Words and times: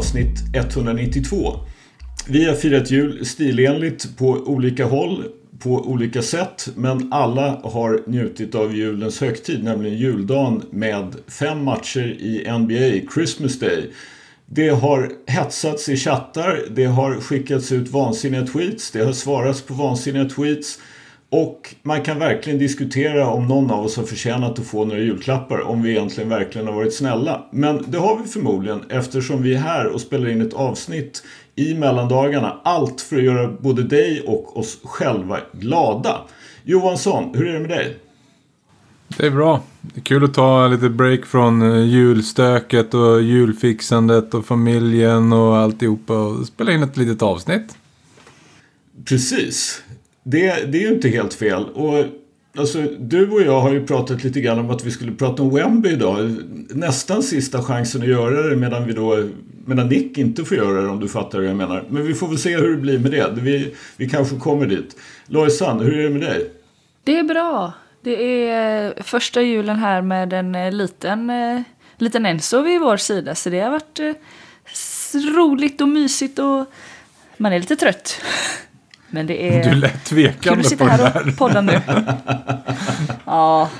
avsnitt 0.00 0.54
192. 0.54 1.56
Vi 2.28 2.44
har 2.44 2.54
firat 2.54 2.90
jul 2.90 3.24
stilenligt 3.24 4.16
på 4.16 4.28
olika 4.28 4.84
håll, 4.84 5.24
på 5.58 5.70
olika 5.70 6.22
sätt, 6.22 6.68
men 6.76 7.12
alla 7.12 7.60
har 7.62 8.02
njutit 8.06 8.54
av 8.54 8.76
julens 8.76 9.20
högtid, 9.20 9.64
nämligen 9.64 9.98
juldagen 9.98 10.62
med 10.70 11.16
fem 11.26 11.64
matcher 11.64 12.16
i 12.20 12.52
NBA, 12.58 13.12
Christmas 13.14 13.58
Day. 13.58 13.90
Det 14.46 14.68
har 14.68 15.12
hetsats 15.26 15.88
i 15.88 15.96
chattar, 15.96 16.62
det 16.70 16.84
har 16.84 17.20
skickats 17.20 17.72
ut 17.72 17.88
vansinniga 17.88 18.46
tweets, 18.46 18.90
det 18.90 19.04
har 19.04 19.12
svarats 19.12 19.62
på 19.62 19.74
vansinniga 19.74 20.24
tweets. 20.24 20.78
Och 21.30 21.74
man 21.82 22.02
kan 22.02 22.18
verkligen 22.18 22.58
diskutera 22.58 23.26
om 23.26 23.46
någon 23.46 23.70
av 23.70 23.84
oss 23.84 23.96
har 23.96 24.04
förtjänat 24.04 24.58
att 24.58 24.66
få 24.66 24.84
några 24.84 25.00
julklappar, 25.00 25.60
om 25.60 25.82
vi 25.82 25.90
egentligen 25.90 26.28
verkligen 26.28 26.66
har 26.66 26.74
varit 26.74 26.94
snälla. 26.94 27.44
Men 27.50 27.84
det 27.88 27.98
har 27.98 28.18
vi 28.18 28.28
förmodligen 28.28 28.80
eftersom 28.88 29.42
vi 29.42 29.54
är 29.54 29.58
här 29.58 29.86
och 29.86 30.00
spelar 30.00 30.28
in 30.28 30.40
ett 30.40 30.54
avsnitt 30.54 31.22
i 31.54 31.74
mellandagarna. 31.74 32.60
Allt 32.64 33.00
för 33.00 33.16
att 33.16 33.22
göra 33.22 33.48
både 33.60 33.82
dig 33.82 34.20
och 34.26 34.56
oss 34.56 34.78
själva 34.84 35.38
glada. 35.52 36.20
Johansson, 36.64 37.34
hur 37.34 37.48
är 37.48 37.52
det 37.52 37.60
med 37.60 37.70
dig? 37.70 37.96
Det 39.16 39.26
är 39.26 39.30
bra. 39.30 39.62
Det 39.80 40.00
är 40.00 40.04
kul 40.04 40.24
att 40.24 40.34
ta 40.34 40.68
lite 40.68 40.88
break 40.88 41.26
från 41.26 41.62
eh, 41.62 41.84
julstöket 41.84 42.94
och 42.94 43.22
julfixandet 43.22 44.34
och 44.34 44.46
familjen 44.46 45.32
och 45.32 45.56
alltihopa 45.56 46.14
och 46.14 46.46
spela 46.46 46.72
in 46.72 46.82
ett 46.82 46.96
litet 46.96 47.22
avsnitt. 47.22 47.76
Precis. 49.04 49.82
Det, 50.22 50.72
det 50.72 50.78
är 50.78 50.82
ju 50.82 50.94
inte 50.94 51.08
helt 51.08 51.34
fel. 51.34 51.64
Och 51.64 52.04
Alltså, 52.56 52.82
du 52.98 53.30
och 53.30 53.42
jag 53.42 53.60
har 53.60 53.72
ju 53.72 53.86
pratat 53.86 54.24
lite 54.24 54.40
grann 54.40 54.58
om 54.58 54.70
att 54.70 54.84
vi 54.84 54.90
skulle 54.90 55.12
prata 55.12 55.42
om 55.42 55.54
Wemby 55.54 55.88
idag. 55.88 56.36
Nästan 56.70 57.22
sista 57.22 57.62
chansen 57.62 58.02
att 58.02 58.08
göra 58.08 58.42
det 58.42 58.56
medan, 58.56 58.86
vi 58.86 58.92
då, 58.92 59.28
medan 59.66 59.88
Nick 59.88 60.18
inte 60.18 60.44
får 60.44 60.56
göra 60.56 60.80
det 60.80 60.88
om 60.88 61.00
du 61.00 61.08
fattar 61.08 61.38
vad 61.38 61.48
jag 61.48 61.56
menar. 61.56 61.84
Men 61.88 62.06
vi 62.06 62.14
får 62.14 62.28
väl 62.28 62.38
se 62.38 62.56
hur 62.56 62.70
det 62.70 62.76
blir 62.76 62.98
med 62.98 63.10
det. 63.10 63.30
Vi, 63.34 63.74
vi 63.96 64.08
kanske 64.08 64.36
kommer 64.36 64.66
dit. 64.66 64.96
Lojsan, 65.26 65.80
hur 65.80 65.98
är 65.98 66.02
det 66.02 66.10
med 66.10 66.20
dig? 66.20 66.50
Det 67.04 67.18
är 67.18 67.22
bra. 67.22 67.72
Det 68.02 68.48
är 68.48 68.86
eh, 68.86 69.02
första 69.02 69.42
julen 69.42 69.76
här 69.76 70.02
med 70.02 70.32
en 70.32 70.54
eh, 70.54 70.72
liten, 70.72 71.30
eh, 71.30 71.62
liten 71.96 72.26
Enzo 72.26 72.62
vid 72.62 72.80
vår 72.80 72.96
sida. 72.96 73.34
Så 73.34 73.50
det 73.50 73.60
har 73.60 73.70
varit 73.70 74.00
roligt 75.36 75.80
och 75.80 75.88
mysigt 75.88 76.38
och 76.38 76.64
man 77.36 77.52
är 77.52 77.58
lite 77.58 77.76
trött. 77.76 78.20
Men 79.10 79.26
det 79.26 79.56
är... 79.56 79.64
Du 79.70 79.74
lät 79.74 80.04
tvekande 80.04 80.76
på 80.76 80.84
det 80.84 80.90
här 80.90 81.28
och 81.28 81.36
podda 81.36 81.60
nu. 81.60 81.80
ja. 83.24 83.70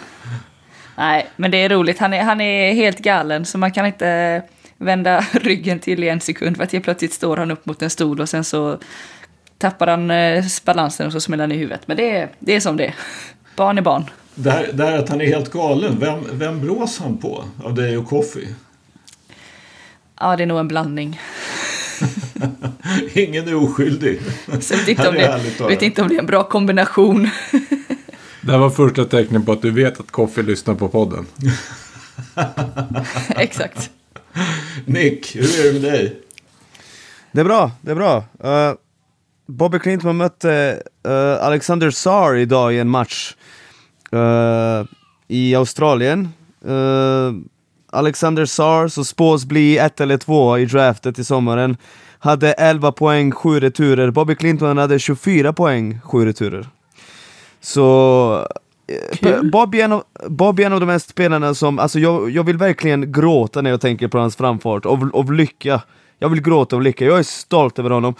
Nej, 0.96 1.30
men 1.36 1.50
det 1.50 1.56
är 1.56 1.68
roligt. 1.68 1.98
Han 1.98 2.12
är, 2.12 2.22
han 2.22 2.40
är 2.40 2.72
helt 2.72 2.98
galen 2.98 3.46
så 3.46 3.58
man 3.58 3.72
kan 3.72 3.86
inte 3.86 4.42
vända 4.78 5.20
ryggen 5.32 5.78
till 5.78 6.04
i 6.04 6.08
en 6.08 6.20
sekund 6.20 6.56
för 6.56 6.64
att 6.64 6.72
helt 6.72 6.84
plötsligt 6.84 7.12
står 7.12 7.36
han 7.36 7.50
upp 7.50 7.66
mot 7.66 7.82
en 7.82 7.90
stol 7.90 8.20
och 8.20 8.28
sen 8.28 8.44
så 8.44 8.78
tappar 9.58 9.86
han 9.86 10.10
eh, 10.10 10.44
balansen 10.64 11.06
och 11.06 11.12
så 11.12 11.20
smäller 11.20 11.44
han 11.44 11.52
i 11.52 11.56
huvudet. 11.56 11.88
Men 11.88 11.96
det 11.96 12.16
är, 12.16 12.28
det 12.38 12.56
är 12.56 12.60
som 12.60 12.76
det 12.76 12.86
är. 12.86 12.94
Barn 13.56 13.78
är 13.78 13.82
barn. 13.82 14.04
Det 14.34 14.50
här, 14.50 14.70
det 14.72 14.84
här 14.84 14.98
att 14.98 15.08
han 15.08 15.20
är 15.20 15.26
helt 15.26 15.52
galen, 15.52 15.96
vem, 16.00 16.24
vem 16.32 16.60
blåser 16.60 17.04
han 17.04 17.18
på 17.18 17.44
av 17.64 17.74
dig 17.74 17.98
och 17.98 18.08
Coffee? 18.08 18.54
Ja, 20.20 20.36
det 20.36 20.42
är 20.42 20.46
nog 20.46 20.58
en 20.58 20.68
blandning. 20.68 21.20
Ingen 23.12 23.48
är 23.48 23.54
oskyldig. 23.54 24.20
Så 24.60 24.74
jag 24.74 24.78
vet 24.78 24.88
inte, 24.88 25.08
om 25.08 25.14
det, 25.14 25.40
vet 25.68 25.82
inte 25.82 26.02
om 26.02 26.08
det 26.08 26.14
är 26.14 26.18
en 26.18 26.26
bra 26.26 26.44
kombination. 26.44 27.28
Det 28.42 28.52
här 28.52 28.58
var 28.58 28.70
första 28.70 29.04
tecknet 29.04 29.46
på 29.46 29.52
att 29.52 29.62
du 29.62 29.70
vet 29.70 30.00
att 30.00 30.10
Koffe 30.10 30.42
lyssnar 30.42 30.74
på 30.74 30.88
podden. 30.88 31.26
Exakt. 33.36 33.90
Nick, 34.84 35.36
hur 35.36 35.60
är 35.60 35.64
det 35.64 35.72
med 35.72 35.92
dig? 35.92 36.20
Det 37.32 37.40
är 37.40 37.44
bra, 37.44 37.70
det 37.80 37.90
är 37.90 37.94
bra. 37.94 38.16
Uh, 38.44 38.74
Bobby 39.46 39.78
Clinton 39.78 40.16
mötte 40.16 40.82
uh, 41.08 41.44
Alexander 41.44 41.90
Sar 41.90 42.34
idag 42.34 42.74
i 42.74 42.78
en 42.78 42.88
match 42.88 43.34
uh, 44.12 44.84
i 45.28 45.54
Australien. 45.54 46.28
Alexander 47.92 48.44
Sar, 48.44 48.88
som 48.88 49.04
spås 49.04 49.44
bli 49.44 49.78
ett 49.78 50.00
eller 50.00 50.18
två 50.18 50.58
i 50.58 50.66
draftet 50.66 51.18
i 51.18 51.24
sommaren, 51.24 51.76
hade 52.20 52.52
11 52.52 52.92
poäng, 52.92 53.32
7 53.32 53.60
returer. 53.60 54.10
Bobby 54.10 54.34
Clinton 54.34 54.78
hade 54.78 54.98
24 54.98 55.52
poäng, 55.52 56.00
7 56.04 56.26
returer. 56.26 56.66
Så 57.60 58.46
eh, 59.20 59.42
Bob 59.42 59.74
är, 59.74 59.84
en 59.84 59.92
av, 59.92 60.02
Bob 60.28 60.60
är 60.60 60.66
en 60.66 60.72
av 60.72 60.80
de 60.80 60.86
mest 60.86 61.08
spelarna 61.10 61.54
som, 61.54 61.78
alltså 61.78 61.98
jag, 61.98 62.30
jag 62.30 62.44
vill 62.44 62.56
verkligen 62.56 63.12
gråta 63.12 63.62
när 63.62 63.70
jag 63.70 63.80
tänker 63.80 64.08
på 64.08 64.18
hans 64.18 64.36
framfart, 64.36 64.86
av, 64.86 65.10
av 65.14 65.32
lycka. 65.32 65.82
Jag 66.18 66.28
vill 66.28 66.42
gråta 66.42 66.76
av 66.76 66.82
lycka, 66.82 67.04
jag 67.04 67.18
är 67.18 67.22
stolt 67.22 67.78
över 67.78 67.90
honom. 67.90 68.14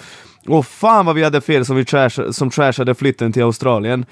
Och 0.47 0.67
fan 0.67 1.07
vad 1.07 1.15
vi 1.15 1.25
hade 1.25 1.41
fel 1.41 1.65
som, 1.65 1.77
vi 1.77 1.85
trash, 1.85 2.33
som 2.33 2.51
trashade 2.51 2.95
flytten 2.95 3.33
till 3.33 3.43
Australien. 3.43 4.07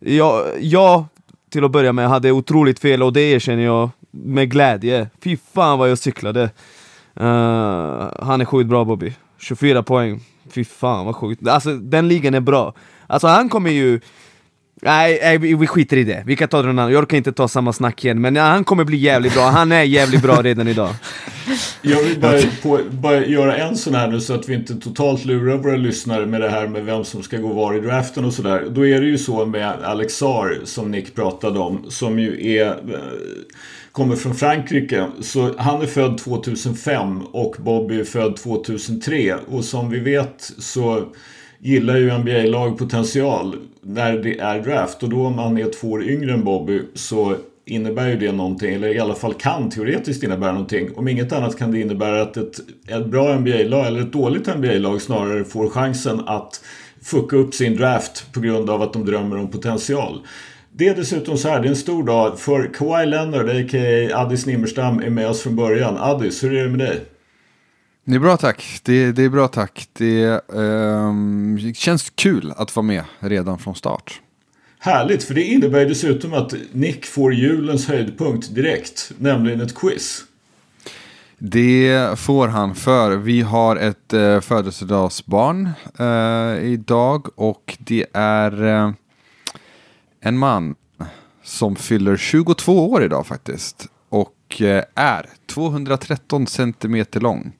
Jag, 0.00 0.44
jag, 0.60 1.04
till 1.50 1.64
att 1.64 1.70
börja 1.70 1.92
med, 1.92 2.08
hade 2.08 2.32
otroligt 2.32 2.78
fel 2.78 3.02
och 3.02 3.12
det 3.12 3.20
erkänner 3.20 3.64
jag 3.64 3.90
med 4.10 4.50
glädje. 4.50 5.10
Fy 5.24 5.36
fan 5.54 5.78
vad 5.78 5.90
jag 5.90 5.98
cyklade. 5.98 6.50
Uh, 7.20 7.26
han 8.22 8.40
är 8.40 8.44
sjukt 8.44 8.68
bra 8.68 8.84
Bobby. 8.84 9.14
24 9.38 9.82
poäng. 9.82 10.20
Fy 10.50 10.64
fan 10.64 11.06
vad 11.06 11.16
sjukt. 11.16 11.48
Alltså 11.48 11.74
den 11.74 12.08
ligan 12.08 12.34
är 12.34 12.40
bra. 12.40 12.74
Alltså 13.06 13.26
han 13.26 13.48
kommer 13.48 13.70
ju... 13.70 14.00
Nej, 14.82 15.18
nej 15.22 15.38
vi 15.38 15.66
skiter 15.66 15.96
i 15.96 16.04
det. 16.04 16.22
Vi 16.26 16.36
kan 16.36 16.48
ta 16.48 16.62
det 16.62 16.70
annan. 16.70 16.92
Jag 16.92 17.02
orkar 17.02 17.16
inte 17.16 17.32
ta 17.32 17.48
samma 17.48 17.72
snack 17.72 18.04
igen. 18.04 18.20
Men 18.20 18.36
ja, 18.36 18.42
han 18.42 18.64
kommer 18.64 18.84
bli 18.84 18.96
jävligt 18.96 19.34
bra. 19.34 19.42
Han 19.42 19.72
är 19.72 19.82
jävligt 19.82 20.22
bra 20.22 20.42
redan 20.42 20.68
idag. 20.68 20.90
Jag 21.82 22.02
vill 22.02 22.20
bara, 22.20 22.38
på, 22.62 22.80
bara 22.90 23.26
göra 23.26 23.56
en 23.56 23.76
sån 23.76 23.94
här 23.94 24.08
nu 24.08 24.20
så 24.20 24.34
att 24.34 24.48
vi 24.48 24.54
inte 24.54 24.74
totalt 24.74 25.24
lurar 25.24 25.56
våra 25.56 25.76
lyssnare 25.76 26.26
med 26.26 26.40
det 26.40 26.48
här 26.48 26.66
med 26.66 26.84
vem 26.84 27.04
som 27.04 27.22
ska 27.22 27.36
gå 27.36 27.52
var 27.52 27.74
i 27.74 27.80
draften 27.80 28.24
och 28.24 28.34
sådär. 28.34 28.66
Då 28.70 28.86
är 28.86 29.00
det 29.00 29.06
ju 29.06 29.18
så 29.18 29.46
med 29.46 29.82
Alexar 29.82 30.58
som 30.64 30.90
Nick 30.90 31.14
pratade 31.14 31.58
om, 31.58 31.90
som 31.90 32.18
ju 32.18 32.56
är 32.56 32.66
eh, 32.66 32.98
kommer 33.98 34.16
från 34.16 34.34
Frankrike. 34.34 35.06
Så 35.20 35.54
han 35.58 35.82
är 35.82 35.86
född 35.86 36.18
2005 36.18 37.22
och 37.22 37.56
Bobby 37.58 38.00
är 38.00 38.04
född 38.04 38.36
2003. 38.36 39.36
Och 39.48 39.64
som 39.64 39.90
vi 39.90 39.98
vet 39.98 40.52
så 40.58 41.02
gillar 41.58 41.96
ju 41.96 42.18
NBA-lag 42.18 42.78
potential 42.78 43.56
när 43.82 44.18
det 44.18 44.38
är 44.38 44.60
draft. 44.60 45.02
Och 45.02 45.08
då 45.08 45.26
om 45.26 45.38
han 45.38 45.58
är 45.58 45.70
två 45.70 45.90
år 45.90 46.04
yngre 46.04 46.32
än 46.32 46.44
Bobby 46.44 46.82
så 46.94 47.36
innebär 47.66 48.08
ju 48.08 48.16
det 48.16 48.32
någonting, 48.32 48.74
eller 48.74 48.94
i 48.94 48.98
alla 48.98 49.14
fall 49.14 49.34
kan 49.34 49.70
teoretiskt 49.70 50.22
innebära 50.22 50.52
någonting. 50.52 50.90
Om 50.96 51.08
inget 51.08 51.32
annat 51.32 51.58
kan 51.58 51.70
det 51.70 51.80
innebära 51.80 52.22
att 52.22 52.36
ett, 52.36 52.60
ett 52.88 53.06
bra 53.06 53.38
NBA-lag, 53.38 53.86
eller 53.86 54.00
ett 54.00 54.12
dåligt 54.12 54.56
NBA-lag 54.56 55.02
snarare, 55.02 55.44
får 55.44 55.70
chansen 55.70 56.20
att 56.26 56.60
fucka 57.02 57.36
upp 57.36 57.54
sin 57.54 57.76
draft 57.76 58.32
på 58.32 58.40
grund 58.40 58.70
av 58.70 58.82
att 58.82 58.92
de 58.92 59.04
drömmer 59.04 59.36
om 59.36 59.50
potential. 59.50 60.20
Det 60.78 60.88
är 60.88 60.94
dessutom 60.94 61.38
så 61.38 61.48
här, 61.48 61.60
det 61.60 61.68
är 61.68 61.70
en 61.70 61.76
stor 61.76 62.02
dag 62.04 62.40
för 62.40 62.70
Kawhi 62.74 63.06
Leonard, 63.06 63.48
a.k.a. 63.48 64.20
Addis 64.20 64.46
Nimmerstam, 64.46 65.00
är 65.00 65.10
med 65.10 65.28
oss 65.28 65.42
från 65.42 65.56
början. 65.56 65.96
Addis, 65.98 66.44
hur 66.44 66.54
är 66.54 66.64
det 66.64 66.70
med 66.70 66.78
dig? 66.78 67.04
Det 68.04 68.14
är 68.14 68.18
bra 68.18 68.36
tack. 68.36 68.80
Det, 68.82 69.12
det 69.12 69.22
är 69.22 69.28
bra 69.28 69.48
tack. 69.48 69.88
Det 69.92 70.40
um, 70.48 71.74
känns 71.74 72.10
kul 72.10 72.52
att 72.56 72.76
vara 72.76 72.86
med 72.86 73.04
redan 73.18 73.58
från 73.58 73.74
start. 73.74 74.20
Härligt, 74.78 75.24
för 75.24 75.34
det 75.34 75.42
innebär 75.42 75.86
dessutom 75.86 76.34
att 76.34 76.54
Nick 76.72 77.06
får 77.06 77.34
julens 77.34 77.88
höjdpunkt 77.88 78.54
direkt, 78.54 79.12
nämligen 79.18 79.60
ett 79.60 79.74
quiz. 79.74 80.24
Det 81.38 82.18
får 82.18 82.48
han 82.48 82.74
för. 82.74 83.16
Vi 83.16 83.40
har 83.40 83.76
ett 83.76 84.14
uh, 84.14 84.40
födelsedagsbarn 84.40 85.68
uh, 86.00 86.64
idag 86.64 87.26
och 87.34 87.76
det 87.78 88.06
är 88.12 88.64
uh, 88.64 88.90
en 90.28 90.38
man 90.38 90.74
som 91.42 91.76
fyller 91.76 92.16
22 92.16 92.90
år 92.90 93.04
idag 93.04 93.26
faktiskt. 93.26 93.86
Och 94.08 94.62
eh, 94.62 94.84
är 94.94 95.26
213 95.46 96.46
centimeter 96.46 97.20
lång. 97.20 97.52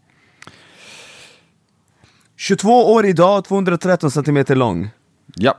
22 2.37 2.93
år 2.93 3.07
idag, 3.07 3.45
213 3.45 4.11
centimeter 4.11 4.57
lång. 4.57 4.89
Ja. 5.35 5.59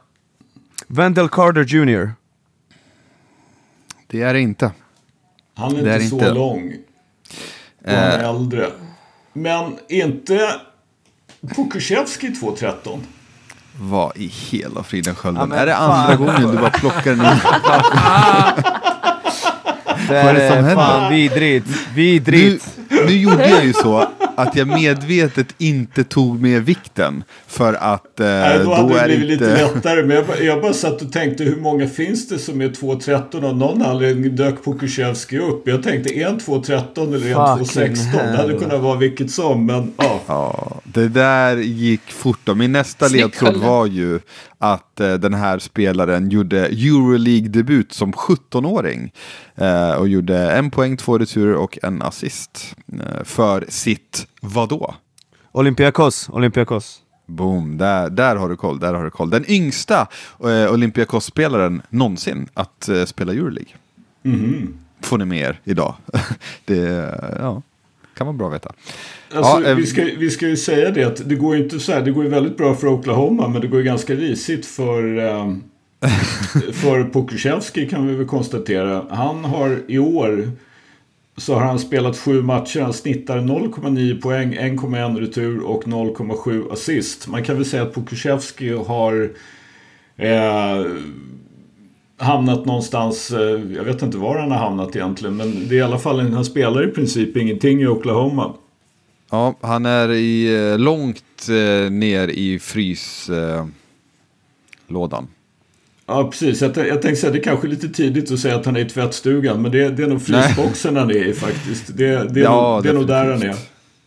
Wendell 0.87 1.29
Carter 1.29 1.63
Jr. 1.63 2.11
Det 4.07 4.21
är 4.21 4.33
det 4.33 4.39
inte. 4.41 4.71
Han 5.53 5.75
är, 5.75 5.87
är 5.87 5.99
inte 5.99 6.25
så 6.25 6.33
lång. 6.33 6.73
Och 7.85 7.91
han 7.91 7.95
är 7.95 8.19
eh. 8.19 8.29
äldre. 8.29 8.71
Men 9.33 9.77
inte 9.89 10.61
Pukushevski 11.41 12.35
213? 12.35 13.03
Vad 13.81 14.11
i 14.15 14.27
hela 14.27 14.83
friden 14.83 15.15
skölden? 15.15 15.51
Ja, 15.51 15.57
är 15.57 15.65
det 15.65 15.75
andra 15.75 16.15
gången 16.15 16.51
du 16.51 16.57
bara 16.57 16.69
plockar 16.69 17.09
den 17.11 17.19
det 20.07 20.17
är, 20.17 20.33
det 20.33 20.65
som 20.65 20.75
fan 20.75 21.13
vidrigt. 21.13 21.67
Vidrigt. 21.93 22.65
Nu, 22.89 23.05
nu 23.05 23.11
gjorde 23.11 23.49
jag 23.49 23.65
ju 23.65 23.73
så 23.73 24.07
att 24.41 24.55
jag 24.55 24.67
medvetet 24.67 25.47
inte 25.57 26.03
tog 26.03 26.41
med 26.41 26.65
vikten. 26.65 27.23
För 27.47 27.73
att 27.73 28.19
eh, 28.19 28.25
Nej, 28.25 28.59
då, 28.59 28.73
hade 28.73 28.93
det 28.93 28.99
är 28.99 29.05
blivit 29.07 29.31
inte... 29.31 29.45
lite 29.51 29.73
lättare. 29.73 30.03
Men 30.03 30.15
jag, 30.15 30.27
bara- 30.27 30.39
jag 30.39 30.61
bara 30.61 30.73
satt 30.73 31.01
och 31.01 31.11
tänkte 31.11 31.43
hur 31.43 31.55
många 31.55 31.87
finns 31.87 32.27
det 32.27 32.39
som 32.39 32.61
är 32.61 32.69
2.13 32.69 33.49
och 33.49 33.55
någon 33.57 33.81
anledning 33.81 34.35
dök 34.35 34.63
Pokusevski 34.63 35.37
upp. 35.39 35.67
Jag 35.67 35.83
tänkte 35.83 36.23
han 36.25 36.39
2.13 36.39 37.07
eller 37.15 37.57
Fucking 37.59 37.93
2.16? 37.95 38.31
Det 38.31 38.37
hade 38.37 38.53
kunnat 38.53 38.81
vara 38.81 38.97
vilket 38.97 39.31
som. 39.31 39.65
Men 39.65 39.93
ja. 39.97 40.19
Ja, 40.27 40.71
det 40.83 41.07
där 41.07 41.57
gick 41.57 42.11
fort. 42.11 42.39
Då. 42.43 42.55
Min 42.55 42.71
nästa 42.71 43.07
ledtråd 43.07 43.57
var 43.57 43.85
ju 43.85 44.19
att 44.59 44.99
eh, 44.99 45.13
den 45.13 45.33
här 45.33 45.59
spelaren 45.59 46.29
gjorde 46.29 46.65
Euroleague-debut 46.65 47.93
som 47.93 48.13
17-åring. 48.13 49.11
Eh, 49.55 49.91
och 49.91 50.07
gjorde 50.07 50.51
en 50.51 50.71
poäng, 50.71 50.97
två 50.97 51.17
returer 51.17 51.55
och 51.55 51.79
en 51.83 52.01
assist. 52.01 52.75
Eh, 52.93 53.23
för 53.23 53.65
sitt 53.69 54.27
vadå? 54.41 54.95
Olympiakos, 55.51 56.29
Olympiakos. 56.29 57.01
Boom, 57.25 57.77
där, 57.77 58.09
där 58.09 58.35
har 58.35 58.49
du 58.49 58.55
koll, 58.55 58.79
där 58.79 58.93
har 58.93 59.03
du 59.03 59.09
koll. 59.09 59.29
Den 59.29 59.51
yngsta 59.51 60.07
eh, 60.43 60.73
Olympiakos-spelaren 60.73 61.81
någonsin 61.89 62.47
att 62.53 62.89
eh, 62.89 63.05
spela 63.05 63.33
Euroleague. 63.33 63.73
Mhm. 64.21 64.73
Får 65.01 65.17
ni 65.17 65.25
med 65.25 65.39
er 65.39 65.59
idag. 65.63 65.95
det 66.65 66.77
ja, 67.39 67.61
kan 68.19 68.27
vara 68.27 68.37
bra 68.37 68.47
att 68.47 68.53
veta. 68.53 68.71
Alltså, 69.33 69.61
Ja, 69.63 69.69
eh, 69.69 69.75
vi, 69.75 69.85
ska, 69.85 70.03
vi 70.03 70.29
ska 70.29 70.47
ju 70.47 70.57
säga 70.57 70.91
det 70.91 71.03
att 71.03 71.29
det 71.29 71.35
går 71.35 71.55
ju 71.55 71.63
inte 71.63 71.79
så 71.79 71.91
här. 71.91 72.01
Det 72.01 72.11
går 72.11 72.23
ju 72.23 72.29
väldigt 72.29 72.57
bra 72.57 72.75
för 72.75 72.87
Oklahoma 72.87 73.47
men 73.47 73.61
det 73.61 73.67
går 73.67 73.79
ju 73.79 73.85
ganska 73.85 74.13
risigt 74.13 74.65
för, 74.65 75.17
eh, 75.17 75.53
för 76.73 77.03
Pokusevski 77.03 77.89
kan 77.89 78.07
vi 78.07 78.15
väl 78.15 78.27
konstatera. 78.27 79.05
Han 79.09 79.45
har 79.45 79.79
i 79.87 79.99
år 79.99 80.51
så 81.37 81.53
har 81.53 81.61
han 81.61 81.79
spelat 81.79 82.17
sju 82.17 82.41
matcher. 82.41 82.81
Han 82.81 82.93
snittar 82.93 83.39
0,9 83.39 84.21
poäng, 84.21 84.53
1,1 84.53 85.19
retur 85.19 85.63
och 85.63 85.83
0,7 85.83 86.73
assist. 86.73 87.27
Man 87.27 87.43
kan 87.43 87.55
väl 87.55 87.65
säga 87.65 87.83
att 87.83 87.93
Pokusevski 87.93 88.69
har 88.69 89.29
eh, 90.17 90.85
hamnat 92.19 92.65
någonstans. 92.65 93.31
Eh, 93.31 93.61
jag 93.75 93.83
vet 93.83 94.01
inte 94.01 94.17
var 94.17 94.39
han 94.39 94.51
har 94.51 94.57
hamnat 94.57 94.95
egentligen. 94.95 95.37
Men 95.37 95.67
det 95.67 95.75
är 95.75 95.79
i 95.79 95.81
alla 95.81 95.99
fall 95.99 96.19
han 96.19 96.45
spelar 96.45 96.89
i 96.89 96.91
princip 96.91 97.37
ingenting 97.37 97.81
i 97.81 97.87
Oklahoma. 97.87 98.53
Ja, 99.31 99.55
han 99.61 99.85
är 99.85 100.11
i, 100.11 100.55
eh, 100.71 100.79
långt 100.79 101.49
eh, 101.49 101.91
ner 101.91 102.27
i 102.27 102.59
fryslådan. 102.59 103.73
Lådan. 104.87 105.27
Ja, 106.05 106.29
precis. 106.31 106.61
Jag, 106.61 106.77
jag 106.77 107.01
tänkte 107.01 107.15
säga 107.15 107.33
det 107.33 107.39
är 107.39 107.43
kanske 107.43 107.67
är 107.67 107.69
lite 107.69 107.89
tidigt 107.89 108.31
att 108.31 108.39
säga 108.39 108.55
att 108.55 108.65
han 108.65 108.75
är 108.75 108.79
i 108.79 108.89
tvättstugan. 108.89 109.61
Men 109.61 109.71
det, 109.71 109.89
det 109.89 110.03
är 110.03 110.07
nog 110.07 110.21
frysboxen 110.21 110.95
han 110.95 111.09
är 111.09 111.27
i 111.27 111.33
faktiskt. 111.33 111.97
Det, 111.97 112.33
det, 112.33 112.39
är, 112.39 112.43
Ja, 112.43 112.73
nog, 112.73 112.83
det 112.83 112.89
är 112.89 112.93
nog 112.93 113.07
där 113.07 113.31
han 113.31 113.41
är. 113.41 113.55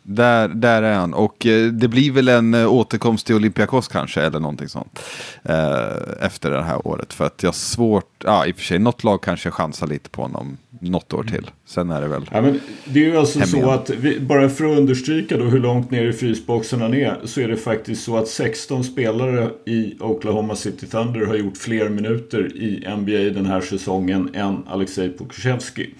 Där, 0.02 0.48
där 0.48 0.82
är 0.82 0.94
han. 0.94 1.14
Och 1.14 1.46
eh, 1.46 1.66
det 1.66 1.88
blir 1.88 2.12
väl 2.12 2.28
en 2.28 2.54
eh, 2.54 2.72
återkomst 2.72 3.26
till 3.26 3.34
Olympiakos 3.34 3.88
kanske, 3.88 4.20
eller 4.22 4.40
någonting 4.40 4.68
sånt. 4.68 4.98
Eh, 5.42 6.24
efter 6.26 6.50
det 6.50 6.62
här 6.62 6.86
året. 6.86 7.12
För 7.12 7.24
att 7.26 7.42
jag 7.42 7.48
har 7.48 7.54
svårt, 7.54 8.24
ja 8.24 8.46
i 8.46 8.52
och 8.52 8.56
för 8.56 8.64
sig, 8.64 8.78
något 8.78 9.04
lag 9.04 9.22
kanske 9.22 9.50
chansar 9.50 9.86
lite 9.86 10.10
på 10.10 10.22
honom 10.22 10.58
något 10.80 11.12
år 11.12 11.22
till. 11.24 11.50
Sen 11.66 11.90
är 11.90 12.00
det 12.00 12.08
väl... 12.08 12.30
Ja, 12.32 12.40
men 12.40 12.60
det 12.84 13.00
är 13.00 13.04
ju 13.04 13.16
alltså 13.16 13.40
så 13.40 13.70
att, 13.70 13.90
vi, 13.90 14.20
bara 14.20 14.48
för 14.48 14.72
att 14.72 14.78
understryka 14.78 15.36
då 15.36 15.44
hur 15.44 15.60
långt 15.60 15.90
ner 15.90 16.04
i 16.04 16.12
frysboxen 16.12 16.80
han 16.80 16.94
är, 16.94 17.20
så 17.24 17.40
är 17.40 17.48
det 17.48 17.56
faktiskt 17.56 18.04
så 18.04 18.16
att 18.16 18.28
16 18.28 18.84
spelare 18.84 19.50
i 19.66 19.94
Oklahoma 20.00 20.56
City 20.56 20.86
Thunder 20.86 21.26
har 21.26 21.34
gjort 21.34 21.56
fler 21.56 21.88
minuter 21.88 22.56
i 22.56 22.84
NBA 22.96 23.34
den 23.34 23.46
här 23.46 23.60
säsongen 23.60 24.34
än 24.34 24.64
Alexej 24.68 25.08
Pokusevski. 25.08 25.90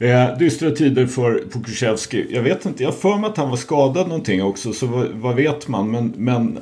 Eh, 0.00 0.38
dystra 0.38 0.70
tider 0.70 1.06
för 1.06 1.38
Pokusevski. 1.52 2.26
Jag 2.30 2.42
vet 2.42 2.66
inte, 2.66 2.82
jag 2.82 2.94
för 2.94 3.16
mig 3.16 3.30
att 3.30 3.36
han 3.36 3.50
var 3.50 3.56
skadad 3.56 4.08
någonting 4.08 4.42
också, 4.42 4.72
så 4.72 4.86
vad, 4.86 5.08
vad 5.08 5.36
vet 5.36 5.68
man? 5.68 5.90
Men, 5.90 6.14
men 6.16 6.58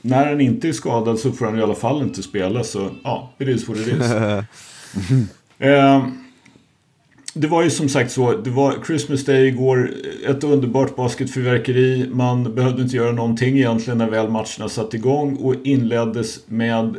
när 0.00 0.26
han 0.26 0.40
inte 0.40 0.68
är 0.68 0.72
skadad 0.72 1.18
så 1.18 1.32
får 1.32 1.46
han 1.46 1.58
i 1.58 1.62
alla 1.62 1.74
fall 1.74 2.02
inte 2.02 2.22
spela, 2.22 2.64
så 2.64 2.90
ja, 3.04 3.32
it 3.38 3.48
is 3.48 3.68
what 3.68 3.78
it 3.78 3.86
is. 3.86 4.12
Eh, 5.62 6.06
det 7.34 7.46
var 7.46 7.62
ju 7.62 7.70
som 7.70 7.88
sagt 7.88 8.12
så, 8.12 8.36
det 8.36 8.50
var 8.50 8.84
Christmas 8.86 9.24
Day 9.24 9.46
igår, 9.46 9.90
ett 10.28 10.44
underbart 10.44 10.96
basketfyrverkeri. 10.96 12.08
Man 12.12 12.54
behövde 12.54 12.82
inte 12.82 12.96
göra 12.96 13.12
någonting 13.12 13.56
egentligen 13.56 13.98
när 13.98 14.10
väl 14.10 14.28
matcherna 14.28 14.68
satt 14.68 14.94
igång 14.94 15.36
och 15.36 15.54
inleddes 15.64 16.48
med 16.48 16.96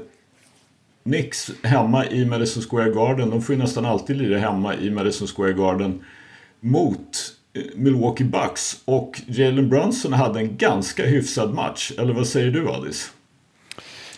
Knicks 1.04 1.52
hemma 1.64 2.06
i 2.06 2.26
Madison 2.26 2.64
Square 2.64 2.90
Garden. 2.90 3.30
De 3.30 3.42
får 3.42 3.56
ju 3.56 3.62
nästan 3.62 3.86
alltid 3.86 4.18
lira 4.18 4.38
hemma 4.40 4.76
i 4.76 4.90
Madison 4.92 5.28
Square 5.28 5.54
Garden 5.54 6.04
mot 6.60 7.18
eh, 7.54 7.62
Milwaukee 7.76 8.24
Bucks. 8.24 8.82
Och 8.86 9.22
Jalen 9.28 9.70
Brunson 9.70 10.14
hade 10.14 10.40
en 10.40 10.58
ganska 10.58 11.06
hyfsad 11.06 11.54
match. 11.54 11.92
Eller 11.98 12.14
vad 12.14 12.28
säger 12.28 12.52
du 12.52 12.68
Adis? 12.70 13.12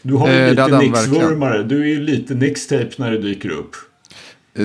Du 0.02 0.14
har 0.14 0.28
ju 0.30 0.34
Eh, 0.36 0.50
lite. 0.50 0.64
Knicks-vurmare. 0.80 1.64
Du 1.64 1.82
är 1.82 1.88
ju 1.88 2.02
lite 2.02 2.34
Knicks-tape 2.34 2.92
när 2.98 3.12
det 3.12 3.18
dyker 3.18 3.50
upp. 3.50 3.76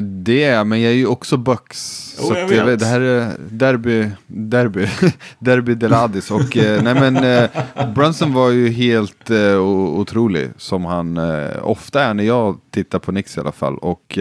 Det 0.01 0.45
är 0.45 0.65
men 0.65 0.81
jag 0.81 0.93
är 0.93 0.97
ju 0.97 1.07
också 1.07 1.37
Bucks. 1.37 2.15
Jo, 2.19 2.25
så 2.25 2.35
jag 2.35 2.49
vet. 2.49 2.67
vet, 2.67 2.79
det 2.79 2.87
här 2.87 3.01
är 3.01 3.37
derby, 3.51 4.11
derby, 4.27 4.89
derby 5.39 5.75
Deladis. 5.75 6.31
Och 6.31 6.57
eh, 6.57 6.83
nej 6.83 6.95
men 6.95 7.17
eh, 7.17 7.93
Brunson 7.95 8.33
var 8.33 8.51
ju 8.51 8.69
helt 8.69 9.31
eh, 9.31 9.61
otrolig. 9.61 10.51
Som 10.57 10.85
han 10.85 11.17
eh, 11.17 11.51
ofta 11.63 12.03
är 12.03 12.15
när 12.15 12.25
jag 12.25 12.61
tittar 12.71 12.99
på 12.99 13.13
Knicks 13.13 13.37
i 13.37 13.41
alla 13.41 13.53
fall. 13.53 13.79
Och 13.79 14.19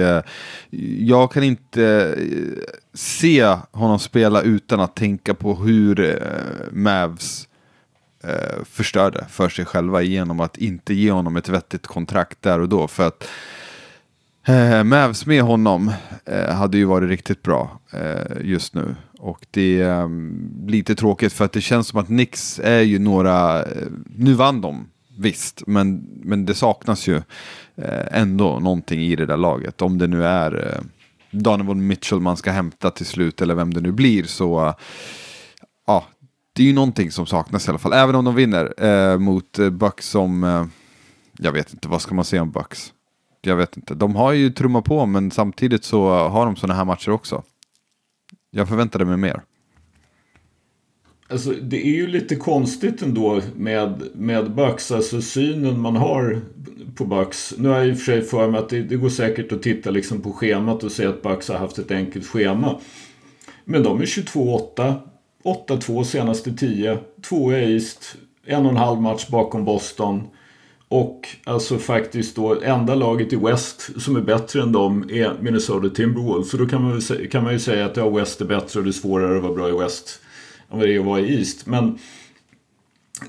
jag 1.00 1.32
kan 1.32 1.44
inte 1.44 2.16
se 2.94 3.56
honom 3.72 4.00
spela 4.00 4.42
utan 4.42 4.80
att 4.80 4.96
tänka 4.96 5.34
på 5.34 5.56
hur 5.56 6.20
Mavs 6.72 7.48
förstörde 8.64 9.26
för 9.30 9.50
sig 9.50 9.66
själva 9.66 10.02
genom 10.02 10.40
att 10.40 10.58
inte 10.58 10.94
ge 10.94 11.12
honom 11.12 11.38
ett 11.38 11.50
vettigt 11.50 11.88
kontrakt 11.88 12.42
där 12.42 12.60
och 12.60 12.70
då. 12.70 12.88
För 12.88 13.08
att 13.08 13.28
Eh, 14.48 14.84
Mavs 14.84 15.26
med 15.26 15.42
honom 15.42 15.92
eh, 16.26 16.54
hade 16.56 16.78
ju 16.78 16.86
varit 16.86 17.10
riktigt 17.10 17.44
bra 17.44 17.80
eh, 17.94 18.38
just 18.42 18.74
nu. 18.74 18.96
Och 19.20 19.46
det 19.52 19.82
ehm, 19.82 20.52
är 20.60 20.66
eh, 20.66 20.72
lite 20.72 20.96
tråkigt 20.96 21.34
för 21.34 21.46
att 21.46 21.52
det 21.52 21.62
känns 21.62 21.88
som 21.88 22.00
att 22.00 22.10
Nix 22.10 22.60
är 22.64 22.82
ju 22.82 23.00
några, 23.00 23.64
eh, 23.64 23.88
nu 24.06 24.34
vann 24.34 24.62
de 24.62 24.88
visst, 25.18 25.64
men, 25.68 26.08
men 26.24 26.46
det 26.46 26.54
saknas 26.56 27.08
ju 27.08 27.16
eh, 27.76 28.22
ändå 28.22 28.60
någonting 28.60 29.02
i 29.02 29.16
det 29.16 29.26
där 29.26 29.38
laget. 29.38 29.82
Om 29.82 29.98
det 29.98 30.08
nu 30.08 30.26
är 30.26 30.74
eh, 30.74 30.84
Donovan 31.32 31.88
Mitchell 31.88 32.20
man 32.20 32.38
ska 32.38 32.52
hämta 32.52 32.92
till 32.92 33.06
slut 33.06 33.42
eller 33.42 33.56
vem 33.56 33.74
det 33.74 33.82
nu 33.82 33.92
blir 33.92 34.24
så, 34.24 34.66
eh, 34.66 34.74
ja, 35.88 36.06
det 36.54 36.64
är 36.64 36.68
ju 36.68 36.74
någonting 36.74 37.12
som 37.12 37.26
saknas 37.26 37.68
i 37.68 37.70
alla 37.70 37.80
fall. 37.80 37.94
Även 37.94 38.16
om 38.16 38.26
de 38.26 38.36
vinner 38.36 38.84
eh, 38.86 39.18
mot 39.18 39.60
eh, 39.60 39.70
Bucks 39.70 40.10
som, 40.10 40.44
eh, 40.44 40.66
jag 41.38 41.52
vet 41.52 41.74
inte, 41.74 41.88
vad 41.88 42.02
ska 42.02 42.16
man 42.16 42.26
säga 42.26 42.42
om 42.42 42.52
Bucks? 42.52 42.94
Jag 43.42 43.56
vet 43.56 43.78
inte. 43.78 43.96
De 43.96 44.16
har 44.16 44.32
ju 44.32 44.50
trummat 44.50 44.86
på 44.86 45.06
men 45.06 45.32
samtidigt 45.32 45.84
så 45.84 46.10
har 46.10 46.46
de 46.46 46.56
sådana 46.56 46.74
här 46.74 46.86
matcher 46.86 47.12
också. 47.12 47.44
Jag 48.52 48.68
förväntade 48.68 49.06
mig 49.06 49.18
mer. 49.18 49.42
Alltså, 51.30 51.52
det 51.52 51.88
är 51.88 51.92
ju 51.92 52.08
lite 52.08 52.36
konstigt 52.36 53.02
ändå 53.02 53.42
med, 53.56 54.04
med 54.16 54.52
Bucks, 54.52 54.92
alltså 54.92 55.22
synen 55.22 55.80
man 55.80 55.96
har 55.96 56.42
på 56.96 57.06
Bucks. 57.06 57.54
Nu 57.58 57.70
har 57.70 57.78
jag 57.78 57.88
i 57.88 57.94
och 57.94 57.98
för 57.98 58.04
sig 58.04 58.22
för 58.22 58.50
mig 58.52 58.60
att 58.60 58.70
det, 58.70 58.82
det 58.82 58.96
går 58.96 59.10
säkert 59.10 59.52
att 59.52 59.64
titta 59.64 59.90
liksom 59.92 60.22
på 60.22 60.34
schemat 60.34 60.84
och 60.84 60.92
se 60.92 61.06
att 61.06 61.22
Bucks 61.22 61.50
har 61.50 61.58
haft 61.58 61.78
ett 61.78 61.92
enkelt 61.92 62.26
schema. 62.26 62.80
Men 63.66 63.84
de 63.84 64.02
är 64.02 64.06
22-8, 64.06 64.94
8-2 65.44 66.04
senaste 66.04 66.54
10, 66.54 67.00
2 67.22 67.54
i 67.54 67.74
East, 67.74 68.16
en 68.46 68.66
och 68.66 68.72
en 68.72 68.78
halv 68.78 69.02
match 69.02 69.28
bakom 69.28 69.66
Boston. 69.66 70.24
Och 70.90 71.28
alltså 71.44 71.78
faktiskt 71.78 72.36
då 72.36 72.62
enda 72.62 72.96
laget 72.96 73.34
i 73.34 73.36
West 73.36 74.02
som 74.02 74.16
är 74.16 74.22
bättre 74.22 74.62
än 74.62 74.72
dem 74.72 75.10
är 75.10 75.38
Minnesota 75.42 75.90
Timberwolves. 75.90 76.50
Så 76.50 76.58
då 76.58 76.66
kan 76.66 76.84
man, 76.84 77.02
kan 77.32 77.44
man 77.44 77.54
ju 77.54 77.60
säga 77.60 77.86
att 77.86 77.98
ja, 77.98 78.10
West 78.10 78.42
är 78.42 78.46
bättre 78.46 78.80
och 78.80 78.86
det 78.86 78.90
är 78.90 78.92
svårare 78.92 79.38
att 79.38 79.44
vara 79.44 79.54
bra 79.54 79.70
i 79.70 79.84
West 79.84 80.22
än 80.72 80.80
vad 80.80 80.88
det 80.88 80.96
är 80.96 81.00
att 81.00 81.06
vara 81.06 81.20
i 81.20 81.38
East. 81.38 81.66
Men 81.66 82.00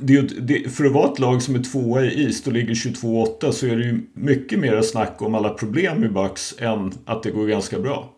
det 0.00 0.21
det, 0.21 0.71
för 0.71 0.85
att 0.85 0.93
vara 0.93 1.12
ett 1.12 1.19
lag 1.19 1.43
som 1.43 1.55
är 1.55 1.62
tvåa 1.62 2.05
i 2.05 2.25
East 2.25 2.47
och 2.47 2.53
ligger 2.53 2.75
22-8 2.75 3.50
så 3.50 3.67
är 3.67 3.77
det 3.77 3.85
ju 3.85 4.00
mycket 4.12 4.59
mer 4.59 4.83
snack 4.83 5.23
om 5.23 5.35
alla 5.35 5.49
problem 5.49 6.05
i 6.05 6.09
Bucks 6.09 6.55
än 6.59 6.93
att 7.05 7.23
det 7.23 7.31
går 7.31 7.47
ganska 7.47 7.79
bra. 7.79 8.12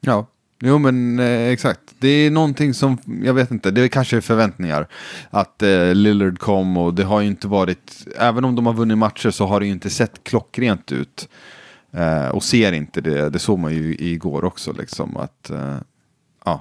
Ja, 0.00 0.26
jo 0.60 0.78
men 0.78 1.18
eh, 1.18 1.48
exakt. 1.48 1.80
Det 1.98 2.08
är 2.08 2.30
någonting 2.30 2.74
som, 2.74 2.98
jag 3.24 3.34
vet 3.34 3.50
inte, 3.50 3.70
det 3.70 3.80
är 3.80 3.88
kanske 3.88 4.20
förväntningar. 4.20 4.88
Att 5.30 5.62
eh, 5.62 5.94
Lillard 5.94 6.38
kom 6.38 6.76
och 6.76 6.94
det 6.94 7.04
har 7.04 7.20
ju 7.20 7.26
inte 7.26 7.48
varit, 7.48 8.06
även 8.18 8.44
om 8.44 8.54
de 8.54 8.66
har 8.66 8.72
vunnit 8.74 8.98
matcher 8.98 9.30
så 9.30 9.46
har 9.46 9.60
det 9.60 9.66
ju 9.66 9.72
inte 9.72 9.90
sett 9.90 10.24
klockrent 10.24 10.92
ut. 10.92 11.28
Eh, 11.92 12.28
och 12.28 12.42
ser 12.42 12.72
inte 12.72 13.00
det, 13.00 13.30
det 13.30 13.38
såg 13.38 13.58
man 13.58 13.74
ju 13.74 13.96
igår 13.98 14.44
också 14.44 14.72
liksom 14.72 15.16
att, 15.16 15.50
eh, 15.50 15.76
ja, 16.44 16.60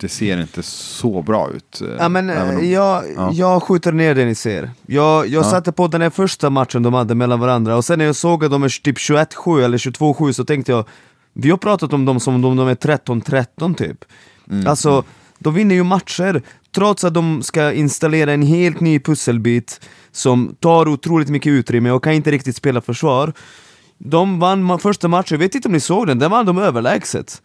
det 0.00 0.08
ser 0.08 0.40
inte 0.40 0.62
så 0.62 1.22
bra 1.22 1.50
ut. 1.50 1.80
eh, 1.80 1.88
Ja, 1.98 2.08
men, 2.08 2.30
även 2.30 2.50
eh, 2.50 2.58
om- 2.58 2.70
jag, 2.70 3.04
ja. 3.16 3.30
jag 3.32 3.62
skjuter 3.62 3.92
ner 3.92 4.14
det 4.14 4.24
ni 4.24 4.34
ser. 4.34 4.70
Jag, 4.86 5.26
jag 5.26 5.44
Ja. 5.44 5.50
satte 5.50 5.72
på 5.72 5.86
den 5.88 6.00
här 6.02 6.10
första 6.10 6.50
matchen 6.50 6.82
de 6.82 6.94
hade 6.94 7.14
mellan 7.14 7.40
varandra 7.40 7.76
och 7.76 7.84
sen 7.84 7.98
när 7.98 8.04
jag 8.06 8.16
såg 8.16 8.44
att 8.44 8.50
de 8.50 8.62
är 8.62 8.82
typ 8.82 8.96
21-7 8.98 9.64
eller 9.64 9.78
22-7 9.78 10.32
så 10.32 10.44
tänkte 10.44 10.72
jag 10.72 10.84
Vi 11.40 11.50
har 11.50 11.58
pratat 11.58 11.92
om 11.92 12.04
dem 12.04 12.20
som 12.20 12.44
om 12.44 12.56
de 12.56 12.68
är 12.68 12.74
13-13 12.74 13.74
typ. 13.74 14.04
Mm. 14.50 14.66
Alltså, 14.66 15.04
de 15.38 15.54
vinner 15.54 15.74
ju 15.74 15.84
matcher 15.84 16.42
trots 16.74 17.04
att 17.04 17.14
de 17.14 17.42
ska 17.42 17.72
installera 17.72 18.32
en 18.32 18.42
helt 18.42 18.80
ny 18.80 19.00
pusselbit 19.00 19.80
som 20.12 20.56
tar 20.60 20.88
otroligt 20.88 21.28
mycket 21.28 21.50
utrymme 21.50 21.90
och 21.90 22.04
kan 22.04 22.12
inte 22.12 22.30
riktigt 22.30 22.56
spela 22.56 22.80
försvar. 22.80 23.32
De 23.98 24.40
vann 24.40 24.78
första 24.78 25.08
matchen, 25.08 25.34
jag 25.34 25.38
vet 25.38 25.54
inte 25.54 25.68
om 25.68 25.72
ni 25.72 25.80
såg 25.80 26.06
den, 26.06 26.18
den 26.18 26.30
vann 26.30 26.46
de 26.46 26.58
överlägset. 26.58 27.42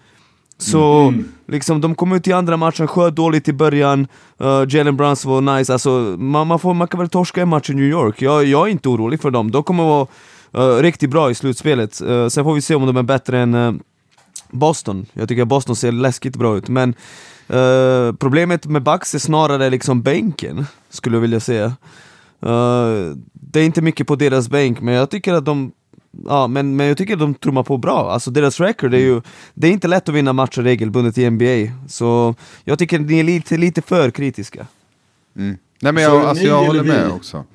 Så 0.57 1.07
Mm. 1.07 1.25
liksom, 1.47 1.81
de 1.81 1.95
kom 1.95 2.11
ut 2.11 2.27
i 2.27 2.33
andra 2.33 2.57
matchen, 2.57 2.87
sköt 2.87 3.15
dåligt 3.15 3.47
i 3.47 3.53
början, 3.53 4.07
uh, 4.41 4.65
Jalen 4.69 4.97
Brunson 4.97 5.31
var 5.31 5.57
nice, 5.57 5.73
alltså, 5.73 5.89
man, 6.19 6.47
man, 6.47 6.59
får, 6.59 6.73
man 6.73 6.87
kan 6.87 6.99
väl 6.99 7.09
torska 7.09 7.41
en 7.41 7.49
match 7.49 7.69
i 7.69 7.73
New 7.73 7.85
York, 7.89 8.21
jag, 8.21 8.45
jag 8.45 8.67
är 8.67 8.71
inte 8.71 8.89
orolig 8.89 9.21
för 9.21 9.31
dem, 9.31 9.51
de 9.51 9.63
kommer 9.63 9.83
vara 9.83 10.07
riktigt 10.53 11.09
bra 11.09 11.31
i 11.31 11.35
slutspelet. 11.35 12.01
Uh, 12.01 12.27
sen 12.27 12.43
får 12.43 12.53
vi 12.53 12.61
se 12.61 12.75
om 12.75 12.85
de 12.85 12.97
är 12.97 13.03
bättre 13.03 13.39
än 13.39 13.53
uh, 13.53 13.73
Boston, 14.49 15.05
jag 15.13 15.29
tycker 15.29 15.45
Boston 15.45 15.75
ser 15.75 15.91
läskigt 15.91 16.35
bra 16.35 16.57
ut, 16.57 16.67
men 16.67 16.95
uh, 17.53 18.13
problemet 18.13 18.65
med 18.65 18.83
Bucks 18.83 19.15
är 19.15 19.19
snarare 19.19 19.69
liksom 19.69 20.01
bänken, 20.01 20.65
skulle 20.89 21.15
jag 21.15 21.21
vilja 21.21 21.39
säga. 21.39 21.65
Uh, 22.45 23.15
det 23.33 23.59
är 23.59 23.65
inte 23.65 23.81
mycket 23.81 24.07
på 24.07 24.15
deras 24.15 24.49
bänk, 24.49 24.81
men 24.81 24.93
jag 24.93 25.09
tycker 25.09 25.33
att 25.33 25.45
de 25.45 25.71
Ja, 26.27 26.47
men, 26.47 26.75
men 26.75 26.87
jag 26.87 26.97
tycker 26.97 27.13
att 27.13 27.19
de 27.19 27.35
trummar 27.35 27.63
på 27.63 27.77
bra, 27.77 28.11
alltså 28.11 28.31
deras 28.31 28.59
record 28.59 28.93
är 28.93 28.97
ju 28.97 29.21
Det 29.53 29.67
är 29.67 29.71
inte 29.71 29.87
lätt 29.87 30.09
att 30.09 30.15
vinna 30.15 30.33
matcher 30.33 30.61
regelbundet 30.61 31.17
i 31.17 31.29
NBA, 31.29 31.73
så 31.87 32.35
jag 32.63 32.79
tycker 32.79 32.99
ni 32.99 33.19
är 33.19 33.23
lite, 33.23 33.57
lite 33.57 33.81
för 33.81 34.11
kritiska 34.11 34.67
Mm. 35.35 35.57
Nej 35.81 35.91
men 35.91 36.03
jag, 36.03 36.25
alltså, 36.25 36.43
jag 36.43 36.63
håller 36.63 36.83
med 36.83 37.11
också. 37.11 37.45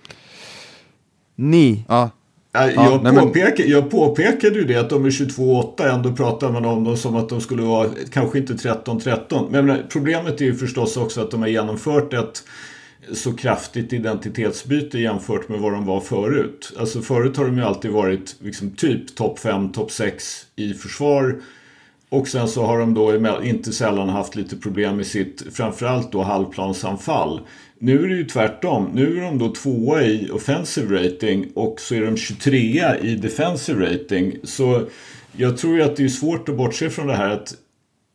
Ni, 1.36 1.84
Ja, 1.88 2.10
Ja, 2.52 2.70
Ja, 2.70 2.84
jag, 2.90 3.02
nej, 3.02 3.12
men- 3.12 3.26
påpekar, 3.26 3.64
jag 3.64 3.90
påpekade 3.90 4.58
ju 4.58 4.64
det 4.64 4.76
att 4.76 4.90
de 4.90 5.04
är 5.04 5.10
22-8, 5.10 5.94
ändå 5.94 6.12
pratar 6.12 6.52
man 6.52 6.64
om 6.64 6.84
dem 6.84 6.96
som 6.96 7.16
att 7.16 7.28
de 7.28 7.40
skulle 7.40 7.62
vara 7.62 7.88
kanske 8.12 8.38
inte 8.38 8.54
13-13. 8.54 9.48
Men 9.50 9.66
menar, 9.66 9.82
problemet 9.88 10.40
är 10.40 10.44
ju 10.44 10.54
förstås 10.54 10.96
också 10.96 11.20
att 11.20 11.30
de 11.30 11.40
har 11.40 11.48
genomfört 11.48 12.12
ett 12.14 12.42
så 13.12 13.32
kraftigt 13.32 13.92
identitetsbyte 13.92 14.98
jämfört 14.98 15.48
med 15.48 15.60
vad 15.60 15.72
de 15.72 15.86
var 15.86 16.00
förut. 16.00 16.72
Alltså 16.78 17.00
förut 17.00 17.36
har 17.36 17.44
de 17.44 17.56
ju 17.58 17.64
alltid 17.64 17.90
varit 17.90 18.36
liksom 18.40 18.70
typ 18.70 19.14
topp 19.16 19.38
5, 19.38 19.72
topp 19.72 19.90
6 19.92 20.46
i 20.56 20.74
försvar. 20.74 21.40
Och 22.10 22.28
sen 22.28 22.48
så 22.48 22.66
har 22.66 22.78
de 22.78 22.94
då 22.94 23.14
inte 23.42 23.72
sällan 23.72 24.08
haft 24.08 24.36
lite 24.36 24.56
problem 24.56 24.96
med 24.96 25.06
sitt, 25.06 25.42
framförallt 25.52 26.12
då 26.12 26.22
halvplansanfall. 26.22 27.40
Nu 27.78 28.04
är 28.04 28.08
det 28.08 28.14
ju 28.14 28.24
tvärtom. 28.24 28.90
Nu 28.94 29.18
är 29.18 29.22
de 29.22 29.38
då 29.38 29.54
tvåa 29.54 30.02
i 30.02 30.30
offensive 30.30 31.04
rating 31.04 31.52
och 31.54 31.80
så 31.80 31.94
är 31.94 32.00
de 32.00 32.16
23 32.16 32.96
i 33.02 33.14
defensive 33.14 33.92
rating. 33.92 34.36
Så 34.44 34.82
jag 35.36 35.58
tror 35.58 35.76
ju 35.76 35.82
att 35.82 35.96
det 35.96 36.04
är 36.04 36.08
svårt 36.08 36.48
att 36.48 36.56
bortse 36.56 36.90
från 36.90 37.06
det 37.06 37.16
här 37.16 37.30
att 37.30 37.52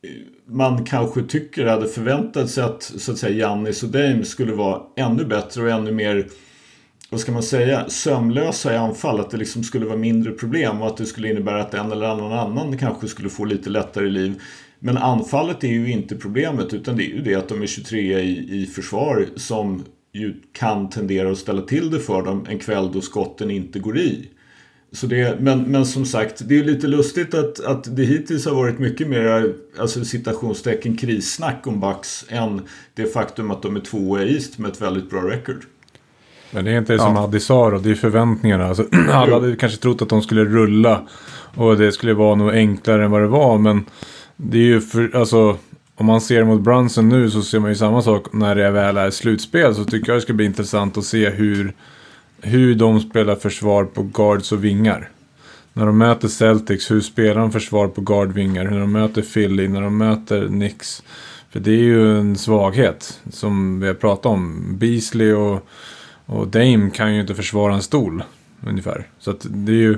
eh, 0.04 0.10
man 0.46 0.86
kanske 0.86 1.24
tycker, 1.24 1.66
hade 1.66 1.88
förväntat 1.88 2.50
sig 2.50 2.64
att 2.64 2.84
så 2.84 3.12
att 3.12 3.18
säga 3.18 3.38
Jannis 3.38 3.84
och 3.84 3.90
Dame 3.90 4.26
skulle 4.26 4.54
vara 4.54 4.82
ännu 4.96 5.26
bättre 5.26 5.64
och 5.64 5.70
ännu 5.70 5.92
mer 5.92 6.28
vad 7.14 7.20
ska 7.20 7.32
man 7.32 7.44
säga, 7.44 7.90
sömlösa 7.90 8.74
i 8.74 8.78
anfall. 8.78 9.20
Att 9.20 9.30
det 9.30 9.38
liksom 9.38 9.64
skulle 9.64 9.86
vara 9.86 9.98
mindre 9.98 10.32
problem 10.32 10.82
och 10.82 10.88
att 10.88 10.98
det 10.98 11.06
skulle 11.06 11.30
innebära 11.30 11.62
att 11.62 11.74
en 11.74 11.92
eller 11.92 12.06
annan 12.06 12.32
annan 12.32 12.78
kanske 12.78 13.08
skulle 13.08 13.30
få 13.30 13.46
lite 13.46 13.70
lättare 13.70 14.10
liv. 14.10 14.42
Men 14.86 14.98
anfallet 14.98 15.64
är 15.64 15.68
ju 15.68 15.92
inte 15.92 16.16
problemet 16.16 16.74
utan 16.74 16.98
det 16.98 17.04
är 17.04 17.16
ju 17.16 17.22
det 17.22 17.36
att 17.36 17.50
de 17.50 17.62
är 17.62 17.68
23 17.68 18.20
i, 18.20 18.62
i 18.62 18.66
försvar 18.66 19.28
som 19.36 19.84
ju 20.14 20.34
kan 20.54 20.90
tendera 20.90 21.32
att 21.32 21.38
ställa 21.38 21.62
till 21.62 21.92
det 21.92 22.00
för 22.00 22.22
dem 22.22 22.46
en 22.50 22.60
kväll 22.60 22.92
då 22.94 23.02
skotten 23.02 23.52
inte 23.52 23.80
går 23.80 23.98
i. 23.98 24.30
Så 24.92 25.08
det, 25.08 25.40
men, 25.40 25.62
men 25.62 25.86
som 25.86 26.06
sagt, 26.06 26.48
det 26.48 26.54
är 26.54 26.58
ju 26.58 26.64
lite 26.64 26.88
lustigt 26.88 27.34
att, 27.34 27.60
att 27.60 27.96
det 27.96 28.04
hittills 28.04 28.46
har 28.46 28.56
varit 28.56 28.80
mycket 28.80 29.08
mer 29.08 29.54
alltså 29.80 30.06
citationstecken 30.06 30.98
krissnack 30.98 31.68
om 31.68 31.80
Bucks 31.80 32.26
än 32.30 32.62
det 32.94 33.14
faktum 33.14 33.52
att 33.52 33.62
de 33.62 33.76
är 33.76 33.82
tvåa 33.82 34.24
i 34.24 34.34
East 34.34 34.58
med 34.58 34.72
ett 34.72 34.82
väldigt 34.82 35.10
bra 35.10 35.22
record. 35.22 35.66
Men 36.52 36.66
det 36.66 36.72
är 36.72 36.78
inte 36.78 36.98
som 36.98 37.16
Ja. 37.16 37.24
Addi 37.24 37.40
sa 37.40 37.70
då, 37.70 37.78
det 37.78 37.92
är 37.92 37.96
förväntningarna. 37.96 38.66
Alltså, 38.66 38.86
alla 39.12 39.34
hade 39.34 39.56
kanske 39.56 39.78
trott 39.78 40.02
att 40.02 40.10
de 40.10 40.22
skulle 40.22 40.46
rulla. 40.46 41.08
Och 41.56 41.78
det 41.78 41.92
skulle 41.92 42.14
vara 42.14 42.36
nog 42.36 42.50
enklare 42.50 43.06
än 43.06 43.12
vad 43.12 43.22
det 43.22 43.28
var. 43.28 43.58
Men 43.58 43.86
det 44.36 44.58
är 44.58 44.62
ju 44.62 44.82
för, 44.82 45.16
alltså, 45.16 45.58
om 45.96 46.06
man 46.06 46.22
ser 46.22 46.44
mot 46.44 46.62
Brunson 46.62 47.10
nu 47.10 47.30
så 47.30 47.42
ser 47.42 47.60
man 47.60 47.70
ju 47.70 47.76
samma 47.76 48.02
sak 48.02 48.34
när 48.34 48.56
det 48.56 48.72
väl 48.72 48.98
är 48.98 49.10
slutspel. 49.10 49.76
Så 49.76 49.86
tycker 49.86 50.12
jag 50.12 50.18
det 50.18 50.22
ska 50.22 50.34
bli 50.34 50.46
intressant 50.46 50.98
att 50.98 51.06
se 51.06 51.30
hur, 51.30 51.74
hur 52.42 52.76
de 52.76 53.00
spelar 53.00 53.36
försvar 53.36 53.86
på 53.86 54.04
guards 54.04 54.52
och 54.52 54.64
vingar. 54.64 55.10
När 55.74 55.86
de 55.86 55.98
möter 55.98 56.28
Celtics, 56.28 56.92
hur 56.92 57.02
spelar 57.02 57.42
de 57.42 57.52
försvar 57.52 57.88
på 57.88 58.02
guardvingar? 58.02 58.64
När 58.64 58.80
de 58.80 58.92
möter 58.92 59.22
Philly, 59.22 59.68
när 59.68 59.82
de 59.82 59.98
möter 59.98 60.48
Knicks. 60.48 61.04
För 61.50 61.60
det 61.60 61.72
är 61.72 61.84
ju 61.84 62.20
en 62.20 62.36
svaghet 62.36 63.20
som 63.32 63.80
vi 63.80 63.88
har 63.88 63.94
pratat 63.94 64.26
om. 64.26 64.64
Beasley 64.78 65.34
och, 65.34 65.68
och 66.26 66.48
Dame 66.48 66.90
kan 66.90 67.16
ju 67.16 67.22
inte 67.22 67.36
försvara 67.36 67.74
en 67.74 67.82
stol. 67.82 68.24
Ungefär. 68.68 69.08
Så 69.20 69.32
att 69.32 69.46
det 69.50 69.72
är 69.72 69.76
ju... 69.76 69.98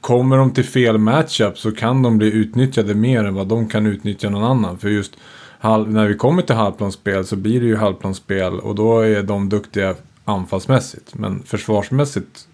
Kommer 0.00 0.36
de 0.36 0.50
till 0.50 0.64
fel 0.64 0.98
matchup 0.98 1.58
så 1.58 1.72
kan 1.72 2.02
de 2.02 2.18
bli 2.18 2.32
utnyttjade 2.32 2.94
mer 2.94 3.24
än 3.24 3.34
vad 3.34 3.46
de 3.46 3.68
kan 3.68 3.86
utnyttja 3.86 4.30
någon 4.30 4.44
annan. 4.44 4.78
För 4.78 4.88
just 4.88 5.12
halv, 5.58 5.90
när 5.92 6.06
vi 6.06 6.14
kommer 6.14 6.42
till 6.42 6.54
halvplansspel 6.54 7.24
så 7.26 7.36
blir 7.36 7.60
det 7.60 7.66
ju 7.66 7.76
halvplansspel 7.76 8.60
och 8.60 8.74
då 8.74 9.00
är 9.00 9.22
de 9.22 9.48
duktiga 9.48 9.94
anfallsmässigt. 10.24 11.14
Men 11.14 11.42
försvarsmässigt, 11.46 12.46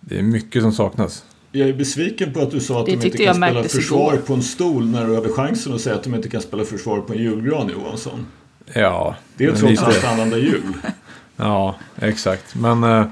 det 0.00 0.18
är 0.18 0.22
mycket 0.22 0.62
som 0.62 0.72
saknas. 0.72 1.24
Jag 1.52 1.68
är 1.68 1.72
besviken 1.72 2.32
på 2.32 2.40
att 2.40 2.50
du 2.50 2.60
sa 2.60 2.80
att 2.80 2.86
Det 2.86 2.96
de 2.96 3.06
inte 3.06 3.18
kan 3.24 3.34
spela 3.34 3.62
försvar 3.62 4.12
igår. 4.12 4.22
på 4.26 4.34
en 4.34 4.42
stol 4.42 4.86
när 4.88 5.06
du 5.06 5.14
hade 5.14 5.28
chansen 5.28 5.74
att 5.74 5.80
säga 5.80 5.96
att 5.96 6.02
de 6.02 6.14
inte 6.14 6.28
kan 6.28 6.40
spela 6.42 6.64
försvar 6.64 7.00
på 7.00 7.12
en 7.12 7.18
julgran 7.18 7.68
Johansson. 7.68 8.26
Ja, 8.74 9.16
Det 9.36 9.44
är 9.44 9.52
trots 9.52 9.82
allt 9.82 10.04
annandag 10.04 10.38
jul. 10.38 10.72
Ja, 11.38 11.76
exakt. 11.98 12.54
Men 12.54 12.84
eh, 12.84 13.06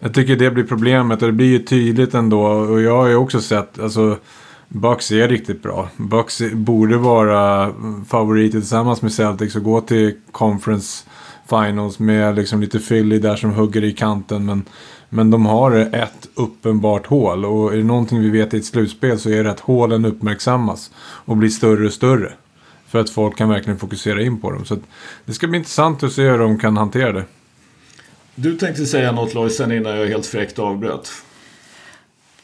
jag 0.00 0.14
tycker 0.14 0.36
det 0.36 0.50
blir 0.50 0.64
problemet 0.64 1.22
och 1.22 1.28
det 1.28 1.32
blir 1.32 1.46
ju 1.46 1.58
tydligt 1.58 2.14
ändå. 2.14 2.42
Och 2.46 2.80
jag 2.80 2.96
har 2.96 3.08
ju 3.08 3.16
också 3.16 3.40
sett, 3.40 3.78
alltså 3.78 4.16
Bucks 4.68 5.12
är 5.12 5.28
riktigt 5.28 5.62
bra. 5.62 5.88
Bucks 5.96 6.42
borde 6.52 6.96
vara 6.96 7.72
favoriter 8.08 8.58
tillsammans 8.58 9.02
med 9.02 9.12
Celtics 9.12 9.56
och 9.56 9.62
gå 9.62 9.80
till 9.80 10.14
Conference 10.32 11.04
Finals 11.48 11.98
med 11.98 12.36
liksom 12.36 12.60
lite 12.60 12.78
Philly 12.78 13.18
där 13.18 13.36
som 13.36 13.50
hugger 13.50 13.84
i 13.84 13.92
kanten. 13.92 14.46
Men, 14.46 14.64
men 15.08 15.30
de 15.30 15.46
har 15.46 15.72
ett 15.72 16.28
uppenbart 16.34 17.06
hål 17.06 17.44
och 17.44 17.72
är 17.72 17.76
det 17.76 17.84
någonting 17.84 18.20
vi 18.20 18.30
vet 18.30 18.54
i 18.54 18.56
ett 18.56 18.64
slutspel 18.64 19.18
så 19.18 19.30
är 19.30 19.44
det 19.44 19.50
att 19.50 19.60
hålen 19.60 20.04
uppmärksammas 20.04 20.90
och 20.98 21.36
blir 21.36 21.50
större 21.50 21.86
och 21.86 21.92
större. 21.92 22.32
För 22.86 23.00
att 23.00 23.10
folk 23.10 23.36
kan 23.36 23.48
verkligen 23.48 23.78
fokusera 23.78 24.22
in 24.22 24.40
på 24.40 24.50
dem. 24.50 24.64
Så 24.64 24.74
att 24.74 24.80
det 25.24 25.32
ska 25.32 25.46
bli 25.46 25.58
intressant 25.58 26.02
att 26.02 26.12
se 26.12 26.30
hur 26.30 26.38
de 26.38 26.58
kan 26.58 26.76
hantera 26.76 27.12
det. 27.12 27.24
Du 28.40 28.56
tänkte 28.56 28.86
säga 28.86 29.12
något 29.12 29.34
Lojsan 29.34 29.72
innan 29.72 29.96
jag 29.96 30.06
helt 30.06 30.26
fräckt 30.26 30.58
avbröt. 30.58 31.12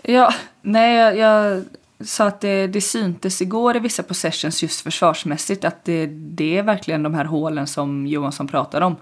Ja, 0.02 0.34
nej, 0.62 0.96
jag, 0.96 1.16
jag 1.16 1.64
sa 2.00 2.26
att 2.26 2.40
det, 2.40 2.66
det 2.66 2.80
syntes 2.80 3.42
igår 3.42 3.76
i 3.76 3.78
vissa 3.78 4.02
possessions 4.02 4.62
just 4.62 4.80
försvarsmässigt 4.80 5.64
att 5.64 5.84
det, 5.84 6.06
det 6.06 6.58
är 6.58 6.62
verkligen 6.62 7.02
de 7.02 7.14
här 7.14 7.24
hålen 7.24 7.66
som 7.66 8.06
Johansson 8.06 8.48
pratar 8.48 8.80
om. 8.80 8.96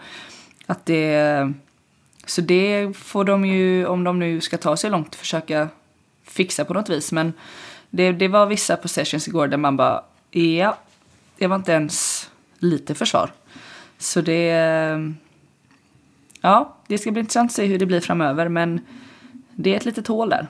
Att 0.67 0.87
det, 0.87 1.53
så 2.27 2.41
det 2.41 2.97
får 2.97 3.25
de 3.25 3.45
ju, 3.45 3.87
om 3.87 4.05
de 4.05 4.19
nu 4.19 4.41
ska 4.41 4.59
ta 4.59 4.77
sig 4.77 4.91
långt, 4.91 5.15
försöka 5.15 5.69
fixa 6.25 6.65
på 6.65 6.75
något 6.75 6.89
vis. 6.89 7.13
Men 7.13 7.33
det, 7.91 8.13
det 8.13 8.29
var 8.29 8.47
vissa 8.47 8.77
possessions 8.77 9.29
igår 9.29 9.49
där 9.49 9.57
man 9.57 9.77
bara, 9.77 10.05
ja, 10.31 10.79
det 11.39 11.47
var 11.47 11.57
inte 11.57 11.73
ens 11.73 12.29
lite 12.59 12.95
försvar. 12.95 13.33
Så 13.99 14.21
det, 14.21 15.15
ja, 16.43 16.77
det 16.89 16.99
ska 16.99 17.11
bli 17.11 17.21
intressant 17.21 17.51
att 17.51 17.57
se 17.57 17.67
hur 17.67 17.79
det 17.79 17.87
blir 17.87 18.01
framöver. 18.01 18.49
Men 18.49 18.81
det 19.55 19.73
är 19.73 19.77
ett 19.77 19.85
litet 19.85 20.07
hål 20.07 20.29
där. 20.29 20.47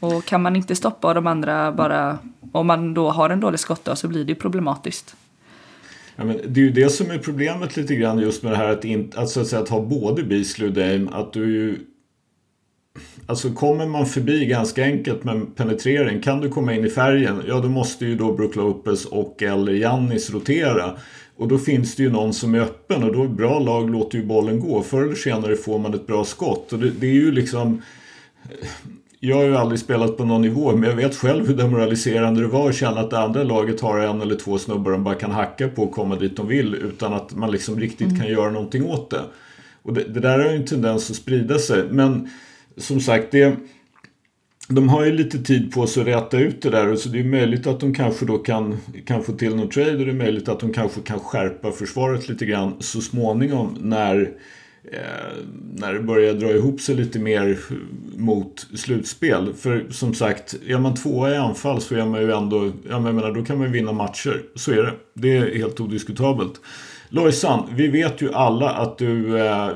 Och 0.00 0.24
kan 0.24 0.42
man 0.42 0.56
inte 0.56 0.76
stoppa 0.76 1.14
de 1.14 1.26
andra 1.26 1.72
bara, 1.72 2.18
om 2.52 2.66
man 2.66 2.94
då 2.94 3.10
har 3.10 3.30
en 3.30 3.40
dålig 3.40 3.60
skottdag 3.60 3.96
så 3.96 4.08
blir 4.08 4.24
det 4.24 4.32
ju 4.32 4.38
problematiskt. 4.38 5.16
Ja, 6.16 6.24
men 6.24 6.40
det 6.46 6.60
är 6.60 6.64
ju 6.64 6.70
det 6.70 6.88
som 6.88 7.10
är 7.10 7.18
problemet 7.18 7.76
lite 7.76 7.94
grann 7.94 8.18
just 8.18 8.42
med 8.42 8.52
det 8.52 8.56
här 8.56 8.68
att, 8.68 8.84
in, 8.84 9.12
att, 9.16 9.28
så 9.28 9.40
att, 9.40 9.46
säga, 9.46 9.62
att 9.62 9.68
ha 9.68 9.80
både 9.80 10.22
Beasley 10.22 10.68
och 10.68 10.74
Dame. 10.74 11.08
Att 11.12 11.32
du 11.32 11.52
ju... 11.52 11.78
Alltså 13.26 13.50
kommer 13.50 13.86
man 13.86 14.06
förbi 14.06 14.46
ganska 14.46 14.84
enkelt 14.84 15.24
med 15.24 15.56
penetrering. 15.56 16.22
Kan 16.22 16.40
du 16.40 16.48
komma 16.48 16.74
in 16.74 16.84
i 16.84 16.90
färgen? 16.90 17.42
Ja 17.48 17.60
då 17.60 17.68
måste 17.68 18.06
ju 18.06 18.16
då 18.16 18.32
Brook 18.32 18.56
Lopez 18.56 19.04
och 19.04 19.42
eller 19.42 19.72
Jannis 19.72 20.30
rotera. 20.30 20.96
Och 21.40 21.48
då 21.48 21.58
finns 21.58 21.94
det 21.96 22.02
ju 22.02 22.10
någon 22.10 22.34
som 22.34 22.54
är 22.54 22.60
öppen 22.60 23.04
och 23.04 23.12
då 23.12 23.22
är 23.22 23.28
bra 23.28 23.58
lag 23.58 23.90
låter 23.90 24.18
ju 24.18 24.24
bollen 24.24 24.60
gå. 24.60 24.82
Förr 24.82 25.02
eller 25.02 25.14
senare 25.14 25.56
får 25.56 25.78
man 25.78 25.94
ett 25.94 26.06
bra 26.06 26.24
skott. 26.24 26.72
Och 26.72 26.78
det, 26.78 26.90
det 26.90 27.06
är 27.06 27.12
ju 27.12 27.32
liksom... 27.32 27.82
Jag 29.20 29.36
har 29.36 29.44
ju 29.44 29.56
aldrig 29.56 29.80
spelat 29.80 30.16
på 30.16 30.24
någon 30.24 30.42
nivå 30.42 30.76
men 30.76 30.90
jag 30.90 30.96
vet 30.96 31.16
själv 31.16 31.46
hur 31.46 31.54
demoraliserande 31.54 32.40
det 32.40 32.46
var 32.46 32.68
att 32.68 32.74
känna 32.74 33.00
att 33.00 33.10
det 33.10 33.18
andra 33.18 33.42
laget 33.42 33.80
har 33.80 33.98
en 33.98 34.20
eller 34.20 34.34
två 34.34 34.58
snubbar 34.58 34.90
de 34.90 35.04
bara 35.04 35.14
kan 35.14 35.30
hacka 35.30 35.68
på 35.68 35.82
och 35.82 35.92
komma 35.92 36.16
dit 36.16 36.36
de 36.36 36.48
vill 36.48 36.74
utan 36.74 37.12
att 37.12 37.34
man 37.34 37.50
liksom 37.50 37.80
riktigt 37.80 38.18
kan 38.18 38.28
göra 38.28 38.50
någonting 38.50 38.84
åt 38.84 39.10
det. 39.10 39.22
Och 39.82 39.92
det, 39.92 40.04
det 40.04 40.20
där 40.20 40.38
har 40.38 40.50
ju 40.50 40.56
en 40.56 40.66
tendens 40.66 41.10
att 41.10 41.16
sprida 41.16 41.58
sig 41.58 41.84
men 41.90 42.30
som 42.76 43.00
sagt 43.00 43.30
det 43.30 43.56
de 44.70 44.88
har 44.88 45.04
ju 45.04 45.12
lite 45.12 45.38
tid 45.38 45.72
på 45.72 45.86
sig 45.86 46.00
att 46.00 46.08
rätta 46.08 46.38
ut 46.38 46.62
det 46.62 46.70
där. 46.70 46.96
Så 46.96 47.08
det 47.08 47.20
är 47.20 47.24
möjligt 47.24 47.66
att 47.66 47.80
de 47.80 47.94
kanske 47.94 48.26
då 48.26 48.38
kan, 48.38 48.76
kan 49.06 49.22
få 49.22 49.32
till 49.32 49.56
någon 49.56 49.68
trade. 49.68 49.92
Och 49.92 49.98
det 49.98 50.10
är 50.10 50.14
möjligt 50.14 50.48
att 50.48 50.60
de 50.60 50.72
kanske 50.72 51.00
kan 51.00 51.20
skärpa 51.20 51.72
försvaret 51.72 52.28
lite 52.28 52.46
grann 52.46 52.74
så 52.78 53.00
småningom. 53.00 53.76
När, 53.80 54.20
eh, 54.92 54.98
när 55.74 55.94
det 55.94 56.00
börjar 56.00 56.34
dra 56.34 56.50
ihop 56.50 56.80
sig 56.80 56.94
lite 56.94 57.18
mer 57.18 57.58
mot 58.16 58.66
slutspel. 58.74 59.54
För 59.54 59.86
som 59.90 60.14
sagt, 60.14 60.56
är 60.66 60.78
man 60.78 60.94
tvåa 60.94 61.30
i 61.30 61.36
anfall 61.36 61.80
så 61.80 61.94
är 61.94 62.06
man 62.06 62.20
ju 62.20 62.32
ändå... 62.32 62.72
Jag 62.88 63.02
menar, 63.02 63.34
då 63.34 63.44
kan 63.44 63.58
man 63.58 63.66
ju 63.66 63.72
vinna 63.72 63.92
matcher. 63.92 64.42
Så 64.54 64.72
är 64.72 64.76
det. 64.76 64.92
Det 65.14 65.36
är 65.36 65.58
helt 65.58 65.80
odiskutabelt. 65.80 66.60
Lojsan, 67.08 67.68
vi 67.76 67.88
vet 67.88 68.22
ju 68.22 68.32
alla 68.32 68.70
att 68.70 68.98
du 68.98 69.38
eh, 69.38 69.70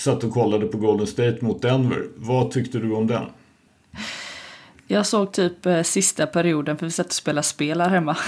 satt 0.00 0.24
och 0.24 0.32
kollade 0.32 0.66
på 0.66 0.78
Golden 0.78 1.06
State 1.06 1.38
mot 1.40 1.62
Denver. 1.62 2.02
Vad 2.16 2.50
tyckte 2.50 2.78
du 2.78 2.92
om 2.92 3.06
den? 3.06 3.24
Jag 4.90 5.06
såg 5.06 5.32
typ 5.32 5.66
eh, 5.66 5.82
sista 5.82 6.26
perioden 6.26 6.76
för 6.78 6.86
vi 6.86 6.92
satt 6.92 7.06
och 7.06 7.12
spelade 7.12 7.42
spel 7.42 7.80
här 7.80 7.88
hemma. 7.88 8.16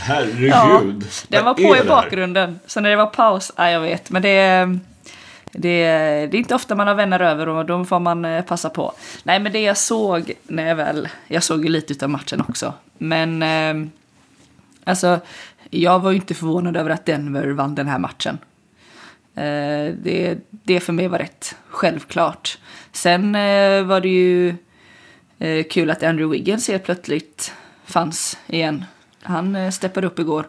Herregud. 0.00 0.50
Ja, 0.50 0.82
den 1.28 1.44
var 1.44 1.54
på 1.54 1.76
i 1.76 1.88
bakgrunden. 1.88 2.60
Så 2.66 2.80
när 2.80 2.90
det 2.90 2.96
var 2.96 3.06
paus, 3.06 3.52
ja 3.56 3.70
jag 3.70 3.80
vet, 3.80 4.10
men 4.10 4.22
det, 4.22 4.66
det, 5.52 5.82
det 6.26 6.36
är 6.36 6.38
inte 6.38 6.54
ofta 6.54 6.74
man 6.74 6.86
har 6.86 6.94
vänner 6.94 7.20
över 7.20 7.48
och 7.48 7.66
då 7.66 7.84
får 7.84 8.00
man 8.00 8.24
eh, 8.24 8.44
passa 8.44 8.70
på. 8.70 8.92
Nej 9.22 9.40
men 9.40 9.52
det 9.52 9.60
jag 9.60 9.78
såg 9.78 10.32
när 10.42 10.66
jag 10.68 10.76
väl, 10.76 11.08
jag 11.28 11.42
såg 11.42 11.64
ju 11.64 11.70
lite 11.70 12.04
av 12.04 12.10
matchen 12.10 12.44
också. 12.48 12.72
Men 12.98 13.42
eh, 13.42 13.88
alltså, 14.84 15.20
jag 15.70 16.00
var 16.00 16.10
ju 16.10 16.16
inte 16.16 16.34
förvånad 16.34 16.76
över 16.76 16.90
att 16.90 17.06
Denver 17.06 17.50
vann 17.50 17.74
den 17.74 17.88
här 17.88 17.98
matchen. 17.98 18.38
Eh, 19.34 19.94
det, 20.02 20.38
det 20.50 20.80
för 20.80 20.92
mig 20.92 21.08
var 21.08 21.18
rätt 21.18 21.56
självklart. 21.68 22.58
Sen 22.92 23.34
eh, 23.34 23.82
var 23.82 24.00
det 24.00 24.08
ju 24.08 24.54
eh, 25.38 25.64
kul 25.70 25.90
att 25.90 26.02
Andrew 26.02 26.38
Wiggins 26.38 26.68
helt 26.68 26.84
plötsligt 26.84 27.52
fanns 27.84 28.38
igen. 28.46 28.84
Han 29.22 29.72
steppade 29.72 30.06
upp 30.06 30.18
igår. 30.18 30.46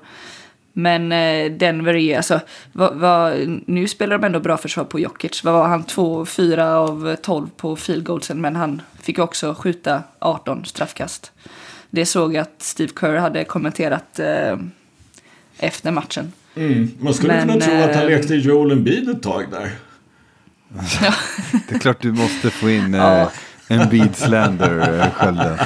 Men 0.78 1.10
Denver 1.58 1.96
är 1.96 2.18
alltså, 2.18 2.40
vad, 2.72 2.96
vad, 2.96 3.34
nu 3.68 3.88
spelar 3.88 4.18
de 4.18 4.26
ändå 4.26 4.40
bra 4.40 4.58
försvar 4.58 4.84
på 4.84 5.00
Jokic. 5.00 5.44
Vad 5.44 5.54
var 5.54 5.68
han? 5.68 5.84
2, 5.84 6.26
4 6.26 6.76
av 6.76 7.16
12 7.16 7.50
på 7.58 7.76
field 7.76 8.04
goalsen, 8.04 8.42
men 8.42 8.56
han 8.56 8.82
fick 9.02 9.20
också 9.20 9.54
skjuta 9.54 10.04
18 10.20 10.66
straffkast. 10.66 11.32
Det 11.90 12.06
såg 12.06 12.34
jag 12.34 12.42
att 12.42 12.62
Steve 12.62 12.92
Kerr 13.00 13.16
hade 13.16 13.44
kommenterat 13.44 14.20
eh, 14.20 14.58
efter 15.58 15.92
matchen. 15.92 16.32
Mm. 16.56 16.92
Man 17.00 17.14
skulle 17.14 17.34
Men, 17.34 17.48
kunna 17.48 17.66
tro 17.66 17.74
att 17.76 17.96
han 17.96 18.04
eh, 18.04 18.10
lekte 18.10 18.36
Joel 18.36 18.72
Embiid 18.72 19.10
ett 19.10 19.24
tag 19.24 19.46
där. 19.52 19.72
Det 21.70 21.76
är 21.76 21.80
klart 21.80 22.02
du 22.02 22.12
måste 22.12 22.50
få 22.50 22.70
in 22.70 22.94
eh, 22.94 23.00
Ja. 23.02 23.32
en 23.68 23.90
bead 23.90 24.16
slander, 24.16 25.00
eh, 25.00 25.10
Skölde. 25.12 25.60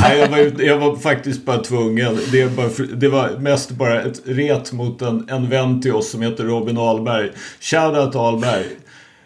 Nej, 0.00 0.18
jag, 0.18 0.28
var, 0.28 0.62
jag 0.62 0.78
var 0.78 0.96
faktiskt 0.96 1.44
bara 1.44 1.58
tvungen. 1.58 2.18
Det, 2.32 2.40
är 2.40 2.48
bara, 2.48 2.68
det 2.96 3.08
var 3.08 3.38
mest 3.38 3.70
bara 3.70 4.02
ett 4.02 4.22
ret 4.24 4.72
mot 4.72 5.02
en, 5.02 5.26
en 5.30 5.48
vän 5.48 5.80
till 5.82 5.92
oss 5.92 6.10
som 6.10 6.22
heter 6.22 6.44
Robin 6.44 6.78
Ahlberg. 6.78 7.30
Shoutout 7.60 8.14
Ahlberg. 8.16 8.64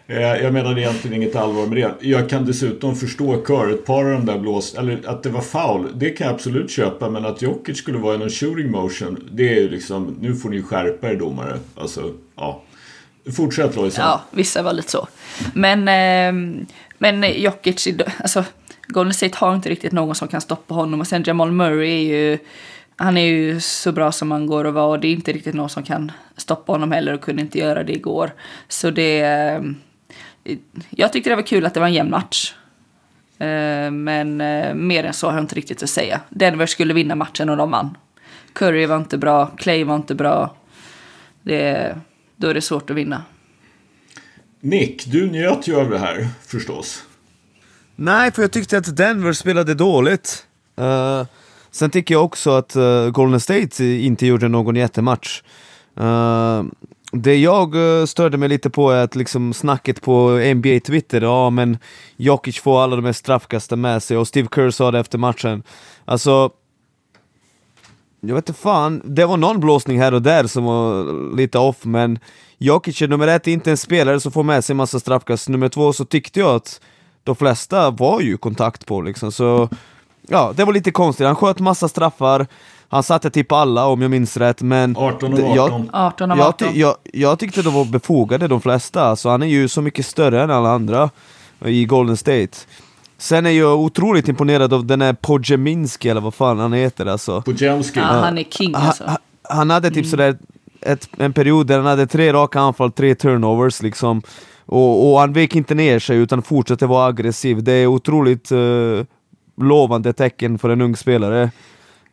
Eh, 0.09 0.43
jag 0.43 0.53
menade 0.53 0.81
egentligen 0.81 1.21
inget 1.21 1.35
allvar 1.35 1.67
med 1.67 1.77
det. 1.77 2.07
Jag 2.07 2.29
kan 2.29 2.45
dessutom 2.45 2.95
förstå 2.95 3.45
kör, 3.47 3.73
ett 3.73 3.85
par 3.85 4.05
av 4.05 4.11
de 4.11 4.25
där 4.25 4.39
blåst, 4.39 4.77
eller 4.77 5.09
att 5.09 5.23
det 5.23 5.29
var 5.29 5.41
foul, 5.41 5.91
det 5.95 6.09
kan 6.09 6.27
jag 6.27 6.33
absolut 6.33 6.71
köpa. 6.71 7.09
Men 7.09 7.25
att 7.25 7.41
Jokic 7.41 7.77
skulle 7.77 7.97
vara 7.97 8.15
i 8.15 8.17
någon 8.17 8.29
shooting 8.29 8.71
motion, 8.71 9.29
det 9.31 9.49
är 9.49 9.61
ju 9.61 9.69
liksom, 9.69 10.17
nu 10.21 10.35
får 10.35 10.49
ni 10.49 10.61
skärpa 10.61 11.11
er 11.11 11.15
domare. 11.15 11.59
Alltså, 11.75 12.13
ja. 12.35 12.63
Fortsätt 13.35 13.75
Lojsan. 13.75 14.05
Ja, 14.05 14.21
vissa 14.31 14.61
var 14.61 14.73
lite 14.73 14.91
så. 14.91 15.07
Men, 15.53 15.79
eh, 15.87 16.59
men 16.97 17.41
Jokic, 17.41 17.87
alltså 18.19 18.45
Golden 18.87 19.13
State 19.13 19.37
har 19.37 19.55
inte 19.55 19.69
riktigt 19.69 19.91
någon 19.91 20.15
som 20.15 20.27
kan 20.27 20.41
stoppa 20.41 20.73
honom. 20.73 20.99
Och 20.99 21.07
sen 21.07 21.23
Jamal 21.27 21.51
Murray 21.51 21.89
är 21.89 22.17
ju, 22.17 22.37
han 22.95 23.17
är 23.17 23.25
ju 23.25 23.59
så 23.59 23.91
bra 23.91 24.11
som 24.11 24.31
han 24.31 24.47
går 24.47 24.67
att 24.67 24.73
vara. 24.73 24.87
Och 24.87 24.99
det 24.99 25.07
är 25.07 25.11
inte 25.11 25.31
riktigt 25.31 25.55
någon 25.55 25.69
som 25.69 25.83
kan 25.83 26.11
stoppa 26.37 26.71
honom 26.71 26.91
heller 26.91 27.13
och 27.13 27.21
kunde 27.21 27.41
inte 27.41 27.59
göra 27.59 27.83
det 27.83 27.93
igår. 27.93 28.31
Så 28.67 28.89
det, 28.89 29.19
eh, 29.21 29.61
jag 30.89 31.13
tyckte 31.13 31.29
det 31.29 31.35
var 31.35 31.43
kul 31.43 31.65
att 31.65 31.73
det 31.73 31.79
var 31.79 31.87
en 31.87 31.93
jämn 31.93 32.09
match. 32.09 32.53
Eh, 33.39 33.91
men 33.91 34.41
eh, 34.41 34.73
mer 34.73 35.03
än 35.03 35.13
så 35.13 35.27
har 35.27 35.33
jag 35.33 35.43
inte 35.43 35.55
riktigt 35.55 35.83
att 35.83 35.89
säga. 35.89 36.21
Denver 36.29 36.65
skulle 36.65 36.93
vinna 36.93 37.15
matchen 37.15 37.49
och 37.49 37.57
de 37.57 37.71
vann. 37.71 37.97
Curry 38.53 38.85
var 38.85 38.97
inte 38.97 39.17
bra, 39.17 39.45
Clay 39.57 39.83
var 39.83 39.95
inte 39.95 40.15
bra. 40.15 40.55
Det, 41.41 41.95
då 42.35 42.47
är 42.47 42.53
det 42.53 42.61
svårt 42.61 42.89
att 42.89 42.95
vinna. 42.95 43.23
Nick, 44.59 45.05
du 45.05 45.31
njöt 45.31 45.67
ju 45.67 45.75
av 45.75 45.89
det 45.89 45.99
här 45.99 46.27
förstås. 46.45 47.03
Nej, 47.95 48.31
för 48.31 48.41
jag 48.41 48.51
tyckte 48.51 48.77
att 48.77 48.97
Denver 48.97 49.33
spelade 49.33 49.73
dåligt. 49.73 50.47
Eh, 50.77 51.25
sen 51.71 51.89
tycker 51.89 52.15
jag 52.15 52.25
också 52.25 52.51
att 52.51 52.75
eh, 52.75 53.09
Golden 53.09 53.39
State 53.39 53.85
inte 53.85 54.25
gjorde 54.25 54.47
någon 54.47 54.75
jättematch. 54.75 55.41
Uh, 55.99 56.63
det 57.11 57.35
jag 57.35 57.99
eh, 57.99 58.05
störde 58.05 58.37
mig 58.37 58.49
lite 58.49 58.69
på 58.69 58.91
är 58.91 59.03
att 59.03 59.15
liksom 59.15 59.53
snacket 59.53 60.01
på 60.01 60.29
NBA-Twitter, 60.29 61.21
ja 61.21 61.49
men 61.49 61.77
Jokic 62.17 62.59
får 62.59 62.83
alla 62.83 62.95
de 62.95 63.05
här 63.05 63.13
straffkasten 63.13 63.81
med 63.81 64.03
sig 64.03 64.17
och 64.17 64.27
Steve 64.27 64.47
Kerr 64.55 64.69
sa 64.69 64.91
det 64.91 64.99
efter 64.99 65.17
matchen. 65.17 65.63
Alltså, 66.05 66.49
jag 68.21 68.35
vet 68.35 68.49
inte 68.49 68.61
fan, 68.61 69.01
det 69.05 69.25
var 69.25 69.37
någon 69.37 69.59
blåsning 69.59 69.99
här 69.99 70.13
och 70.13 70.21
där 70.21 70.47
som 70.47 70.63
var 70.63 71.35
lite 71.35 71.59
off 71.59 71.85
men 71.85 72.19
Jokic 72.57 73.01
är 73.01 73.07
nummer 73.07 73.27
ett 73.27 73.47
inte 73.47 73.71
en 73.71 73.77
spelare 73.77 74.19
som 74.19 74.31
får 74.31 74.43
med 74.43 74.65
sig 74.65 74.75
massa 74.75 74.99
straffkast, 74.99 75.49
nummer 75.49 75.69
två 75.69 75.93
så 75.93 76.05
tyckte 76.05 76.39
jag 76.39 76.55
att 76.55 76.81
de 77.23 77.35
flesta 77.35 77.91
var 77.91 78.21
ju 78.21 78.37
kontakt 78.37 78.85
på 78.85 79.01
liksom, 79.01 79.31
så 79.31 79.69
ja, 80.29 80.53
det 80.55 80.63
var 80.65 80.73
lite 80.73 80.91
konstigt. 80.91 81.25
Han 81.27 81.35
sköt 81.35 81.59
massa 81.59 81.87
straffar, 81.87 82.47
han 82.89 83.03
satte 83.03 83.29
typ 83.29 83.51
alla 83.51 83.85
om 83.87 84.01
jag 84.01 84.11
minns 84.11 84.37
rätt, 84.37 84.61
men 84.61 84.97
18 84.97 85.33
och 85.33 85.39
det- 85.39 85.45
jag- 85.45 85.59
18. 85.59 85.89
18 85.93 86.31
av 86.31 86.37
jag, 86.37 86.47
18. 86.47 86.67
ty- 86.73 86.79
jag, 86.79 86.95
jag 87.13 87.39
tyckte 87.39 87.61
de 87.61 87.73
var 87.73 87.85
befogade 87.85 88.47
de 88.47 88.61
flesta, 88.61 89.03
alltså 89.03 89.29
han 89.29 89.43
är 89.43 89.47
ju 89.47 89.67
så 89.67 89.81
mycket 89.81 90.05
större 90.05 90.43
än 90.43 90.51
alla 90.51 90.69
andra 90.69 91.09
i 91.65 91.85
Golden 91.85 92.17
State. 92.17 92.49
Sen 93.17 93.45
är 93.45 93.49
jag 93.49 93.79
otroligt 93.79 94.27
imponerad 94.27 94.73
av 94.73 94.85
den 94.85 95.01
här 95.01 95.13
Podjeminski 95.13 96.09
eller 96.09 96.21
vad 96.21 96.33
fan 96.33 96.59
han 96.59 96.73
heter 96.73 97.05
alltså. 97.05 97.41
Pojemski. 97.41 97.99
Ja, 97.99 98.05
han 98.05 98.37
är 98.37 98.43
king 98.43 98.73
Han, 98.75 98.87
alltså. 98.87 99.03
han- 99.07 99.17
han 99.43 99.69
hade 99.69 99.91
typ 99.91 100.05
sådär 100.05 100.37
ett, 100.81 101.09
en 101.17 101.33
period 101.33 101.67
där 101.67 101.77
han 101.77 101.85
hade 101.85 102.07
tre 102.07 102.33
raka 102.33 102.59
anfall, 102.59 102.91
tre 102.91 103.15
turnovers 103.15 103.81
liksom. 103.81 104.21
Och, 104.65 105.11
och 105.13 105.19
han 105.19 105.33
vek 105.33 105.55
inte 105.55 105.75
ner 105.75 105.99
sig 105.99 106.17
utan 106.17 106.41
fortsatte 106.41 106.85
vara 106.87 107.05
aggressiv. 107.07 107.63
Det 107.63 107.71
är 107.73 107.87
otroligt 107.87 108.51
eh, 108.51 108.57
lovande 109.61 110.13
tecken 110.13 110.59
för 110.59 110.69
en 110.69 110.81
ung 110.81 110.95
spelare. 110.95 111.41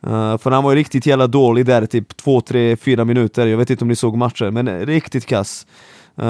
Eh, 0.07 0.37
för 0.37 0.51
han 0.51 0.63
var 0.63 0.71
ju 0.71 0.77
riktigt 0.77 1.05
jävla 1.05 1.27
dålig 1.27 1.65
där 1.65 1.85
typ 1.85 2.17
två, 2.17 2.41
tre, 2.41 2.75
fyra 2.77 3.05
minuter. 3.05 3.47
Jag 3.47 3.57
vet 3.57 3.69
inte 3.69 3.83
om 3.83 3.87
ni 3.87 3.95
såg 3.95 4.17
matchen, 4.17 4.53
men 4.53 4.85
riktigt 4.85 5.25
kass. 5.25 5.67
Eh, 6.19 6.25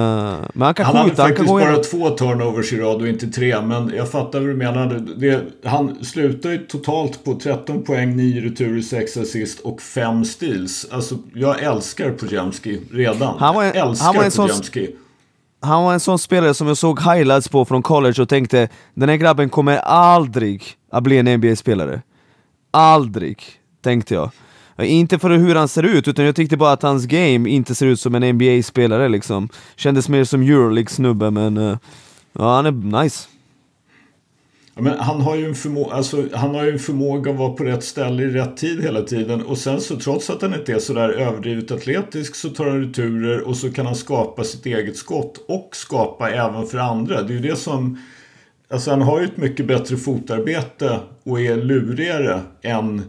men 0.54 0.62
han 0.62 0.74
kan 0.74 0.86
Han 0.86 0.96
hade 0.96 1.10
skjuta, 1.10 1.22
kan 1.24 1.36
faktiskt 1.36 1.50
bara 1.50 1.78
två 1.78 2.10
turnovers 2.10 2.74
i 2.74 2.78
rad 2.80 3.02
och 3.02 3.08
inte 3.08 3.28
tre. 3.28 3.62
Men 3.62 3.94
jag 3.96 4.12
fattar 4.12 4.40
vad 4.40 4.50
du 4.50 4.56
menar. 4.56 5.04
Det, 5.18 5.42
han 5.70 6.04
slutar 6.06 6.50
ju 6.50 6.58
totalt 6.58 7.24
på 7.24 7.34
13 7.36 7.84
poäng, 7.84 8.16
9 8.16 8.42
returer, 8.42 8.82
6 8.82 9.18
assist 9.18 9.60
och 9.60 9.82
5 9.82 10.26
steals. 10.26 10.88
Alltså, 10.92 11.16
jag 11.34 11.64
älskar 11.64 12.12
Pojemski 12.12 12.80
redan. 12.92 13.38
Han 13.40 13.56
var 13.56 13.64
en- 13.64 13.76
älskar 13.76 14.06
han 14.06 14.16
var 14.16 14.24
en 14.24 14.32
sån-. 14.32 14.50
Han 15.62 15.84
var 15.84 15.94
en 15.94 16.00
sån 16.00 16.20
spelare 16.20 16.54
som 16.54 16.68
jag 16.68 16.78
såg 16.78 17.00
highlights 17.02 17.48
på 17.48 17.66
från 17.66 17.84
college 17.84 18.22
och 18.22 18.30
tänkte 18.30 18.70
Den 18.94 19.10
här 19.10 19.16
grabben 19.16 19.50
kommer 19.50 19.78
aldrig 19.78 20.64
att 20.92 21.04
bli 21.04 21.18
en 21.18 21.38
NBA-spelare 21.38 22.02
Aldrig, 22.72 23.44
tänkte 23.84 24.14
jag. 24.14 24.32
Inte 24.80 25.20
för 25.20 25.30
hur 25.30 25.56
han 25.56 25.68
ser 25.68 25.84
ut, 25.84 26.08
utan 26.08 26.26
jag 26.26 26.36
tyckte 26.36 26.58
bara 26.58 26.72
att 26.72 26.82
hans 26.82 27.06
game 27.06 27.50
inte 27.50 27.76
ser 27.76 27.86
ut 27.86 28.00
som 28.00 28.16
en 28.16 28.36
NBA-spelare 28.36 29.10
liksom. 29.10 29.50
Kändes 29.76 30.10
mer 30.10 30.24
som 30.24 30.42
Euroleague-snubbe 30.42 31.32
men 31.32 31.58
uh, 31.58 31.78
Ja, 32.40 32.56
han 32.56 32.66
är 32.66 33.02
nice. 33.02 33.28
Ja, 34.78 34.84
Men 34.84 35.00
han 35.00 35.22
har, 35.22 35.36
ju 35.36 35.46
en 35.46 35.54
förmå- 35.54 35.92
alltså, 35.92 36.24
han 36.34 36.56
har 36.56 36.64
ju 36.64 36.72
en 36.72 36.80
förmåga 36.80 37.32
att 37.32 37.38
vara 37.38 37.54
på 37.54 37.64
rätt 37.64 37.84
ställe 37.84 38.24
i 38.24 38.28
rätt 38.28 38.58
tid 38.58 38.82
hela 38.84 39.02
tiden. 39.02 39.42
Och 39.42 39.58
sen 39.58 39.82
så 39.82 39.96
trots 39.96 40.30
att 40.30 40.42
han 40.42 40.54
inte 40.54 40.74
är 40.74 40.80
sådär 40.80 41.10
överdrivet 41.10 41.72
atletisk 41.72 42.36
så 42.36 42.50
tar 42.50 42.66
han 42.66 42.82
returer 42.88 43.48
och 43.48 43.58
så 43.58 43.72
kan 43.72 43.86
han 43.86 43.96
skapa 43.96 44.44
sitt 44.44 44.66
eget 44.66 44.98
skott. 44.98 45.46
Och 45.48 45.70
skapa 45.76 46.30
även 46.32 46.66
för 46.68 46.78
andra. 46.78 47.22
Det 47.22 47.34
är 47.34 47.38
ju 47.38 47.50
det 47.50 47.56
som... 47.56 48.02
Alltså 48.70 48.90
han 48.92 49.02
har 49.02 49.20
ju 49.20 49.26
ett 49.26 49.38
mycket 49.38 49.66
bättre 49.68 49.98
fotarbete 49.98 51.00
och 51.24 51.42
är 51.42 51.56
lurigare 51.56 52.42
än, 52.62 53.02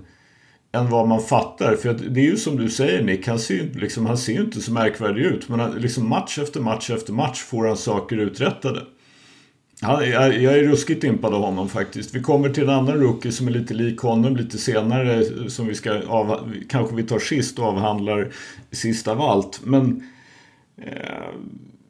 än 0.72 0.90
vad 0.90 1.08
man 1.08 1.22
fattar. 1.22 1.76
För 1.76 1.96
det 2.08 2.20
är 2.20 2.24
ju 2.24 2.36
som 2.36 2.56
du 2.56 2.68
säger 2.70 3.02
Nick, 3.02 3.28
han 3.28 3.38
ser 3.38 3.54
ju 3.54 3.72
liksom, 3.72 4.06
han 4.06 4.18
ser 4.18 4.32
ju 4.32 4.40
inte 4.40 4.60
så 4.60 4.72
märkvärdig 4.72 5.22
ut. 5.22 5.48
Men 5.48 5.60
han, 5.60 5.72
liksom 5.72 6.08
match 6.08 6.38
efter 6.38 6.60
match 6.60 6.90
efter 6.90 7.12
match 7.12 7.38
får 7.42 7.66
han 7.66 7.76
saker 7.76 8.16
uträttade. 8.16 8.80
Han, 9.80 10.10
jag, 10.10 10.42
jag 10.42 10.58
är 10.58 10.62
ruskigt 10.62 11.04
impad 11.04 11.34
av 11.34 11.42
honom 11.42 11.68
faktiskt. 11.68 12.14
Vi 12.14 12.20
kommer 12.22 12.48
till 12.48 12.62
en 12.62 12.70
annan 12.70 13.00
rookie 13.00 13.32
som 13.32 13.48
är 13.48 13.52
lite 13.52 13.74
lik 13.74 13.98
honom 13.98 14.36
lite 14.36 14.58
senare. 14.58 15.24
Som 15.50 15.66
vi 15.66 15.74
ska 15.74 16.02
av, 16.06 16.54
kanske 16.68 16.96
vi 16.96 17.02
tar 17.02 17.18
sist 17.18 17.58
och 17.58 17.64
avhandlar 17.64 18.32
sist 18.70 19.08
av 19.08 19.20
allt. 19.20 19.60
Men 19.64 20.02
eh, 20.82 21.28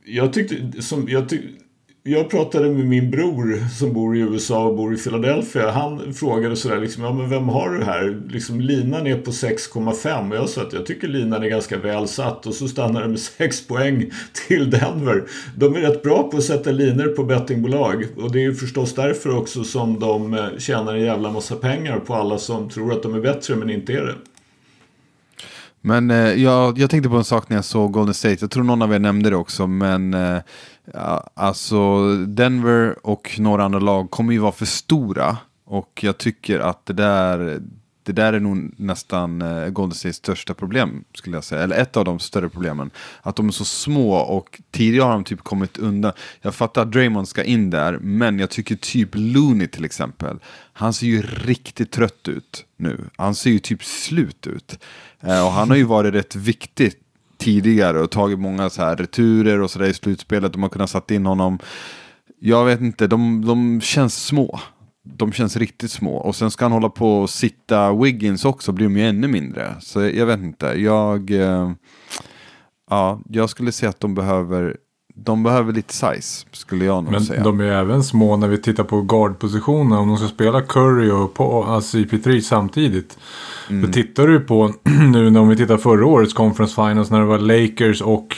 jag 0.04 0.32
tyckte, 0.32 0.82
som, 0.82 1.08
jag 1.08 1.28
tyckte 1.28 1.48
jag 2.10 2.30
pratade 2.30 2.70
med 2.70 2.86
min 2.86 3.10
bror 3.10 3.68
som 3.78 3.92
bor 3.92 4.16
i 4.16 4.20
USA 4.20 4.64
och 4.64 4.76
bor 4.76 4.94
i 4.94 4.96
Philadelphia. 4.96 5.70
Han 5.70 6.14
frågade 6.14 6.56
sådär 6.56 6.80
liksom, 6.80 7.04
ja 7.04 7.12
men 7.12 7.30
vem 7.30 7.48
har 7.48 7.70
du 7.70 7.84
här? 7.84 8.22
Liksom 8.28 8.60
linan 8.60 9.06
är 9.06 9.18
på 9.18 9.30
6,5 9.30 10.30
och 10.30 10.36
jag 10.36 10.48
sa 10.48 10.62
att 10.62 10.72
jag 10.72 10.86
tycker 10.86 11.08
linan 11.08 11.42
är 11.42 11.48
ganska 11.48 11.78
väl 11.78 12.08
satt 12.08 12.46
och 12.46 12.54
så 12.54 12.68
stannar 12.68 13.02
det 13.02 13.08
med 13.08 13.18
6 13.38 13.66
poäng 13.66 14.10
till 14.46 14.70
Denver. 14.70 15.24
De 15.56 15.76
är 15.76 15.80
rätt 15.80 16.02
bra 16.02 16.30
på 16.30 16.36
att 16.36 16.44
sätta 16.44 16.70
linor 16.70 17.06
på 17.08 17.24
bettingbolag 17.24 18.06
och 18.16 18.32
det 18.32 18.38
är 18.38 18.42
ju 18.42 18.54
förstås 18.54 18.94
därför 18.94 19.36
också 19.36 19.64
som 19.64 20.00
de 20.00 20.34
eh, 20.34 20.46
tjänar 20.58 20.94
en 20.94 21.02
jävla 21.02 21.30
massa 21.30 21.56
pengar 21.56 21.98
på 21.98 22.14
alla 22.14 22.38
som 22.38 22.70
tror 22.70 22.92
att 22.92 23.02
de 23.02 23.14
är 23.14 23.20
bättre 23.20 23.56
men 23.56 23.70
inte 23.70 23.92
är 23.92 24.02
det. 24.02 24.14
Men 25.80 26.10
eh, 26.10 26.16
jag, 26.16 26.78
jag 26.78 26.90
tänkte 26.90 27.08
på 27.08 27.16
en 27.16 27.24
sak 27.24 27.48
när 27.48 27.56
jag 27.56 27.64
såg 27.64 27.92
Golden 27.92 28.14
State. 28.14 28.36
Jag 28.40 28.50
tror 28.50 28.64
någon 28.64 28.82
av 28.82 28.94
er 28.94 28.98
nämnde 28.98 29.30
det 29.30 29.36
också. 29.36 29.66
Men 29.66 30.14
eh, 30.14 30.38
ja, 30.92 31.30
alltså 31.34 32.08
Denver 32.16 33.06
och 33.06 33.36
några 33.38 33.64
andra 33.64 33.78
lag 33.78 34.10
kommer 34.10 34.32
ju 34.32 34.38
vara 34.38 34.52
för 34.52 34.66
stora. 34.66 35.36
Och 35.64 36.00
jag 36.02 36.18
tycker 36.18 36.60
att 36.60 36.86
det 36.86 36.92
där, 36.92 37.60
det 38.02 38.12
där 38.12 38.32
är 38.32 38.40
nog 38.40 38.70
nästan 38.76 39.42
eh, 39.42 39.68
Golden 39.68 39.94
States 39.94 40.16
största 40.16 40.54
problem. 40.54 41.04
skulle 41.14 41.36
jag 41.36 41.44
säga. 41.44 41.62
Eller 41.62 41.76
ett 41.76 41.96
av 41.96 42.04
de 42.04 42.18
större 42.18 42.48
problemen. 42.48 42.90
Att 43.22 43.36
de 43.36 43.48
är 43.48 43.52
så 43.52 43.64
små 43.64 44.14
och 44.14 44.60
tidigare 44.70 45.04
har 45.04 45.12
de 45.12 45.24
typ 45.24 45.42
kommit 45.42 45.78
undan. 45.78 46.12
Jag 46.42 46.54
fattar 46.54 46.82
att 46.82 46.92
Draymond 46.92 47.28
ska 47.28 47.44
in 47.44 47.70
där. 47.70 47.98
Men 47.98 48.38
jag 48.38 48.50
tycker 48.50 48.76
typ 48.76 49.08
Looney 49.12 49.66
till 49.66 49.84
exempel. 49.84 50.38
Han 50.72 50.92
ser 50.92 51.06
ju 51.06 51.22
riktigt 51.22 51.90
trött 51.90 52.28
ut 52.28 52.64
nu. 52.76 53.04
Han 53.16 53.34
ser 53.34 53.50
ju 53.50 53.58
typ 53.58 53.84
slut 53.84 54.46
ut. 54.46 54.78
Eh, 55.20 55.46
och 55.46 55.52
han 55.52 55.70
har 55.70 55.76
ju 55.76 55.84
varit 55.84 56.14
rätt 56.14 56.36
viktigt 56.36 57.07
tidigare 57.38 58.00
och 58.00 58.10
tagit 58.10 58.38
många 58.38 58.70
så 58.70 58.82
här 58.82 58.96
returer 58.96 59.60
och 59.60 59.70
sådär 59.70 59.86
i 59.86 59.94
slutspelet. 59.94 60.52
De 60.52 60.62
har 60.62 60.70
kunnat 60.70 60.90
satt 60.90 61.10
in 61.10 61.26
honom. 61.26 61.58
Jag 62.40 62.64
vet 62.64 62.80
inte, 62.80 63.06
de, 63.06 63.46
de 63.46 63.80
känns 63.80 64.24
små. 64.26 64.60
De 65.02 65.32
känns 65.32 65.56
riktigt 65.56 65.90
små. 65.90 66.16
Och 66.16 66.36
sen 66.36 66.50
ska 66.50 66.64
han 66.64 66.72
hålla 66.72 66.88
på 66.88 67.20
och 67.20 67.30
sitta 67.30 67.92
Wiggins 67.92 68.44
också, 68.44 68.72
blir 68.72 68.86
de 68.86 68.96
ju 68.96 69.08
ännu 69.08 69.28
mindre. 69.28 69.74
Så 69.80 70.00
jag 70.00 70.26
vet 70.26 70.40
inte, 70.40 70.66
jag... 70.66 71.30
Eh, 71.30 71.72
ja, 72.90 73.20
jag 73.28 73.50
skulle 73.50 73.72
säga 73.72 73.90
att 73.90 74.00
de 74.00 74.14
behöver 74.14 74.76
de 75.24 75.42
behöver 75.42 75.72
lite 75.72 75.94
size, 75.94 76.46
skulle 76.52 76.84
jag 76.84 77.04
nog 77.04 77.12
Men 77.12 77.20
säga. 77.24 77.42
de 77.44 77.60
är 77.60 77.64
även 77.64 78.04
små 78.04 78.36
när 78.36 78.48
vi 78.48 78.58
tittar 78.58 78.84
på 78.84 79.00
guardpositionen. 79.02 79.98
Om 79.98 80.08
de 80.08 80.16
ska 80.16 80.28
spela 80.28 80.62
Curry 80.62 81.10
och 81.10 81.34
på, 81.34 81.64
alltså 81.64 81.96
CP3 81.98 82.40
samtidigt. 82.40 83.18
Mm. 83.70 83.82
Då 83.86 83.92
tittar 83.92 84.26
du 84.26 84.40
på, 84.40 84.72
nu 85.12 85.30
när 85.30 85.44
vi 85.44 85.56
tittar 85.56 85.76
förra 85.76 86.06
årets 86.06 86.34
conference 86.34 86.74
finals 86.74 87.10
när 87.10 87.18
det 87.20 87.26
var 87.26 87.38
Lakers 87.38 88.02
och 88.02 88.36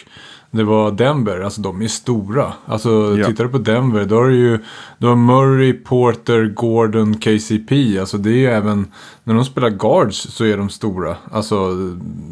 det 0.52 0.64
var 0.64 0.90
Denver. 0.90 1.40
Alltså 1.40 1.60
de 1.60 1.82
är 1.82 1.88
stora. 1.88 2.52
Alltså 2.66 3.16
Ja. 3.18 3.26
tittar 3.26 3.44
du 3.44 3.50
på 3.50 3.58
Denver 3.58 4.04
då 4.04 4.14
har 4.16 4.28
du 4.28 4.36
ju 4.36 4.58
du 4.98 5.06
har 5.06 5.16
Murray, 5.16 5.72
Porter, 5.72 6.44
Gordon, 6.54 7.14
KCP. 7.14 7.98
Alltså 7.98 8.18
det 8.18 8.30
är 8.30 8.34
ju 8.34 8.46
även, 8.46 8.86
när 9.24 9.34
de 9.34 9.44
spelar 9.44 9.70
guards 9.70 10.16
så 10.34 10.44
är 10.44 10.56
de 10.56 10.68
stora. 10.68 11.16
Alltså 11.32 11.70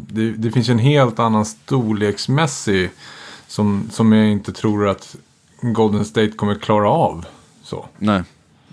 det, 0.07 0.31
det 0.31 0.51
finns 0.51 0.69
en 0.69 0.79
helt 0.79 1.19
annan 1.19 1.45
storleksmässig 1.45 2.89
som, 3.49 3.87
som 3.91 4.11
jag 4.11 4.31
inte 4.31 4.51
tror 4.53 4.87
att 4.87 5.15
Golden 5.61 6.05
State 6.05 6.31
kommer 6.31 6.55
klara 6.55 6.89
av. 6.89 7.25
Så. 7.63 7.85
Nej. 7.97 8.23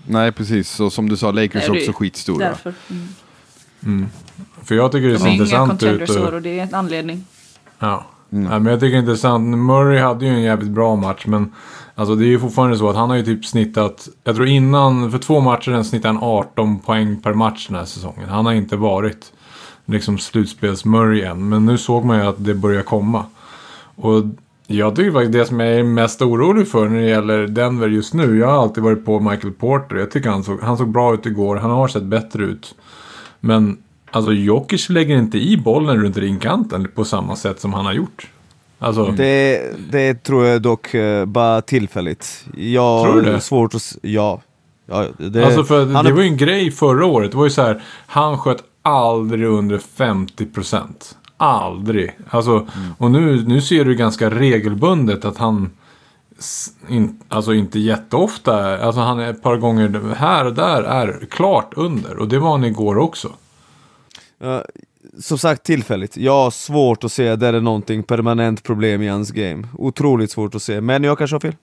Nej, 0.05 0.31
precis. 0.31 0.69
Så 0.69 0.89
som 0.89 1.09
du 1.09 1.17
sa, 1.17 1.31
Lakers 1.31 1.67
Nej, 1.69 1.77
är 1.77 1.81
också 1.81 1.93
skitstora. 1.99 2.45
Därför. 2.47 2.73
Mm. 3.83 4.07
För 4.63 4.75
jag 4.75 4.91
tycker 4.91 5.07
det 5.07 5.13
De 5.17 5.23
är 5.23 5.27
inga 5.27 5.33
intressant 5.33 5.83
ut. 5.83 5.89
contenders 5.89 6.09
i 6.09 6.19
år 6.19 6.27
Och, 6.27 6.33
och 6.33 6.41
det 6.41 6.59
är 6.59 6.63
en 6.63 6.75
anledning. 6.75 7.25
ja. 7.79 8.05
Ja, 8.29 8.59
men 8.59 8.65
jag 8.65 8.79
tycker 8.79 8.91
det 8.91 8.97
är 8.97 8.99
intressant. 8.99 9.57
Murray 9.57 9.99
hade 9.99 10.25
ju 10.25 10.31
en 10.31 10.41
jävligt 10.41 10.69
bra 10.69 10.95
match. 10.95 11.25
Men 11.25 11.53
alltså, 11.95 12.15
det 12.15 12.25
är 12.25 12.27
ju 12.27 12.39
fortfarande 12.39 12.77
så 12.77 12.89
att 12.89 12.95
han 12.95 13.09
har 13.09 13.17
ju 13.17 13.23
typ 13.23 13.45
snittat. 13.45 14.07
Jag 14.23 14.35
tror 14.35 14.47
innan, 14.47 15.11
för 15.11 15.17
två 15.17 15.39
matcher 15.39 15.61
sen 15.71 15.85
snittade 15.85 16.13
han 16.13 16.23
18 16.23 16.79
poäng 16.79 17.21
per 17.21 17.33
match 17.33 17.67
den 17.67 17.77
här 17.77 17.85
säsongen. 17.85 18.29
Han 18.29 18.45
har 18.45 18.53
inte 18.53 18.75
varit 18.75 19.31
liksom 19.85 20.17
slutspels-Murray 20.17 21.23
än. 21.31 21.49
Men 21.49 21.65
nu 21.65 21.77
såg 21.77 22.05
man 22.05 22.17
ju 22.17 22.23
att 22.25 22.35
det 22.45 22.53
börjar 22.53 22.83
komma. 22.83 23.25
Och 23.95 24.23
jag 24.67 24.95
tycker 24.95 25.11
faktiskt 25.11 25.33
det 25.33 25.45
som 25.45 25.59
jag 25.59 25.73
är 25.75 25.83
mest 25.83 26.21
orolig 26.21 26.67
för 26.67 26.89
när 26.89 27.01
det 27.01 27.07
gäller 27.07 27.47
Denver 27.47 27.87
just 27.87 28.13
nu. 28.13 28.37
Jag 28.37 28.47
har 28.47 28.61
alltid 28.61 28.83
varit 28.83 29.05
på 29.05 29.19
Michael 29.19 29.53
Porter. 29.53 29.95
Jag 29.95 30.11
tycker 30.11 30.29
han 30.29 30.43
såg, 30.43 30.61
han 30.61 30.77
såg 30.77 30.89
bra 30.89 31.13
ut 31.13 31.25
igår. 31.25 31.55
Han 31.55 31.71
har 31.71 31.87
sett 31.87 32.03
bättre 32.03 32.43
ut. 32.43 32.75
Men 33.39 33.77
alltså 34.11 34.31
Jokic 34.33 34.89
lägger 34.89 35.17
inte 35.17 35.37
i 35.37 35.57
bollen 35.57 36.03
runt 36.03 36.17
ringkanten 36.17 36.87
på 36.95 37.05
samma 37.05 37.35
sätt 37.35 37.59
som 37.59 37.73
han 37.73 37.85
har 37.85 37.93
gjort. 37.93 38.27
Alltså, 38.79 39.05
Det, 39.17 39.61
det 39.91 40.23
tror 40.23 40.45
jag 40.45 40.61
dock 40.61 40.93
eh, 40.93 41.25
bara 41.25 41.61
tillfälligt. 41.61 42.45
Jag 42.55 43.05
Tror 43.05 43.21
du 43.21 43.31
det? 43.31 43.39
svårt 43.41 43.75
att... 43.75 43.97
Ja. 44.01 44.41
ja 44.85 45.05
det, 45.17 45.45
alltså 45.45 45.63
för 45.63 45.85
han 45.85 46.05
det 46.05 46.11
är- 46.11 46.13
var 46.13 46.21
ju 46.21 46.27
en 46.27 46.37
grej 46.37 46.71
förra 46.71 47.05
året. 47.05 47.31
Det 47.31 47.37
var 47.37 47.43
ju 47.45 47.49
så 47.49 47.61
här, 47.61 47.81
han 48.07 48.37
sköt 48.37 48.63
aldrig 48.81 49.47
under 49.47 49.77
50%. 49.77 51.15
Aldrig. 51.37 52.17
Alltså, 52.29 52.51
Mm. 52.51 52.67
och 52.97 53.11
nu, 53.11 53.43
nu 53.47 53.61
ser 53.61 53.85
du 53.85 53.95
ganska 53.95 54.29
regelbundet 54.29 55.25
att 55.25 55.37
han 55.37 55.69
in, 56.89 57.19
alltså 57.29 57.53
inte 57.53 57.79
jätteofta, 57.79 58.77
alltså 58.85 59.01
han 59.01 59.19
är 59.19 59.29
ett 59.29 59.43
par 59.43 59.57
gånger 59.57 60.13
här 60.15 60.45
och 60.45 60.53
där 60.53 60.83
är 60.83 61.25
klart 61.29 61.73
under. 61.75 62.17
Och 62.17 62.27
det 62.27 62.39
var 62.39 62.51
han 62.51 62.63
igår 62.63 62.97
också. 62.97 63.29
Ja, 64.39 64.65
som 65.19 65.37
sagt 65.37 65.63
tillfälligt. 65.63 66.17
Jag 66.17 66.43
har 66.43 66.51
svårt 66.51 67.03
att 67.03 67.11
se 67.11 67.35
där 67.35 67.51
det 67.51 67.57
är 67.57 67.61
någonting 67.61 68.03
permanent 68.03 68.63
problem 68.63 69.01
i 69.01 69.07
hans 69.07 69.31
game. 69.31 69.67
Otroligt 69.73 70.31
svårt 70.31 70.55
att 70.55 70.61
se, 70.63 70.81
men 70.81 71.03
jag 71.03 71.17
kanske 71.17 71.35
har 71.35 71.39
fel. 71.39 71.55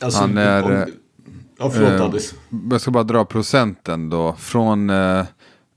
Alltså, 0.00 0.20
Han 0.20 0.38
är, 0.38 0.62
om- 0.64 0.92
Ja, 1.58 1.70
förlåt 1.70 1.90
eh, 1.90 2.02
Addis. 2.04 2.34
Jag 2.70 2.80
ska 2.80 2.90
bara 2.90 3.04
dra 3.04 3.24
procenten 3.24 4.10
då. 4.10 4.34
Från, 4.38 4.90
eh, 4.90 5.24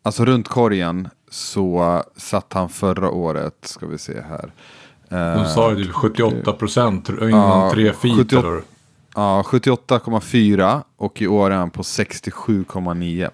alltså 0.04 0.26
runt 0.26 0.48
korgen 0.48 1.10
så 1.34 2.04
satt 2.15 2.54
han 2.54 2.69
förra 2.69 3.10
året, 3.10 3.56
ska 3.62 3.86
vi 3.86 3.98
se 3.98 4.22
här. 4.22 4.54
De 5.10 5.15
Eh, 5.15 5.48
sa 5.48 5.74
ju 5.74 5.84
typ 5.84 5.93
78% 5.93 7.30
innan 7.30 7.30
Ja, 7.30 7.72
tre 7.74 7.93
feet. 7.93 8.17
78 8.17 8.48
eller? 8.48 8.62
Ja, 9.15 9.43
78,4 9.46 10.84
och 10.98 11.22
i 11.22 11.28
år 11.28 11.52
är 11.52 11.56
han 11.56 11.69
på 11.69 11.82
67,9. 11.82 13.30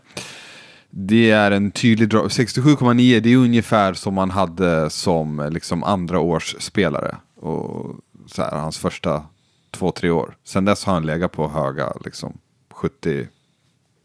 Det 0.90 1.32
är 1.32 1.52
en 1.52 1.72
tydlig 1.72 2.10
drag. 2.10 2.28
67,9 2.28 3.20
det 3.20 3.34
är 3.34 3.38
ungefär 3.38 3.94
som 3.94 4.14
man 4.14 4.32
hade 4.32 4.90
som 4.90 5.40
eh, 5.40 5.52
liksom 5.52 5.84
andra 5.84 6.20
års 6.20 6.56
spelare. 6.60 7.16
Och 7.36 7.96
så 8.28 8.42
här, 8.42 8.52
hans 8.58 8.78
första 8.78 9.24
två, 9.72 9.92
tre 9.92 10.10
år. 10.10 10.36
Sen 10.44 10.66
dess 10.66 10.86
har 10.86 10.94
han 10.94 11.06
legat 11.06 11.32
på 11.32 11.48
höga 11.50 11.94
liksom 12.06 12.38
70 12.72 13.28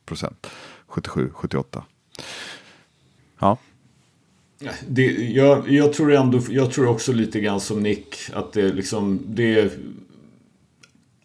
procent. 0.07 0.47
77, 0.89 1.31
78. 1.35 1.85
Ja, 3.39 3.57
det, 4.89 5.33
jag, 5.33 5.71
jag 5.71 5.93
tror 5.93 6.13
ändå, 6.13 6.41
jag 6.51 6.73
tror 6.73 6.89
också 6.89 7.13
lite 7.13 7.41
grann 7.41 7.61
som 7.61 7.83
Nick 7.83 8.17
att 8.33 8.53
det 8.53 8.73
liksom, 8.73 9.21
det 9.27 9.73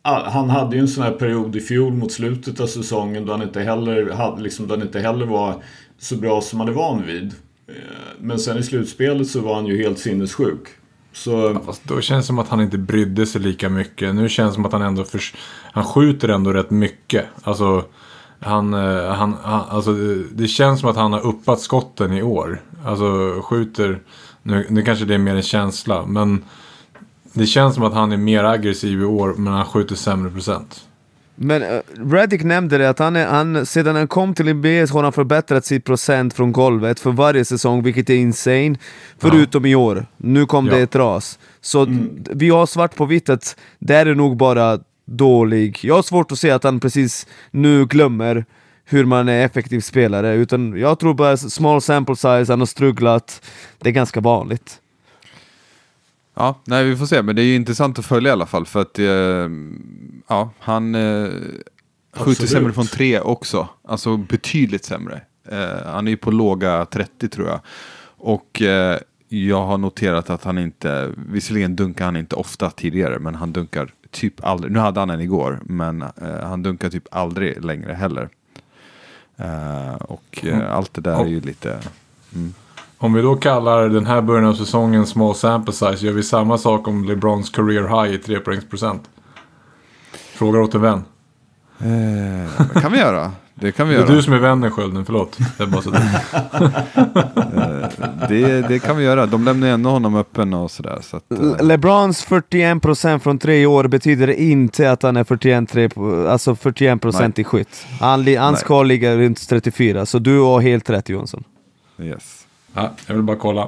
han 0.04 0.50
hade 0.50 0.76
ju 0.76 0.82
en 0.82 0.88
sån 0.88 1.04
här 1.04 1.12
period 1.12 1.56
i 1.56 1.60
fjol 1.60 1.94
mot 1.94 2.12
slutet 2.12 2.60
av 2.60 2.68
säsongen 2.68 3.26
då 3.26 3.32
han 3.32 3.42
inte 3.42 3.62
heller, 3.62 4.12
hade, 4.12 4.42
liksom, 4.42 4.68
då 4.68 4.74
han 4.74 4.82
inte 4.82 5.00
heller 5.00 5.26
var 5.26 5.64
så 5.98 6.16
bra 6.16 6.42
som 6.42 6.60
han 6.60 6.70
är 6.70 6.74
van 6.74 7.06
vid. 7.06 7.34
Eh, 7.68 7.74
men 8.20 8.40
sen 8.40 8.58
i 8.58 8.64
slutspelet 8.64 9.28
så 9.28 9.40
var 9.40 9.56
han 9.56 9.66
ju 9.66 9.78
helt 9.84 10.00
sinnessjuk. 10.00 10.68
Så 11.14 11.62
Fast 11.66 11.88
då 11.88 12.02
känns 12.02 12.26
det 12.26 12.28
som 12.28 12.40
att 12.40 12.48
han 12.48 12.62
inte 12.62 12.78
brydde 12.78 13.26
sig 13.26 13.42
lika 13.42 13.70
mycket. 13.70 14.16
Nu 14.16 14.30
känns 14.30 14.52
det 14.52 14.56
som 14.56 14.66
att 14.66 14.72
han 14.72 14.82
ändå 14.82 15.04
för... 15.04 15.22
han 15.72 15.84
skjuter 15.84 16.30
ändå 16.30 16.54
rätt 16.54 16.70
mycket. 16.70 17.26
Alltså, 17.44 17.86
han, 18.40 18.74
eh, 18.74 19.06
han, 19.14 19.36
han, 19.44 19.62
alltså, 19.70 19.94
det- 20.32 20.48
känns 20.48 20.80
som 20.80 20.90
att 20.90 20.96
han 20.96 21.14
har 21.14 21.26
uppat 21.26 21.60
skotten 21.62 22.14
i 22.14 22.24
år. 22.24 22.62
Alltså 22.86 23.42
skjuter, 23.42 24.00
nu, 24.44 24.66
nu 24.70 24.82
kanske 24.82 25.06
det 25.06 25.14
är 25.14 25.18
mer 25.18 25.36
en 25.36 25.42
känsla, 25.42 26.06
men 26.06 26.44
det 27.34 27.46
känns 27.46 27.76
som 27.76 27.84
att 27.84 27.94
han 27.94 28.12
är 28.12 28.18
mer 28.18 28.44
aggressiv 28.44 29.02
i 29.02 29.06
år, 29.06 29.34
men 29.38 29.54
han 29.54 29.66
skjuter 29.66 29.96
sämre 29.96 30.32
procent. 30.32 30.86
Men 31.42 31.64
uh, 31.64 31.80
Redick 32.12 32.44
nämnde 32.44 32.78
det 32.78 32.90
att 32.90 33.00
han, 33.00 33.16
är, 33.16 33.28
han 33.28 33.66
sedan 33.66 33.96
han 33.96 34.08
kom 34.08 34.34
till 34.34 34.54
NBA 34.54 34.88
så 34.88 34.94
har 34.94 35.04
han 35.04 35.14
förbättrat 35.14 35.66
sitt 35.66 35.86
procent 35.86 36.34
från 36.34 36.52
golvet 36.52 37.00
för 37.00 37.12
varje 37.12 37.46
säsong, 37.46 37.84
vilket 37.84 38.10
är 38.10 38.16
insane. 38.16 38.76
Förutom 39.18 39.66
i 39.66 39.76
år. 39.76 40.06
Nu 40.18 40.46
kom 40.46 40.68
Ja. 40.68 40.74
det 40.76 40.82
ett 40.82 40.96
ras. 40.96 41.40
Så 41.62 41.86
d- 41.86 42.32
vi 42.36 42.50
har 42.50 42.66
svart 42.66 42.96
på 42.96 43.06
vitt 43.06 43.30
att 43.30 43.56
det 43.80 43.96
är 43.96 44.16
nog 44.16 44.38
bara 44.38 44.80
dålig. 45.10 45.80
Jag 45.82 45.96
har 45.96 46.02
svårt 46.02 46.32
att 46.32 46.40
se 46.40 46.52
att 46.52 46.64
han 46.64 46.80
precis 46.80 47.28
nu 47.52 47.86
glömmer 47.86 48.46
hur 48.86 49.06
man 49.06 49.30
är 49.30 49.46
effektiv 49.46 49.82
spelare, 49.82 50.34
utan 50.34 50.80
jag 50.80 51.00
tror 51.00 51.14
bara 51.14 51.38
small 51.38 51.82
sample 51.82 52.16
size, 52.16 52.46
han 52.50 52.60
har 52.60 52.66
strugglat. 52.66 53.42
Det 53.78 53.90
är 53.90 53.94
ganska 53.94 54.20
vanligt. 54.20 54.80
Ja, 56.34 56.60
nej 56.64 56.84
vi 56.84 56.96
får 56.96 57.06
se. 57.06 57.22
Men 57.22 57.36
det 57.36 57.42
är 57.42 57.46
ju 57.46 57.56
intressant 57.56 58.00
att 58.00 58.06
följa 58.06 58.30
i 58.30 58.32
alla 58.32 58.46
fall. 58.46 58.66
För 58.66 58.82
att 58.82 59.00
eh, 59.00 59.50
ja, 60.28 60.52
han 60.60 60.96
eh, 60.96 61.30
skjuter 62.14 62.32
Absolut. 62.32 62.50
sämre 62.50 62.74
från 62.74 62.88
tre 62.88 63.20
också. 63.20 63.68
Alltså 63.88 64.18
betydligt 64.18 64.86
sämre. 64.86 65.22
Eh, 65.52 65.86
han 65.86 66.08
är 66.08 66.12
ju 66.12 66.18
på 66.18 66.32
låga 66.32 66.86
30 66.86 67.30
tror 67.30 67.48
jag. 67.48 67.60
Och 68.18 68.62
eh, 68.62 69.00
jag 69.28 69.66
har 69.66 69.78
noterat 69.78 70.30
att 70.30 70.44
han 70.44 70.58
inte, 70.58 71.10
visserligen 71.32 71.76
dunkar 71.76 72.06
han 72.06 72.16
inte 72.16 72.36
ofta 72.36 72.70
tidigare, 72.70 73.20
men 73.20 73.36
han 73.36 73.52
dunkar 73.52 73.94
typ 74.12 74.46
aldrig, 74.46 74.72
nu 74.72 74.80
hade 74.80 75.00
han 75.00 75.10
en 75.10 75.22
igår, 75.22 75.60
men 75.64 76.02
eh, 76.02 76.40
han 76.44 76.64
dunkar 76.64 76.90
typ 76.90 77.08
aldrig 77.12 77.66
längre 77.66 77.94
heller. 77.94 78.30
Eh, 79.38 79.94
och 79.94 80.40
eh, 80.44 80.76
allt 80.76 80.94
det 80.94 81.02
där 81.02 81.20
är 81.20 81.28
ju 81.28 81.42
lite... 81.42 81.80
Mm. 82.36 82.54
Om 82.98 83.14
vi 83.14 83.22
då 83.22 83.36
kallar 83.36 83.90
den 83.90 84.06
här 84.06 84.22
början 84.22 84.46
av 84.46 84.54
säsongen 84.54 85.08
small 85.08 85.36
sample 85.36 85.74
size, 85.74 86.06
gör 86.06 86.14
vi 86.14 86.24
samma 86.24 86.58
sak 86.58 86.88
om 86.88 87.04
LeBrons 87.04 87.50
career 87.50 88.04
high 88.04 88.16
i 88.16 88.18
trepoängsprocent? 88.18 89.10
Frågar 90.12 90.60
åt 90.60 90.76
en 90.76 90.82
vän. 90.82 91.04
Eh, 91.80 92.82
kan 92.82 92.92
vi 92.92 92.98
göra. 92.98 93.32
Det 93.62 93.72
kan 93.72 93.88
vi 93.88 93.94
Det 93.96 94.02
är 94.02 94.06
göra. 94.06 94.16
du 94.16 94.22
som 94.22 94.34
är 94.34 94.40
vännen 94.40 94.72
Skölden, 94.72 95.06
förlåt. 95.06 95.38
Det, 95.58 95.64
är 95.64 95.68
bara 95.68 95.82
så 95.82 95.92
Det, 98.30 98.62
det 98.68 98.80
kan 98.80 98.98
vi 98.98 99.04
göra. 99.04 99.26
De 99.26 99.46
lämnar 99.46 99.68
ju 99.68 99.74
ändå 99.74 99.90
honom 99.90 100.16
öppen 100.16 100.54
och 100.54 100.72
sådär. 100.72 101.00
Så 101.02 101.18
att, 101.18 101.32
eh, 101.32 101.66
LeBrons 101.66 102.26
41% 102.26 103.20
från 103.20 103.40
tre 103.40 103.66
år 103.66 103.88
betyder 103.88 104.28
inte 104.28 104.92
att 104.92 105.04
han 105.04 105.18
är 105.18 105.24
41, 105.24 105.70
tre, 105.70 105.90
alltså 106.30 106.54
41% 106.54 107.40
i 107.40 107.44
skytt. 107.44 107.86
Han, 108.00 108.38
han 108.38 108.58
ska 108.58 108.84
ligga 108.84 109.18
runt 109.18 109.50
34, 109.50 110.06
så 110.06 110.20
du 110.20 110.40
har 110.40 110.62
helt 110.62 110.90
rätt 110.90 111.10
Jonsson. 111.10 111.44
yes. 112.02 112.46
ja, 112.74 112.92
jag 113.08 113.16
vill 113.16 113.24
bara 113.24 113.38
kolla. 113.38 113.68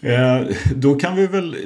Eh, 0.00 0.46
då 0.74 0.94
kan 0.94 1.16
vi 1.16 1.26
väl, 1.26 1.56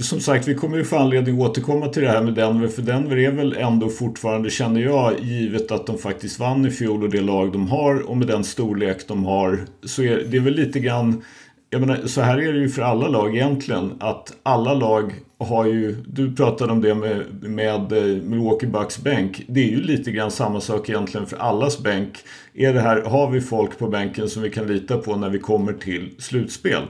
som 0.00 0.20
sagt, 0.20 0.48
vi 0.48 0.54
kommer 0.54 0.76
ju 0.76 0.84
få 0.84 0.96
anledning 0.96 1.34
att 1.34 1.50
återkomma 1.50 1.88
till 1.88 2.02
det 2.02 2.08
här 2.08 2.22
med 2.22 2.34
Denver. 2.34 2.68
För 2.68 2.82
Denver 2.82 3.16
är 3.16 3.30
väl 3.30 3.56
ändå 3.56 3.88
fortfarande, 3.88 4.50
känner 4.50 4.80
jag, 4.80 5.20
givet 5.20 5.70
att 5.70 5.86
de 5.86 5.98
faktiskt 5.98 6.38
vann 6.38 6.66
i 6.66 6.70
fjol 6.70 7.02
och 7.02 7.10
det 7.10 7.20
lag 7.20 7.52
de 7.52 7.68
har 7.68 8.10
och 8.10 8.16
med 8.16 8.26
den 8.26 8.44
storlek 8.44 9.08
de 9.08 9.24
har. 9.24 9.58
Så 9.84 10.02
är 10.02 10.24
det 10.28 10.36
är 10.36 10.40
väl 10.40 10.54
lite 10.54 10.80
grann, 10.80 11.22
jag 11.70 11.80
menar, 11.80 12.06
så 12.06 12.20
här 12.20 12.38
är 12.38 12.52
det 12.52 12.58
ju 12.58 12.68
för 12.68 12.82
alla 12.82 13.08
lag 13.08 13.36
egentligen. 13.36 13.92
Att 14.00 14.32
alla 14.42 14.74
lag 14.74 15.14
har 15.38 15.66
ju, 15.66 15.96
du 16.06 16.34
pratade 16.34 16.72
om 16.72 16.82
det 16.82 16.94
med, 16.94 17.22
med 17.42 17.92
eh, 17.92 18.22
Milwaukee 18.22 18.66
Bucks 18.66 18.98
bänk. 18.98 19.42
Det 19.48 19.60
är 19.60 19.68
ju 19.68 19.82
lite 19.82 20.10
grann 20.10 20.30
samma 20.30 20.60
sak 20.60 20.88
egentligen 20.88 21.26
för 21.26 21.36
allas 21.36 21.78
bänk. 21.78 22.18
Är 22.54 22.74
det 22.74 22.80
här, 22.80 23.02
har 23.02 23.30
vi 23.30 23.40
folk 23.40 23.78
på 23.78 23.88
bänken 23.88 24.28
som 24.28 24.42
vi 24.42 24.50
kan 24.50 24.66
lita 24.66 24.98
på 24.98 25.16
när 25.16 25.30
vi 25.30 25.38
kommer 25.38 25.72
till 25.72 26.10
slutspel? 26.18 26.82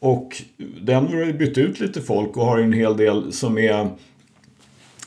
Och 0.00 0.42
Denver 0.80 1.16
har 1.16 1.24
ju 1.24 1.32
bytt 1.32 1.58
ut 1.58 1.80
lite 1.80 2.00
folk 2.00 2.36
och 2.36 2.44
har 2.44 2.58
en 2.58 2.72
hel 2.72 2.96
del 2.96 3.32
som 3.32 3.58
är 3.58 3.88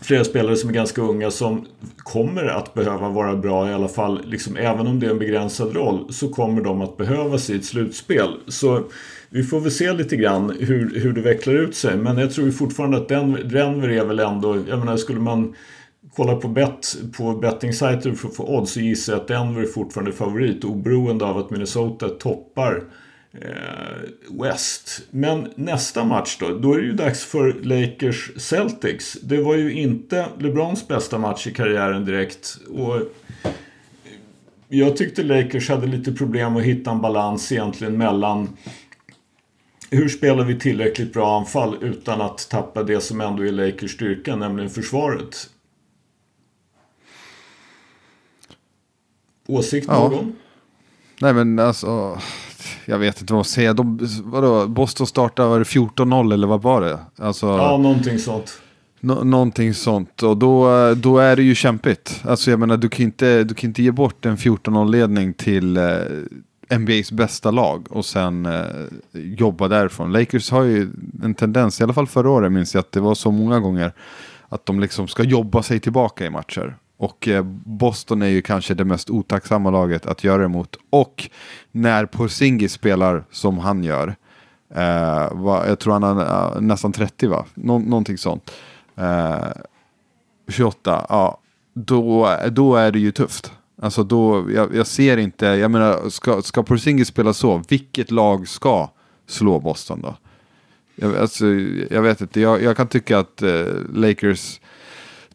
flera 0.01 0.23
spelare 0.23 0.55
som 0.55 0.69
är 0.69 0.73
ganska 0.73 1.01
unga 1.01 1.31
som 1.31 1.65
kommer 1.97 2.45
att 2.45 2.73
behöva 2.73 3.09
vara 3.09 3.35
bra 3.35 3.69
i 3.69 3.73
alla 3.73 3.87
fall. 3.87 4.21
Liksom, 4.25 4.57
även 4.57 4.87
om 4.87 4.99
det 4.99 5.05
är 5.05 5.11
en 5.11 5.19
begränsad 5.19 5.75
roll 5.75 6.13
så 6.13 6.29
kommer 6.29 6.61
de 6.61 6.81
att 6.81 6.97
behövas 6.97 7.49
i 7.49 7.55
ett 7.55 7.65
slutspel. 7.65 8.29
Så 8.47 8.83
vi 9.29 9.43
får 9.43 9.59
väl 9.59 9.71
se 9.71 9.93
lite 9.93 10.15
grann 10.15 10.55
hur, 10.59 10.99
hur 10.99 11.13
det 11.13 11.21
vecklar 11.21 11.53
ut 11.53 11.75
sig. 11.75 11.97
Men 11.97 12.17
jag 12.17 12.31
tror 12.31 12.51
fortfarande 12.51 12.97
att 12.97 13.09
Denver, 13.09 13.43
Denver 13.43 13.89
är 13.89 14.05
väl 14.05 14.19
ändå, 14.19 14.57
jag 14.69 14.79
menar 14.79 14.97
skulle 14.97 15.19
man 15.19 15.55
kolla 16.15 16.35
på 16.35 16.47
bet 16.47 16.97
på 17.17 17.33
bettingsajter 17.33 18.11
för 18.11 18.27
att 18.27 18.35
få 18.35 18.57
odds 18.57 18.71
så 18.71 18.79
gissar 18.79 19.13
jag 19.13 19.21
att 19.21 19.27
Denver 19.27 19.61
är 19.61 19.65
fortfarande 19.65 20.11
favorit 20.11 20.63
oberoende 20.63 21.25
av 21.25 21.37
att 21.37 21.49
Minnesota 21.49 22.09
toppar 22.09 22.75
eh, 22.75 22.83
West. 24.29 25.01
Men 25.11 25.53
nästa 25.55 26.03
match 26.03 26.37
då, 26.39 26.57
då 26.57 26.73
är 26.73 26.77
det 26.77 26.85
ju 26.85 26.93
dags 26.93 27.23
för 27.23 27.53
Lakers 27.53 28.31
Celtics. 28.37 29.17
Det 29.23 29.41
var 29.41 29.55
ju 29.55 29.73
inte 29.73 30.27
LeBrons 30.39 30.87
bästa 30.87 31.17
match 31.17 31.47
i 31.47 31.53
karriären 31.53 32.05
direkt. 32.05 32.57
Och 32.69 33.01
jag 34.67 34.97
tyckte 34.97 35.23
Lakers 35.23 35.69
hade 35.69 35.87
lite 35.87 36.11
problem 36.11 36.55
att 36.55 36.63
hitta 36.63 36.91
en 36.91 37.01
balans 37.01 37.51
egentligen 37.51 37.97
mellan 37.97 38.57
hur 39.89 40.09
spelar 40.09 40.43
vi 40.43 40.59
tillräckligt 40.59 41.13
bra 41.13 41.39
anfall 41.39 41.77
utan 41.81 42.21
att 42.21 42.49
tappa 42.49 42.83
det 42.83 43.01
som 43.01 43.21
ändå 43.21 43.45
är 43.45 43.51
Lakers 43.51 43.91
styrka, 43.91 44.35
nämligen 44.35 44.69
försvaret. 44.69 45.49
Åsikt 49.47 49.87
Ja. 49.89 50.09
någon? 50.09 50.35
Nej 51.21 51.33
men 51.33 51.59
alltså, 51.59 52.19
jag 52.85 52.97
vet 52.99 53.21
inte 53.21 53.33
vad 53.33 53.39
att 53.41 53.47
säga. 53.47 53.73
De, 53.73 53.99
vadå, 54.23 54.67
Boston 54.67 55.07
startade 55.07 55.49
var 55.49 55.59
det 55.59 55.65
14-0 55.65 56.33
eller 56.33 56.47
vad 56.47 56.61
var 56.61 56.81
det? 56.81 56.99
Alltså, 57.17 57.45
Ja, 57.47 57.77
någonting 57.77 58.19
sånt. 58.19 58.61
nå- 58.99 59.23
någonting 59.23 59.73
sånt. 59.73 60.23
Och 60.23 60.37
då, 60.37 60.69
då 60.95 61.17
är 61.17 61.35
det 61.35 61.43
ju 61.43 61.55
kämpigt. 61.55 62.21
Alltså 62.25 62.51
jag 62.51 62.59
menar, 62.59 62.77
du 62.77 62.89
kan 62.89 63.03
inte, 63.05 63.43
du 63.43 63.53
kan 63.55 63.69
inte 63.69 63.83
ge 63.83 63.91
bort 63.91 64.25
en 64.25 64.37
14-0-ledning 64.37 65.33
till 65.33 65.77
eh, 65.77 66.77
NBAs 66.77 67.11
bästa 67.11 67.51
lag 67.51 67.87
och 67.89 68.05
sen 68.05 68.45
eh, 68.45 68.61
jobba 69.13 69.67
därifrån. 69.67 70.11
Lakers 70.11 70.51
har 70.51 70.63
ju 70.63 70.89
en 71.23 71.33
tendens, 71.33 71.79
i 71.79 71.83
alla 71.83 71.93
fall 71.93 72.07
förra 72.07 72.29
året 72.29 72.51
minns 72.51 72.73
jag 72.73 72.79
att 72.79 72.91
det 72.91 72.99
var 72.99 73.15
så 73.15 73.31
många 73.31 73.59
gånger, 73.59 73.93
att 74.49 74.65
de 74.65 74.79
liksom 74.79 75.07
ska 75.07 75.23
jobba 75.23 75.63
sig 75.63 75.79
tillbaka 75.79 76.25
i 76.25 76.29
matcher. 76.29 76.75
Och 77.01 77.27
eh, 77.27 77.43
Boston 77.65 78.21
är 78.21 78.27
ju 78.27 78.41
kanske 78.41 78.73
det 78.73 78.85
mest 78.85 79.09
otacksamma 79.09 79.69
laget 79.69 80.05
att 80.05 80.23
göra 80.23 80.45
emot. 80.45 80.75
Och 80.89 81.29
när 81.71 82.05
Porzingis 82.05 82.73
spelar 82.73 83.23
som 83.31 83.57
han 83.57 83.83
gör, 83.83 84.15
eh, 84.75 85.33
va, 85.33 85.67
jag 85.67 85.79
tror 85.79 85.93
han 85.93 86.03
är 86.03 86.55
eh, 86.55 86.61
nästan 86.61 86.91
30 86.91 87.27
va? 87.27 87.45
Nå 87.53 87.79
någonting 87.79 88.17
sånt. 88.17 88.51
Eh, 88.95 89.47
28, 90.47 91.05
ja, 91.09 91.37
då, 91.73 92.37
då 92.51 92.75
är 92.75 92.91
det 92.91 92.99
ju 92.99 93.11
tufft. 93.11 93.51
Alltså 93.81 94.03
då, 94.03 94.51
jag, 94.51 94.75
jag 94.75 94.87
ser 94.87 95.17
inte, 95.17 95.45
jag 95.45 95.71
menar, 95.71 96.09
ska, 96.09 96.41
ska 96.41 96.63
Porzingis 96.63 97.07
spela 97.07 97.33
så, 97.33 97.63
vilket 97.69 98.11
lag 98.11 98.47
ska 98.47 98.89
slå 99.27 99.59
Boston 99.59 100.01
då? 100.01 100.15
Jag, 100.95 101.17
alltså, 101.17 101.45
jag 101.89 102.01
vet 102.01 102.21
inte, 102.21 102.41
jag, 102.41 102.63
jag 102.63 102.77
kan 102.77 102.87
tycka 102.87 103.19
att 103.19 103.41
eh, 103.41 103.65
Lakers, 103.93 104.60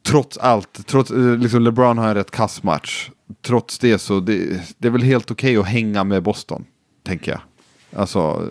trots 0.07 0.39
allt, 0.39 0.87
trots, 0.87 1.11
eh, 1.11 1.37
liksom 1.39 1.63
LeBron 1.63 1.99
har 1.99 2.09
en 2.09 2.15
rätt 2.15 2.31
kass 2.31 2.63
match. 2.63 3.11
Trots 3.43 3.79
det 3.79 3.99
så, 3.99 4.21
det, 4.21 4.61
det 4.79 4.89
är 4.89 4.93
väl 4.93 5.03
helt 5.03 5.31
okej 5.31 5.57
att 5.57 5.67
hänga 5.67 6.05
med 6.05 6.23
Boston, 6.23 6.65
tänker 7.07 7.31
jag. 7.33 7.41
Alltså, 8.01 8.49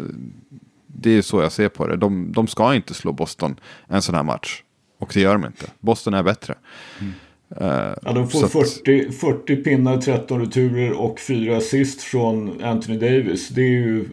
det 0.88 1.10
är 1.18 1.22
så 1.22 1.42
jag 1.42 1.52
ser 1.52 1.70
på 1.70 1.88
det. 1.88 1.98
De, 1.98 2.32
de 2.32 2.48
ska 2.48 2.76
inte 2.76 2.94
slå 2.94 3.12
Boston 3.12 3.56
en 3.88 4.02
sån 4.02 4.16
här 4.16 4.24
match. 4.24 4.62
Och 5.00 5.12
det 5.14 5.22
gör 5.22 5.34
de 5.34 5.46
inte. 5.46 5.66
Boston 5.80 6.14
är 6.14 6.24
bättre. 6.24 6.56
Eh, 7.60 7.94
Ja, 8.02 8.14
de 8.14 8.28
får 8.30 8.40
så 8.40 8.46
att- 8.46 8.52
40, 8.52 9.12
40 9.12 9.56
pinnar, 9.56 9.98
13 9.98 10.40
returer 10.42 10.92
och 10.92 11.20
4 11.20 11.58
assist 11.58 12.02
från 12.02 12.64
Anthony 12.64 12.98
Davis. 12.98 13.50
Det 13.50 13.62
är 13.62 13.70
ju... 13.70 14.06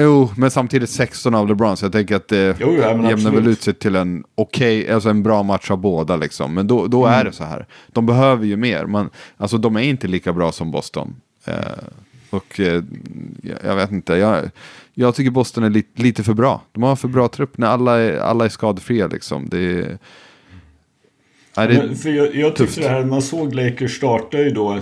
Jo, 0.00 0.30
men 0.36 0.50
samtidigt 0.50 0.90
16 0.90 1.34
av 1.34 1.48
LeBron, 1.48 1.76
så 1.76 1.84
jag 1.84 1.92
tänker 1.92 2.16
att 2.16 2.28
det 2.28 2.56
Jo, 2.60 2.74
ja, 2.76 2.88
jämnar 2.88 3.02
väl 3.10 3.12
absolut. 3.12 3.46
ut 3.48 3.62
sig 3.62 3.74
till 3.74 3.96
en 3.96 4.24
okej, 4.34 4.90
alltså 4.90 5.08
en 5.08 5.22
bra 5.22 5.42
match 5.42 5.70
av 5.70 5.78
båda 5.78 6.16
liksom. 6.16 6.54
Men 6.54 6.66
då, 6.66 6.86
då 6.86 7.06
Mm. 7.06 7.20
är 7.20 7.24
det 7.24 7.32
så 7.32 7.44
här. 7.44 7.66
De 7.88 8.06
behöver 8.06 8.46
ju 8.46 8.56
mer, 8.56 8.86
men 8.86 9.10
alltså 9.36 9.58
de 9.58 9.76
är 9.76 9.80
inte 9.80 10.06
lika 10.08 10.32
bra 10.32 10.52
som 10.52 10.70
Boston. 10.70 11.14
Eh, 11.44 11.54
och 12.30 12.60
eh, 12.60 12.82
jag, 13.64 13.76
vet 13.76 13.90
inte, 13.90 14.12
jag, 14.14 14.50
jag 14.94 15.14
tycker 15.14 15.30
Boston 15.30 15.64
är 15.64 15.70
li, 15.70 15.84
lite 15.94 16.22
för 16.22 16.34
bra. 16.34 16.62
De 16.72 16.82
har 16.82 16.96
för 16.96 17.08
bra 17.08 17.28
trupp 17.28 17.58
när 17.58 17.66
alla 17.66 17.98
är, 18.00 18.18
alla 18.18 18.44
är 18.44 18.48
skadefria 18.48 19.06
liksom. 19.06 19.48
Det 19.48 19.58
är... 19.58 19.98
Nej, 21.56 21.68
det, 21.68 21.74
Men 21.86 21.96
för 21.96 22.10
jag, 22.10 22.34
jag 22.34 22.56
tufft. 22.56 22.74
tyckte 22.74 22.88
det 22.90 22.94
här, 22.96 23.04
man 23.04 23.22
såg 23.22 23.54
Lakers 23.54 23.96
starta 23.96 24.38
ju 24.38 24.50
då 24.50 24.80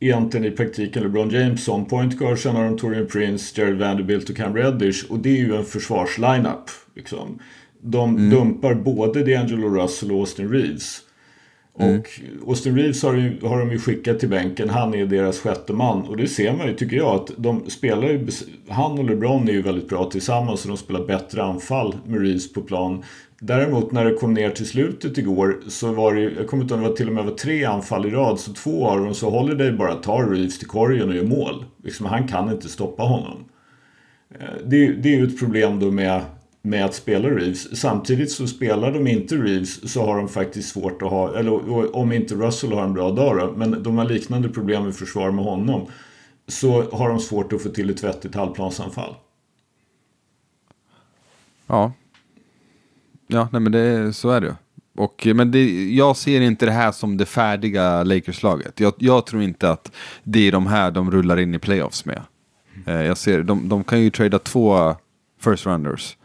egentligen 0.00 0.46
i 0.46 0.50
praktiken 0.50 1.02
LeBron 1.02 1.30
James 1.30 1.64
som 1.64 1.84
point 1.84 2.18
guard. 2.18 2.38
Sen 2.38 2.56
har 2.56 2.64
de 2.64 2.78
Torian 2.78 3.06
Prince, 3.06 3.60
Jared 3.60 3.78
Vanderbilt 3.78 4.30
och 4.30 4.36
Cam 4.36 4.56
Reddish. 4.56 5.10
Och 5.10 5.18
det 5.18 5.28
är 5.28 5.36
ju 5.36 5.56
en 5.56 5.64
försvarslineup. 5.64 6.70
Liksom. 6.94 7.38
De 7.80 8.30
dumpar 8.30 8.74
både 8.74 9.24
D'Angelo 9.24 9.82
Russell 9.82 10.12
och 10.12 10.18
Austin 10.18 10.48
Reeves. 10.48 11.02
Och 11.78 12.20
Austin 12.46 12.76
Reeves 12.76 13.02
har, 13.02 13.14
ju, 13.14 13.40
har 13.42 13.58
de 13.58 13.70
ju 13.70 13.78
skickat 13.78 14.20
till 14.20 14.28
bänken. 14.28 14.70
Han 14.70 14.94
är 14.94 15.06
deras 15.06 15.38
sjätte 15.38 15.72
man. 15.72 16.02
Och 16.02 16.16
det 16.16 16.28
ser 16.28 16.52
man 16.52 16.66
ju, 16.66 16.74
tycker 16.74 16.96
jag, 16.96 17.14
att 17.14 17.30
de 17.36 17.70
spelar 17.70 18.08
ju... 18.08 18.28
Han 18.68 18.98
och 18.98 19.04
LeBron 19.04 19.48
är 19.48 19.52
ju 19.52 19.62
väldigt 19.62 19.88
bra 19.88 20.10
tillsammans 20.10 20.64
och 20.64 20.68
de 20.68 20.76
spelar 20.76 21.06
bättre 21.06 21.42
anfall 21.42 21.96
med 22.06 22.20
Reeves 22.20 22.52
på 22.52 22.62
plan. 22.62 23.04
Däremot 23.40 23.92
när 23.92 24.04
det 24.04 24.14
kom 24.14 24.34
ner 24.34 24.50
till 24.50 24.66
slutet 24.66 25.18
igår 25.18 25.60
så 25.68 25.92
var 25.92 26.14
det 26.14 26.20
ju, 26.20 26.34
jag 26.36 26.46
kommer 26.46 26.62
inte 26.62 26.74
ihåg 26.74 26.82
det 26.82 26.88
var 26.88 26.96
till 26.96 27.08
och 27.08 27.14
med 27.14 27.24
var 27.24 27.32
tre 27.32 27.64
anfall 27.64 28.06
i 28.06 28.10
rad. 28.10 28.40
Så 28.40 28.52
två 28.52 28.86
av 28.86 29.00
dem 29.00 29.14
så 29.14 29.30
håller 29.30 29.48
Holiday 29.48 29.72
bara 29.72 29.94
tar 29.94 30.26
Reeves 30.26 30.58
till 30.58 30.68
korgen 30.68 31.08
och 31.08 31.14
gör 31.14 31.24
mål. 31.24 31.64
Liksom, 31.82 32.06
han 32.06 32.28
kan 32.28 32.50
inte 32.50 32.68
stoppa 32.68 33.02
honom. 33.02 33.44
Eh, 34.30 34.46
det, 34.64 34.92
det 34.92 35.08
är 35.08 35.16
ju 35.16 35.26
ett 35.26 35.38
problem 35.38 35.80
då 35.80 35.90
med, 35.90 36.20
med 36.62 36.84
att 36.84 36.94
spela 36.94 37.28
Reeves. 37.28 37.80
Samtidigt 37.80 38.30
så 38.30 38.46
spelar 38.46 38.92
de 38.92 39.06
inte 39.06 39.34
Reeves 39.34 39.92
så 39.92 40.06
har 40.06 40.16
de 40.16 40.28
faktiskt 40.28 40.68
svårt 40.68 41.02
att 41.02 41.10
ha, 41.10 41.38
eller 41.38 41.96
om 41.96 42.12
inte 42.12 42.34
Russell 42.34 42.72
har 42.72 42.82
en 42.82 42.94
bra 42.94 43.10
dag 43.10 43.36
då, 43.36 43.52
men 43.56 43.82
de 43.82 43.98
har 43.98 44.04
liknande 44.04 44.48
problem 44.48 44.88
i 44.88 44.92
försvar 44.92 45.30
med 45.30 45.44
honom. 45.44 45.86
Så 46.48 46.82
har 46.82 47.08
de 47.08 47.20
svårt 47.20 47.52
att 47.52 47.62
få 47.62 47.68
till 47.68 47.90
ett 47.90 48.04
vettigt 48.04 48.34
halvplansanfall. 48.34 49.14
Ja. 51.66 51.92
Ja, 53.26 53.48
nej 53.52 53.60
men 53.60 53.72
det, 53.72 54.12
så 54.12 54.30
är 54.30 54.40
det 54.40 54.46
ju. 54.46 54.52
Och, 54.98 55.26
men 55.34 55.50
det, 55.50 55.90
jag 55.94 56.16
ser 56.16 56.40
inte 56.40 56.66
det 56.66 56.72
här 56.72 56.92
som 56.92 57.16
det 57.16 57.26
färdiga 57.26 58.02
Lakers-laget. 58.04 58.80
Jag, 58.80 58.92
jag 58.98 59.26
tror 59.26 59.42
inte 59.42 59.70
att 59.70 59.92
det 60.22 60.48
är 60.48 60.52
de 60.52 60.66
här 60.66 60.90
de 60.90 61.10
rullar 61.10 61.36
in 61.36 61.54
i 61.54 61.58
playoffs 61.58 62.04
med. 62.04 62.22
Eh, 62.86 63.02
jag 63.02 63.18
ser, 63.18 63.42
de, 63.42 63.68
de 63.68 63.84
kan 63.84 64.00
ju 64.02 64.10
trada 64.10 64.38
två 64.38 64.94
first 65.40 65.66
rounders. 65.66 66.16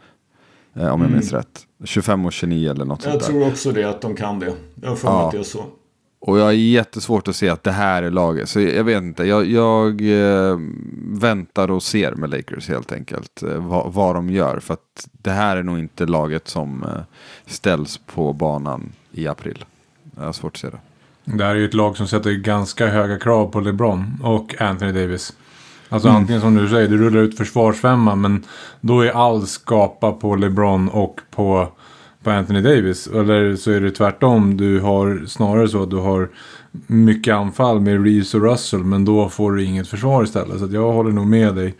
Eh, 0.76 0.88
om 0.94 1.02
jag 1.02 1.10
minns 1.10 1.32
rätt. 1.32 1.66
25 1.84 2.26
och 2.26 2.32
29 2.32 2.70
eller 2.70 2.84
något 2.84 3.04
Jag 3.04 3.12
sånt 3.12 3.24
där. 3.24 3.30
tror 3.32 3.46
också 3.48 3.72
det, 3.72 3.84
att 3.84 4.00
de 4.00 4.16
kan 4.16 4.38
det. 4.38 4.52
Jag 4.82 4.88
har 4.88 4.96
för 4.96 5.08
mig 5.08 5.16
Ja. 5.16 5.26
att 5.26 5.32
det 5.32 5.38
är 5.38 5.42
så. 5.42 5.64
Och 6.24 6.38
jag 6.38 6.44
har 6.44 6.52
jättesvårt 6.52 7.28
att 7.28 7.36
se 7.36 7.48
att 7.48 7.62
det 7.62 7.72
här 7.72 8.02
är 8.02 8.10
laget. 8.10 8.48
Så 8.48 8.60
jag 8.60 8.84
vet 8.84 9.02
inte, 9.02 9.24
jag, 9.24 9.46
jag 9.46 10.00
eh, 10.00 10.58
väntar 11.04 11.70
och 11.70 11.82
ser 11.82 12.12
med 12.12 12.30
Lakers 12.30 12.68
helt 12.68 12.92
enkelt. 12.92 13.42
Eh, 13.42 13.48
vad, 13.48 13.92
vad 13.92 14.14
de 14.14 14.30
gör. 14.30 14.60
För 14.60 14.74
att 14.74 15.08
det 15.12 15.30
här 15.30 15.56
är 15.56 15.62
nog 15.62 15.78
inte 15.78 16.06
laget 16.06 16.48
som 16.48 16.82
eh, 16.82 17.02
ställs 17.46 18.00
på 18.14 18.32
banan 18.32 18.92
i 19.12 19.26
april. 19.26 19.64
Jag 20.16 20.24
har 20.24 20.32
svårt 20.32 20.52
att 20.56 20.60
se 20.60 20.70
det. 20.70 20.78
Det 21.24 21.44
här 21.44 21.50
är 21.50 21.58
ju 21.58 21.64
ett 21.64 21.74
lag 21.74 21.96
som 21.96 22.06
sätter 22.06 22.30
ganska 22.32 22.86
höga 22.86 23.18
krav 23.18 23.46
på 23.46 23.60
LeBron 23.60 24.20
och 24.22 24.60
Anthony 24.60 24.92
Davis. 24.92 25.32
Alltså 25.88 26.08
antingen 26.08 26.40
som 26.40 26.54
du 26.54 26.68
säger, 26.68 26.88
du 26.88 26.98
rullar 26.98 27.20
ut 27.20 27.36
försvarsfemma 27.36 28.14
men 28.14 28.44
då 28.80 29.00
är 29.00 29.10
all 29.10 29.46
skapa 29.46 30.12
på 30.12 30.36
LeBron 30.36 30.88
och 30.88 31.20
på, 31.30 31.72
på 32.22 32.30
Anthony 32.30 32.60
Davis. 32.60 33.06
Eller 33.06 33.56
så 33.56 33.70
är 33.70 33.80
det 33.80 33.90
tvärtom, 33.90 34.56
du 34.56 34.80
har 34.80 35.26
snarare 35.26 35.68
så 35.68 35.82
att 35.82 35.90
du 35.90 35.96
har 35.96 36.28
mycket 36.86 37.34
anfall 37.34 37.80
med 37.80 38.04
Reeves 38.04 38.34
och 38.34 38.42
Russell 38.42 38.84
men 38.84 39.04
då 39.04 39.28
får 39.28 39.52
du 39.52 39.64
inget 39.64 39.88
försvar 39.88 40.24
istället. 40.24 40.58
Så 40.58 40.64
att 40.64 40.72
jag 40.72 40.92
håller 40.92 41.10
nog 41.10 41.26
med 41.26 41.54
dig. 41.54 41.74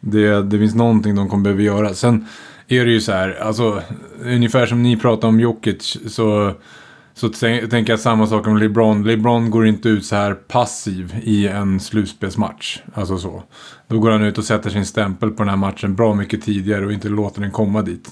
Det, 0.00 0.42
det 0.42 0.58
finns 0.58 0.74
någonting 0.74 1.14
de 1.14 1.28
kommer 1.28 1.44
behöva 1.44 1.62
göra. 1.62 1.94
Sen 1.94 2.26
är 2.68 2.84
det 2.84 2.90
ju 2.90 3.00
så 3.00 3.12
här, 3.12 3.38
alltså 3.42 3.82
ungefär 4.24 4.66
som 4.66 4.82
ni 4.82 4.96
pratar 4.96 5.28
om 5.28 5.40
Jokic 5.40 5.98
så 6.06 6.54
så 7.18 7.28
tänker 7.28 7.92
jag 7.92 8.00
samma 8.00 8.26
sak 8.26 8.46
om 8.46 8.58
LeBron. 8.58 9.04
LeBron 9.04 9.50
går 9.50 9.66
inte 9.66 9.88
ut 9.88 10.04
så 10.04 10.16
här 10.16 10.34
passiv 10.34 11.14
i 11.22 11.48
en 11.48 11.80
slutspelsmatch. 11.80 12.78
Alltså 12.94 13.18
så. 13.18 13.42
Då 13.88 13.98
går 13.98 14.10
han 14.10 14.22
ut 14.22 14.38
och 14.38 14.44
sätter 14.44 14.70
sin 14.70 14.86
stämpel 14.86 15.30
på 15.30 15.42
den 15.42 15.48
här 15.48 15.56
matchen 15.56 15.94
bra 15.94 16.14
mycket 16.14 16.42
tidigare 16.42 16.86
och 16.86 16.92
inte 16.92 17.08
låter 17.08 17.40
den 17.40 17.50
komma 17.50 17.82
dit. 17.82 18.08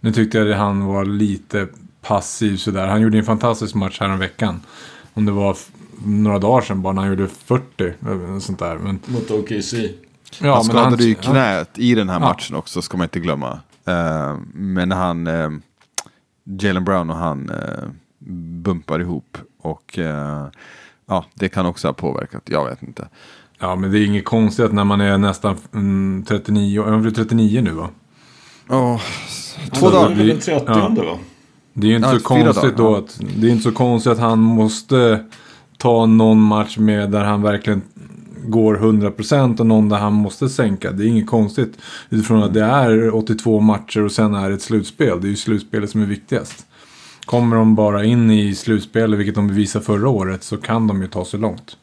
Nu 0.00 0.12
tyckte 0.12 0.38
jag 0.38 0.50
att 0.52 0.58
han 0.58 0.84
var 0.86 1.04
lite 1.04 1.68
passiv 2.02 2.56
sådär. 2.56 2.86
Han 2.86 3.00
gjorde 3.00 3.18
en 3.18 3.24
fantastisk 3.24 3.74
match 3.74 4.00
här 4.00 4.12
om 4.12 4.18
veckan. 4.18 4.60
Om 5.14 5.24
det 5.26 5.32
var 5.32 5.56
några 6.04 6.38
dagar 6.38 6.60
sedan 6.62 6.82
bara 6.82 6.92
när 6.92 7.02
han 7.02 7.10
gjorde 7.10 7.28
40. 7.28 7.64
eller 8.06 8.40
Sånt 8.40 8.58
där. 8.58 8.78
Men, 8.78 9.00
Mot 9.06 9.30
OKC. 9.30 9.74
ja, 10.40 10.54
han 10.54 10.64
skadade 10.64 11.04
ju 11.04 11.14
han- 11.14 11.32
knät 11.34 11.78
i 11.78 11.94
den 11.94 12.08
här 12.08 12.16
Ja. 12.20 12.28
matchen 12.28 12.56
också, 12.56 12.82
ska 12.82 12.96
man 12.96 13.04
inte 13.04 13.20
glömma. 13.20 13.60
Eh, 13.86 14.36
men 14.54 14.92
han, 14.92 15.26
eh, 15.26 15.50
Jalen 16.44 16.84
Brown 16.84 17.10
och 17.10 17.16
han 17.16 17.50
eh, 17.50 17.88
bumpar 18.62 19.00
ihop. 19.00 19.38
Och 19.62 19.98
eh, 19.98 20.46
ja, 21.06 21.24
det 21.34 21.48
kan 21.48 21.66
också 21.66 21.88
ha 21.88 21.92
påverkat, 21.92 22.42
jag 22.44 22.64
vet 22.64 22.82
inte. 22.82 23.08
Ja, 23.58 23.76
men 23.76 23.90
det 23.90 23.98
är 23.98 24.06
inget 24.06 24.24
konstigt 24.24 24.64
att 24.64 24.72
när 24.72 24.84
man 24.84 25.00
är 25.00 25.18
nästan 25.18 25.56
mm, 25.74 26.24
39, 26.28 26.82
han 26.84 27.02
blir 27.02 27.10
39 27.12 27.62
nu 27.62 27.70
va? 27.70 27.88
Åh, 28.70 29.00
två 29.72 29.86
är 29.88 29.92
dagar. 29.92 30.14
väl 30.14 30.26
den 30.28 30.38
30 30.40 30.64
Ja. 30.66 30.88
va? 30.96 31.18
Det 31.74 31.86
är 31.86 31.90
ju 31.90 31.96
inte 31.96 32.08
Ja, 32.08 32.18
så 32.18 32.24
konstigt 32.24 32.76
dagar, 32.76 32.90
då 32.90 32.96
att 32.96 33.20
det 33.36 33.46
är 33.46 33.50
inte 33.50 33.62
så 33.62 33.72
konstigt 33.72 34.12
att 34.12 34.18
han 34.18 34.38
måste 34.38 35.24
ta 35.78 36.06
någon 36.06 36.40
match 36.40 36.78
med 36.78 37.10
där 37.10 37.24
han 37.24 37.42
verkligen 37.42 37.82
går 38.44 38.76
100% 38.76 39.60
och 39.60 39.66
någon 39.66 39.88
där 39.88 39.96
han 39.98 40.12
måste 40.12 40.48
sänka. 40.48 40.92
Det 40.92 41.04
är 41.04 41.06
inget 41.06 41.26
konstigt 41.26 41.78
utifrån 42.10 42.42
att 42.42 42.54
det 42.54 42.62
är 42.64 43.14
82 43.14 43.60
matcher 43.60 44.02
och 44.04 44.12
sen 44.12 44.34
är 44.34 44.48
det 44.48 44.54
ett 44.54 44.62
slutspel. 44.62 45.20
Det 45.20 45.26
är 45.26 45.30
ju 45.30 45.36
slutspelet 45.36 45.90
som 45.90 46.02
är 46.02 46.06
viktigast. 46.06 46.66
Kommer 47.24 47.56
de 47.56 47.74
bara 47.74 48.04
in 48.04 48.30
i 48.30 48.54
slutspelet, 48.54 49.18
vilket 49.18 49.34
de 49.34 49.48
bevisade 49.48 49.84
förra 49.84 50.08
året, 50.08 50.42
så 50.44 50.56
kan 50.56 50.86
de 50.86 51.02
ju 51.02 51.08
ta 51.08 51.24
sig 51.24 51.40
långt. 51.40 51.76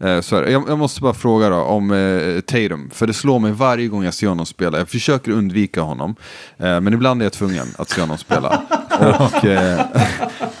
Eh, 0.00 0.20
så 0.20 0.34
jag, 0.34 0.68
jag 0.68 0.78
måste 0.78 1.00
bara 1.00 1.14
fråga 1.14 1.48
då 1.48 1.56
om 1.56 1.90
eh, 1.90 2.40
Tatum, 2.40 2.90
för 2.90 3.06
det 3.06 3.12
slår 3.12 3.38
mig 3.38 3.52
varje 3.52 3.88
gång 3.88 4.04
jag 4.04 4.14
ser 4.14 4.26
honom 4.28 4.46
spela. 4.46 4.78
Jag 4.78 4.88
försöker 4.88 5.32
undvika 5.32 5.80
honom, 5.82 6.16
eh, 6.58 6.80
men 6.80 6.92
ibland 6.94 7.22
är 7.22 7.26
jag 7.26 7.32
tvungen 7.32 7.66
att 7.78 7.90
se 7.90 8.00
honom 8.00 8.18
spela. 8.18 8.62
Och, 9.18 9.44
eh, 9.44 9.86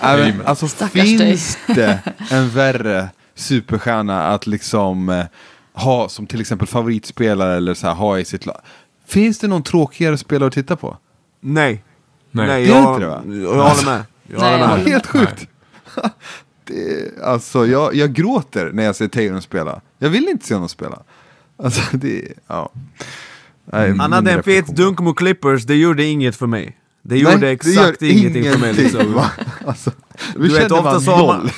men, 0.00 0.42
alltså, 0.44 0.68
Stackars 0.68 1.02
finns 1.02 1.58
det 1.66 1.98
en 2.30 2.50
värre 2.50 3.08
superstjärna 3.34 4.26
att 4.26 4.46
liksom 4.46 5.08
eh, 5.08 5.24
ha 5.72 6.08
som 6.08 6.26
till 6.26 6.40
exempel 6.40 6.68
favoritspelare 6.68 7.56
eller 7.56 7.74
så 7.74 7.86
här, 7.86 7.94
ha 7.94 8.18
i 8.18 8.24
sitt 8.24 8.46
lag? 8.46 8.60
Finns 9.06 9.38
det 9.38 9.48
någon 9.48 9.62
tråkigare 9.62 10.18
spelare 10.18 10.46
att 10.48 10.54
titta 10.54 10.76
på? 10.76 10.96
Nej. 11.40 11.84
Nej. 12.30 12.46
Nej, 12.46 12.66
Det 12.66 12.70
jag, 12.72 12.92
inte 12.94 13.00
det, 13.00 13.06
va? 13.08 13.22
jag 13.26 13.64
håller 13.68 13.84
med. 13.84 14.04
Jag 14.26 14.40
Nej, 14.40 14.52
håller 14.52 14.76
med. 14.76 14.86
Helt 14.86 15.06
sjukt! 15.06 15.48
det, 16.64 17.22
alltså, 17.22 17.66
jag, 17.66 17.94
jag 17.94 18.12
gråter 18.12 18.70
när 18.72 18.82
jag 18.84 18.96
ser 18.96 19.08
Tatum 19.08 19.40
spela. 19.40 19.80
Jag 19.98 20.08
vill 20.08 20.28
inte 20.28 20.46
se 20.46 20.54
honom 20.54 20.68
spela. 20.68 21.02
Alltså, 21.62 21.82
det, 21.92 22.28
ja. 22.46 22.72
Nej, 23.72 23.96
Han 23.98 24.12
hade 24.12 24.32
en 24.32 24.42
fet 24.42 24.66
dunk 24.66 25.00
mot 25.00 25.16
Clippers, 25.16 25.64
det 25.64 25.74
gjorde 25.74 26.04
inget 26.04 26.36
för 26.36 26.46
mig. 26.46 26.76
Det 27.02 27.14
Nej, 27.14 27.34
gjorde 27.34 27.50
exakt 27.50 28.02
gör 28.02 28.10
ingenting 28.10 28.44
för 28.44 28.58
mig 28.58 28.72
liksom. 28.72 29.20
Alltså, 29.66 29.90
vi 30.36 30.48
Du 30.48 30.54
vet, 30.54 30.72
ofta 30.72 31.00
så 31.00 31.26
man, 31.26 31.50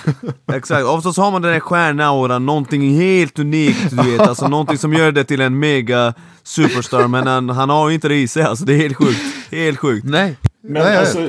exakt, 0.52 0.86
oftast 0.86 1.18
har 1.18 1.30
man 1.30 1.42
den 1.42 1.52
där 1.52 1.60
stjärnauran, 1.60 2.46
någonting 2.46 2.98
helt 2.98 3.38
unikt, 3.38 3.90
du 3.90 4.10
vet, 4.10 4.20
alltså 4.20 4.48
någonting 4.48 4.78
som 4.78 4.92
gör 4.92 5.12
det 5.12 5.24
till 5.24 5.40
en 5.40 5.58
mega 5.58 6.14
superstar, 6.42 7.08
men 7.08 7.26
han, 7.26 7.48
han 7.48 7.70
har 7.70 7.88
ju 7.88 7.94
inte 7.94 8.08
det 8.08 8.16
i 8.16 8.28
sig, 8.28 8.42
alltså 8.42 8.64
det 8.64 8.74
är 8.74 8.78
helt 8.78 8.96
sjukt. 8.96 9.20
Helt 9.50 9.78
sjukt. 9.78 10.06
Nej. 10.06 10.36
Men 10.68 10.82
Nej, 10.82 10.96
alltså, 10.96 11.28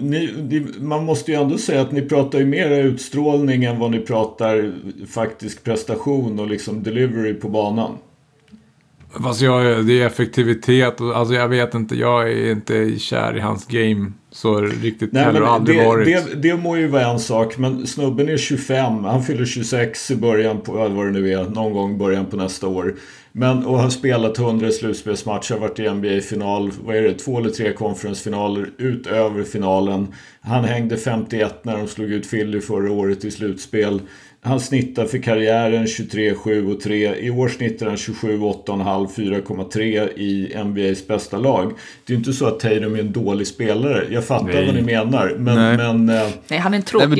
ni, 0.00 0.34
ni, 0.50 0.66
man 0.80 1.04
måste 1.04 1.32
ju 1.32 1.42
ändå 1.42 1.58
säga 1.58 1.80
att 1.80 1.92
ni 1.92 2.02
pratar 2.02 2.38
ju 2.38 2.46
mer 2.46 2.70
utstrålning 2.70 3.64
än 3.64 3.78
vad 3.78 3.90
ni 3.90 3.98
pratar 3.98 4.72
faktisk 5.08 5.64
prestation 5.64 6.40
och 6.40 6.46
liksom 6.46 6.82
delivery 6.82 7.34
på 7.34 7.48
banan. 7.48 7.98
Fast 9.22 9.40
jag, 9.40 9.86
det 9.86 10.02
är 10.02 10.06
effektivitet 10.06 11.00
och 11.00 11.16
alltså 11.16 11.34
jag 11.34 11.48
vet 11.48 11.74
inte, 11.74 11.94
jag 11.94 12.32
är 12.32 12.52
inte 12.52 12.98
kär 12.98 13.36
i 13.36 13.40
hans 13.40 13.66
game 13.66 14.12
så 14.30 14.60
riktigt 14.60 15.12
Nej, 15.12 15.24
heller 15.24 15.40
men 15.40 15.48
och 15.48 15.54
aldrig 15.54 15.78
det, 15.78 15.84
varit. 15.84 16.06
det, 16.06 16.34
det 16.34 16.56
må 16.56 16.76
ju 16.76 16.86
vara 16.86 17.06
en 17.06 17.18
sak, 17.18 17.58
men 17.58 17.86
snubben 17.86 18.28
är 18.28 18.36
25. 18.36 19.04
Han 19.04 19.22
fyller 19.22 19.44
26 19.44 20.10
i 20.10 20.16
början 20.16 20.60
på, 20.60 20.72
vad 20.72 21.06
det 21.06 21.10
nu 21.10 21.32
är, 21.32 21.44
någon 21.44 21.72
gång 21.72 21.94
i 21.94 21.98
början 21.98 22.26
på 22.26 22.36
nästa 22.36 22.68
år. 22.68 22.94
Men, 23.36 23.64
och 23.64 23.78
har 23.78 23.90
spelat 23.90 24.38
100 24.38 24.70
slutspelsmatcher, 24.70 25.54
varit 25.54 25.78
i 25.78 25.90
NBA-final, 25.90 26.72
vad 26.84 26.96
är 26.96 27.02
det, 27.02 27.14
två 27.14 27.38
eller 27.38 27.50
tre 27.50 27.72
konferensfinaler 27.72 28.70
utöver 28.78 29.42
finalen. 29.42 30.14
Han 30.40 30.64
hängde 30.64 30.96
51 30.96 31.64
när 31.64 31.76
de 31.76 31.88
slog 31.88 32.10
ut 32.12 32.30
Philly 32.30 32.60
förra 32.60 32.92
året 32.92 33.24
i 33.24 33.30
slutspel. 33.30 34.00
Han 34.40 34.60
snittar 34.60 35.04
för 35.06 35.18
karriären 35.18 35.86
23, 35.86 36.34
7 36.34 36.72
och 36.72 36.80
3. 36.80 37.16
I 37.20 37.30
år 37.30 37.48
snittar 37.48 37.86
han 37.86 37.96
27, 37.96 38.38
8,5, 38.38 39.08
4,3 39.14 40.08
i 40.18 40.64
NBAs 40.64 41.06
bästa 41.06 41.38
lag. 41.38 41.72
Det 42.06 42.12
är 42.12 42.14
ju 42.14 42.18
inte 42.18 42.32
så 42.32 42.46
att 42.46 42.60
Tatum 42.60 42.94
är 42.94 42.98
en 43.00 43.12
dålig 43.12 43.46
spelare. 43.46 44.06
Jag 44.10 44.24
fattar 44.24 44.46
Nej. 44.46 44.66
vad 44.66 44.74
ni 44.74 44.82
menar. 44.82 45.34
Men, 45.38 45.54
Nej. 45.54 45.76
men 45.76 46.08
eh, 46.08 46.30
Nej, 46.48 46.58
han 46.58 46.74
är 46.74 46.78
Nej, 46.78 46.84
tråkig. 46.86 47.08
men 47.08 47.18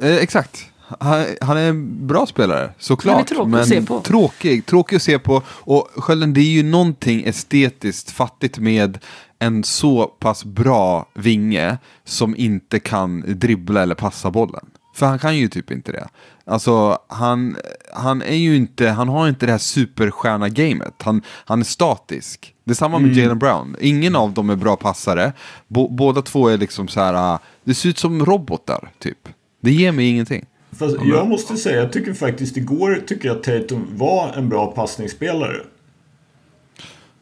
det, 0.00 0.08
eh, 0.08 0.22
exakt. 0.22 0.67
Han, 1.00 1.26
han 1.40 1.56
är 1.56 1.68
en 1.68 2.06
bra 2.06 2.26
spelare, 2.26 2.70
såklart. 2.78 3.30
Är 3.30 3.34
tråkig 3.34 3.50
men 3.50 3.60
att 3.60 3.68
se 3.68 3.82
på. 3.82 4.00
Tråkig, 4.00 4.66
tråkig 4.66 4.96
att 4.96 5.02
se 5.02 5.18
på. 5.18 5.42
Och 5.48 5.88
Skölden, 5.96 6.34
det 6.34 6.40
är 6.40 6.50
ju 6.50 6.62
någonting 6.62 7.22
estetiskt 7.26 8.10
fattigt 8.10 8.58
med 8.58 8.98
en 9.38 9.64
så 9.64 10.06
pass 10.06 10.44
bra 10.44 11.08
vinge 11.14 11.78
som 12.04 12.36
inte 12.36 12.80
kan 12.80 13.24
dribbla 13.26 13.82
eller 13.82 13.94
passa 13.94 14.30
bollen. 14.30 14.66
För 14.94 15.06
han 15.06 15.18
kan 15.18 15.36
ju 15.36 15.48
typ 15.48 15.70
inte 15.70 15.92
det. 15.92 16.08
Alltså, 16.46 16.98
han, 17.08 17.56
han 17.92 18.22
är 18.22 18.36
ju 18.36 18.56
inte, 18.56 18.88
han 18.88 19.08
har 19.08 19.28
inte 19.28 19.46
det 19.46 19.52
här 19.52 19.58
superstjärna-gamet. 19.58 20.94
Han, 21.02 21.22
han 21.26 21.60
är 21.60 21.64
statisk. 21.64 22.54
Det 22.64 22.70
är 22.70 22.74
samma 22.74 22.98
med 22.98 23.16
Jalen 23.16 23.38
Brown. 23.38 23.76
Ingen 23.80 24.16
av 24.16 24.32
dem 24.32 24.50
är 24.50 24.56
bra 24.56 24.76
passare. 24.76 25.32
Bo, 25.68 25.88
båda 25.88 26.22
två 26.22 26.48
är 26.48 26.58
liksom 26.58 26.88
så 26.88 27.00
här, 27.00 27.14
ah, 27.14 27.38
det 27.64 27.74
ser 27.74 27.88
ut 27.88 27.98
som 27.98 28.24
robotar, 28.26 28.90
typ. 28.98 29.28
Det 29.60 29.72
ger 29.72 29.92
mig 29.92 30.08
ingenting. 30.08 30.46
Fast 30.78 30.96
jag 31.04 31.28
måste 31.28 31.56
säga, 31.56 31.76
jag 31.80 31.92
tycker 31.92 32.12
faktiskt 32.12 32.56
igår 32.56 33.02
tycker 33.06 33.28
jag 33.28 33.36
att 33.36 33.42
Tatum 33.42 33.86
var 33.94 34.32
en 34.36 34.48
bra 34.48 34.66
passningsspelare. 34.66 35.56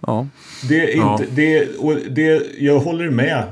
Ja. 0.00 0.26
Det 0.68 0.92
är 0.92 0.96
Ja. 0.96 1.12
inte, 1.20 1.26
det, 1.34 1.76
och 1.78 1.94
det, 2.10 2.42
jag 2.58 2.78
håller 2.78 3.10
med. 3.10 3.42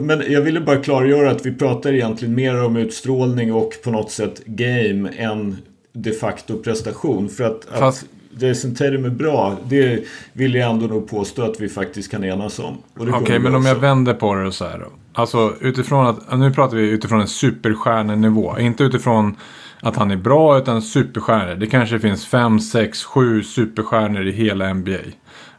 Men 0.00 0.22
jag 0.28 0.40
ville 0.40 0.60
bara 0.60 0.76
klargöra 0.76 1.30
att 1.30 1.46
vi 1.46 1.52
pratar 1.54 1.92
egentligen 1.92 2.34
mer 2.34 2.64
om 2.64 2.76
utstrålning 2.76 3.52
och 3.52 3.72
på 3.84 3.90
något 3.90 4.10
sätt 4.10 4.42
game 4.46 5.10
än 5.16 5.56
de 5.92 6.12
facto 6.12 6.58
prestation. 6.62 7.28
För 7.28 7.44
att, 7.44 7.66
Fast- 7.78 8.06
att 8.36 8.42
Jason 8.42 8.74
Tatum 8.74 9.04
är 9.04 9.10
bra, 9.10 9.56
det 9.68 10.04
vill 10.32 10.54
jag 10.54 10.70
ändå 10.70 10.86
nog 10.86 11.08
påstå 11.10 11.42
att 11.42 11.60
vi 11.60 11.68
faktiskt 11.68 12.10
kan 12.10 12.24
enas 12.24 12.58
om. 12.58 12.78
Okej, 12.98 13.22
vi 13.28 13.38
men 13.38 13.54
om 13.54 13.64
jag 13.64 13.72
också. 13.76 13.80
vänder 13.86 14.14
på 14.14 14.34
det 14.34 14.52
så 14.52 14.64
här 14.64 14.78
då. 14.78 14.86
Alltså 15.16 15.54
utifrån 15.60 16.06
att, 16.06 16.38
nu 16.38 16.52
pratar 16.52 16.76
vi 16.76 16.88
utifrån 16.88 17.20
en 17.20 17.28
superstjärnenivå. 17.28 18.58
Inte 18.58 18.84
utifrån 18.84 19.36
att 19.80 19.96
han 19.96 20.10
är 20.10 20.16
bra 20.16 20.58
utan 20.58 20.82
superstjärnor. 20.82 21.54
Det 21.54 21.66
kanske 21.66 21.98
finns 21.98 22.26
fem, 22.26 22.60
sex, 22.60 23.04
sju 23.04 23.42
superstjärnor 23.42 24.26
i 24.26 24.32
hela 24.32 24.74
NBA. 24.74 24.98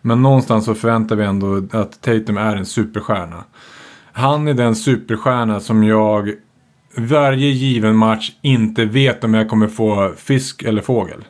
Men 0.01 0.21
någonstans 0.21 0.65
så 0.65 0.75
förväntar 0.75 1.15
vi 1.15 1.25
ändå 1.25 1.61
att 1.71 2.01
Tatum 2.01 2.37
är 2.37 2.55
en 2.55 2.65
superstjärna. 2.65 3.43
Han 4.11 4.47
är 4.47 4.53
den 4.53 4.75
superstjärna 4.75 5.59
som 5.59 5.83
jag 5.83 6.33
varje 6.97 7.47
given 7.47 7.95
match 7.95 8.31
inte 8.41 8.85
vet 8.85 9.23
om 9.23 9.33
jag 9.33 9.49
kommer 9.49 9.67
få 9.67 10.13
fisk 10.17 10.63
eller 10.63 10.81
fågel. 10.81 11.23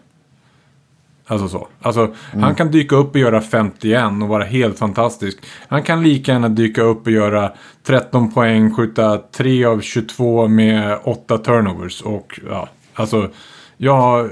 Alltså 1.27 1.47
så. 1.47 1.67
Alltså, 1.81 2.13
han 2.41 2.55
kan 2.55 2.71
dyka 2.71 2.95
upp 2.95 3.09
och 3.09 3.19
göra 3.19 3.41
51 3.41 4.03
och 4.21 4.27
vara 4.27 4.43
helt 4.43 4.79
fantastisk. 4.79 5.37
Han 5.67 5.83
kan 5.83 6.03
lika 6.03 6.31
gärna 6.31 6.49
dyka 6.49 6.81
upp 6.81 7.05
och 7.05 7.11
göra 7.11 7.51
13 7.83 8.31
poäng, 8.31 8.75
skjuta 8.75 9.17
3 9.17 9.65
av 9.65 9.81
22 9.81 10.47
med 10.47 10.99
8 11.03 11.37
turnovers. 11.37 12.01
Och 12.01 12.39
ja, 12.49 12.69
alltså, 12.93 13.29
jag... 13.77 14.29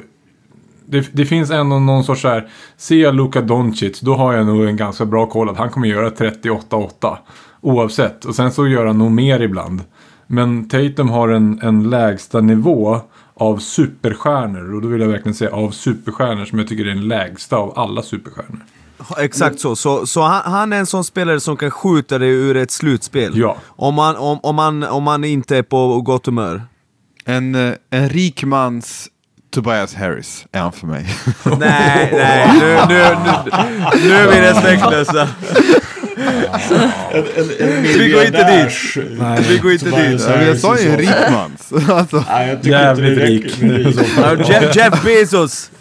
Det, 0.86 1.10
det 1.14 1.26
finns 1.26 1.52
ändå 1.52 1.80
någon 1.80 2.04
sorts 2.04 2.22
så 2.22 2.28
här, 2.28 2.48
ser 2.78 2.96
jag 2.96 3.16
Luka 3.16 3.42
Doncic, 3.42 4.00
då 4.00 4.16
har 4.16 4.34
jag 4.34 4.46
nog 4.46 4.66
en 4.66 4.78
ganska 4.78 5.06
bra 5.06 5.26
koll 5.26 5.50
att 5.50 5.58
han 5.58 5.70
kommer 5.70 5.88
göra 5.88 6.10
38-8. 6.10 7.18
Oavsett. 7.62 8.26
Och 8.26 8.36
sen 8.36 8.52
så 8.52 8.68
gör 8.68 8.86
han 8.86 8.98
nog 8.98 9.12
mer 9.12 9.40
ibland. 9.40 9.82
Men 10.28 10.70
Tatum 10.70 11.10
har 11.10 11.30
en, 11.30 11.60
en 11.62 11.90
lägsta 11.90 12.42
nivå 12.42 13.02
av 13.36 13.58
superstjärnor. 13.58 14.74
Och 14.76 14.82
då 14.82 14.88
vill 14.88 15.02
jag 15.02 15.08
verkligen 15.08 15.36
säga 15.36 15.52
av 15.52 15.72
superstjärnor 15.72 16.46
som 16.46 16.60
jag 16.60 16.68
tycker 16.68 16.86
är 16.86 16.90
den 16.90 17.08
lägsta 17.08 17.56
av 17.56 17.80
alla 17.80 18.02
superstjärnor. 18.02 18.60
Exakt 19.18 19.60
så. 19.60 19.76
Så, 19.76 20.08
så 20.08 20.22
han, 20.22 20.52
han 20.52 20.74
är 20.74 20.78
en 20.78 20.86
sån 20.86 21.04
spelare 21.04 21.40
som 21.40 21.58
kan 21.58 21.72
skjuta 21.72 22.18
dig 22.18 22.30
ur 22.30 22.58
ett 22.58 22.72
slutspel. 22.72 23.38
Ja. 23.38 23.58
Om 23.66 23.96
man, 23.96 24.16
om, 24.16 24.40
om, 24.44 24.56
man, 24.56 24.84
om 24.84 25.04
man 25.04 25.24
inte 25.24 25.58
är 25.58 25.64
på 25.64 26.02
gott 26.02 26.26
humör. 26.26 26.62
En, 27.26 27.56
eh, 27.56 27.74
en 27.90 28.10
rik 28.10 28.44
mans 28.44 29.10
Tobias 29.54 29.96
Harris 29.96 30.46
är 30.52 30.60
han 30.60 30.72
för 30.72 30.88
mig. 30.88 31.06
nej, 31.60 32.10
nej, 32.12 32.52
nu, 32.60 32.96
nu, 32.96 33.16
nu, 33.26 34.10
nu 34.10 34.14
är 34.14 34.32
vi 34.32 34.42
respektlösa. 34.42 35.28
En, 36.18 37.24
en, 37.60 37.68
en 37.70 37.84
Vi 37.84 38.10
går 38.12 38.24
inte 38.24 38.38
miljardärs- 38.38 39.48
Vi 39.50 39.58
går 39.58 39.72
inte 39.72 39.86
dit. 39.86 40.22
Men 40.28 40.48
jag 40.48 40.58
sa 40.58 40.78
ju 40.80 40.90
en 40.90 41.06
Harris 41.08 41.62
i 41.62 41.70
så 41.70 41.76
rik. 41.78 41.90
Alltså, 41.90 42.24
Nej, 42.30 42.50
jag 42.50 42.64
tycker 42.64 42.80
Jävligt 42.80 43.12
inte 43.12 43.26
rik. 43.26 44.50
Jeff, 44.50 44.76
Jeff 44.76 45.04
Bezos. 45.04 45.72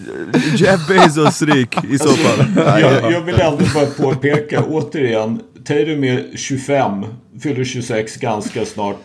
Jeff 0.57 0.81
Bezos 0.89 1.43
rik 1.43 1.75
i 1.91 1.99
så 1.99 2.09
fall. 2.09 2.47
Jag, 2.81 3.13
jag 3.13 3.21
vill 3.21 3.41
ändå 3.41 3.65
bara 3.75 3.87
påpeka 3.87 4.63
återigen. 4.65 5.41
Tatum 5.65 6.05
är 6.05 6.37
25, 6.37 7.05
fyller 7.43 7.65
26 7.65 8.17
ganska 8.17 8.65
snart. 8.65 9.03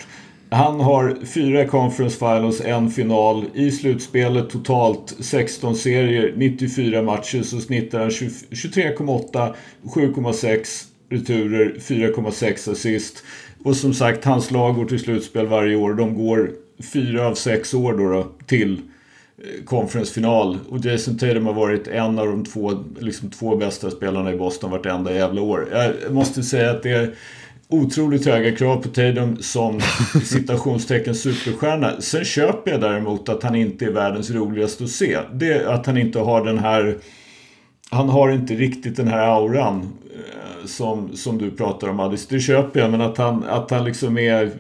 Han 0.49 0.80
har 0.80 1.15
fyra 1.34 1.65
conference 1.65 2.17
finals, 2.17 2.61
en 2.65 2.91
final. 2.91 3.45
I 3.53 3.71
slutspelet 3.71 4.49
totalt 4.49 5.13
16 5.19 5.75
serier, 5.75 6.34
94 6.38 7.01
matcher 7.01 7.41
så 7.43 7.59
snittar 7.59 7.99
han 7.99 8.11
20 8.11 8.30
23,8, 8.51 9.53
7,6 9.95 10.65
returer, 11.10 11.76
4,6 11.80 12.72
assist. 12.72 13.24
Och 13.64 13.76
som 13.76 13.93
sagt, 13.93 14.26
hans 14.26 14.51
lag 14.51 14.76
går 14.76 14.86
till 14.86 14.99
slutspel 14.99 15.47
varje 15.47 15.76
år. 15.76 15.93
De 15.93 16.16
går 16.16 16.51
fyra 16.93 17.28
av 17.28 17.34
sex 17.34 17.74
år 17.74 17.93
då, 17.93 18.10
då 18.10 18.32
till 18.45 18.82
konferensfinal. 19.66 20.58
Och 20.70 20.86
Jason 20.86 21.18
Tatum 21.18 21.45
har 21.45 21.53
varit 21.53 21.88
en 21.88 22.20
av 22.20 22.26
de 22.26 22.45
två, 22.45 22.84
liksom 22.99 23.30
två 23.30 23.55
bästa 23.55 23.91
spelarna 23.91 24.34
i 24.34 24.38
Boston 24.38 24.72
vartenda 24.72 25.14
jävla 25.14 25.41
år. 25.41 25.68
Jag 25.72 26.14
måste 26.14 26.43
säga 26.43 26.72
att 26.72 26.84
det 26.84 26.91
är 26.91 27.16
otroligt 27.70 28.26
höga 28.26 28.55
krav 28.55 28.82
på 28.82 28.89
Tatum 28.89 29.38
som 29.41 29.82
citationstecken 30.24 31.16
superstjärna. 31.16 32.01
Sen 32.01 32.26
köper 32.26 32.72
jag 32.72 32.82
däremot 32.82 33.30
att 33.30 33.43
han 33.43 33.55
inte 33.55 33.86
är 33.86 33.91
världens 33.91 34.32
roligaste 34.32 34.84
att 34.84 34.89
se. 34.89 35.20
Det 35.34 35.66
att 35.66 35.86
han 35.86 35.97
inte 35.97 36.20
har 36.20 36.45
den 36.45 36.60
här... 36.60 36.97
Han 37.89 38.10
har 38.10 38.30
inte 38.32 38.53
riktigt 38.53 38.95
den 38.95 39.08
här 39.08 39.28
auran 39.28 39.93
eh, 40.16 40.47
som, 40.68 41.15
som 41.15 41.38
du 41.38 41.51
pratar 41.51 41.88
om 41.88 41.99
Addis. 41.99 42.28
Det 42.28 42.39
köper 42.39 42.80
jag, 42.80 42.91
men 42.91 43.01
att 43.01 43.18
han, 43.18 43.43
att 43.43 43.72
han 43.72 43.84
liksom 43.84 44.18
är 44.18 44.51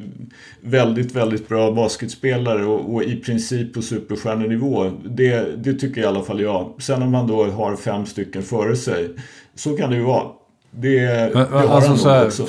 väldigt, 0.61 1.15
väldigt 1.15 1.47
bra 1.47 1.71
basketspelare 1.71 2.65
och, 2.65 2.93
och 2.93 3.03
i 3.03 3.15
princip 3.15 3.73
på 3.73 3.81
superstjärnenivå. 3.81 4.91
Det, 5.05 5.63
det 5.63 5.73
tycker 5.73 6.01
i 6.01 6.05
alla 6.05 6.23
fall 6.23 6.41
jag. 6.41 6.73
Sen 6.79 7.03
om 7.03 7.13
han 7.13 7.27
då 7.27 7.45
har 7.45 7.75
fem 7.75 8.05
stycken 8.05 8.43
före 8.43 8.75
sig, 8.75 9.09
så 9.55 9.77
kan 9.77 9.89
det 9.89 9.95
ju 9.95 10.03
vara. 10.03 10.23
Det, 10.71 10.99
det 10.99 11.31
Men, 11.33 11.47
har 11.47 11.75
alltså 11.75 11.89
han 11.89 11.97
så 11.97 12.09
här, 12.09 12.25
också. 12.25 12.47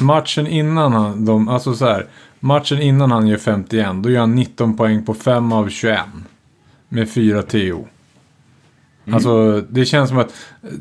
matchen 0.00 0.46
innan 0.46 0.92
han, 0.92 1.24
de, 1.24 1.48
alltså 1.48 1.74
så 1.74 1.84
här, 1.84 2.06
matchen 2.40 2.80
innan 2.80 3.10
han 3.10 3.26
gör 3.26 3.36
51, 3.36 3.86
då 4.02 4.10
gör 4.10 4.20
han 4.20 4.34
19 4.34 4.76
poäng 4.76 5.04
på 5.04 5.14
5 5.14 5.52
av 5.52 5.68
21. 5.68 5.98
Med 6.88 7.10
4 7.10 7.42
TO. 7.42 7.86
Alltså 9.14 9.60
det 9.68 9.84
känns 9.84 10.08
som 10.08 10.18
att, 10.18 10.34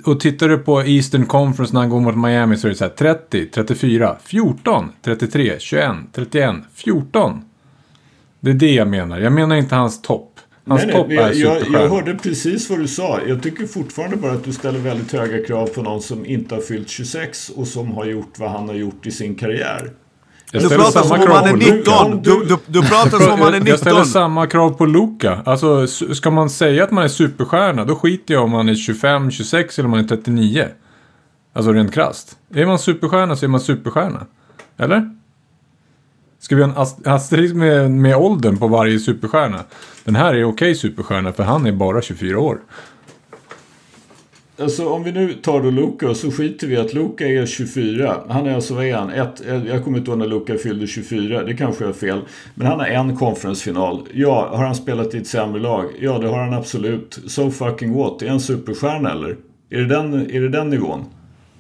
och 0.04 0.20
tittar 0.20 0.50
du 0.50 0.58
på 0.58 0.82
Eastern 0.82 1.26
Conference 1.26 1.74
när 1.74 1.82
han 1.82 1.90
går 1.90 2.00
mot 2.00 2.18
Miami 2.18 2.58
så 2.58 2.68
är 2.68 2.70
det 2.70 2.78
så 2.78 2.84
här 2.84 2.92
30, 2.92 3.46
34, 3.46 4.16
14, 4.24 4.92
33, 5.02 5.56
21, 5.60 5.92
31, 6.14 6.56
14. 6.74 7.42
Det 8.40 8.50
är 8.50 8.54
det 8.54 8.74
jag 8.74 8.88
menar. 8.88 9.20
Jag 9.20 9.34
menar 9.34 9.56
inte 9.56 9.76
hans 9.76 10.02
topp. 10.02 10.40
Hans 10.68 10.82
Nej, 10.82 10.88
nej, 10.88 10.96
topp 10.96 11.08
men 11.08 11.18
är 11.18 11.22
jag, 11.22 11.62
jag, 11.62 11.82
jag 11.82 11.90
hörde 11.90 12.16
precis 12.16 12.70
vad 12.70 12.80
du 12.80 12.88
sa. 12.88 13.20
Jag 13.28 13.44
tycker 13.44 13.68
fortfarande 13.68 14.18
bara 14.18 14.32
att 14.32 14.44
du 14.44 14.54
ställer 14.54 14.80
väldigt 14.80 15.12
höga 15.12 15.46
krav 15.46 15.68
på 15.68 15.82
någon 15.82 16.02
som 16.02 16.26
inte 16.26 16.56
har 16.56 16.62
fyllt 16.62 16.90
26 16.90 17.50
och 17.50 17.68
som 17.68 17.92
har 17.92 18.06
gjort 18.06 18.40
vad 18.40 18.52
han 18.52 18.68
har 18.68 18.76
gjort 18.76 19.06
i 19.06 19.12
sin 19.12 19.36
karriär. 19.36 19.92
Du 20.62 20.70
pratar 20.70 21.02
som 21.04 21.22
om 21.22 21.32
han 21.32 21.46
är 21.46 21.52
på 21.52 21.58
19. 21.58 22.12
Luka. 22.12 22.22
Du, 22.24 22.46
du, 22.46 22.58
du 22.66 22.82
pratar 22.88 23.20
som 23.20 23.34
om 23.34 23.40
han 23.42 23.54
är 23.54 23.68
Jag 23.68 23.80
ställer 23.80 24.00
19. 24.00 24.06
samma 24.12 24.48
krav 24.48 24.70
på 24.70 24.86
Luka. 24.86 25.42
Alltså, 25.46 25.88
ska 25.88 26.32
man 26.32 26.50
säga 26.50 26.84
att 26.84 26.92
man 26.92 27.04
är 27.04 27.08
superstjärna, 27.08 27.86
då 27.86 27.96
skiter 27.96 28.34
jag 28.34 28.44
om 28.44 28.52
man 28.52 28.70
är 28.70 28.76
25, 28.76 29.32
26 29.32 29.80
eller 29.80 29.86
om 29.88 29.92
man 29.92 30.00
är 30.00 30.04
39. 30.08 30.68
Alltså 31.54 31.72
rent 31.74 31.94
krasst. 31.94 32.38
Är 32.54 32.66
man 32.66 32.80
superstjärna 32.80 33.36
så 33.36 33.46
är 33.46 33.50
man 33.50 33.60
superstjärna. 33.60 34.26
Eller? 34.78 35.16
Ska 36.40 36.56
vi 36.56 36.62
ha 36.64 36.70
en 36.72 36.78
ast- 36.78 37.08
asterisk 37.08 37.56
med, 37.56 37.92
med 37.92 38.16
åldern 38.16 38.58
på 38.58 38.68
varje 38.68 39.00
superstjärna? 39.00 39.60
Den 40.04 40.16
här 40.16 40.34
är 40.36 40.44
okej 40.44 40.76
superstjärna 40.76 41.34
för 41.34 41.44
han 41.44 41.66
är 41.66 41.72
bara 41.72 42.02
24 42.02 42.40
år. 42.40 42.58
Alltså 44.60 44.90
om 44.90 45.04
vi 45.04 45.12
nu 45.12 45.34
tar 45.34 45.64
då 45.64 45.70
Luka 45.70 46.14
så 46.14 46.32
skiter 46.32 46.68
vi 46.68 46.78
att 46.78 46.94
Luka 46.94 47.28
är 47.28 47.46
24. 47.46 48.18
Han 48.30 48.48
är 48.48 48.56
alltså, 48.56 48.74
vad 48.74 48.86
är 48.86 48.96
han? 48.96 49.10
Ett, 49.10 49.48
eh, 49.48 49.68
jag 49.68 49.84
kommer 49.84 49.98
inte 49.98 50.12
ihåg 50.12 50.20
när 50.20 50.28
Luka 50.28 50.58
fyllde 50.58 50.88
24. 50.88 51.44
Det 51.44 51.54
kanske 51.54 51.86
är 51.86 51.94
fel. 51.94 52.22
Men 52.56 52.68
han 52.68 52.80
har 52.80 52.88
en 52.88 53.16
konferensfinal. 53.16 54.08
Ja, 54.14 54.50
har 54.52 54.66
han 54.66 54.76
spelat 54.76 55.14
i 55.14 55.18
ett 55.18 55.28
sämre 55.28 55.62
lag? 55.62 55.86
Ja, 56.00 56.20
det 56.20 56.28
har 56.28 56.40
han 56.40 56.54
absolut. 56.54 57.20
So 57.28 57.52
fucking 57.52 57.94
what? 57.94 58.22
Är 58.22 58.30
han 58.30 58.40
superstjärna 58.40 59.12
eller? 59.12 59.38
Är 59.70 59.78
det 59.78 59.86
den, 59.86 60.14
är 60.14 60.42
det 60.42 60.50
den 60.50 60.70
nivån? 60.70 61.06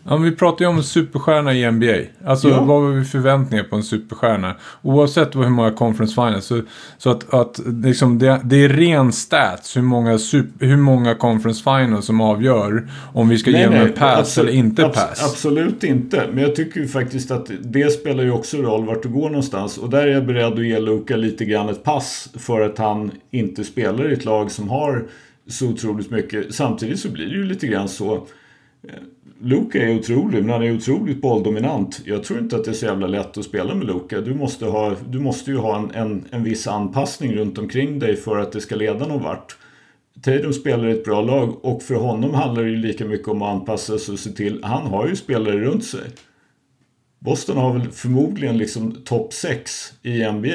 Ja, 0.07 0.17
men 0.17 0.23
vi 0.23 0.31
pratar 0.35 0.65
ju 0.65 0.69
om 0.69 0.77
en 0.77 0.83
superstjärna 0.83 1.53
i 1.53 1.71
NBA. 1.71 1.95
Alltså 2.25 2.49
Ja. 2.49 2.63
vad 2.63 2.83
har 2.83 2.89
vi 2.91 3.05
förväntningar 3.05 3.63
på 3.63 3.75
en 3.75 3.83
superstjärna? 3.83 4.55
Oavsett 4.81 5.35
hur 5.35 5.49
många 5.49 5.71
conference 5.71 6.13
finals. 6.13 6.45
Så, 6.45 6.61
så 6.97 7.09
att, 7.09 7.33
att 7.33 7.59
liksom 7.83 8.19
det, 8.19 8.41
det 8.43 8.55
är 8.63 8.69
ren 8.69 9.11
stats 9.11 9.77
hur 9.77 9.81
många, 9.81 10.17
super, 10.17 10.65
hur 10.65 10.77
många 10.77 11.15
conference 11.15 11.63
finals 11.63 12.05
som 12.05 12.21
avgör 12.21 12.87
om 13.13 13.29
vi 13.29 13.37
ska 13.37 13.51
ge 13.51 13.63
dem 13.65 13.73
en 13.73 13.93
pass 13.93 14.37
abso- 14.37 14.41
eller 14.41 14.51
inte 14.51 14.81
abs- 14.83 14.93
pass. 14.93 15.23
Absolut 15.31 15.83
inte. 15.83 16.23
Men 16.33 16.43
jag 16.43 16.55
tycker 16.55 16.79
ju 16.79 16.87
faktiskt 16.87 17.31
att 17.31 17.51
det 17.61 17.89
spelar 17.93 18.23
ju 18.23 18.31
också 18.31 18.57
roll 18.57 18.85
vart 18.85 19.03
du 19.03 19.09
går 19.09 19.29
någonstans. 19.29 19.77
Och 19.77 19.89
där 19.89 20.07
är 20.07 20.11
jag 20.11 20.25
beredd 20.25 20.53
att 20.53 20.65
ge 20.65 20.79
Luka 20.79 21.15
lite 21.15 21.45
grann 21.45 21.69
ett 21.69 21.83
pass 21.83 22.29
för 22.37 22.61
att 22.61 22.77
han 22.77 23.11
inte 23.31 23.63
spelar 23.63 24.09
i 24.09 24.13
ett 24.13 24.25
lag 24.25 24.51
som 24.51 24.69
har 24.69 25.03
så 25.49 25.67
otroligt 25.67 26.11
mycket. 26.11 26.55
Samtidigt 26.55 26.99
så 26.99 27.09
blir 27.09 27.25
det 27.25 27.35
ju 27.35 27.43
lite 27.43 27.67
grann 27.67 27.87
så. 27.89 28.27
Luka 29.41 29.77
är 29.83 29.95
otrolig, 29.95 30.41
men 30.41 30.49
han 30.49 30.63
är 30.63 30.75
otroligt 30.75 31.21
bolldominant. 31.21 32.01
Jag 32.05 32.23
tror 32.23 32.39
inte 32.39 32.55
att 32.55 32.63
det 32.63 32.71
är 32.71 32.75
så 32.75 32.85
jävla 32.85 33.07
lätt 33.07 33.37
att 33.37 33.45
spela 33.45 33.75
med 33.75 33.87
Luka. 33.87 34.21
Du 34.21 34.33
måste, 34.33 34.65
ha, 34.65 34.95
du 35.09 35.19
måste 35.19 35.51
ju 35.51 35.57
ha 35.57 35.77
en, 35.77 35.91
en, 35.93 36.25
en 36.31 36.43
viss 36.43 36.67
anpassning 36.67 37.33
runt 37.35 37.57
omkring 37.57 37.99
dig 37.99 38.15
för 38.15 38.37
att 38.37 38.51
det 38.51 38.61
ska 38.61 38.75
leda 38.75 39.07
någon 39.07 39.23
vart. 39.23 39.57
Tatum 40.21 40.53
spelar 40.53 40.87
i 40.87 40.91
ett 40.91 41.03
bra 41.05 41.21
lag 41.21 41.65
och 41.65 41.83
för 41.83 41.95
honom 41.95 42.33
handlar 42.33 42.63
det 42.63 42.69
ju 42.69 42.77
lika 42.77 43.05
mycket 43.05 43.27
om 43.27 43.41
att 43.41 43.55
anpassa 43.55 43.97
sig 43.97 44.13
och 44.13 44.19
se 44.19 44.29
till. 44.31 44.63
Han 44.63 44.87
har 44.87 45.07
ju 45.07 45.15
spelare 45.15 45.59
runt 45.59 45.83
sig. 45.85 46.01
Boston 47.19 47.57
har 47.57 47.73
väl 47.73 47.91
förmodligen 47.91 48.57
liksom 48.57 48.91
topp 48.91 49.33
6 49.33 49.93
i 50.03 50.31
NBA. 50.31 50.49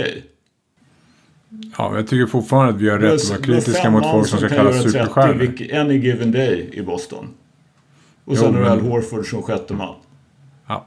Ja, 1.78 1.96
jag 1.96 2.06
tycker 2.08 2.26
fortfarande 2.26 2.74
att 2.74 2.80
vi 2.80 2.88
har 2.90 2.98
rätt 2.98 3.14
att 3.14 3.28
vara 3.30 3.40
kritiska 3.40 3.90
mot 3.90 4.02
folk 4.10 4.26
som 4.26 4.38
ska 4.38 4.48
kallas 4.48 4.74
göra 4.76 4.82
30 4.82 4.92
superstjärnor. 4.92 5.34
vilk- 5.44 5.80
Any 5.80 5.94
given 5.94 6.32
day 6.32 6.70
i 6.72 6.82
Boston. 6.82 7.28
Och 8.30 8.36
Jo, 8.36 8.42
sen 8.42 8.52
du 8.52 8.58
men- 8.60 8.72
Al 8.72 8.80
Horford 8.80 9.26
som 9.26 9.42
sjätte 9.42 9.74
man. 9.74 9.94
Ja. 10.66 10.86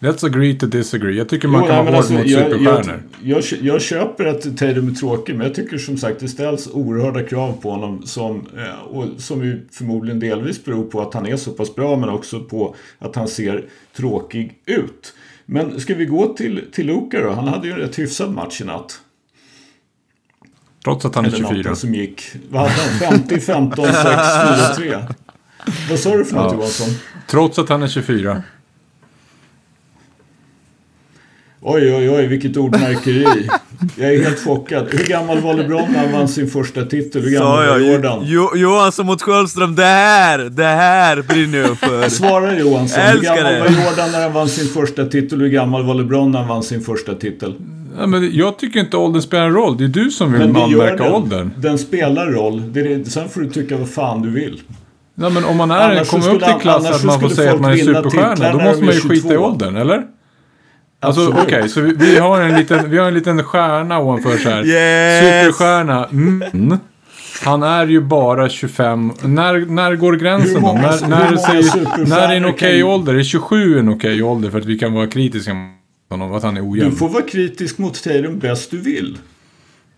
Let's 0.00 0.26
agree 0.26 0.54
to 0.54 0.66
disagree. 0.66 1.14
Jag 1.16 1.28
tycker 1.28 1.48
Jo, 1.48 1.52
man 1.52 1.60
nej, 1.60 1.68
kan 1.70 1.76
vara 1.76 1.86
hård 1.86 1.94
alltså, 1.96 2.12
mot 2.12 2.26
jag, 2.26 2.40
jag, 2.42 2.50
superstjärnor. 2.50 3.02
jag, 3.22 3.42
jag 3.62 3.82
köper 3.82 4.24
att 4.26 4.42
Tatum 4.42 4.88
är 4.88 4.94
tråkig, 4.94 5.36
men 5.36 5.46
jag 5.46 5.54
tycker 5.56 5.78
som 5.78 5.96
sagt 5.96 6.20
det 6.20 6.28
ställs 6.28 6.68
oerhörda 6.72 7.22
krav 7.22 7.52
på 7.62 7.70
honom 7.70 8.02
som, 8.06 8.46
eh, 8.56 8.80
och, 8.82 9.04
som 9.18 9.44
ju 9.44 9.66
förmodligen 9.72 10.20
delvis 10.20 10.64
beror 10.64 10.84
på 10.84 11.00
att 11.00 11.14
han 11.14 11.26
är 11.26 11.36
så 11.36 11.50
pass 11.50 11.74
bra, 11.74 11.96
men 11.96 12.08
också 12.08 12.40
på 12.40 12.74
att 12.98 13.16
han 13.16 13.28
ser 13.28 13.64
tråkig 13.96 14.58
ut. 14.66 15.14
Men 15.46 15.80
ska 15.80 15.94
vi 15.94 16.04
gå 16.04 16.34
till, 16.34 16.64
till 16.72 16.86
Luka 16.86 17.20
då? 17.20 17.30
Han 17.30 17.48
hade 17.48 17.66
ju 17.66 17.72
en 17.72 17.78
rätt 17.78 17.98
hyfsad 17.98 18.30
match 18.34 18.60
i 18.60 18.64
natt. 18.64 19.00
Trots 20.84 21.04
att 21.04 21.14
han 21.14 21.24
är 21.24 21.28
Eller 21.28 21.38
24. 21.38 21.56
natten 21.56 21.76
som 21.76 21.94
gick. 21.94 22.22
Vad 22.50 22.60
hade 22.62 22.72
han? 23.06 23.18
50, 23.18 23.40
15, 23.40 23.84
6, 23.84 23.94
4, 23.96 24.74
3. 24.76 24.98
Vad 25.90 25.98
sa 25.98 26.16
du 26.16 26.24
för 26.24 26.36
något 26.36 26.52
Ja. 26.52 26.56
Johansson? 26.58 26.88
Trots 27.26 27.58
att 27.58 27.68
han 27.68 27.82
är 27.82 27.88
24. 27.88 28.42
Oj, 31.64 31.94
oj, 31.94 32.10
oj, 32.10 32.26
vilket 32.26 32.56
ordmärkeri. 32.56 33.48
Jag 33.96 34.14
är 34.14 34.22
helt 34.24 34.44
chockad. 34.44 34.86
Hur 34.90 35.04
gammal 35.06 35.40
var 35.40 35.54
LeBron 35.54 35.92
när 35.92 35.98
han 35.98 36.12
vann 36.12 36.28
sin 36.28 36.50
första 36.50 36.84
titel? 36.84 37.22
Hur 37.22 37.30
gammal 37.30 37.56
var 37.56 37.64
jag, 37.64 37.82
Jordan? 37.92 38.22
jo, 38.26 38.50
Johansson 38.56 39.06
mot 39.06 39.22
Sköldström, 39.22 39.74
det 39.74 39.84
här, 39.84 40.38
det 40.38 40.64
här 40.64 41.22
brinner 41.22 41.58
jag 41.58 41.78
för. 41.78 42.08
Svara 42.08 42.58
Johansson. 42.58 43.02
Hur 43.02 43.20
gammal 43.20 43.44
det. 43.52 43.60
var 43.60 43.68
Jordan 43.68 44.12
när 44.12 44.22
han 44.22 44.32
vann 44.32 44.48
sin 44.48 44.66
första 44.68 45.06
titel? 45.06 45.40
Hur 45.40 45.48
gammal 45.48 45.84
var 45.84 45.94
LeBron 45.94 46.30
när 46.30 46.38
han 46.38 46.48
vann 46.48 46.62
sin 46.62 46.80
första 46.80 47.14
titel? 47.14 47.54
Ja, 47.98 48.06
men 48.06 48.36
jag 48.36 48.58
tycker 48.58 48.80
inte 48.80 48.96
åldern 48.96 49.22
spelar 49.22 49.44
en 49.46 49.52
roll. 49.54 49.76
Det 49.78 49.84
är 49.84 49.88
du 49.88 50.10
som 50.10 50.32
vill 50.32 50.42
anmärka 50.42 51.04
den. 51.04 51.12
åldern. 51.12 51.50
Den 51.56 51.78
spelar 51.78 52.26
roll. 52.26 52.72
Det 52.72 52.80
är 52.80 52.84
det. 52.98 53.04
Sen 53.10 53.28
får 53.28 53.40
du 53.40 53.50
tycka 53.50 53.76
vad 53.76 53.88
fan 53.90 54.22
du 54.22 54.30
vill. 54.30 54.60
Ja, 55.22 55.28
men 55.28 55.44
om 55.44 55.56
man 55.56 55.70
är, 55.70 56.04
kommer 56.04 56.34
upp 56.34 56.44
till 56.44 56.54
klass 56.60 56.90
att 56.90 57.04
man 57.04 57.20
får 57.20 57.28
säga 57.28 57.52
att 57.54 57.60
man 57.60 57.72
är 57.72 57.76
superstjärna. 57.76 58.52
Då 58.52 58.58
måste 58.58 58.84
man 58.84 58.94
ju 58.94 59.00
skita 59.00 59.14
i 59.14 59.20
22. 59.30 59.44
åldern, 59.44 59.76
eller? 59.76 60.02
Alltså 61.00 61.28
okej, 61.42 61.68
så 61.68 61.80
vi, 61.80 61.94
vi, 61.94 62.18
har 62.18 62.40
en 62.40 62.56
liten, 62.56 62.90
vi 62.90 62.98
har 62.98 63.08
en 63.08 63.14
liten 63.14 63.44
stjärna 63.44 63.98
ovanför 63.98 64.36
så 64.38 64.48
här. 64.48 64.66
Yes! 64.66 65.44
Superstjärna. 65.44 66.06
Mm. 66.06 66.78
Han 67.44 67.62
är 67.62 67.86
ju 67.86 68.00
bara 68.00 68.48
25. 68.48 69.12
När, 69.22 69.66
när 69.66 69.94
går 69.96 70.12
gränsen 70.12 70.48
Hur 70.48 70.54
då? 70.54 70.60
många- 70.60 70.80
När, 70.82 71.08
när, 71.08 71.24
många 71.24 71.38
säger, 71.38 72.06
när 72.06 72.28
är 72.32 72.36
en 72.36 72.44
okej 72.46 72.76
ju- 72.76 72.82
ålder? 72.82 73.14
Är 73.14 73.22
27 73.22 73.78
en 73.78 73.88
okej 73.88 74.22
ålder 74.22 74.50
för 74.50 74.58
att 74.58 74.64
vi 74.64 74.78
kan 74.78 74.92
vara 74.92 75.06
kritiska 75.06 75.54
mot 75.54 75.70
honom? 76.10 76.34
Att 76.34 76.42
han 76.42 76.56
är 76.56 76.60
Du 76.60 76.66
ojämn? 76.68 76.96
får 76.96 77.08
vara 77.08 77.22
kritisk 77.22 77.78
mot 77.78 78.02
Tatum 78.04 78.38
bäst 78.38 78.70
du 78.70 78.78
vill. 78.80 79.18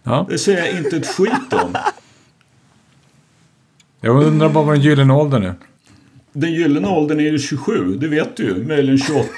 Ja. 0.03 0.27
Det 0.31 0.39
säger 0.39 0.59
jag 0.67 0.79
inte 0.79 0.97
ett 0.97 1.07
skit 1.07 1.53
om. 1.53 1.77
Jag 4.05 4.23
undrar 4.23 4.49
bara 4.49 4.65
vad 4.65 4.75
den 4.75 4.83
gyllene 4.83 5.15
åldern 5.15 5.43
är. 5.43 5.55
Den 6.33 6.53
gyllene 6.53 6.89
åldern 6.89 7.21
är 7.21 7.25
ju 7.25 7.39
27, 7.39 7.97
det 7.97 8.09
vet 8.09 8.37
du 8.37 8.43
ju. 8.43 8.67
Möjligen 8.67 8.99
28. 8.99 9.29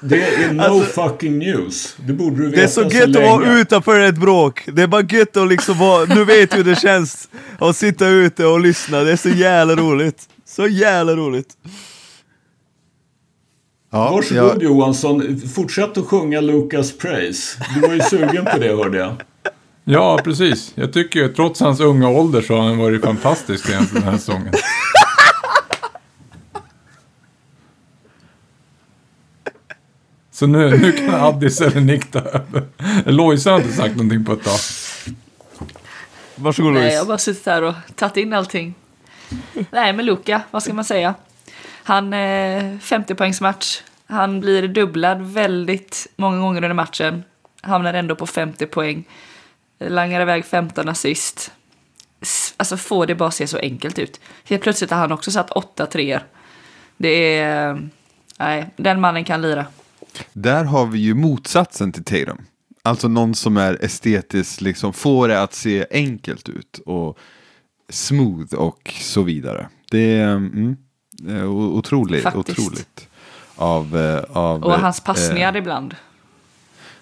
Det 0.00 0.22
är 0.22 0.52
no 0.52 0.80
fucking 0.80 1.38
news. 1.38 1.96
Det 2.06 2.12
borde 2.12 2.36
du 2.36 2.44
veta 2.44 2.56
Det 2.56 2.62
är 2.62 2.68
så 2.68 2.82
gött 2.82 3.16
att 3.16 3.22
vara 3.22 3.58
utanför 3.60 4.00
ett 4.00 4.18
bråk. 4.18 4.68
Det 4.72 4.82
är 4.82 4.86
bara 4.86 5.02
gött 5.02 5.36
att 5.36 5.48
liksom 5.48 5.78
vara, 5.78 6.14
nu 6.14 6.24
vet 6.24 6.50
du 6.50 6.56
hur 6.56 6.64
det 6.64 6.76
känns 6.76 7.28
att 7.58 7.76
sitta 7.76 8.08
ute 8.08 8.46
och 8.46 8.60
lyssna. 8.60 9.00
Det 9.00 9.12
är 9.12 9.16
så 9.16 9.28
jävla 9.28 9.76
roligt. 9.76 10.28
Så 10.44 10.66
jävla 10.66 11.16
roligt. 11.16 11.48
Ja, 13.92 14.10
Varsågod 14.10 14.44
jag, 14.44 14.62
Johansson, 14.62 15.40
fortsätt 15.54 15.98
att 15.98 16.06
sjunga 16.06 16.40
Lucas 16.40 16.98
Praise. 16.98 17.58
Du 17.74 17.80
var 17.80 17.94
ju 17.94 18.00
sugen 18.00 18.44
på 18.44 18.58
det 18.58 18.76
hörde 18.76 18.98
jag. 18.98 19.16
Ja, 19.84 20.18
precis. 20.24 20.72
Jag 20.74 20.92
tycker 20.92 21.20
ju 21.20 21.28
trots 21.28 21.60
hans 21.60 21.80
unga 21.80 22.08
ålder 22.08 22.42
så 22.42 22.56
har 22.56 22.62
han 22.66 22.78
varit 22.78 23.02
fantastisk 23.04 23.68
egentligen 23.68 24.04
den 24.04 24.12
här 24.12 24.18
säsongen. 24.18 24.52
Så 30.30 30.46
nu, 30.46 30.78
nu 30.78 30.92
kan 30.92 31.14
Addis 31.14 31.60
eller 31.60 31.80
Nick 31.80 32.10
ta 32.10 32.18
över. 32.18 32.64
Lojsa 33.04 33.50
har 33.50 33.58
inte 33.58 33.72
sagt 33.72 33.96
någonting 33.96 34.24
på 34.24 34.32
ett 34.32 34.44
tag. 34.44 34.58
Varsågod 36.36 36.72
Nej, 36.72 36.82
jag 36.82 36.84
Louise. 36.88 36.98
har 36.98 37.06
bara 37.06 37.18
suttit 37.18 37.46
här 37.46 37.62
och 37.62 37.74
tagit 37.94 38.16
in 38.16 38.32
allting. 38.32 38.74
Nej, 39.70 39.92
men 39.92 40.06
Luka, 40.06 40.42
vad 40.50 40.62
ska 40.62 40.74
man 40.74 40.84
säga? 40.84 41.14
Han, 41.84 42.12
eh, 42.12 42.78
50 42.78 43.14
poängs 43.14 43.40
match. 43.40 43.80
Han 44.06 44.40
blir 44.40 44.68
dubblad 44.68 45.22
väldigt 45.22 46.06
många 46.16 46.38
gånger 46.38 46.62
under 46.64 46.74
matchen. 46.74 47.22
Hamnar 47.60 47.94
ändå 47.94 48.14
på 48.16 48.26
50 48.26 48.66
poäng. 48.66 49.04
Langar 49.88 50.20
iväg 50.20 50.44
15 50.44 50.88
assist. 50.88 51.52
Alltså 52.56 52.76
får 52.76 53.06
det 53.06 53.14
bara 53.14 53.30
se 53.30 53.46
så 53.46 53.58
enkelt 53.58 53.98
ut. 53.98 54.20
Helt 54.44 54.62
plötsligt 54.62 54.90
har 54.90 54.98
han 54.98 55.12
också 55.12 55.30
satt 55.30 55.50
8 55.50 55.86
treor. 55.86 56.20
Det 56.96 57.38
är... 57.38 57.70
eh, 57.70 57.76
Nej, 58.38 58.70
den 58.76 59.00
mannen 59.00 59.24
kan 59.24 59.42
lira. 59.42 59.66
där 60.32 60.64
har 60.64 60.86
vi 60.86 60.98
ju 60.98 61.14
motsatsen 61.14 61.92
till 61.92 62.04
Tatum. 62.04 62.38
Alltså 62.82 63.08
någon 63.08 63.34
som 63.34 63.56
är 63.56 63.84
estetiskt, 63.84 64.60
liksom 64.60 64.92
får 64.92 65.28
det 65.28 65.42
att 65.42 65.54
se 65.54 65.86
enkelt 65.90 66.48
ut 66.48 66.80
och 66.86 67.18
smooth 67.88 68.54
och 68.54 68.94
så 69.00 69.22
vidare. 69.22 69.68
Det 69.90 70.18
är 70.18 70.28
mm, 70.36 70.76
o- 71.28 71.78
otroligt, 71.78 72.22
Faktiskt. 72.22 72.58
otroligt. 72.58 73.08
Av, 73.56 73.96
eh, 73.96 74.36
av, 74.36 74.64
Och 74.64 74.72
hans 74.72 74.98
eh, 74.98 75.04
passningar 75.04 75.56
ibland. 75.56 75.94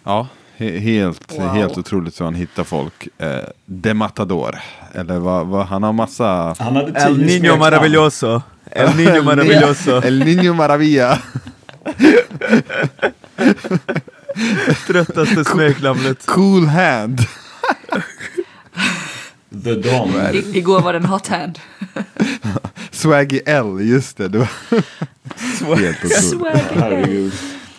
Ja, 0.05 0.29
helt, 0.61 1.33
Wow. 1.39 1.49
helt 1.49 1.79
otroligt 1.79 2.21
hur 2.21 2.25
han 2.25 2.35
hittar 2.35 2.65
folk. 2.65 3.09
Eh, 3.19 3.39
De 3.67 3.95
Matador. 3.95 4.59
Eller 4.95 5.19
vad, 5.19 5.47
vad, 5.47 5.67
han 5.67 5.83
har 5.83 5.93
massa... 5.93 6.55
Han 6.59 6.77
hade 6.77 7.01
El 7.01 7.19
Niño. 7.19 7.57
Maravilloso. 7.57 8.43
El 8.71 8.89
Niño 8.97 9.23
Maravilloso. 9.23 10.03
El 10.03 10.19
Niño 10.25 10.55
Maravilla. 10.55 11.19
Tröttaste 14.87 15.45
smeknamnet. 15.45 16.27
Cool 16.27 16.67
Hand. 16.67 17.21
The 19.65 19.75
Don. 19.75 20.09
I, 20.35 20.59
igår 20.59 20.81
var 20.81 20.93
det 20.93 20.99
en 20.99 21.05
hot 21.05 21.27
hand. 21.27 21.59
Swaggy 22.91 23.41
L, 23.47 23.81
just 23.81 24.17
det. 24.17 24.29
det 24.29 24.39
var 24.39 25.77
helt 25.77 26.05
otroligt. 26.05 26.25
Swag. 26.25 26.81
Herregud. 26.81 27.33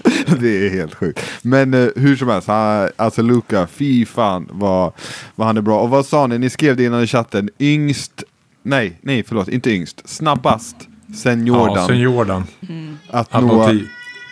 Det 0.40 0.66
är 0.68 0.70
helt 0.70 0.96
sjukt. 0.96 1.20
Men 1.42 1.74
eh, 1.74 1.88
hur 1.96 2.16
som 2.16 2.28
helst, 2.30 2.48
han, 2.48 2.90
alltså 2.96 3.22
Luca, 3.22 3.68
fy 3.68 4.06
fan 4.06 4.48
vad, 4.52 4.92
vad 5.36 5.48
han 5.48 5.58
är 5.58 5.62
bra. 5.62 5.80
Och 5.82 5.90
vad 5.90 6.06
sa 6.06 6.28
ni? 6.28 6.38
Ni 6.40 6.50
skrev 6.50 6.76
det 6.78 6.84
innan 6.84 7.04
i 7.04 7.08
chatten. 7.08 7.50
Yngst, 7.60 8.24
nej, 8.64 9.00
nej 9.02 9.24
förlåt, 9.28 9.48
inte 9.48 9.72
yngst. 9.72 10.02
Snabbast 10.10 10.76
sen 11.16 11.48
Jordan 11.48 11.76
Ja, 11.76 11.88
sen 11.88 12.00
Jordan. 12.00 12.44
att 13.10 13.28
Han 13.32 13.48
nå 13.48 13.66
på 13.66 13.72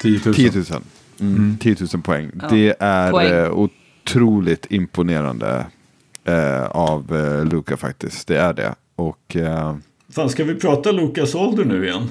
10 0.02 0.20
10 0.20 0.22
000. 0.26 0.34
10 0.36 0.52
000. 0.52 0.66
Mm, 1.20 1.58
10 1.62 1.76
000 1.94 2.02
poäng. 2.02 2.32
Ja, 2.42 2.48
Det 2.50 2.76
är 2.80 3.12
poäng. 3.12 3.32
eh, 3.34 3.52
otroligt 3.52 4.66
imponerande 4.70 5.66
eh, 6.26 6.64
av 6.66 7.16
eh, 7.16 7.46
Luca 7.46 7.78
faktiskt. 7.78 8.28
Det 8.28 8.38
är 8.38 8.54
det. 8.54 8.76
Och 8.96 9.36
eh, 9.36 9.76
Fan, 10.12 10.30
ska 10.30 10.44
vi 10.44 10.56
prata 10.56 10.92
Lukas 10.92 11.36
ålder 11.36 11.66
nu 11.66 11.86
igen? 11.88 12.10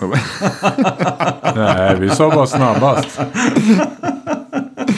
Nej, 1.54 1.96
vi 2.00 2.10
sa 2.10 2.30
bara 2.30 2.46
snabbast. 2.46 3.20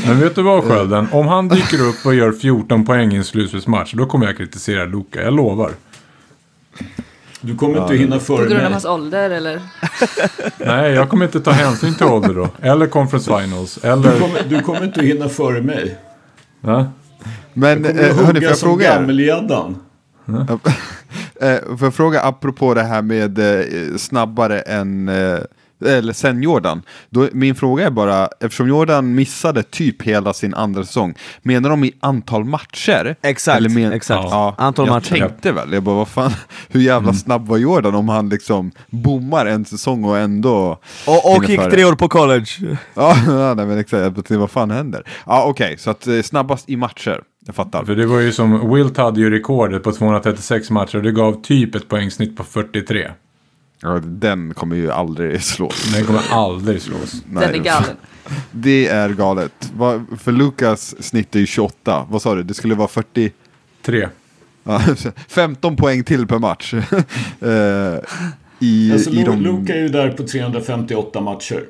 Men 0.06 0.20
vet 0.20 0.34
du 0.34 0.42
vad 0.42 0.64
Skölden? 0.64 1.08
Om 1.12 1.28
han 1.28 1.48
dyker 1.48 1.80
upp 1.88 2.06
och 2.06 2.14
gör 2.14 2.32
14 2.32 2.84
poäng 2.84 3.12
i 3.12 3.16
en 3.16 3.24
slutspelsmatch, 3.24 3.94
då 3.94 4.06
kommer 4.06 4.26
jag 4.26 4.36
kritisera 4.36 4.84
Luka. 4.84 5.22
Jag 5.22 5.32
lovar. 5.34 5.70
Du 7.40 7.56
kommer 7.56 7.72
inte 7.80 7.94
att 7.94 8.00
hinna 8.00 8.16
På 8.18 8.24
före 8.24 8.36
grund 8.36 8.52
av 8.52 8.62
mig. 8.62 8.72
hans 8.72 8.84
ålder 8.84 9.30
eller? 9.30 9.60
Nej, 10.66 10.92
jag 10.92 11.08
kommer 11.08 11.24
inte 11.24 11.40
ta 11.40 11.50
hänsyn 11.50 11.94
till 11.94 12.06
ålder 12.06 12.34
då. 12.34 12.48
Eller 12.62 12.86
conference 12.86 13.40
finals. 13.40 13.78
Du 13.82 13.88
Eller... 13.88 14.20
kommer, 14.20 14.42
du 14.48 14.60
kommer 14.60 14.84
inte 14.84 15.02
hinna 15.02 15.28
före 15.28 15.62
mig. 15.62 15.98
Ja. 16.60 16.86
Men 17.54 17.82
Du 17.82 17.88
kommer 17.88 18.04
eh, 18.04 18.10
att 18.10 18.16
hörni, 18.16 18.26
får 18.26 18.34
hugga 18.34 18.48
jag 18.48 18.56
som 18.56 18.78
gammelgäddan. 18.78 19.76
Eh, 21.40 21.76
får 21.76 21.86
jag 21.86 21.94
fråga 21.94 22.20
apropå 22.20 22.74
det 22.74 22.82
här 22.82 23.02
med 23.02 23.38
eh, 23.38 23.96
snabbare 23.96 24.60
än 24.60 25.08
eh, 25.08 25.38
eller 25.86 26.12
sen 26.12 26.42
Jordan. 26.42 26.82
Då, 27.10 27.28
min 27.32 27.54
fråga 27.54 27.86
är 27.86 27.90
bara, 27.90 28.28
eftersom 28.40 28.68
Jordan 28.68 29.14
missade 29.14 29.62
typ 29.62 30.02
hela 30.02 30.32
sin 30.32 30.54
andra 30.54 30.84
säsong, 30.84 31.14
menar 31.42 31.70
de 31.70 31.84
i 31.84 31.92
antal 32.00 32.44
matcher? 32.44 33.16
Exakt, 33.22 33.70
men, 33.70 33.92
exakt. 33.92 34.28
Ja, 34.30 34.54
Antal 34.58 34.86
jag 34.86 34.94
matcher. 34.94 35.18
tänkte 35.18 35.52
väl, 35.52 35.72
jag 35.72 35.82
bara 35.82 35.94
vad 35.94 36.08
fan, 36.08 36.32
hur 36.68 36.80
jävla 36.80 37.12
snabb 37.12 37.46
var 37.46 37.56
Jordan 37.56 37.94
om 37.94 38.08
han 38.08 38.28
liksom 38.28 38.70
bommar 38.90 39.46
en 39.46 39.64
säsong 39.64 40.04
och 40.04 40.18
ändå... 40.18 40.80
Och, 41.06 41.36
och 41.36 41.44
gick 41.44 41.70
tre 41.70 41.84
år 41.84 41.94
på 41.94 42.08
college. 42.08 42.46
Ja, 42.94 43.16
nej, 43.56 43.66
men 43.66 43.78
exakt, 43.78 44.30
vad 44.30 44.50
fan 44.50 44.70
händer? 44.70 45.02
Ja, 45.26 45.44
okej, 45.44 45.78
så 45.78 45.90
att 45.90 46.08
snabbast 46.24 46.68
i 46.70 46.76
matcher, 46.76 47.22
jag 47.49 47.55
fattar. 47.55 47.84
För 47.84 47.96
det 47.96 48.07
var 48.07 48.20
ju 48.20 48.32
som, 48.32 48.74
Wilt 48.74 48.96
hade 48.96 49.20
ju 49.20 49.30
rekordet 49.30 49.82
på 49.82 49.92
236 49.92 50.70
matcher 50.70 50.96
och 50.96 51.03
det 51.03 51.12
gav 51.12 51.42
typ 51.42 51.74
ett 51.74 51.88
poängsnitt 51.88 52.36
på 52.36 52.44
43. 52.44 53.11
Ja, 53.82 54.01
den 54.05 54.55
kommer 54.55 54.76
ju 54.76 54.90
aldrig 54.90 55.42
slås. 55.42 55.92
Den 55.94 56.05
kommer 56.05 56.22
aldrig 56.30 56.82
slås. 56.82 57.22
Nej, 57.26 57.46
Den 57.46 57.61
är 57.61 57.64
galen. 57.64 57.96
Det 58.51 58.86
är 58.86 59.09
galet. 59.09 59.72
För 60.18 60.32
Lukas 60.32 61.03
snitt 61.03 61.34
är 61.34 61.40
ju 61.40 61.46
28. 61.46 62.07
Vad 62.11 62.22
sa 62.22 62.34
du? 62.34 62.42
Det 62.42 62.55
skulle 62.55 62.74
vara 62.74 62.88
40... 62.88 63.32
3. 63.82 64.09
Ja, 64.64 64.82
15 65.28 65.76
poäng 65.76 66.05
till 66.05 66.26
per 66.26 66.38
match. 66.38 66.74
Eh, 67.40 67.99
I, 68.59 68.92
Alltså, 68.92 69.11
i 69.11 69.24
de... 69.24 69.40
Luka 69.40 69.74
är 69.74 69.80
ju 69.80 69.88
där 69.88 70.11
på 70.11 70.26
358 70.26 71.20
matcher. 71.20 71.64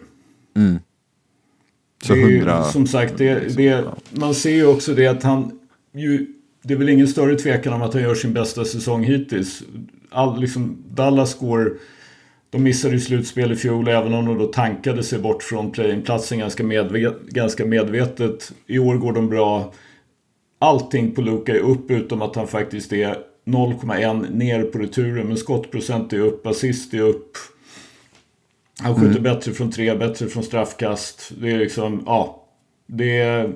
Så 2.05 2.13
det 2.13 2.23
är, 2.23 2.29
ju, 2.29 2.39
100... 2.39 2.65
Som 2.65 2.87
sagt, 2.87 3.19
det, 3.19 3.57
det, 3.57 3.85
man 4.11 4.35
ser 4.35 4.51
ju 4.51 4.67
också 4.67 4.95
det 4.95 5.07
att 5.07 5.23
han 5.23 5.58
ju, 5.99 6.27
Det 6.63 6.75
är 6.75 6.79
väl 6.79 6.89
ingen 6.89 7.09
större 7.09 7.37
tvekan 7.37 7.73
om 7.73 7.83
att 7.83 7.95
han 7.95 8.03
gör 8.03 8.15
sin 8.15 8.33
bästa 8.33 8.65
säsong 8.65 9.05
hittills. 9.05 9.63
All, 10.11 10.41
liksom, 10.41 10.85
Dallas 10.91 11.39
går... 11.39 11.79
De 12.51 12.63
missade 12.63 12.95
ju 12.95 13.01
slutspel 13.01 13.53
i 13.53 13.57
fjol 13.57 13.89
även 13.89 14.15
om 14.15 14.27
de 14.27 14.39
då 14.39 14.47
tankade 14.47 15.03
sig 15.03 15.19
bort 15.19 15.43
från 15.43 15.73
play-in-platsen 15.73 16.39
ganska, 16.39 16.65
medvet, 16.65 17.23
ganska 17.23 17.67
medvetet. 17.67 18.53
I 18.67 18.79
år 18.79 18.97
går 18.97 19.13
de 19.13 19.29
bra. 19.29 19.73
Allting 20.59 21.15
på 21.15 21.21
Luka 21.21 21.55
är 21.55 21.61
upp 21.61 21.91
utom 21.91 22.23
att 22.23 22.37
han 22.37 22.47
faktiskt 22.47 22.93
är 22.93 23.17
0,1 23.47 24.35
ner 24.35 24.63
på 24.63 24.79
returen. 24.79 25.27
Men 25.27 25.37
skottprocent 25.37 26.13
är 26.13 26.21
upp, 26.21 26.47
assist 26.47 26.95
är 26.95 27.01
upp. 27.01 27.37
Han 28.81 28.95
skjuter 28.95 29.21
bättre 29.21 29.53
från 29.53 29.71
tre, 29.71 29.95
bättre 29.95 30.27
från 30.27 30.43
straffkast. 30.43 31.33
Det 31.41 31.51
är 31.51 31.59
liksom, 31.59 32.03
ja. 32.07 32.45
Det 32.87 33.19
är, 33.19 33.53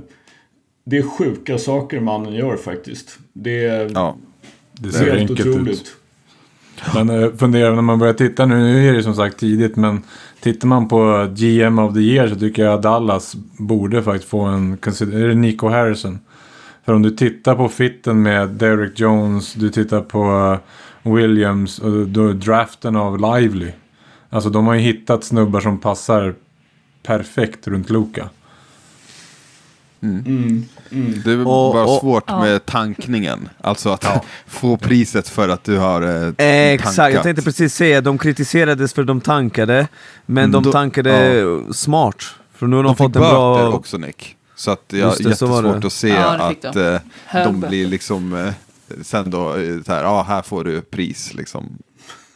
det 0.85 0.99
är 0.99 1.03
sjuka 1.03 1.59
saker 1.59 2.01
mannen 2.01 2.33
gör 2.33 2.57
faktiskt. 2.57 3.19
Det 3.33 3.65
är, 3.65 3.91
Ja. 3.95 4.17
Det 4.73 4.93
ser 4.93 5.17
helt 5.17 5.31
otroligt. 5.31 5.81
ut. 5.81 5.97
Men 6.95 7.11
eh, 7.11 7.31
fundera 7.37 7.75
när 7.75 7.83
man 7.83 7.99
börjar 7.99 8.15
titta 8.15 8.47
nu, 8.47 8.55
nu 8.55 8.89
är 8.89 8.93
det 8.93 9.03
som 9.03 9.15
sagt 9.15 9.39
tidigt, 9.39 9.77
men 9.77 10.03
tittar 10.41 10.69
man 10.69 10.89
på 10.89 11.29
GM 11.37 11.79
of 11.79 11.95
the 11.95 12.01
year 12.01 12.29
så 12.29 12.37
tycker 12.37 12.65
jag 12.65 12.75
att 12.75 12.83
Dallas 12.83 13.35
borde 13.59 14.03
faktiskt 14.03 14.29
få 14.31 14.41
en, 14.41 14.73
är 14.73 15.29
det 15.29 15.35
Nico 15.35 15.69
Harrison? 15.69 16.19
För 16.85 16.93
om 16.93 17.03
du 17.03 17.11
tittar 17.11 17.55
på 17.55 17.69
fitten 17.69 18.23
med 18.23 18.49
Derek 18.49 19.01
Jones, 19.01 19.55
du 19.55 19.71
tittar 19.71 20.01
på 20.01 20.23
eh, 21.05 21.13
Williams 21.13 21.79
och 21.79 22.07
då 22.07 22.33
draften 22.33 22.97
av 22.97 23.19
Lively. 23.19 23.73
Alltså 24.31 24.51
de 24.51 24.67
har 24.67 24.75
ju 24.75 24.81
hittat 24.81 25.25
snubbar 25.25 25.61
som 25.61 25.79
passar 25.79 26.35
perfekt 27.03 27.69
runt 27.69 27.91
Luka. 27.91 28.29
Mm, 30.03 30.65
Det 31.25 31.31
är 31.33 31.39
Och- 31.39 31.45
bara 31.45 31.85
och- 31.85 32.01
svårt 32.01 32.25
Ja. 32.27 32.41
med 32.41 32.67
tankningen. 32.67 33.49
Alltså 33.61 33.91
att 33.91 34.25
få 34.47 34.77
priset 34.77 35.29
för 35.29 35.49
att 35.49 35.65
du 35.65 35.79
har 35.79 36.03
eh, 36.03 36.29
Exakt, 36.37 36.97
jag 36.97 37.07
tankat. 37.07 37.23
tänkte 37.23 37.43
precis 37.43 37.75
säga, 37.75 38.01
de 38.01 38.19
kritiserades 38.19 38.93
för 38.93 39.03
att 39.03 39.09
de 39.09 39.21
tankade, 39.21 39.89
men 40.27 40.51
de 40.53 40.63
Då- 40.63 40.73
tankade 40.73 41.45
smart. 41.73 42.17
För 42.55 42.67
nu 42.67 42.77
har 42.77 42.83
de, 42.83 42.89
De 42.89 42.97
fått 42.97 43.17
en 43.17 43.23
bra... 43.23 43.69
också 43.73 43.99
Nick. 43.99 44.37
Så 44.57 44.71
att 44.71 44.85
jag 44.89 45.07
var 45.07 45.17
jättesvårt 45.21 45.85
att 45.85 45.93
se 45.93 46.09
Ja, 46.09 46.27
att 46.51 46.73
de. 46.75 46.95
eh, 46.95 47.45
de 47.45 47.61
blir 47.61 47.87
liksom 47.87 48.35
eh, 48.35 48.53
sen 49.03 49.31
då 49.31 49.57
eh, 49.57 49.83
så 49.87 49.93
här, 49.93 50.03
ja 50.03 50.23
här 50.29 50.43
får 50.43 50.65
du 50.65 50.81
pris 50.81 51.35
liksom. 51.35 51.79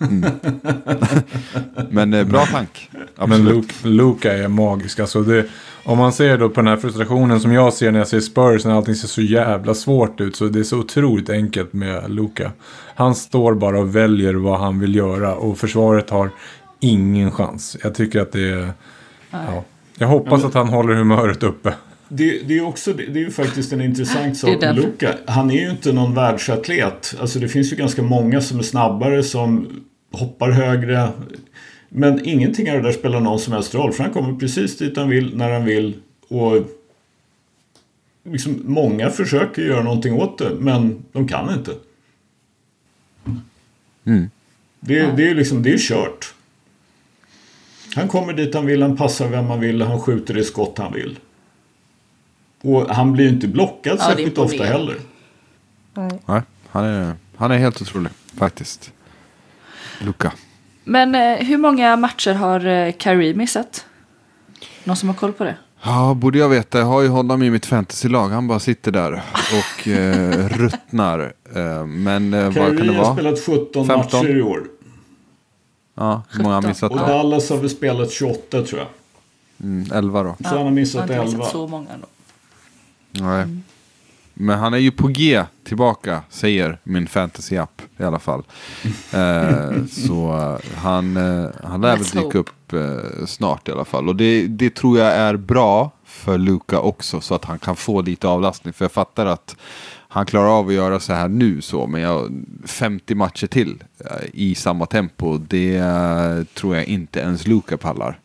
Mm. 0.00 0.24
Men 1.90 2.14
eh, 2.14 2.24
bra 2.24 2.46
tank. 2.46 2.90
Men 2.92 3.04
Absolut. 3.16 3.54
Luke, 3.54 3.74
Luka 3.88 4.32
är 4.32 4.48
magisk. 4.48 5.00
Alltså 5.00 5.22
det, 5.22 5.44
om 5.86 5.98
man 5.98 6.12
ser 6.12 6.38
då 6.38 6.48
på 6.48 6.60
den 6.60 6.66
här 6.66 6.76
frustrationen 6.76 7.40
som 7.40 7.52
jag 7.52 7.72
ser 7.72 7.90
när 7.92 7.98
jag 7.98 8.08
ser 8.08 8.20
Spurs 8.20 8.64
när 8.64 8.74
allting 8.74 8.94
ser 8.94 9.08
så 9.08 9.22
jävla 9.22 9.74
svårt 9.74 10.20
ut. 10.20 10.36
Så 10.36 10.44
det 10.44 10.58
är 10.58 10.64
så 10.64 10.78
otroligt 10.78 11.30
enkelt 11.30 11.72
med 11.72 12.10
Luka. 12.10 12.52
Han 12.94 13.14
står 13.14 13.54
bara 13.54 13.78
och 13.78 13.96
väljer 13.96 14.34
vad 14.34 14.60
han 14.60 14.80
vill 14.80 14.94
göra 14.94 15.34
och 15.34 15.58
försvaret 15.58 16.10
har 16.10 16.30
ingen 16.80 17.30
chans. 17.30 17.76
Jag 17.82 17.94
tycker 17.94 18.20
att 18.20 18.32
det 18.32 18.50
är... 18.50 18.70
Ja. 19.30 19.64
Jag 19.98 20.08
hoppas 20.08 20.44
att 20.44 20.54
han 20.54 20.68
håller 20.68 20.94
humöret 20.94 21.42
uppe. 21.42 21.74
Det, 22.08 22.40
det, 22.48 22.58
är 22.58 22.66
också, 22.66 22.92
det 22.92 23.02
är 23.02 23.24
ju 23.24 23.30
faktiskt 23.30 23.72
en 23.72 23.80
intressant 23.80 24.32
Det 24.32 24.38
sak 24.38 24.60
med. 24.60 24.76
Luka. 24.76 25.14
Han 25.26 25.50
är 25.50 25.60
ju 25.60 25.70
inte 25.70 25.92
någon 25.92 26.14
världsatlet. 26.14 27.14
Alltså 27.20 27.38
det 27.38 27.48
finns 27.48 27.72
ju 27.72 27.76
ganska 27.76 28.02
många 28.02 28.40
som 28.40 28.58
är 28.58 28.62
snabbare, 28.62 29.22
som 29.22 29.66
hoppar 30.12 30.50
högre. 30.50 31.08
Men 31.98 32.24
ingenting 32.24 32.70
av 32.70 32.76
det 32.76 32.82
där 32.82 32.92
spelar 32.92 33.20
någon 33.20 33.40
som 33.40 33.52
helst 33.52 33.74
roll. 33.74 33.92
För 33.92 34.02
han 34.04 34.12
kommer 34.12 34.38
precis 34.38 34.78
dit 34.78 34.96
han 34.96 35.08
vill, 35.08 35.36
när 35.36 35.52
han 35.52 35.64
vill. 35.64 35.94
Och 36.28 36.66
liksom, 38.24 38.60
många 38.64 39.10
försöker 39.10 39.62
göra 39.62 39.82
någonting 39.82 40.14
åt 40.14 40.38
det, 40.38 40.50
men 40.60 41.04
de 41.12 41.28
kan 41.28 41.54
inte. 41.54 41.74
Mm. 44.04 44.30
Det, 44.80 45.16
det 45.16 45.30
är 45.30 45.34
liksom, 45.34 45.62
det 45.62 45.72
är 45.72 45.78
kört. 45.78 46.34
Han 47.94 48.08
kommer 48.08 48.32
dit 48.32 48.54
han 48.54 48.66
vill, 48.66 48.82
han 48.82 48.96
passar 48.96 49.28
vem 49.28 49.46
han 49.46 49.60
vill, 49.60 49.82
han 49.82 50.00
skjuter 50.00 50.34
det 50.34 50.44
skott 50.44 50.78
han 50.78 50.92
vill. 50.92 51.18
Och 52.60 52.94
han 52.94 53.12
blir 53.12 53.24
ju 53.24 53.30
inte 53.30 53.48
blockad 53.48 53.98
Ja, 53.98 54.04
särskilt 54.04 54.38
ofta 54.38 54.64
heller. 54.64 54.96
Nej, 55.94 56.42
han, 56.68 56.84
är, 56.84 57.14
han 57.36 57.50
är 57.50 57.58
helt 57.58 57.82
otrolig 57.82 58.12
faktiskt. 58.38 58.92
Luka. 60.00 60.32
Men 60.88 61.14
eh, 61.14 61.46
hur 61.46 61.58
många 61.58 61.96
matcher 61.96 62.34
har 62.34 62.66
eh, 62.66 62.92
Kyrie 62.98 63.34
missat? 63.34 63.86
Någon 64.84 64.96
som 64.96 65.08
har 65.08 65.16
koll 65.16 65.32
på 65.32 65.44
det? 65.44 65.56
Ja, 65.82 66.14
borde 66.14 66.38
jag 66.38 66.48
veta. 66.48 66.78
Jag 66.78 66.86
har 66.86 67.02
ju 67.02 67.08
honom 67.08 67.42
i 67.42 67.50
mitt 67.50 67.66
fantasylag. 67.66 68.28
Han 68.28 68.48
bara 68.48 68.60
sitter 68.60 68.92
där 68.92 69.22
och 69.52 69.88
eh, 69.88 70.48
ruttnar. 70.48 71.32
Eh, 71.54 71.86
men 71.86 72.34
eh, 72.34 72.44
vad 72.44 72.54
kan 72.54 72.64
det 72.64 72.76
Kyrie 72.82 72.96
har 72.96 73.04
vara? 73.04 73.14
spelat 73.14 73.40
17 73.40 73.86
15? 73.86 73.96
matcher 73.96 74.36
i 74.36 74.42
år. 74.42 74.64
Ja, 75.94 76.22
hur 76.30 76.42
många 76.42 76.54
har 76.54 76.62
han 76.62 76.70
missat 76.70 76.92
Och 76.92 76.98
då? 76.98 77.06
Dallas 77.06 77.50
har 77.50 77.56
väl 77.56 77.70
spelat 77.70 78.10
28 78.10 78.62
tror 78.62 78.80
jag. 78.80 78.88
Mm, 79.62 79.92
11 79.92 80.22
då. 80.22 80.36
Så 80.42 80.48
han 80.48 80.58
har 80.58 80.70
missat 80.70 80.94
jag 81.10 81.16
har 81.16 81.24
inte 81.24 81.34
11. 81.34 81.38
missat 81.38 81.52
så 81.52 81.66
många 81.68 81.90
ändå. 81.90 82.06
Nej. 83.10 83.46
Men 84.38 84.58
han 84.58 84.74
är 84.74 84.78
ju 84.78 84.90
på 84.90 85.08
G 85.08 85.44
tillbaka, 85.64 86.22
säger 86.30 86.78
min 86.84 87.06
fantasy-app 87.06 87.82
i 87.98 88.02
alla 88.02 88.18
fall. 88.18 88.42
Eh, 89.14 89.84
så 89.86 90.36
eh, 90.36 90.76
han, 90.76 91.16
eh, 91.16 91.50
han 91.64 91.80
lär 91.80 91.96
väl 91.96 92.04
dyka 92.04 92.20
hope. 92.20 92.38
upp 92.38 92.72
eh, 92.72 93.26
snart 93.26 93.68
i 93.68 93.72
alla 93.72 93.84
fall. 93.84 94.08
Och 94.08 94.16
det, 94.16 94.46
det 94.46 94.74
tror 94.74 94.98
jag 94.98 95.12
är 95.12 95.36
bra 95.36 95.90
för 96.04 96.38
Luka 96.38 96.80
också, 96.80 97.20
så 97.20 97.34
att 97.34 97.44
han 97.44 97.58
kan 97.58 97.76
få 97.76 98.02
lite 98.02 98.28
avlastning. 98.28 98.72
För 98.72 98.84
jag 98.84 98.92
fattar 98.92 99.26
att 99.26 99.56
han 100.08 100.26
klarar 100.26 100.58
av 100.58 100.68
att 100.68 100.74
göra 100.74 101.00
så 101.00 101.12
här 101.12 101.28
nu, 101.28 101.60
så, 101.60 101.86
men 101.86 102.00
jag, 102.00 102.44
50 102.64 103.14
matcher 103.14 103.46
till 103.46 103.84
eh, 104.04 104.26
i 104.32 104.54
samma 104.54 104.86
tempo, 104.86 105.38
det 105.38 105.76
eh, 105.76 106.44
tror 106.54 106.76
jag 106.76 106.84
inte 106.84 107.20
ens 107.20 107.46
Luka 107.46 107.76
pallar. 107.76 108.20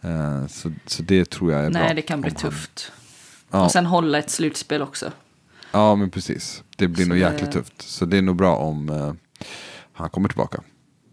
Eh, 0.00 0.46
så, 0.46 0.72
så 0.86 1.02
det 1.02 1.30
tror 1.30 1.52
jag 1.52 1.64
är 1.64 1.70
bra. 1.70 1.80
Nej, 1.82 1.94
det 1.94 2.02
kan 2.02 2.20
bli 2.20 2.30
om 2.30 2.36
han- 2.42 2.50
tufft. 2.50 2.92
Ja. 3.50 3.64
Och 3.64 3.70
sen 3.70 3.86
hålla 3.86 4.18
ett 4.18 4.30
slutspel 4.30 4.82
också. 4.82 5.12
Ja, 5.72 5.94
men 5.94 6.10
precis. 6.10 6.62
Det 6.76 6.88
blir 6.88 7.04
Så 7.04 7.08
nog 7.08 7.18
det- 7.18 7.22
jäkligt 7.32 7.52
tufft. 7.52 7.82
Så 7.82 8.04
det 8.04 8.18
är 8.18 8.22
nog 8.22 8.36
bra 8.36 8.56
om 8.56 8.88
eh, 8.88 9.12
han 9.92 10.10
kommer 10.10 10.28
tillbaka. 10.28 10.60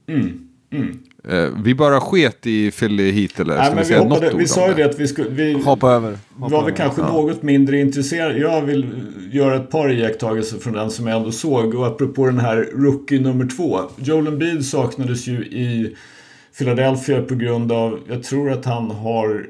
Mm. 0.08 0.48
Mm. 0.72 1.00
Eh, 1.30 1.50
vi 1.64 1.76
bara 1.76 2.02
sket 2.02 2.48
i 2.48 2.72
Philly 2.72 3.12
hit 3.12 3.40
eller 3.40 3.56
Nej, 3.58 3.66
ska 3.66 3.76
men 3.76 3.84
vi 3.84 3.94
vi, 3.94 4.00
hoppade, 4.00 4.38
vi 4.38 4.48
sa 4.48 4.68
ju 4.68 4.74
det 4.74 4.84
att 4.84 5.00
vi 5.00 5.08
skulle... 5.08 5.30
Vi, 5.30 5.54
Hoppa 5.54 5.92
över. 5.92 6.18
Hoppa 6.40 6.56
var 6.56 6.62
över. 6.62 6.72
kanske 6.72 7.02
Ja. 7.02 7.08
något 7.12 7.44
mindre 7.44 7.80
intresserade. 7.80 8.38
Jag 8.40 8.62
vill 8.62 8.96
göra 9.32 9.56
ett 9.56 9.70
par 9.70 9.92
iakttagelser 9.92 10.58
från 10.58 10.74
den 10.74 10.92
som 10.92 11.08
jag 11.08 11.18
ändå 11.18 11.32
såg. 11.32 11.76
Och 11.76 11.88
apropå 11.88 12.26
den 12.26 12.40
här 12.40 12.70
rookie 12.74 13.20
nummer 13.20 13.48
två. 13.58 13.80
Joel 13.98 14.28
Embiid 14.28 14.66
saknades 14.66 15.28
ju 15.28 15.38
i 15.46 15.96
Philadelphia 16.58 17.22
på 17.22 17.36
grund 17.36 17.72
av, 17.72 18.00
jag 18.08 18.24
tror 18.24 18.52
att 18.52 18.66
han 18.66 18.92
har 18.92 19.46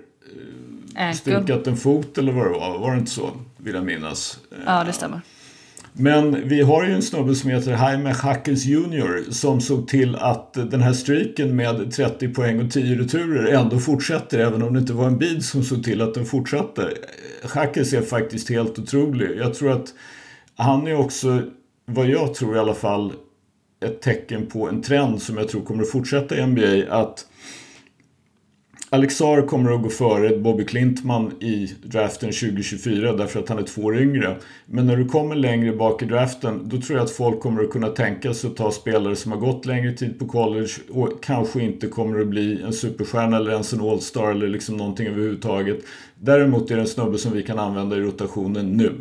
Ankle. 0.95 1.15
stukat 1.15 1.67
en 1.67 1.77
fot 1.77 2.17
eller 2.17 2.31
vad 2.31 2.45
det 2.45 2.51
var. 2.51 2.79
Var 2.79 2.91
det 2.91 2.99
inte 2.99 3.11
så? 3.11 3.29
Vill 3.57 3.75
jag 3.75 3.85
minnas. 3.85 4.39
Ja, 4.65 4.83
det 4.83 4.93
stämmer. 4.93 5.21
Men 5.97 6.49
vi 6.49 6.61
har 6.61 6.85
ju 6.85 6.93
en 6.93 7.01
snubbe 7.01 7.35
som 7.35 7.49
heter 7.49 7.71
Jaime 7.71 8.09
Hackes 8.09 8.65
Jr. 8.65 9.31
som 9.31 9.61
såg 9.61 9.87
till 9.87 10.15
att 10.15 10.53
den 10.53 10.81
här 10.81 10.93
streaken 10.93 11.55
med 11.55 11.93
30 11.93 12.27
poäng 12.27 12.61
och 12.61 12.71
10 12.71 12.95
returer 12.95 13.53
ändå 13.53 13.79
fortsätter 13.79 14.39
även 14.39 14.63
om 14.63 14.73
det 14.73 14.79
inte 14.79 14.93
var 14.93 15.07
en 15.07 15.17
bid 15.17 15.45
som 15.45 15.63
såg 15.63 15.83
till 15.83 16.01
att 16.01 16.13
den 16.13 16.25
fortsatte. 16.25 16.93
Hackes 17.43 17.93
är 17.93 18.01
faktiskt 18.01 18.49
helt 18.49 18.79
otrolig. 18.79 19.37
Jag 19.37 19.53
tror 19.53 19.71
att 19.71 19.93
han 20.55 20.87
är 20.87 20.99
också, 20.99 21.41
vad 21.85 22.07
jag 22.07 22.33
tror 22.33 22.55
i 22.55 22.59
alla 22.59 22.73
fall, 22.73 23.13
ett 23.85 24.01
tecken 24.01 24.45
på 24.45 24.69
en 24.69 24.81
trend 24.81 25.21
som 25.21 25.37
jag 25.37 25.47
tror 25.47 25.61
kommer 25.61 25.83
att 25.83 25.91
fortsätta 25.91 26.37
i 26.37 26.45
NBA. 26.45 26.95
Att 26.95 27.25
Alexar 28.95 29.47
kommer 29.47 29.71
att 29.71 29.81
gå 29.81 29.89
före 29.89 30.37
Bobby 30.37 30.65
Klintman 30.65 31.31
i 31.39 31.71
draften 31.83 32.31
2024 32.31 33.13
därför 33.13 33.39
att 33.39 33.49
han 33.49 33.57
är 33.57 33.63
två 33.63 33.81
år 33.81 34.01
yngre. 34.01 34.35
Men 34.65 34.87
när 34.87 34.97
du 34.97 35.05
kommer 35.05 35.35
längre 35.35 35.71
bak 35.71 36.01
i 36.01 36.05
draften 36.05 36.69
då 36.69 36.81
tror 36.81 36.97
jag 36.97 37.05
att 37.05 37.11
folk 37.11 37.39
kommer 37.39 37.63
att 37.63 37.69
kunna 37.69 37.87
tänka 37.87 38.33
sig 38.33 38.49
att 38.49 38.55
ta 38.55 38.71
spelare 38.71 39.15
som 39.15 39.31
har 39.31 39.39
gått 39.39 39.65
längre 39.65 39.93
tid 39.93 40.19
på 40.19 40.27
college 40.27 40.71
och 40.89 41.23
kanske 41.23 41.61
inte 41.61 41.87
kommer 41.87 42.19
att 42.19 42.27
bli 42.27 42.61
en 42.61 42.73
superstjärna 42.73 43.37
eller 43.37 43.51
ens 43.51 43.73
en 43.73 43.81
all-star 43.81 44.31
eller 44.31 44.47
liksom 44.47 44.77
någonting 44.77 45.07
överhuvudtaget. 45.07 45.79
Däremot 46.19 46.71
är 46.71 46.75
det 46.75 46.81
en 46.81 46.87
snubbe 46.87 47.17
som 47.17 47.31
vi 47.31 47.43
kan 47.43 47.59
använda 47.59 47.95
i 47.95 47.99
rotationen 47.99 48.77
nu. 48.77 48.91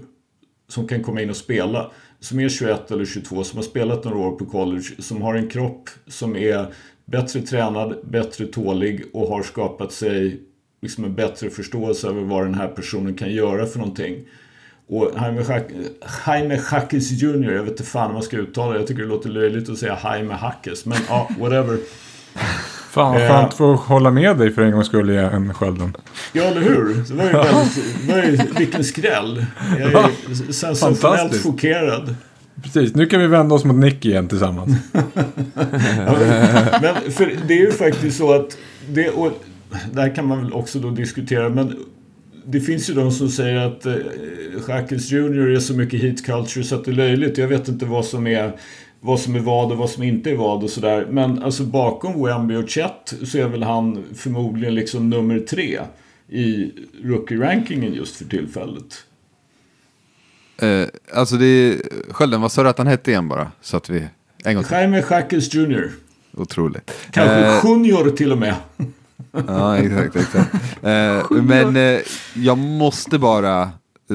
Som 0.68 0.88
kan 0.88 1.02
komma 1.02 1.22
in 1.22 1.30
och 1.30 1.36
spela. 1.36 1.90
Som 2.20 2.40
är 2.40 2.48
21 2.48 2.90
eller 2.90 3.04
22, 3.04 3.44
som 3.44 3.56
har 3.56 3.64
spelat 3.64 4.04
några 4.04 4.18
år 4.18 4.32
på 4.32 4.44
college. 4.44 4.84
Som 4.98 5.22
har 5.22 5.34
en 5.34 5.48
kropp 5.48 5.90
som 6.06 6.36
är 6.36 6.66
bättre 7.04 7.40
tränad, 7.40 7.94
bättre 8.04 8.46
tålig 8.46 9.04
och 9.12 9.28
har 9.28 9.42
skapat 9.42 9.92
sig 9.92 10.40
liksom 10.82 11.04
en 11.04 11.14
bättre 11.14 11.50
förståelse 11.50 12.08
över 12.08 12.20
vad 12.22 12.44
den 12.44 12.54
här 12.54 12.68
personen 12.68 13.14
kan 13.14 13.30
göra 13.32 13.66
för 13.66 13.78
någonting. 13.78 14.16
Och 14.88 15.10
Jaime, 15.16 15.42
Hack, 15.42 15.64
Jaime 16.26 16.56
Hackes 16.70 17.10
Jr, 17.10 17.50
jag 17.52 17.62
vet 17.62 17.70
inte 17.70 17.82
fan 17.84 18.06
hur 18.06 18.12
man 18.12 18.22
ska 18.22 18.36
uttala 18.36 18.72
det. 18.72 18.78
Jag 18.78 18.86
tycker 18.88 19.02
det 19.02 19.08
låter 19.08 19.28
löjligt 19.28 19.70
att 19.70 19.78
säga 19.78 19.98
Jaime 20.04 20.34
Hackes. 20.34 20.86
Men 20.86 20.98
ja, 21.08 21.30
whatever. 21.38 21.78
Fan 22.90 23.12
vad 23.12 23.22
Eh. 23.22 23.28
skönt 23.28 23.48
att 23.48 23.54
få 23.54 23.72
hålla 23.74 24.10
med 24.10 24.36
dig 24.38 24.52
för 24.52 24.62
en 24.62 24.72
gångs 24.72 24.86
skull 24.86 25.10
igen, 25.10 25.54
Skölden. 25.54 25.96
Ja, 26.32 26.42
eller 26.42 26.60
hur? 26.60 26.94
Det 27.08 27.14
var 27.14 27.24
ju 27.24 27.30
väldigt, 27.32 28.06
det 28.06 28.12
var 28.14 28.22
ju, 28.22 28.38
vilken 28.58 28.84
skräll. 28.84 29.46
Jag 29.78 29.92
är 29.94 30.52
sensationellt 30.52 31.42
chockerad. 31.42 32.14
Precis, 32.62 32.94
nu 32.94 33.06
kan 33.06 33.20
vi 33.20 33.26
vända 33.26 33.54
oss 33.54 33.64
mot 33.64 33.76
Nick 33.76 34.04
igen 34.04 34.28
tillsammans. 34.28 34.70
Men 36.82 37.10
för 37.10 37.46
det 37.48 37.54
är 37.54 37.60
ju 37.60 37.72
faktiskt 37.72 38.18
så 38.18 38.32
att 38.32 38.58
det, 38.88 39.10
och 39.10 39.44
där 39.92 40.14
kan 40.14 40.26
man 40.26 40.44
väl 40.44 40.52
också 40.52 40.78
då 40.78 40.90
diskutera 40.90 41.48
men 41.48 41.76
det 42.46 42.60
finns 42.60 42.90
ju 42.90 42.94
de 42.94 43.12
som 43.12 43.28
säger 43.28 43.56
att 43.56 43.86
eh, 43.86 43.94
Shackles 44.60 45.10
Jr 45.10 45.48
är 45.48 45.60
så 45.60 45.74
mycket 45.74 46.02
heat 46.02 46.24
culture 46.24 46.64
så 46.64 46.74
att 46.74 46.84
det 46.84 46.90
är 46.90 46.94
löjligt. 46.94 47.38
Jag 47.38 47.48
vet 47.48 47.68
inte 47.68 47.86
vad 47.86 48.04
som 48.04 48.26
är 48.26 48.52
vad 49.00 49.20
som 49.20 49.34
är 49.34 49.40
vad 49.40 49.72
och 49.72 49.78
vad 49.78 49.90
som 49.90 50.02
inte 50.02 50.30
är 50.30 50.36
vad 50.36 50.64
och 50.64 50.70
sådär. 50.70 51.06
Men 51.10 51.42
alltså 51.42 51.62
bakom 51.62 52.24
Wemby 52.24 52.54
och 52.54 52.68
Chet 52.68 53.14
så 53.24 53.38
är 53.38 53.48
väl 53.48 53.62
han 53.62 54.04
förmodligen 54.14 54.74
liksom 54.74 55.10
nummer 55.10 55.38
tre 55.38 55.80
i 56.28 56.72
rookie-rankingen 57.02 57.94
just 57.94 58.16
för 58.16 58.24
tillfället. 58.24 59.04
Eh, 60.58 60.86
alltså 61.14 61.36
det 61.36 61.46
är, 61.46 61.76
Skölden, 62.12 62.40
vad 62.40 62.52
sa 62.52 62.62
du 62.62 62.68
att 62.68 62.78
han 62.78 62.86
hette 62.86 63.10
igen 63.10 63.28
bara? 63.28 63.50
Så 63.60 63.76
att 63.76 63.90
vi, 63.90 64.08
en 64.44 64.54
gång 64.54 64.64
till. 64.64 64.72
Jaime 64.72 65.04
Jacques 65.10 65.54
Jr. 65.54 65.90
Otroligt. 66.36 66.90
Kanske 67.10 67.34
Eh, 67.34 67.60
Junior 67.64 68.10
till 68.10 68.32
och 68.32 68.38
med. 68.38 68.54
Ja, 69.46 69.76
exakt. 69.76 70.16
exakt. 70.16 70.54
Eh, 70.82 71.30
men 71.42 71.76
eh, 71.76 72.00
jag 72.34 72.58
måste 72.58 73.18
bara 73.18 73.70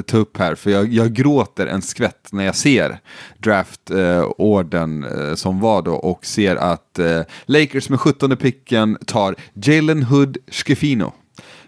ta 0.05 0.17
upp 0.17 0.37
här, 0.37 0.55
för 0.55 0.71
jag, 0.71 0.93
jag 0.93 1.13
gråter 1.13 1.67
en 1.67 1.81
skvätt 1.81 2.27
när 2.31 2.43
jag 2.45 2.55
ser 2.55 2.99
draft-orden 3.37 5.03
eh, 5.03 5.35
som 5.35 5.59
var 5.59 5.81
då 5.81 5.93
och 5.93 6.25
ser 6.25 6.55
att 6.55 6.99
eh, 6.99 7.21
Lakers 7.45 7.89
med 7.89 7.99
17 7.99 8.37
picken 8.37 8.97
tar 9.05 9.35
Jalen 9.53 10.03
Hood 10.03 10.37
Schifino. 10.51 11.13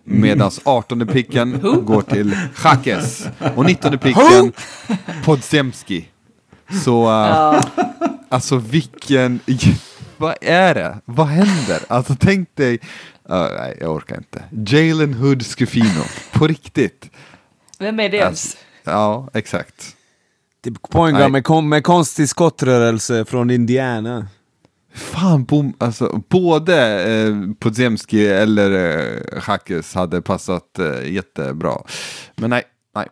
Medan 0.04 0.52
18 0.64 1.08
picken 1.08 1.60
går 1.86 2.02
till 2.02 2.38
Jaques 2.64 3.28
och 3.56 3.66
19 3.66 3.98
picken 3.98 4.52
Podziemski. 5.26 6.08
Så, 6.84 7.04
eh, 7.10 7.62
alltså 8.30 8.58
vilken, 8.58 9.40
vad 10.18 10.36
är 10.42 10.74
det? 10.76 10.98
Vad 11.06 11.28
händer? 11.28 11.80
Alltså 11.88 12.16
tänk 12.20 12.56
dig, 12.56 12.80
Ja, 13.30 13.50
nej 13.60 13.78
jag 13.82 13.92
orkar 13.96 14.18
inte. 14.18 14.44
Jalen 14.78 15.14
Hood 15.14 15.46
Schifino, 15.46 16.02
på 16.34 16.48
riktigt. 16.48 17.10
Vem 17.80 18.00
är 18.00 18.10
det 18.10 18.18
ens? 18.18 18.58
Ja, 18.84 19.28
exakt. 19.34 19.96
Typ 20.64 20.82
point 20.90 21.18
guard 21.18 21.32
med, 21.32 21.44
kon- 21.44 21.70
med 21.70 21.84
konstig 21.84 22.30
skottrörelse 22.30 23.26
från 23.26 23.50
Indiana. 23.50 24.28
Fan, 24.94 25.44
bom, 25.44 25.74
alltså, 25.78 26.24
både 26.30 27.04
eh, 27.14 27.36
Podziemski 27.60 28.28
eller 28.28 28.72
eh, 28.72 29.44
Jaques 29.48 29.96
hade 29.96 30.22
passat 30.22 30.80
eh, 30.80 31.14
jättebra. 31.14 31.78
Men 32.36 32.50
nej, 32.50 32.64
nej, 32.96 33.08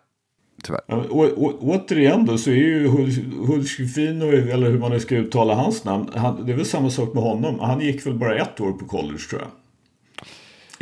tyvärr. 0.63 0.81
Ja, 0.87 0.95
och, 0.95 1.25
och, 1.25 1.63
återigen 1.63 2.25
då 2.25 2.37
så 2.37 2.49
är 2.49 2.55
ju 2.55 2.87
Hulskifino, 3.47 4.25
eller 4.25 4.71
hur 4.71 4.79
man 4.79 4.91
nu 4.91 4.99
ska 4.99 5.15
uttala 5.15 5.53
hans 5.53 5.83
namn, 5.83 6.09
han, 6.15 6.45
det 6.45 6.51
är 6.51 6.55
väl 6.55 6.65
samma 6.65 6.89
sak 6.89 7.13
med 7.13 7.23
honom. 7.23 7.59
Han 7.59 7.81
gick 7.81 8.05
väl 8.05 8.13
bara 8.13 8.35
ett 8.35 8.59
år 8.59 8.71
på 8.71 8.85
college 8.85 9.23
tror 9.29 9.41
jag. 9.41 9.51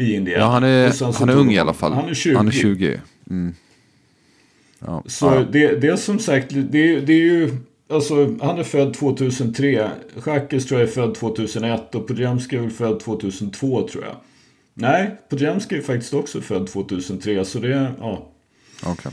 I 0.06 0.16
Indiana. 0.16 0.44
Ja, 0.44 0.50
han 0.50 0.64
är, 0.64 1.20
han 1.20 1.30
är 1.30 1.36
ung 1.36 1.52
i 1.52 1.60
alla 1.60 1.74
fall. 1.74 1.94
Han 1.94 2.10
är 2.10 2.14
20. 2.14 2.36
Han 2.36 2.48
är 2.48 2.52
20. 2.52 3.02
Mm. 3.30 3.54
Ja, 4.80 5.04
Så 5.06 5.26
ja, 5.26 5.46
det, 5.52 5.82
det 5.82 5.88
är 5.88 5.96
som 5.96 6.20
sagt, 6.20 6.50
det, 6.50 7.00
det 7.00 7.14
är 7.14 7.24
ju, 7.24 7.58
alltså 7.90 8.36
han 8.42 8.60
är 8.60 8.64
född 8.64 8.94
2003. 8.94 9.92
Jacques 10.26 10.66
tror 10.66 10.80
jag 10.80 10.90
är 10.90 10.94
född 10.94 11.16
2001 11.16 11.96
och 11.96 12.08
Podziemski 12.08 12.56
är 12.56 12.62
väl 12.62 12.70
född 12.70 13.00
2002 13.00 13.88
tror 13.88 14.04
jag. 14.04 14.16
Nej, 14.74 15.16
Podziemski 15.30 15.78
är 15.78 15.82
faktiskt 15.82 16.14
också 16.14 16.42
född 16.42 16.68
2003 16.68 17.46
så 17.46 17.60
det 17.60 17.74
är, 17.74 17.94
ja. 18.00 18.32
Okej. 18.86 19.12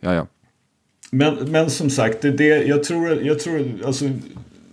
Ja, 0.00 0.14
ja. 0.14 0.26
Men, 1.10 1.50
men 1.50 1.70
som 1.70 1.90
sagt, 1.90 2.22
det, 2.22 2.30
det, 2.30 2.44
jag 2.46 2.84
tror, 2.84 3.22
jag 3.22 3.38
tror 3.38 3.80
alltså 3.84 4.04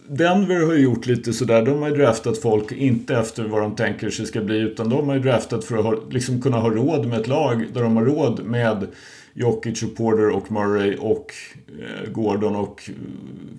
Denver 0.07 0.65
har 0.65 0.73
ju 0.73 0.79
gjort 0.79 1.05
lite 1.05 1.33
sådär. 1.33 1.65
De 1.65 1.81
har 1.81 1.89
ju 1.89 1.95
draftat 1.95 2.37
folk 2.37 2.71
inte 2.71 3.15
efter 3.15 3.43
vad 3.43 3.61
de 3.61 3.75
tänker 3.75 4.09
sig 4.09 4.25
ska 4.25 4.41
bli. 4.41 4.57
Utan 4.57 4.89
de 4.89 5.07
har 5.07 5.15
ju 5.15 5.21
draftat 5.21 5.65
för 5.65 5.77
att 5.77 5.83
ha, 5.83 5.95
liksom 6.09 6.41
kunna 6.41 6.57
ha 6.57 6.69
råd 6.69 7.05
med 7.05 7.19
ett 7.19 7.27
lag 7.27 7.65
där 7.73 7.83
de 7.83 7.97
har 7.97 8.05
råd 8.05 8.43
med 8.45 8.87
Jokic 9.33 9.83
och 9.83 9.95
Porter 9.95 10.29
och 10.29 10.51
Murray 10.51 10.95
och 10.95 11.33
eh, 11.79 12.11
Gordon 12.11 12.55
och 12.55 12.89
eh, 12.89 12.95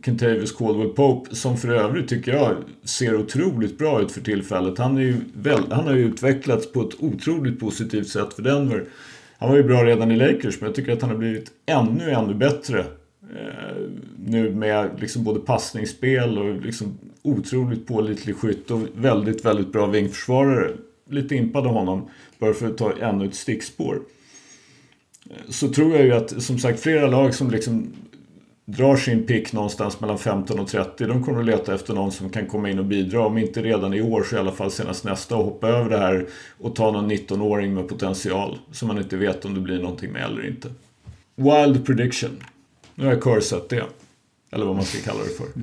Kentavious 0.05 0.53
Caldwell 0.53 0.89
Pope. 0.89 1.35
Som 1.35 1.57
för 1.57 1.69
övrigt 1.69 2.09
tycker 2.09 2.33
jag 2.33 2.57
ser 2.85 3.17
otroligt 3.17 3.79
bra 3.79 4.03
ut 4.03 4.13
för 4.13 4.21
tillfället. 4.21 4.79
Han, 4.79 4.97
är 4.97 5.01
ju 5.01 5.17
väl, 5.35 5.63
han 5.71 5.85
har 5.85 5.95
ju 5.95 6.05
utvecklats 6.05 6.73
på 6.73 6.81
ett 6.81 6.95
otroligt 6.99 7.61
positivt 7.61 8.09
sätt 8.09 8.35
för 8.35 8.43
Denver. 8.43 8.85
Han 9.39 9.51
var 9.51 9.57
ju 9.57 9.63
bra 9.63 9.85
redan 9.85 10.11
i 10.11 10.17
Lakers 10.17 10.61
men 10.61 10.67
jag 10.67 10.75
tycker 10.75 10.93
att 10.93 11.03
han 11.03 11.11
har 11.11 11.19
blivit 11.19 11.51
ännu, 11.67 12.11
ännu 12.11 12.35
bättre. 12.35 12.79
Eh, 13.23 13.83
nu 14.27 14.55
med 14.55 14.91
liksom 14.99 15.25
både 15.25 15.41
passningsspel 15.41 16.39
och 16.39 16.61
liksom 16.61 16.99
otroligt 17.23 17.87
pålitlig 17.87 18.37
skytt 18.37 18.71
och 18.71 18.81
väldigt, 18.95 19.45
väldigt 19.45 19.73
bra 19.73 19.87
vingförsvarare. 19.87 20.71
Lite 21.11 21.35
impad 21.35 21.67
av 21.67 21.73
honom, 21.73 22.09
bara 22.39 22.55
för 22.55 22.67
att 22.67 22.79
ta 22.79 22.93
ännu 23.01 23.25
ett 23.25 23.35
stickspår. 23.35 24.01
Så 25.49 25.69
tror 25.69 25.93
jag 25.93 26.05
ju 26.05 26.13
att, 26.13 26.43
som 26.43 26.59
sagt, 26.59 26.81
flera 26.81 27.07
lag 27.07 27.35
som 27.35 27.51
liksom 27.51 27.93
drar 28.65 28.97
sin 28.97 29.27
pick 29.27 29.53
någonstans 29.53 30.01
mellan 30.01 30.19
15 30.19 30.61
och 30.61 30.69
30. 30.69 31.07
De 31.07 31.25
kommer 31.25 31.41
att 31.41 31.47
leta 31.47 31.75
efter 31.75 31.95
någon 31.95 32.13
som 32.13 32.31
kan 32.31 32.47
komma 32.47 32.71
in 32.71 32.79
och 32.79 32.85
bidra. 32.85 33.27
Om 33.27 33.39
inte 33.39 33.63
redan 33.63 33.95
i 33.95 34.03
år 34.03 34.23
så 34.23 34.37
i 34.37 34.39
alla 34.39 34.53
fall 34.53 34.71
senast 34.71 35.05
nästa 35.05 35.37
och 35.37 35.45
hoppa 35.45 35.69
över 35.69 35.91
det 35.91 35.99
här 35.99 36.27
och 36.59 36.75
ta 36.75 36.91
någon 36.91 37.11
19-åring 37.11 37.75
med 37.75 37.89
potential. 37.89 38.59
Som 38.73 38.89
man 38.89 38.99
inte 38.99 39.17
vet 39.17 39.45
om 39.45 39.55
det 39.55 39.61
blir 39.61 39.79
någonting 39.79 40.13
med 40.13 40.23
eller 40.23 40.47
inte. 40.47 40.69
Wild 41.37 41.87
prediction. 41.87 42.31
Nu 42.95 43.05
har 43.05 43.13
jag 43.13 43.23
cursat 43.23 43.69
det. 43.69 43.85
Eller 44.51 44.67
vad 44.67 44.77
man 44.77 44.85
ska 44.85 45.11
kalla 45.11 45.25
det 45.25 45.31
för. 45.31 45.47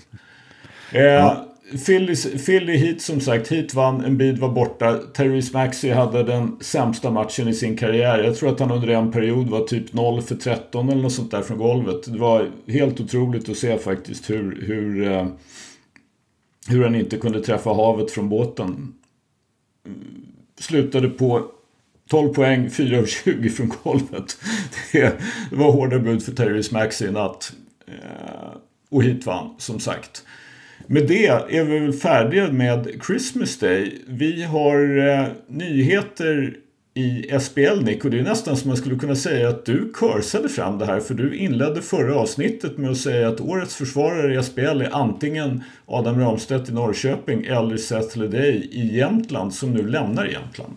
Eh, 0.91 1.37
Philly, 1.85 2.15
Philly 2.15 2.77
hit 2.77 3.01
som 3.01 3.21
sagt. 3.21 3.51
Hit 3.51 3.73
vann, 3.73 4.05
en 4.05 4.17
bid 4.17 4.37
var 4.37 4.49
borta. 4.49 4.97
Therese 4.97 5.53
Maxey 5.53 5.91
hade 5.91 6.23
den 6.23 6.57
sämsta 6.61 7.11
matchen 7.11 7.47
i 7.47 7.53
sin 7.53 7.77
karriär. 7.77 8.23
Jag 8.23 8.35
tror 8.35 8.49
att 8.49 8.59
han 8.59 8.71
under 8.71 8.87
en 8.87 9.11
period 9.11 9.49
var 9.49 9.67
typ 9.67 9.93
0 9.93 10.21
för 10.21 10.35
13 10.35 10.89
eller 10.89 11.01
något 11.01 11.13
sånt 11.13 11.31
där 11.31 11.41
från 11.41 11.57
golvet. 11.57 12.13
Det 12.13 12.19
var 12.19 12.49
helt 12.67 12.99
otroligt 12.99 13.49
att 13.49 13.57
se 13.57 13.77
faktiskt 13.77 14.29
hur, 14.29 14.61
hur, 14.67 15.11
eh, 15.11 15.27
hur 16.67 16.83
han 16.83 16.95
inte 16.95 17.17
kunde 17.17 17.41
träffa 17.41 17.73
havet 17.73 18.11
från 18.11 18.29
båten. 18.29 18.93
Slutade 20.59 21.09
på 21.09 21.45
12 22.09 22.33
poäng, 22.33 22.69
4 22.69 22.99
av 22.99 23.05
20 23.05 23.49
från 23.49 23.71
golvet. 23.83 24.37
Det, 24.91 25.21
var 25.51 25.71
hårda 25.71 25.99
bud 25.99 26.23
för 26.23 26.31
Therese 26.31 26.71
Maxey 26.71 27.07
i 27.07 27.11
natt. 27.11 27.53
Eh, 27.87 28.57
och 28.89 29.03
hit 29.03 29.25
vann, 29.25 29.55
som 29.57 29.79
sagt. 29.79 30.23
Med 30.87 31.07
det 31.07 31.27
är 31.27 31.63
vi 31.63 31.79
väl 31.79 31.93
färdiga 31.93 32.51
med 32.51 33.01
Christmas 33.07 33.59
Day. 33.59 34.01
Vi 34.07 34.43
har 34.43 35.07
eh, 35.07 35.27
nyheter 35.47 36.53
i 36.93 37.39
SPL 37.39 37.83
Nick 37.83 38.05
och 38.05 38.11
det 38.11 38.19
är 38.19 38.23
nästan 38.23 38.57
som 38.57 38.67
man 38.67 38.77
skulle 38.77 38.95
kunna 38.95 39.15
säga 39.15 39.49
att 39.49 39.65
du 39.65 39.91
kursade 39.93 40.49
fram 40.49 40.77
det 40.77 40.85
här 40.85 40.99
för 40.99 41.13
du 41.13 41.37
inledde 41.37 41.81
förra 41.81 42.15
avsnittet 42.15 42.77
med 42.77 42.91
att 42.91 42.97
säga 42.97 43.29
att 43.29 43.41
årets 43.41 43.75
försvarare 43.75 44.39
i 44.39 44.43
SPL 44.43 44.59
är 44.61 44.95
antingen 44.95 45.63
Adam 45.85 46.19
Ramstedt 46.19 46.69
i 46.69 46.73
Norrköping 46.73 47.43
eller 47.43 47.77
Seth 47.77 48.17
Leday 48.17 48.69
i 48.71 48.97
Jämtland 48.97 49.53
som 49.53 49.73
nu 49.73 49.87
lämnar 49.87 50.25
Jämtland. 50.25 50.73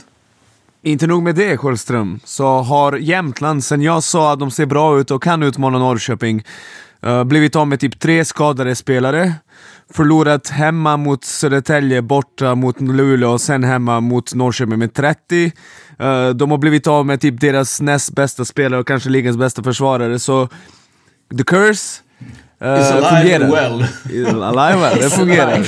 Inte 0.83 1.07
nog 1.07 1.23
med 1.23 1.35
det, 1.35 1.57
Sjöström, 1.57 2.21
så 2.25 2.47
har 2.47 2.97
Jämtland, 2.97 3.65
sen 3.65 3.83
jag 3.83 4.03
sa 4.03 4.33
att 4.33 4.39
de 4.39 4.51
ser 4.51 4.67
bra 4.67 5.01
ut 5.01 5.11
och 5.11 5.23
kan 5.23 5.43
utmana 5.43 5.79
Norrköping, 5.79 6.45
eh, 7.03 7.25
blivit 7.25 7.57
av 7.57 7.69
med 7.69 7.81
typ 7.81 8.01
tre 8.01 8.25
skadade 8.25 8.75
spelare. 8.75 9.33
Förlorat 9.95 10.49
hemma 10.49 10.97
mot 10.97 11.25
Södertälje, 11.25 12.03
borta 12.03 12.55
mot 12.55 12.81
Luleå 12.81 13.31
och 13.31 13.41
sen 13.41 13.65
hemma 13.65 14.01
mot 14.01 14.35
Norrköping 14.35 14.79
med 14.79 14.95
30. 14.95 15.53
Eh, 15.99 16.29
de 16.29 16.51
har 16.51 16.59
blivit 16.59 16.87
av 16.87 17.07
med 17.07 17.21
typ 17.21 17.41
deras 17.41 17.81
näst 17.81 18.15
bästa 18.15 18.45
spelare 18.45 18.81
och 18.81 18.87
kanske 18.87 19.11
ligans 19.11 19.37
bästa 19.37 19.63
försvarare, 19.63 20.19
så 20.19 20.49
the 21.39 21.45
curse 21.45 22.01
eh, 22.61 22.67
It's 22.69 22.93
alive 22.93 23.09
fungerar. 23.23 23.51
well. 23.51 23.87
It's 24.05 24.43
alive 24.59 24.81
well, 24.81 24.99
det 25.01 25.11
fungerar. 25.11 25.67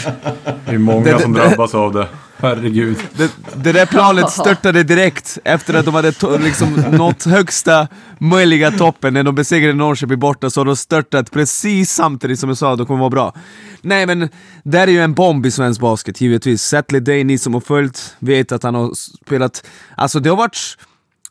Det 0.66 0.74
är 0.74 0.78
många 0.78 1.04
Det- 1.04 1.18
som 1.22 1.32
drabbas 1.32 1.74
av 1.74 1.92
det. 1.92 2.06
Herregud. 2.36 2.96
Det, 3.12 3.30
det 3.56 3.72
där 3.72 3.86
planet 3.86 4.30
störtade 4.30 4.82
direkt 4.82 5.38
efter 5.44 5.74
att 5.74 5.84
de 5.84 5.94
hade 5.94 6.12
liksom 6.38 6.74
nått 6.74 7.24
högsta 7.24 7.88
möjliga 8.18 8.70
toppen 8.70 9.14
när 9.14 9.22
de 9.22 9.34
besegrade 9.34 9.74
Norrköping 9.74 10.18
borta 10.18 10.50
så 10.50 10.60
har 10.60 10.64
de 10.64 10.76
störtat 10.76 11.30
precis 11.30 11.90
samtidigt 11.90 12.40
som 12.40 12.48
jag 12.48 12.58
sa 12.58 12.72
att 12.72 12.78
de 12.78 12.86
kommer 12.86 13.00
vara 13.00 13.10
bra. 13.10 13.34
Nej 13.82 14.06
men, 14.06 14.28
det 14.62 14.78
här 14.78 14.88
är 14.88 14.92
ju 14.92 15.02
en 15.02 15.14
bomb 15.14 15.46
i 15.46 15.50
svensk 15.50 15.80
basket 15.80 16.20
givetvis. 16.20 16.62
Setley 16.62 17.00
Day, 17.00 17.24
ni 17.24 17.38
som 17.38 17.54
har 17.54 17.60
följt, 17.60 18.16
vet 18.18 18.52
att 18.52 18.62
han 18.62 18.74
har 18.74 18.94
spelat... 19.24 19.66
Alltså 19.96 20.20
det 20.20 20.30
har 20.30 20.36
varit 20.36 20.76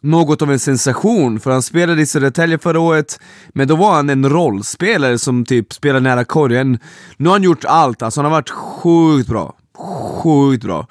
något 0.01 0.41
av 0.41 0.51
en 0.51 0.59
sensation, 0.59 1.39
för 1.39 1.51
han 1.51 1.61
spelade 1.61 2.01
i 2.01 2.05
Södertälje 2.05 2.59
förra 2.59 2.79
året, 2.79 3.19
men 3.49 3.67
då 3.67 3.75
var 3.75 3.93
han 3.93 4.09
en 4.09 4.29
rollspelare 4.29 5.17
som 5.17 5.45
typ 5.45 5.73
spelade 5.73 5.99
nära 5.99 6.25
korgen. 6.25 6.79
Nu 7.17 7.29
har 7.29 7.35
han 7.35 7.43
gjort 7.43 7.65
allt, 7.65 8.01
alltså 8.01 8.21
han 8.21 8.31
har 8.31 8.37
varit 8.37 8.49
sjukt 8.49 9.29
bra. 9.29 9.55
Sjukt 9.77 10.63
bra. 10.63 10.87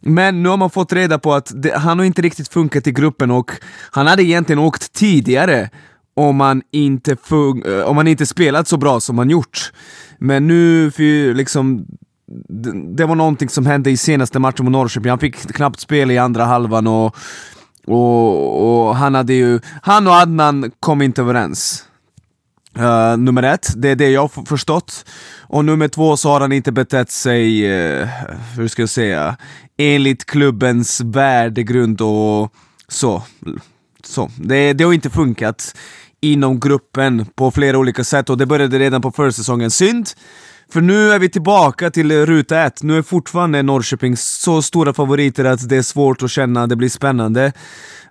Men 0.00 0.42
nu 0.42 0.48
har 0.48 0.56
man 0.56 0.70
fått 0.70 0.92
reda 0.92 1.18
på 1.18 1.34
att 1.34 1.52
det, 1.54 1.76
han 1.78 1.98
har 1.98 2.06
inte 2.06 2.22
riktigt 2.22 2.48
funkat 2.48 2.86
i 2.86 2.92
gruppen 2.92 3.30
och 3.30 3.50
han 3.90 4.06
hade 4.06 4.22
egentligen 4.22 4.58
åkt 4.58 4.92
tidigare 4.92 5.70
om 6.14 6.40
han 6.40 6.62
inte, 6.72 7.14
fun- 7.14 7.78
eh, 7.78 7.84
om 7.84 7.96
han 7.96 8.06
inte 8.08 8.26
spelat 8.26 8.68
så 8.68 8.76
bra 8.76 9.00
som 9.00 9.18
han 9.18 9.30
gjort. 9.30 9.72
Men 10.18 10.46
nu, 10.46 10.90
för 10.90 11.34
liksom, 11.34 11.86
det, 12.48 12.96
det 12.96 13.04
var 13.06 13.14
någonting 13.14 13.48
som 13.48 13.66
hände 13.66 13.90
i 13.90 13.96
senaste 13.96 14.38
matchen 14.38 14.64
mot 14.64 14.72
Norrköping, 14.72 15.10
han 15.10 15.18
fick 15.18 15.36
knappt 15.36 15.80
spel 15.80 16.10
i 16.10 16.18
andra 16.18 16.44
halvan 16.44 16.86
och, 16.86 17.16
och, 17.86 18.86
och 18.88 18.96
han 18.96 19.14
hade 19.14 19.34
ju, 19.34 19.60
han 19.82 20.06
och 20.06 20.12
Adnan 20.14 20.70
kom 20.80 21.02
inte 21.02 21.20
överens. 21.22 21.84
Uh, 22.78 23.16
nummer 23.16 23.42
ett, 23.42 23.72
det 23.76 23.88
är 23.88 23.96
det 23.96 24.10
jag 24.10 24.20
har 24.20 24.44
förstått. 24.46 25.04
Och 25.42 25.64
nummer 25.64 25.88
två 25.88 26.16
så 26.16 26.30
har 26.30 26.40
han 26.40 26.52
inte 26.52 26.72
betett 26.72 27.10
sig, 27.10 27.70
uh, 27.70 28.08
hur 28.56 28.68
ska 28.68 28.82
jag 28.82 28.88
säga, 28.88 29.36
enligt 29.76 30.24
klubbens 30.24 31.00
värdegrund 31.00 32.00
och 32.00 32.52
så, 32.88 33.22
så. 34.04 34.30
Det, 34.36 34.72
det 34.72 34.84
har 34.84 34.92
inte 34.92 35.10
funkat 35.10 35.76
inom 36.20 36.60
gruppen 36.60 37.26
på 37.34 37.50
flera 37.50 37.78
olika 37.78 38.04
sätt 38.04 38.30
och 38.30 38.38
det 38.38 38.46
började 38.46 38.78
redan 38.78 39.02
på 39.02 39.12
försäsongen. 39.12 39.70
Synd, 39.70 40.08
för 40.72 40.80
nu 40.80 41.10
är 41.10 41.18
vi 41.18 41.28
tillbaka 41.28 41.90
till 41.90 42.26
ruta 42.26 42.62
ett. 42.62 42.82
Nu 42.82 42.98
är 42.98 43.02
fortfarande 43.02 43.62
Norrköping 43.62 44.16
så 44.16 44.62
stora 44.62 44.92
favoriter 44.94 45.44
att 45.44 45.68
det 45.68 45.76
är 45.76 45.82
svårt 45.82 46.22
att 46.22 46.30
känna 46.30 46.62
att 46.62 46.68
det 46.68 46.76
blir 46.76 46.88
spännande. 46.88 47.52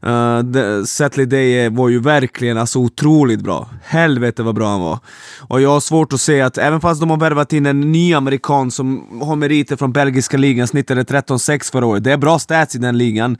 Eh, 0.01 0.39
uh, 0.55 0.83
Setley 0.83 1.25
Day 1.25 1.69
var 1.69 1.89
ju 1.89 1.99
verkligen 1.99 2.57
alltså 2.57 2.79
otroligt 2.79 3.41
bra. 3.41 3.69
Helvete 3.83 4.43
vad 4.43 4.55
bra 4.55 4.67
han 4.67 4.81
var. 4.81 4.99
Och 5.39 5.61
jag 5.61 5.69
har 5.69 5.79
svårt 5.79 6.13
att 6.13 6.21
se 6.21 6.41
att, 6.41 6.57
även 6.57 6.81
fast 6.81 7.01
de 7.01 7.09
har 7.09 7.17
värvat 7.17 7.53
in 7.53 7.65
en 7.65 7.91
ny 7.91 8.13
amerikan 8.13 8.71
som 8.71 9.21
har 9.21 9.35
meriter 9.35 9.75
från 9.75 9.91
belgiska 9.91 10.37
ligan, 10.37 10.67
snittade 10.67 11.03
13-6 11.03 11.71
förra 11.71 11.85
året. 11.85 12.03
Det 12.03 12.11
är 12.11 12.17
bra 12.17 12.39
stats 12.39 12.75
i 12.75 12.77
den 12.77 12.97
ligan 12.97 13.37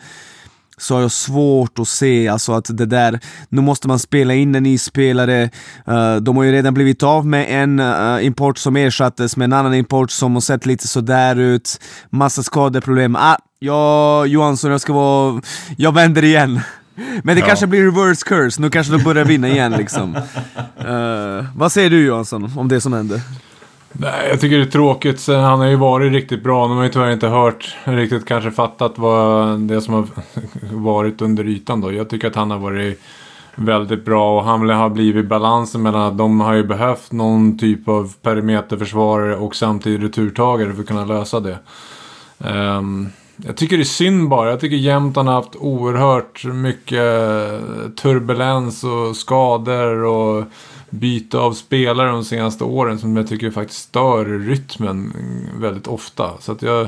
så 0.78 0.94
har 0.96 1.02
jag 1.02 1.12
svårt 1.12 1.80
att 1.80 1.88
se 1.88 2.28
alltså 2.28 2.54
att 2.54 2.78
det 2.78 2.86
där, 2.86 3.20
nu 3.50 3.62
måste 3.62 3.88
man 3.88 4.00
spela 4.00 4.34
in 4.34 4.56
en 4.56 4.64
ny 4.64 4.78
spelare. 4.78 5.50
Uh, 5.88 6.16
de 6.16 6.38
har 6.38 6.44
ju 6.44 6.52
redan 6.52 6.74
blivit 6.74 7.04
av 7.04 7.26
med 7.26 7.64
en 7.64 7.80
uh, 7.80 8.26
import 8.26 8.58
som 8.58 8.76
ersattes 8.76 9.38
med 9.38 9.46
en 9.46 9.54
annan 9.54 9.74
import 9.74 10.12
som 10.12 10.34
har 10.34 10.42
sett 10.42 10.66
lite 10.66 10.88
sådär 10.88 11.36
ut. 11.36 11.82
Massa 12.10 12.44
skadeproblem. 12.44 13.16
Ah, 13.16 13.38
ja, 13.60 14.26
Johansson, 14.26 14.72
jag 14.72 14.82
ska 14.82 14.94
vara... 14.94 15.42
Jag 15.78 15.94
vänder 15.94 16.24
igen. 16.24 16.60
Men 17.24 17.36
det 17.36 17.42
ja. 17.42 17.48
kanske 17.48 17.68
blir 17.68 17.84
reverse 17.84 18.26
curse, 18.26 18.62
nu 18.62 18.70
kanske 18.70 18.94
de 18.94 19.04
börjar 19.04 19.26
vinna 19.26 19.48
igen 19.48 19.72
liksom. 19.72 20.16
Uh, 20.16 21.46
vad 21.56 21.72
säger 21.72 21.90
du 21.90 22.06
Johansson 22.06 22.52
om 22.58 22.68
det 22.68 22.82
som 22.82 22.94
händer? 22.94 23.22
Nej, 24.00 24.30
jag 24.30 24.42
tycker 24.42 24.58
det 24.58 24.64
är 24.64 24.72
tråkigt. 24.72 25.28
Han 25.28 25.60
har 25.60 25.68
ju 25.68 25.76
varit 25.76 26.12
riktigt 26.12 26.44
bra. 26.44 26.68
De 26.68 26.78
har 26.78 26.84
ju 26.84 26.90
tyvärr 26.90 27.12
inte 27.12 27.28
hört, 27.28 27.76
riktigt 27.84 28.26
kanske 28.26 28.52
fattat 28.52 28.98
vad 28.98 29.60
det 29.60 29.82
som 29.82 29.94
har 29.94 30.08
varit 30.72 31.22
under 31.22 31.48
ytan 31.48 31.82
då. 31.82 31.92
Jag 31.92 32.10
tycker 32.10 32.28
att 32.28 32.36
han 32.36 32.52
har 32.52 32.60
varit 32.60 33.02
väldigt 33.56 34.06
bra 34.06 34.38
och 34.38 34.44
han 34.44 34.70
har 34.70 34.90
blivit 34.90 35.26
balansen 35.26 35.82
mellan 35.82 36.02
att 36.02 36.18
de 36.18 36.40
har 36.40 36.54
ju 36.54 36.64
behövt 36.64 37.12
någon 37.12 37.58
typ 37.58 37.88
av 37.88 38.14
perimeterförsvarare 38.22 39.36
och 39.36 39.56
samtidigt 39.56 40.02
returtagare 40.02 40.74
för 40.74 40.82
att 40.82 40.88
kunna 40.88 41.06
lösa 41.06 41.40
det. 41.40 41.58
Um, 42.38 43.10
jag 43.38 43.58
tycker 43.58 43.78
det 43.78 43.84
är 43.84 43.86
synd 43.86 44.30
bara. 44.30 44.50
Jag 44.50 44.60
tycker 44.60 44.76
Jämtland 44.76 45.30
har 45.30 45.36
haft 45.36 45.56
oerhört 45.56 46.46
mycket 46.46 47.02
turbulens 47.96 48.84
och 48.84 49.16
skador 49.16 50.04
och 50.04 50.44
byte 50.96 51.38
av 51.38 51.54
spelare 51.54 52.12
de 52.12 52.26
senaste 52.26 52.64
åren 52.64 53.00
som 53.00 53.18
jag 53.18 53.28
tycker 53.28 53.52
faktiskt 53.52 53.82
stör 53.82 54.26
rytmen 54.26 55.14
väldigt 55.60 55.88
ofta. 55.88 56.32
Så 56.40 56.52
att 56.52 56.62
jag, 56.62 56.88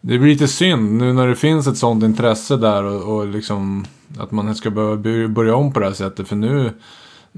det 0.00 0.18
blir 0.18 0.32
lite 0.32 0.48
synd 0.48 0.92
nu 0.92 1.12
när 1.12 1.28
det 1.28 1.36
finns 1.36 1.66
ett 1.66 1.78
sånt 1.78 2.04
intresse 2.04 2.56
där 2.56 2.84
och, 2.84 3.16
och 3.16 3.26
liksom 3.26 3.86
att 4.18 4.30
man 4.30 4.54
ska 4.54 4.70
börja, 4.70 5.28
börja 5.28 5.56
om 5.56 5.72
på 5.72 5.80
det 5.80 5.86
här 5.86 5.92
sättet. 5.92 6.28
För 6.28 6.36
nu 6.36 6.72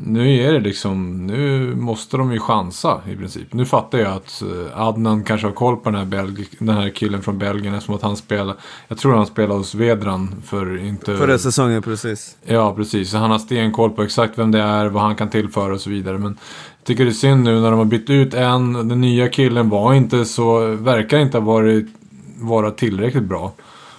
nu 0.05 0.37
är 0.37 0.53
det 0.53 0.61
liksom, 0.61 1.27
nu 1.27 1.75
måste 1.75 2.17
de 2.17 2.33
ju 2.33 2.39
chansa 2.39 3.01
i 3.13 3.17
princip. 3.17 3.53
Nu 3.53 3.67
fattar 3.67 3.99
jag 3.99 4.13
att 4.13 4.43
eh, 4.43 4.81
Adnan 4.81 5.25
kanske 5.25 5.47
har 5.47 5.55
koll 5.55 5.77
på 5.77 5.91
den 5.91 5.99
här, 5.99 6.05
Belg, 6.05 6.49
den 6.59 6.77
här 6.77 6.91
killen 6.91 7.23
från 7.23 7.39
Belgien 7.39 7.75
eftersom 7.75 7.95
att 7.95 8.03
han 8.03 8.17
spelar, 8.17 8.57
jag 8.89 8.99
tror 8.99 9.15
han 9.15 9.27
spelade 9.27 9.55
hos 9.55 9.75
Vedran 9.75 10.43
för 10.47 10.85
inte... 10.85 11.17
Förra 11.17 11.39
säsongen, 11.39 11.83
precis. 11.83 12.37
Ja, 12.45 12.75
precis. 12.75 13.11
Så 13.11 13.19
han 13.19 13.31
har 13.31 13.39
stenkoll 13.39 13.91
på 13.91 14.03
exakt 14.03 14.39
vem 14.39 14.51
det 14.51 14.61
är, 14.61 14.87
vad 14.87 15.03
han 15.03 15.17
kan 15.17 15.31
tillföra 15.31 15.75
och 15.75 15.81
så 15.81 15.91
vidare. 15.91 16.19
Men 16.19 16.39
jag 16.79 16.85
tycker 16.85 17.05
det 17.05 17.11
är 17.11 17.13
synd 17.13 17.45
nu 17.45 17.61
när 17.61 17.71
de 17.71 17.79
har 17.79 17.85
bytt 17.85 18.11
ut 18.11 18.35
en, 18.35 18.73
den 18.73 19.01
nya 19.01 19.29
killen 19.29 19.69
var 19.69 19.95
inte 19.95 20.25
så, 20.25 20.67
verkar 20.67 21.19
inte 21.19 21.39
ha 21.39 21.45
varit, 21.45 21.87
vara 22.37 22.71
tillräckligt 22.71 23.25
bra. 23.25 23.53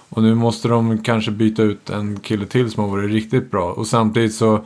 Och 0.08 0.22
nu 0.22 0.34
måste 0.34 0.68
de 0.68 0.98
kanske 0.98 1.30
byta 1.30 1.62
ut 1.62 1.90
en 1.90 2.20
kille 2.20 2.46
till 2.46 2.70
som 2.70 2.84
har 2.84 2.90
varit 2.90 3.10
riktigt 3.10 3.50
bra. 3.50 3.72
Och 3.72 3.86
samtidigt 3.86 4.34
så 4.34 4.60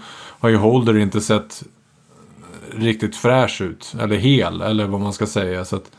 har 0.44 0.48
ju 0.48 0.56
Holder 0.56 0.96
inte 0.96 1.20
sett 1.20 1.62
riktigt 2.70 3.16
fräsch 3.16 3.60
ut. 3.60 3.94
Eller 4.00 4.16
hel, 4.16 4.60
eller 4.60 4.86
vad 4.86 5.00
man 5.00 5.12
ska 5.12 5.26
säga. 5.26 5.64
Så 5.64 5.76
att, 5.76 5.90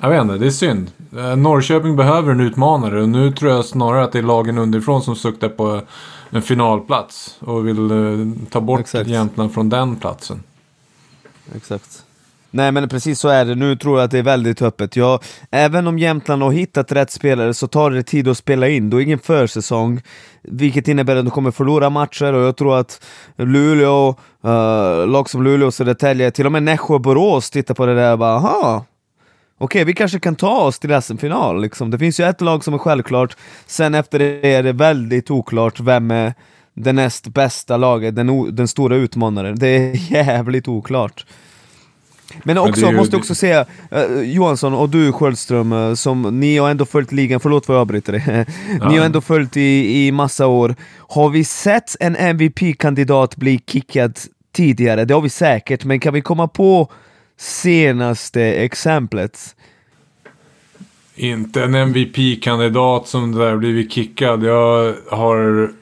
jag 0.00 0.10
vet 0.10 0.22
inte, 0.22 0.38
det 0.38 0.46
är 0.46 0.50
synd. 0.50 0.90
Eh, 1.16 1.36
Norrköping 1.36 1.96
behöver 1.96 2.32
en 2.32 2.40
utmanare 2.40 3.02
och 3.02 3.08
nu 3.08 3.32
tror 3.32 3.50
jag 3.50 3.64
snarare 3.64 4.04
att 4.04 4.12
det 4.12 4.18
är 4.18 4.22
lagen 4.22 4.58
underifrån 4.58 5.02
som 5.02 5.16
suktar 5.16 5.48
på 5.48 5.80
en 6.30 6.42
finalplats. 6.42 7.36
Och 7.40 7.68
vill 7.68 7.90
eh, 7.90 8.50
ta 8.50 8.60
bort 8.60 8.80
Exakt. 8.80 9.10
Jämtland 9.10 9.54
från 9.54 9.68
den 9.68 9.96
platsen. 9.96 10.42
Exakt. 11.56 12.01
Nej 12.54 12.72
men 12.72 12.88
precis 12.88 13.20
så 13.20 13.28
är 13.28 13.44
det, 13.44 13.54
nu 13.54 13.76
tror 13.76 13.98
jag 13.98 14.04
att 14.04 14.10
det 14.10 14.18
är 14.18 14.22
väldigt 14.22 14.62
öppet. 14.62 14.96
Ja, 14.96 15.20
även 15.50 15.86
om 15.86 15.98
Jämtland 15.98 16.42
har 16.42 16.52
hittat 16.52 16.92
rätt 16.92 17.10
spelare 17.10 17.54
så 17.54 17.66
tar 17.66 17.90
det 17.90 18.02
tid 18.02 18.28
att 18.28 18.38
spela 18.38 18.68
in, 18.68 18.90
då 18.90 18.96
är 18.96 19.04
ingen 19.04 19.18
försäsong. 19.18 20.00
Vilket 20.42 20.88
innebär 20.88 21.16
att 21.16 21.24
de 21.24 21.30
kommer 21.30 21.50
förlora 21.50 21.90
matcher 21.90 22.32
och 22.32 22.42
jag 22.42 22.56
tror 22.56 22.78
att 22.78 23.04
Luleå, 23.36 24.08
uh, 24.44 25.06
lag 25.06 25.30
som 25.30 25.42
Luleå 25.42 25.66
och 25.66 25.74
Södertälje, 25.74 26.30
till 26.30 26.46
och 26.46 26.52
med 26.52 26.62
Nässjö 26.62 26.94
och 26.94 27.00
Borås 27.00 27.50
tittar 27.50 27.74
på 27.74 27.86
det 27.86 27.94
där 27.94 28.12
och 28.12 28.18
bara 28.18 28.34
aha, 28.36 28.84
okej 29.58 29.64
okay, 29.64 29.84
vi 29.84 29.92
kanske 29.92 30.18
kan 30.18 30.36
ta 30.36 30.60
oss 30.60 30.78
till 30.78 31.02
SM-final 31.02 31.60
liksom. 31.60 31.90
Det 31.90 31.98
finns 31.98 32.20
ju 32.20 32.24
ett 32.24 32.40
lag 32.40 32.64
som 32.64 32.74
är 32.74 32.78
självklart, 32.78 33.36
sen 33.66 33.94
efter 33.94 34.18
det 34.18 34.54
är 34.54 34.62
det 34.62 34.72
väldigt 34.72 35.30
oklart 35.30 35.80
vem 35.80 36.10
är 36.10 36.34
det 36.74 36.92
näst 36.92 37.28
bästa 37.28 37.76
laget, 37.76 38.16
den, 38.16 38.56
den 38.56 38.68
stora 38.68 38.96
utmanaren. 38.96 39.58
Det 39.58 39.68
är 39.68 40.12
jävligt 40.12 40.68
oklart. 40.68 41.26
Men 42.44 42.58
också, 42.58 42.80
Men 42.80 42.90
ju, 42.90 42.96
måste 42.96 43.16
också 43.16 43.34
säga, 43.34 43.66
uh, 43.92 44.22
Johansson 44.22 44.74
och 44.74 44.88
du 44.88 45.12
Sköldström, 45.12 45.72
uh, 45.72 45.94
som 45.94 46.40
ni 46.40 46.58
har 46.58 46.70
ändå 46.70 46.84
följt 46.84 47.12
ligan, 47.12 47.40
förlåt 47.40 47.66
för 47.66 47.72
att 47.72 47.76
jag 47.76 47.80
avbryter 47.80 48.12
dig. 48.12 48.46
Ja. 48.80 48.88
ni 48.90 48.98
har 48.98 49.06
ändå 49.06 49.20
följt 49.20 49.56
i, 49.56 50.06
i 50.06 50.12
massa 50.12 50.46
år. 50.46 50.74
Har 50.98 51.30
vi 51.30 51.44
sett 51.44 51.96
en 52.00 52.16
MVP-kandidat 52.16 53.36
bli 53.36 53.60
kickad 53.66 54.18
tidigare? 54.52 55.04
Det 55.04 55.14
har 55.14 55.20
vi 55.20 55.30
säkert, 55.30 55.84
men 55.84 56.00
kan 56.00 56.14
vi 56.14 56.20
komma 56.20 56.48
på 56.48 56.90
senaste 57.36 58.42
exemplet? 58.42 59.56
Inte 61.14 61.64
en 61.64 61.74
MVP-kandidat 61.74 63.08
som 63.08 63.32
där 63.32 63.56
blivit 63.56 63.92
kickad. 63.92 64.44
Jag 64.44 64.94
har 65.10 65.72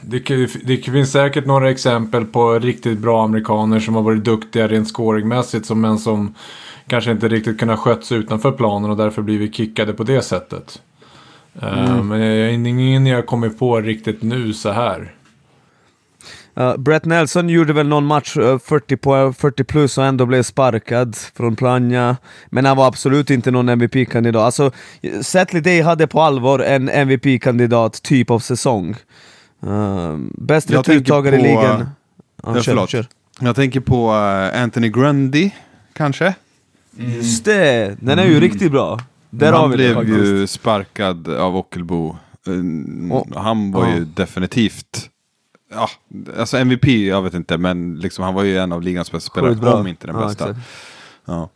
det, 0.00 0.28
det 0.64 0.76
finns 0.76 1.12
säkert 1.12 1.46
några 1.46 1.70
exempel 1.70 2.24
på 2.24 2.58
riktigt 2.58 2.98
bra 2.98 3.24
amerikaner 3.24 3.80
som 3.80 3.94
har 3.94 4.02
varit 4.02 4.24
duktiga 4.24 4.68
rent 4.68 4.88
scoringmässigt. 4.88 5.66
Som 5.66 5.80
men 5.80 5.98
som 5.98 6.34
kanske 6.86 7.10
inte 7.10 7.28
riktigt 7.28 7.60
kunnat 7.60 7.78
sköts 7.78 8.12
utanför 8.12 8.52
planen 8.52 8.90
och 8.90 8.96
därför 8.96 9.22
blivit 9.22 9.54
kickade 9.54 9.92
på 9.92 10.04
det 10.04 10.22
sättet. 10.22 10.82
Eh, 11.62 11.90
mm. 11.90 12.08
Men 12.08 12.20
jag 12.20 12.30
är 12.30 12.48
ingen 12.48 13.06
jag 13.06 13.26
kommit 13.26 13.58
på 13.58 13.80
riktigt 13.80 14.22
nu 14.22 14.52
så 14.52 14.70
här. 14.70 15.14
Uh, 16.60 16.76
Brett 16.76 17.04
Nelson 17.04 17.48
gjorde 17.48 17.72
väl 17.72 17.88
någon 17.88 18.06
match 18.06 18.36
uh, 18.36 18.58
40, 18.58 18.96
på, 18.96 19.32
40 19.32 19.64
plus 19.64 19.98
och 19.98 20.04
ändå 20.04 20.26
blev 20.26 20.42
sparkad 20.42 21.16
från 21.34 21.56
Plannja. 21.56 22.16
Men 22.50 22.64
han 22.64 22.76
var 22.76 22.86
absolut 22.86 23.30
inte 23.30 23.50
någon 23.50 23.68
MVP-kandidat. 23.68 24.42
Alltså, 24.42 24.70
Setley 25.22 25.62
Day 25.62 25.80
hade 25.80 26.06
på 26.06 26.20
allvar 26.20 26.58
en 26.58 26.88
MVP-kandidat 26.88 28.02
typ 28.02 28.30
av 28.30 28.38
säsong. 28.38 28.96
Uh, 29.66 30.16
bäst 30.34 30.70
returtagare 30.70 31.36
i 31.36 31.42
ligan. 31.42 31.88
Ja, 32.42 32.56
ja, 32.56 32.62
kör, 32.62 32.86
kör. 32.86 33.06
Jag 33.40 33.56
tänker 33.56 33.80
på 33.80 34.10
uh, 34.10 34.62
Anthony 34.62 34.88
Grundy, 34.88 35.50
kanske. 35.92 36.34
Mm. 36.98 37.12
Just 37.12 37.44
det, 37.44 37.96
den 38.00 38.18
är 38.18 38.24
ju 38.24 38.30
mm. 38.30 38.40
riktigt 38.40 38.72
bra. 38.72 38.98
Där 39.30 39.52
han 39.52 39.70
blev 39.70 40.08
ju 40.08 40.46
sparkad 40.46 41.28
av 41.28 41.56
Ockelbo. 41.56 42.16
Uh, 42.48 43.12
oh. 43.12 43.38
Han 43.38 43.72
var 43.72 43.84
oh. 43.84 43.94
ju 43.94 44.04
definitivt 44.04 45.10
ja, 45.70 45.88
alltså 46.38 46.56
MVP, 46.56 46.86
jag 46.86 47.22
vet 47.22 47.34
inte, 47.34 47.58
men 47.58 48.00
liksom, 48.00 48.24
han 48.24 48.34
var 48.34 48.42
ju 48.42 48.58
en 48.58 48.72
av 48.72 48.82
ligans 48.82 49.12
bästa 49.12 49.30
spelare, 49.30 49.74
om 49.74 49.86
inte 49.86 50.06
den 50.06 50.16
bästa. 50.16 50.56
Ja. 51.24 51.50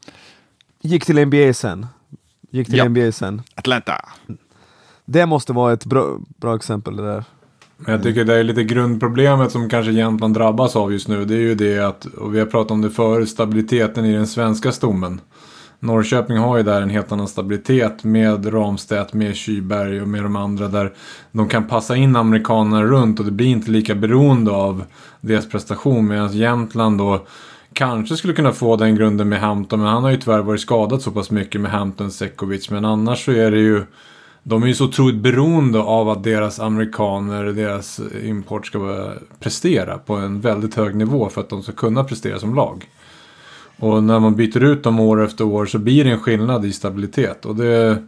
Gick 0.81 1.05
till 1.05 1.27
NBA 1.27 1.53
sen. 1.53 1.87
Gick 2.51 2.67
till 2.67 2.79
ja. 2.79 2.89
NBA 2.89 3.13
sen. 3.13 3.43
Atlanta. 3.55 4.09
Det 5.05 5.27
måste 5.27 5.53
vara 5.53 5.73
ett 5.73 5.85
bra, 5.85 6.19
bra 6.37 6.57
exempel 6.57 6.97
det 6.97 7.03
där. 7.03 7.25
Men 7.85 7.95
jag 7.95 8.03
tycker 8.03 8.25
det 8.25 8.35
är 8.35 8.45
lite 8.45 8.65
grundproblemet 8.65 9.53
som 9.53 9.69
kanske 9.69 9.93
Jämtland 9.93 10.35
drabbas 10.35 10.77
av 10.77 10.93
just 10.93 11.09
nu. 11.09 11.25
Det 11.25 11.35
är 11.35 11.39
ju 11.39 11.55
det 11.55 11.79
att, 11.79 12.05
och 12.05 12.35
vi 12.35 12.39
har 12.39 12.47
pratat 12.47 12.71
om 12.71 12.81
det 12.81 12.91
förut, 12.91 13.29
stabiliteten 13.29 14.05
i 14.05 14.13
den 14.13 14.27
svenska 14.27 14.73
stommen. 14.73 15.21
Norrköping 15.81 16.39
har 16.39 16.57
ju 16.57 16.63
där 16.63 16.83
en 16.83 16.91
helt 16.91 17.13
annan 17.13 17.29
stabilitet 17.29 18.05
med 18.05 18.55
Ramstedt, 18.55 19.13
med 19.13 19.37
Kyberg 19.37 20.03
och 20.03 20.09
med 20.09 20.23
de 20.23 20.37
andra 20.37 20.69
där 20.69 20.93
de 21.33 21.49
kan 21.49 21.69
passa 21.69 21.97
in 21.97 22.17
amerikanerna 22.17 22.85
runt 22.85 23.19
och 23.19 23.25
det 23.25 23.31
blir 23.31 23.47
inte 23.47 23.71
lika 23.71 23.95
beroende 23.95 24.51
av 24.51 24.85
deras 25.21 25.49
prestation. 25.49 26.09
Medan 26.09 26.33
Jämtland 26.33 26.99
då 26.99 27.27
kanske 27.73 28.17
skulle 28.17 28.35
kunna 28.35 28.53
få 28.53 28.77
den 28.77 28.95
grunden 28.95 29.29
med 29.29 29.41
Hampton, 29.41 29.81
men 29.81 29.89
han 29.89 30.03
har 30.03 30.11
ju 30.11 30.17
tyvärr 30.17 30.43
varit 30.43 30.61
skadad 30.61 31.03
så 31.03 31.11
pass 31.11 31.31
mycket 31.31 31.61
med 31.61 31.71
Hampton 31.71 32.11
Sekovic. 32.11 32.71
Men 32.71 32.85
annars 32.85 33.25
så 33.25 33.33
är 33.33 33.51
det 33.51 33.59
ju 33.59 33.85
de 34.43 34.63
är 34.63 34.67
ju 34.67 34.75
så 34.75 34.85
otroligt 34.85 35.17
beroende 35.17 35.79
av 35.79 36.09
att 36.09 36.25
deras 36.25 36.61
amerikaner, 36.61 37.45
deras 37.45 38.01
import 38.23 38.67
ska 38.67 39.13
prestera 39.41 39.99
på 39.99 40.15
en 40.15 40.41
väldigt 40.41 40.75
hög 40.75 40.97
nivå 40.97 41.29
för 41.29 41.41
att 41.41 41.49
de 41.49 41.63
ska 41.63 41.73
kunna 41.73 42.05
prestera 42.05 42.39
som 42.39 42.55
lag. 42.55 42.89
Och 43.79 44.03
när 44.05 44.21
man 44.21 44.37
byter 44.37 44.63
ut 44.63 44.83
dem 44.83 45.01
år 45.01 45.25
efter 45.25 45.45
år 45.45 45.67
så 45.67 45.79
blir 45.79 46.05
det 46.05 46.11
en 46.11 46.21
skillnad 46.21 46.65
i 46.65 46.73
stabilitet. 46.73 47.47
Och 47.47 47.57
det, 47.57 48.03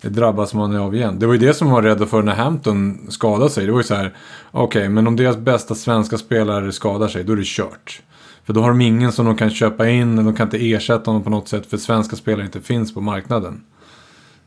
det 0.00 0.08
drabbas 0.08 0.54
man 0.54 0.76
av 0.76 0.94
igen. 0.94 1.18
Det 1.18 1.26
var 1.26 1.34
ju 1.34 1.40
det 1.40 1.54
som 1.54 1.70
var 1.70 1.82
rädda 1.82 2.06
för 2.06 2.22
när 2.22 2.34
Hampton 2.34 2.98
skadade 3.08 3.50
sig. 3.50 3.66
Det 3.66 3.72
var 3.72 3.78
ju 3.78 3.84
så 3.84 3.94
här, 3.94 4.14
okej, 4.50 4.80
okay, 4.80 4.88
men 4.88 5.06
om 5.06 5.16
deras 5.16 5.36
bästa 5.36 5.74
svenska 5.74 6.18
spelare 6.18 6.72
skadar 6.72 7.08
sig, 7.08 7.24
då 7.24 7.32
är 7.32 7.36
det 7.36 7.46
kört. 7.46 8.02
För 8.44 8.52
då 8.52 8.60
har 8.60 8.68
de 8.68 8.80
ingen 8.80 9.12
som 9.12 9.26
de 9.26 9.36
kan 9.36 9.50
köpa 9.50 9.88
in, 9.88 10.16
de 10.16 10.34
kan 10.36 10.46
inte 10.46 10.70
ersätta 10.70 11.10
honom 11.10 11.22
på 11.22 11.30
något 11.30 11.48
sätt 11.48 11.66
för 11.66 11.76
svenska 11.76 12.16
spelare 12.16 12.46
inte 12.46 12.60
finns 12.60 12.94
på 12.94 13.00
marknaden. 13.00 13.64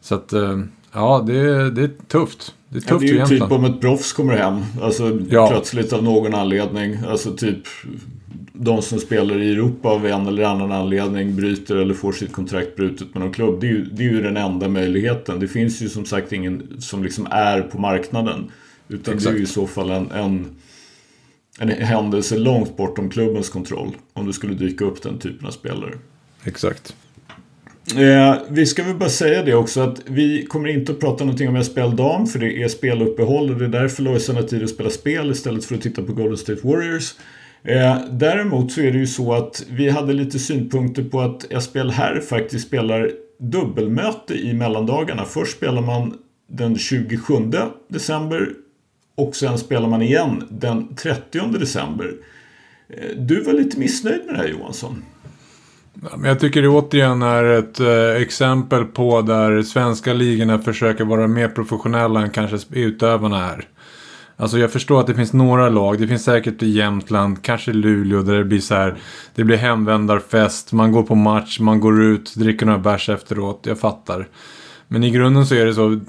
Så 0.01 0.15
att, 0.15 0.33
eh, 0.33 0.59
ja, 0.93 1.23
det, 1.27 1.39
är, 1.39 1.71
det 1.71 1.83
är 1.83 1.91
tufft. 2.07 2.55
Det 2.69 2.77
är 2.77 2.81
tufft 2.81 2.91
ja, 2.91 2.97
Det 2.97 3.19
är 3.19 3.31
ju 3.31 3.39
typ 3.39 3.51
om 3.51 3.65
ett 3.65 3.81
proffs 3.81 4.13
kommer 4.13 4.37
hem, 4.37 4.61
alltså 4.81 5.19
ja. 5.29 5.47
plötsligt 5.47 5.93
av 5.93 6.03
någon 6.03 6.33
anledning. 6.33 6.97
Alltså 7.07 7.33
typ 7.35 7.67
de 8.61 8.81
som 8.81 8.99
spelar 8.99 9.41
i 9.41 9.51
Europa 9.51 9.89
av 9.89 10.05
en 10.05 10.27
eller 10.27 10.43
annan 10.43 10.71
anledning 10.71 11.35
bryter 11.35 11.75
eller 11.75 11.93
får 11.93 12.11
sitt 12.11 12.31
kontrakt 12.31 12.75
brutet 12.75 13.13
med 13.13 13.23
någon 13.23 13.33
klubb. 13.33 13.61
Det 13.61 13.67
är, 13.67 13.71
ju, 13.71 13.85
det 13.85 14.03
är 14.03 14.09
ju 14.09 14.21
den 14.21 14.37
enda 14.37 14.67
möjligheten. 14.67 15.39
Det 15.39 15.47
finns 15.47 15.81
ju 15.81 15.89
som 15.89 16.05
sagt 16.05 16.33
ingen 16.33 16.81
som 16.81 17.03
liksom 17.03 17.27
är 17.31 17.61
på 17.61 17.79
marknaden. 17.79 18.51
Utan 18.87 19.13
Exakt. 19.13 19.23
det 19.23 19.37
är 19.37 19.37
ju 19.37 19.43
i 19.43 19.47
så 19.47 19.67
fall 19.67 19.89
en, 19.89 20.11
en, 20.11 20.45
en 21.59 21.69
händelse 21.69 22.37
långt 22.37 22.77
bortom 22.77 23.09
klubbens 23.09 23.49
kontroll. 23.49 23.95
Om 24.13 24.27
det 24.27 24.33
skulle 24.33 24.53
dyka 24.53 24.85
upp 24.85 25.01
den 25.01 25.19
typen 25.19 25.47
av 25.47 25.51
spelare. 25.51 25.93
Exakt. 26.43 26.95
Eh, 27.97 28.37
vi 28.49 28.65
ska 28.65 28.83
väl 28.83 28.95
bara 28.95 29.09
säga 29.09 29.43
det 29.43 29.55
också 29.55 29.81
att 29.81 30.01
vi 30.05 30.45
kommer 30.45 30.69
inte 30.69 30.91
att 30.91 30.99
prata 30.99 31.23
någonting 31.23 31.49
om 31.49 31.63
SPL 31.63 31.95
Dam 31.95 32.27
för 32.27 32.39
det 32.39 32.63
är 32.63 32.67
speluppehåll 32.67 33.49
och 33.49 33.59
det 33.59 33.65
är 33.65 33.69
därför 33.69 34.03
Lojsan 34.03 34.35
har 34.35 34.43
tid 34.43 34.63
att 34.63 34.69
spela 34.69 34.89
spel 34.89 35.31
istället 35.31 35.65
för 35.65 35.75
att 35.75 35.81
titta 35.81 36.03
på 36.03 36.13
Golden 36.13 36.37
State 36.37 36.67
Warriors. 36.67 37.13
Eh, 37.63 37.97
däremot 38.11 38.71
så 38.71 38.81
är 38.81 38.91
det 38.91 38.97
ju 38.97 39.07
så 39.07 39.33
att 39.33 39.65
vi 39.69 39.89
hade 39.89 40.13
lite 40.13 40.39
synpunkter 40.39 41.03
på 41.03 41.21
att 41.21 41.63
SPL 41.63 41.89
här 41.89 42.19
faktiskt 42.19 42.67
spelar 42.67 43.11
dubbelmöte 43.39 44.33
i 44.33 44.53
mellandagarna. 44.53 45.25
Först 45.25 45.57
spelar 45.57 45.81
man 45.81 46.17
den 46.47 46.77
27 46.77 47.33
december 47.87 48.49
och 49.15 49.35
sen 49.35 49.57
spelar 49.57 49.87
man 49.87 50.01
igen 50.01 50.43
den 50.49 50.95
30 50.95 51.39
december. 51.59 52.13
Eh, 52.89 53.17
du 53.17 53.43
var 53.43 53.53
lite 53.53 53.79
missnöjd 53.79 54.25
med 54.25 54.35
det 54.35 54.37
här 54.37 54.47
Johansson. 54.47 55.03
Men 55.93 56.23
jag 56.23 56.39
tycker 56.39 56.61
det 56.61 56.67
återigen 56.67 57.21
är 57.21 57.43
ett 57.43 57.79
eh, 57.79 58.21
exempel 58.21 58.85
på 58.85 59.21
där 59.21 59.61
svenska 59.61 60.13
ligorna 60.13 60.59
försöker 60.59 61.05
vara 61.05 61.27
mer 61.27 61.47
professionella 61.47 62.21
än 62.21 62.29
kanske 62.29 62.57
utövarna 62.69 63.51
är. 63.51 63.67
Alltså 64.37 64.57
jag 64.57 64.71
förstår 64.71 64.99
att 64.99 65.07
det 65.07 65.15
finns 65.15 65.33
några 65.33 65.69
lag, 65.69 65.99
det 65.99 66.07
finns 66.07 66.23
säkert 66.23 66.63
i 66.63 66.69
Jämtland, 66.69 67.43
kanske 67.43 67.73
Luleå 67.73 68.21
där 68.21 68.37
det 68.37 68.43
blir 68.43 68.59
så 68.59 68.75
här. 68.75 68.97
Det 69.35 69.43
blir 69.43 69.57
hemvändarfest, 69.57 70.73
man 70.73 70.91
går 70.91 71.03
på 71.03 71.15
match, 71.15 71.59
man 71.59 71.79
går 71.79 72.03
ut, 72.03 72.35
dricker 72.35 72.65
några 72.65 72.79
bärs 72.79 73.09
efteråt. 73.09 73.63
Jag 73.63 73.79
fattar. 73.79 74.27
Men 74.87 75.03
i 75.03 75.11
grunden 75.11 75.45
så 75.45 75.55
är 75.55 75.65
det 75.65 75.73
så. 75.73 75.99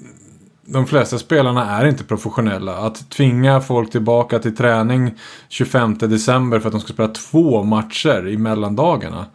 De 0.66 0.87
flesta 0.87 1.18
spelarna 1.18 1.70
är 1.70 1.87
inte 1.87 2.05
professionella. 2.05 2.76
Att 2.76 3.11
tvinga 3.11 3.61
folk 3.61 3.91
tillbaka 3.91 4.39
till 4.39 4.57
träning 4.57 5.14
25 5.49 5.99
december 5.99 6.61
för 6.61 6.68
att 6.68 6.72
de 6.72 6.81
ska 6.81 6.93
spela 6.93 7.09
två 7.09 7.62
matcher 7.62 8.28
i 8.28 8.37
mellandagarna. 8.37 9.26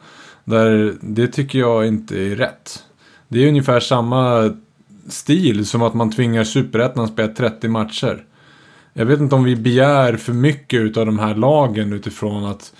Där, 0.46 0.96
det 1.02 1.28
tycker 1.28 1.60
jag 1.60 1.88
inte 1.88 2.22
är 2.22 2.36
rätt. 2.36 2.84
Det 3.28 3.44
är 3.44 3.48
ungefär 3.48 3.80
samma 3.80 4.54
stil 5.10 5.66
som 5.66 5.82
att 5.82 5.94
man 5.94 6.12
tvingar 6.12 6.44
superettan 6.44 7.04
att 7.04 7.12
spela 7.12 7.34
30 7.34 7.68
matcher. 7.68 8.26
Jag 8.94 9.06
vet 9.06 9.20
inte 9.20 9.36
om 9.36 9.44
vi 9.44 9.56
begär 9.56 10.18
för 10.18 10.34
mycket 10.34 10.98
av 10.98 11.06
de 11.06 11.20
här 11.20 11.36
lagen 11.36 11.94
utifrån 11.94 12.46
att 12.46 12.74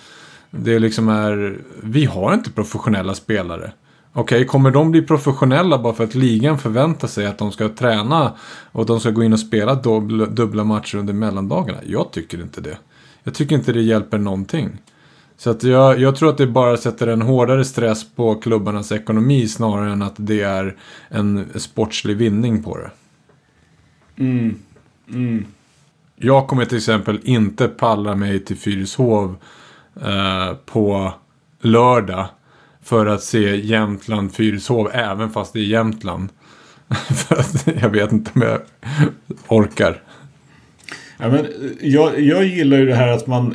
det 0.50 0.78
liksom 0.78 1.08
är... 1.08 1.58
Vi 1.82 2.04
har 2.04 2.34
inte 2.34 2.50
professionella 2.50 3.14
spelare. 3.14 3.72
Okej, 4.12 4.36
okay, 4.36 4.44
kommer 4.44 4.70
de 4.70 4.90
bli 4.90 5.02
professionella 5.02 5.78
bara 5.78 5.94
för 5.94 6.04
att 6.04 6.14
ligan 6.14 6.58
förväntar 6.58 7.08
sig 7.08 7.26
att 7.26 7.38
de 7.38 7.52
ska 7.52 7.68
träna 7.68 8.32
och 8.72 8.80
att 8.80 8.86
de 8.86 9.00
ska 9.00 9.10
gå 9.10 9.24
in 9.24 9.32
och 9.32 9.40
spela 9.40 9.74
dubbla, 9.74 10.26
dubbla 10.26 10.64
matcher 10.64 10.98
under 10.98 11.14
mellandagarna? 11.14 11.78
Jag 11.86 12.12
tycker 12.12 12.40
inte 12.40 12.60
det. 12.60 12.78
Jag 13.22 13.34
tycker 13.34 13.56
inte 13.56 13.72
det 13.72 13.82
hjälper 13.82 14.18
någonting. 14.18 14.78
Så 15.36 15.50
att 15.50 15.62
jag, 15.62 16.00
jag 16.00 16.16
tror 16.16 16.30
att 16.30 16.38
det 16.38 16.46
bara 16.46 16.76
sätter 16.76 17.06
en 17.06 17.22
hårdare 17.22 17.64
stress 17.64 18.14
på 18.14 18.34
klubbarnas 18.34 18.92
ekonomi 18.92 19.48
snarare 19.48 19.92
än 19.92 20.02
att 20.02 20.14
det 20.16 20.42
är 20.42 20.76
en 21.08 21.46
sportslig 21.54 22.16
vinning 22.16 22.62
på 22.62 22.78
det. 22.78 22.90
Mm. 24.18 24.54
Mm. 25.08 25.44
Jag 26.16 26.46
kommer 26.46 26.64
till 26.64 26.76
exempel 26.76 27.20
inte 27.24 27.68
palla 27.68 28.14
mig 28.14 28.44
till 28.44 28.56
Fyrishov 28.56 29.36
eh, 30.00 30.54
på 30.66 31.12
lördag. 31.60 32.26
För 32.82 33.06
att 33.06 33.22
se 33.22 33.56
Jämtland 33.56 34.34
Fyrishov 34.34 34.90
även 34.92 35.30
fast 35.30 35.52
det 35.52 35.58
är 35.58 35.64
Jämtland. 35.64 36.28
för 37.14 37.36
att 37.36 37.68
jag 37.82 37.90
vet 37.90 38.12
inte 38.12 38.30
om 38.34 38.42
jag 38.42 38.60
orkar. 39.48 40.02
Ja, 41.18 41.28
men 41.28 41.46
jag, 41.80 42.20
jag 42.20 42.44
gillar 42.44 42.76
ju 42.76 42.86
det 42.86 42.94
här 42.94 43.08
att 43.08 43.26
man 43.26 43.54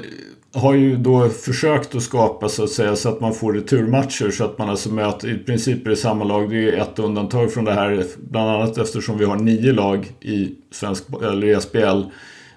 har 0.53 0.73
ju 0.73 0.97
då 0.97 1.29
försökt 1.29 1.95
att 1.95 2.03
skapa 2.03 2.49
så 2.49 2.63
att 2.63 2.69
säga 2.69 2.95
så 2.95 3.09
att 3.09 3.21
man 3.21 3.33
får 3.33 3.53
returmatcher 3.53 4.31
så 4.31 4.43
att 4.43 4.57
man 4.57 4.69
alltså 4.69 4.89
möter, 4.89 5.29
i 5.29 5.37
princip 5.37 5.85
är 5.85 5.89
det 5.89 5.95
samma 5.95 6.23
lag. 6.23 6.49
Det 6.49 6.69
är 6.69 6.81
ett 6.81 6.99
undantag 6.99 7.53
från 7.53 7.65
det 7.65 7.73
här, 7.73 8.05
bland 8.17 8.49
annat 8.49 8.77
eftersom 8.77 9.17
vi 9.17 9.25
har 9.25 9.35
nio 9.35 9.73
lag 9.73 10.11
i 10.21 10.51
svensk, 10.71 11.03
eller 11.23 11.57
i 11.57 11.61
SPL. 11.61 12.01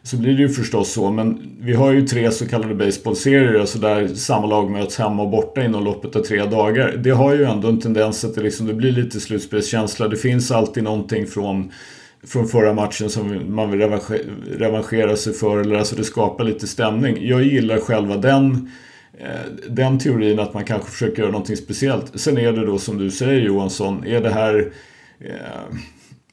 Så 0.03 0.17
blir 0.17 0.37
det 0.37 0.43
ju 0.43 0.49
förstås 0.49 0.93
så, 0.93 1.11
men 1.11 1.57
vi 1.61 1.75
har 1.75 1.93
ju 1.93 2.07
tre 2.07 2.31
så 2.31 2.49
kallade 2.49 2.75
baseballserier, 2.75 3.61
alltså 3.61 3.79
där 3.79 4.09
samma 4.09 4.47
lag 4.47 4.71
möts 4.71 4.99
hemma 4.99 5.23
och 5.23 5.31
borta 5.31 5.65
inom 5.65 5.85
loppet 5.85 6.17
av 6.17 6.21
tre 6.21 6.45
dagar. 6.45 6.97
Det 6.97 7.11
har 7.11 7.35
ju 7.35 7.45
ändå 7.45 7.69
en 7.69 7.81
tendens 7.81 8.25
att 8.25 8.35
det, 8.35 8.41
liksom, 8.41 8.67
det 8.67 8.75
blir 8.75 8.93
lite 8.93 9.21
slutspelskänsla. 9.21 10.09
Det 10.09 10.17
finns 10.17 10.51
alltid 10.51 10.83
någonting 10.85 11.27
från 11.27 11.73
från 12.27 12.49
förra 12.49 12.73
matchen 12.73 13.11
som 13.11 13.55
man 13.55 13.71
vill 13.71 13.81
revanschera 14.59 15.17
sig 15.17 15.33
för. 15.33 15.61
Eller 15.61 15.79
alltså 15.79 15.97
det 15.97 16.05
skapar 16.05 16.45
lite 16.45 16.67
stämning. 16.67 17.29
Jag 17.29 17.43
gillar 17.43 17.79
själva 17.79 18.17
den, 18.17 18.71
eh, 19.19 19.69
den 19.69 19.99
teorin 19.99 20.39
att 20.39 20.55
man 20.55 20.65
kanske 20.65 20.91
försöker 20.91 21.23
göra 21.23 21.33
någonting 21.33 21.57
speciellt. 21.57 22.21
Sen 22.21 22.39
är 22.39 22.53
det 22.53 22.67
då 22.67 22.79
som 22.79 22.99
du 22.99 23.11
säger 23.11 23.41
Johansson, 23.41 24.07
är 24.07 24.21
det 24.21 24.31
här 24.31 24.73
eh, 25.21 25.77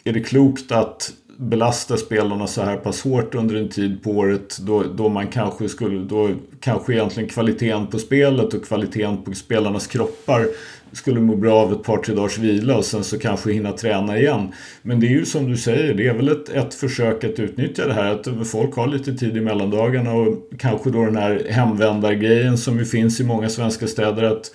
är 0.04 0.14
det 0.14 0.20
klokt 0.20 0.72
att 0.72 1.14
belasta 1.38 1.98
spelarna 1.98 2.48
så 2.48 2.62
här 2.62 2.78
pass 2.78 3.02
hårt 3.04 3.36
under 3.36 3.56
en 3.56 3.70
tid 3.70 4.04
på 4.04 4.12
året 4.12 4.58
då, 4.60 4.84
då 4.84 5.10
man 5.10 5.28
kanske 5.28 5.70
skulle, 5.70 6.00
då 6.00 6.30
kanske 6.60 6.94
egentligen 6.94 7.30
kvaliteten 7.30 7.88
på 7.88 8.00
spelet 8.00 8.54
och 8.54 8.66
kvaliteten 8.66 9.24
på 9.24 9.34
spelarnas 9.34 9.88
kroppar 9.88 10.46
skulle 10.94 11.20
må 11.20 11.36
bra 11.36 11.54
av 11.54 11.74
ett 11.74 11.84
par, 11.84 11.98
tre 11.98 12.16
dagars 12.16 12.38
vila 12.38 12.78
och 12.78 12.86
sen 12.86 13.04
så 13.04 13.20
kanske 13.20 13.52
hinna 13.52 13.72
träna 13.72 14.18
igen. 14.18 14.52
Men 14.82 15.00
det 15.00 15.08
är 15.08 15.12
ju 15.12 15.26
som 15.26 15.52
du 15.52 15.58
säger, 15.58 15.94
det 15.94 16.08
är 16.08 16.14
väl 16.14 16.28
ett, 16.28 16.50
ett 16.50 16.74
försök 16.74 17.24
att 17.24 17.40
utnyttja 17.40 17.88
det 17.88 17.94
här 17.94 18.12
att 18.12 18.48
folk 18.48 18.76
har 18.76 18.88
lite 18.88 19.14
tid 19.14 19.38
i 19.38 19.42
mellandagarna 19.42 20.14
och 20.14 20.50
kanske 20.60 20.90
då 20.90 21.06
den 21.06 21.18
här 21.18 21.48
hemvändargrejen 21.50 22.58
som 22.58 22.80
ju 22.80 22.86
finns 22.86 23.20
i 23.20 23.24
många 23.24 23.50
svenska 23.50 23.88
städer 23.88 24.24
att 24.24 24.52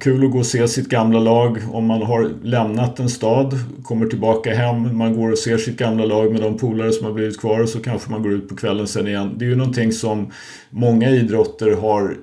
Kul 0.00 0.24
att 0.24 0.30
gå 0.32 0.38
och 0.38 0.46
se 0.46 0.68
sitt 0.68 0.88
gamla 0.88 1.18
lag 1.18 1.58
om 1.72 1.86
man 1.86 2.02
har 2.02 2.30
lämnat 2.42 3.00
en 3.00 3.08
stad, 3.08 3.58
kommer 3.82 4.06
tillbaka 4.06 4.54
hem, 4.54 4.96
man 4.96 5.16
går 5.16 5.32
och 5.32 5.38
ser 5.38 5.58
sitt 5.58 5.76
gamla 5.76 6.04
lag 6.04 6.32
med 6.32 6.40
de 6.40 6.58
polare 6.58 6.92
som 6.92 7.06
har 7.06 7.12
blivit 7.12 7.40
kvar 7.40 7.60
och 7.60 7.68
så 7.68 7.78
kanske 7.78 8.10
man 8.10 8.22
går 8.22 8.32
ut 8.32 8.48
på 8.48 8.56
kvällen 8.56 8.86
sen 8.86 9.06
igen. 9.06 9.34
Det 9.38 9.44
är 9.44 9.48
ju 9.48 9.56
någonting 9.56 9.92
som 9.92 10.32
många 10.70 11.10
idrotter 11.10 11.72
har 11.72 12.16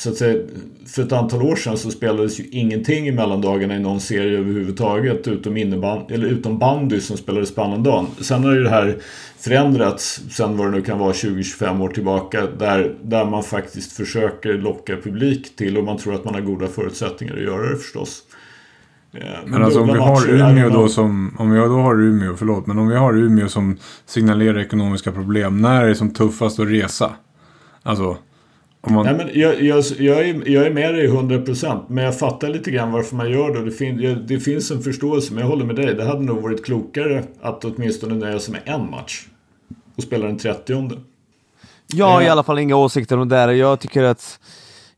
så 0.00 0.10
att 0.10 0.16
säga, 0.16 0.42
för 0.86 1.02
ett 1.02 1.12
antal 1.12 1.42
år 1.42 1.56
sedan 1.56 1.78
så 1.78 1.90
spelades 1.90 2.40
ju 2.40 2.44
ingenting 2.50 3.08
i 3.08 3.12
mellandagarna 3.12 3.76
i 3.76 3.80
någon 3.80 4.00
serie 4.00 4.38
överhuvudtaget 4.38 5.28
utom, 5.28 5.56
inneband, 5.56 6.10
eller 6.10 6.26
utom 6.26 6.58
bandy 6.58 7.00
som 7.00 7.16
spelades 7.16 7.54
på 7.54 7.62
annandagen. 7.62 8.06
Sen 8.20 8.44
har 8.44 8.52
ju 8.52 8.62
det 8.62 8.70
här 8.70 8.96
förändrats 9.38 10.20
sen 10.30 10.56
vad 10.56 10.66
det 10.66 10.70
nu 10.70 10.82
kan 10.82 10.98
vara 10.98 11.12
20-25 11.12 11.82
år 11.82 11.88
tillbaka 11.88 12.46
där, 12.58 12.94
där 13.02 13.24
man 13.24 13.42
faktiskt 13.42 13.92
försöker 13.92 14.52
locka 14.52 14.96
publik 14.96 15.56
till 15.56 15.78
och 15.78 15.84
man 15.84 15.98
tror 15.98 16.14
att 16.14 16.24
man 16.24 16.34
har 16.34 16.40
goda 16.40 16.66
förutsättningar 16.66 17.34
att 17.34 17.42
göra 17.42 17.70
det 17.70 17.76
förstås. 17.76 18.22
Eh, 19.12 19.20
men 19.46 19.62
alltså 19.62 19.80
om 19.80 19.86
vi 19.86 19.98
har 19.98 20.30
Umeå 20.30 20.70
då 20.70 20.88
som, 20.88 21.36
om 21.38 21.50
vi 21.50 21.58
då 21.58 21.80
har 21.80 22.00
Umeå, 22.00 22.36
förlåt, 22.36 22.66
men 22.66 22.78
om 22.78 22.88
vi 22.88 22.96
har 22.96 23.18
Umeå 23.18 23.48
som 23.48 23.78
signalerar 24.06 24.58
ekonomiska 24.58 25.12
problem, 25.12 25.62
när 25.62 25.84
är 25.84 25.88
det 25.88 25.94
som 25.94 26.10
tuffast 26.10 26.60
att 26.60 26.68
resa? 26.68 27.12
Alltså, 27.82 28.16
man... 28.88 29.04
Nej, 29.04 29.14
men 29.14 29.40
jag, 29.40 29.62
jag, 29.62 29.84
jag, 29.98 30.28
är, 30.28 30.48
jag 30.48 30.66
är 30.66 30.70
med 30.70 30.94
dig 30.94 31.08
100% 31.08 31.82
men 31.88 32.04
jag 32.04 32.18
fattar 32.18 32.48
lite 32.48 32.70
grann 32.70 32.92
varför 32.92 33.16
man 33.16 33.30
gör 33.30 33.54
det. 33.54 33.64
Det, 33.64 33.70
fin, 33.70 34.24
det 34.28 34.40
finns 34.40 34.70
en 34.70 34.82
förståelse, 34.82 35.34
men 35.34 35.40
jag 35.40 35.48
håller 35.48 35.64
med 35.64 35.76
dig. 35.76 35.94
Det 35.94 36.04
hade 36.04 36.22
nog 36.22 36.42
varit 36.42 36.64
klokare 36.64 37.24
att 37.40 37.64
åtminstone 37.64 38.14
nöja 38.14 38.38
sig 38.38 38.52
med 38.52 38.62
en 38.64 38.90
match 38.90 39.26
och 39.96 40.02
spela 40.02 40.26
den 40.26 40.38
30 40.38 40.90
Jag 41.86 42.06
har 42.06 42.22
i 42.22 42.28
alla 42.28 42.42
fall 42.42 42.58
inga 42.58 42.76
åsikter 42.76 43.18
om 43.18 43.28
det 43.28 43.36
där. 43.36 43.48
Jag 43.48 43.80
tycker 43.80 44.02
att 44.02 44.40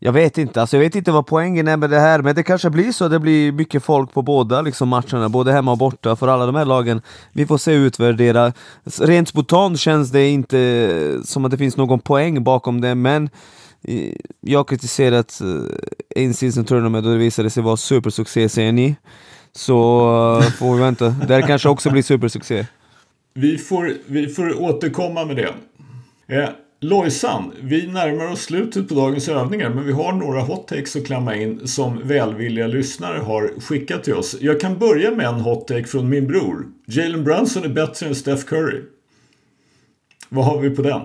jag 0.05 0.13
vet 0.13 0.39
inte, 0.39 0.61
alltså 0.61 0.77
jag 0.77 0.85
vet 0.85 0.95
inte 0.95 1.13
vad 1.13 1.27
poängen 1.27 1.69
är 1.69 1.77
med 1.77 1.91
det 1.91 2.01
här, 2.01 2.23
men 2.23 2.35
det 2.35 2.43
kanske 2.43 2.71
blir 2.71 2.93
så. 2.93 3.09
Det 3.09 3.19
blir 3.19 3.53
mycket 3.53 3.85
folk 3.85 4.13
på 4.13 4.23
båda 4.23 4.63
liksom, 4.63 4.89
matcherna, 4.89 5.29
både 5.29 5.53
hemma 5.53 5.73
och 5.73 5.79
borta 5.79 6.17
för 6.17 6.29
alla 6.29 6.47
de 6.47 6.55
här 6.55 6.65
lagen. 6.65 7.03
Vi 7.33 7.47
får 7.47 7.59
se 7.59 7.73
utvärdera. 7.73 8.53
Rent 9.01 9.29
spontant 9.29 9.81
känns 9.81 10.11
det 10.11 10.29
inte 10.29 11.21
som 11.25 11.45
att 11.45 11.51
det 11.51 11.59
finns 11.59 11.77
någon 11.77 12.01
poäng 12.01 12.45
bakom 12.45 12.81
det, 12.81 12.95
men 12.95 13.31
jag 14.41 14.69
kritiserat 14.69 15.41
eh, 15.41 16.23
en 16.25 16.35
Season 16.35 16.65
Tournament 16.65 17.07
och 17.07 17.13
det 17.13 17.19
visade 17.19 17.51
sig 17.51 17.63
vara 17.63 17.77
supersuccé, 17.77 18.49
säger 18.49 18.73
ni. 18.73 18.97
Så 19.53 20.41
eh, 20.43 20.51
får 20.51 20.75
vi 20.75 20.81
vänta. 20.81 21.09
Det 21.29 21.35
här 21.35 21.47
kanske 21.47 21.69
också 21.69 21.91
blir 21.91 22.03
supersuccé. 22.03 22.67
Vi 23.35 23.59
får, 23.59 23.93
vi 24.07 24.29
får 24.29 24.63
återkomma 24.63 25.25
med 25.25 25.37
det. 25.37 25.55
Eh, 26.37 26.49
Lojsan, 26.81 27.53
vi 27.61 27.87
närmar 27.87 28.33
oss 28.33 28.43
slutet 28.43 28.89
på 28.89 28.95
dagens 28.95 29.29
övningar 29.29 29.71
men 29.71 29.87
vi 29.87 29.93
har 29.93 30.13
några 30.13 30.41
hot 30.41 30.69
takes 30.69 30.97
att 30.97 31.07
klämma 31.07 31.37
in 31.37 31.69
som 31.69 32.09
välvilliga 32.09 32.67
lyssnare 32.67 33.19
har 33.19 33.61
skickat 33.61 34.05
till 34.05 34.15
oss. 34.15 34.37
Jag 34.41 34.61
kan 34.61 34.79
börja 34.79 35.11
med 35.11 35.27
en 35.27 35.41
hot 35.41 35.69
take 35.69 35.85
från 35.85 36.09
min 36.09 36.27
bror. 36.27 36.67
Jalen 36.87 37.25
Brunson 37.25 37.65
är 37.65 37.69
bättre 37.69 38.07
än 38.07 38.15
Steph 38.15 38.45
Curry. 38.45 38.81
Vad 40.29 40.45
har 40.45 40.61
vi 40.61 40.71
på 40.71 40.83
den? 40.83 41.01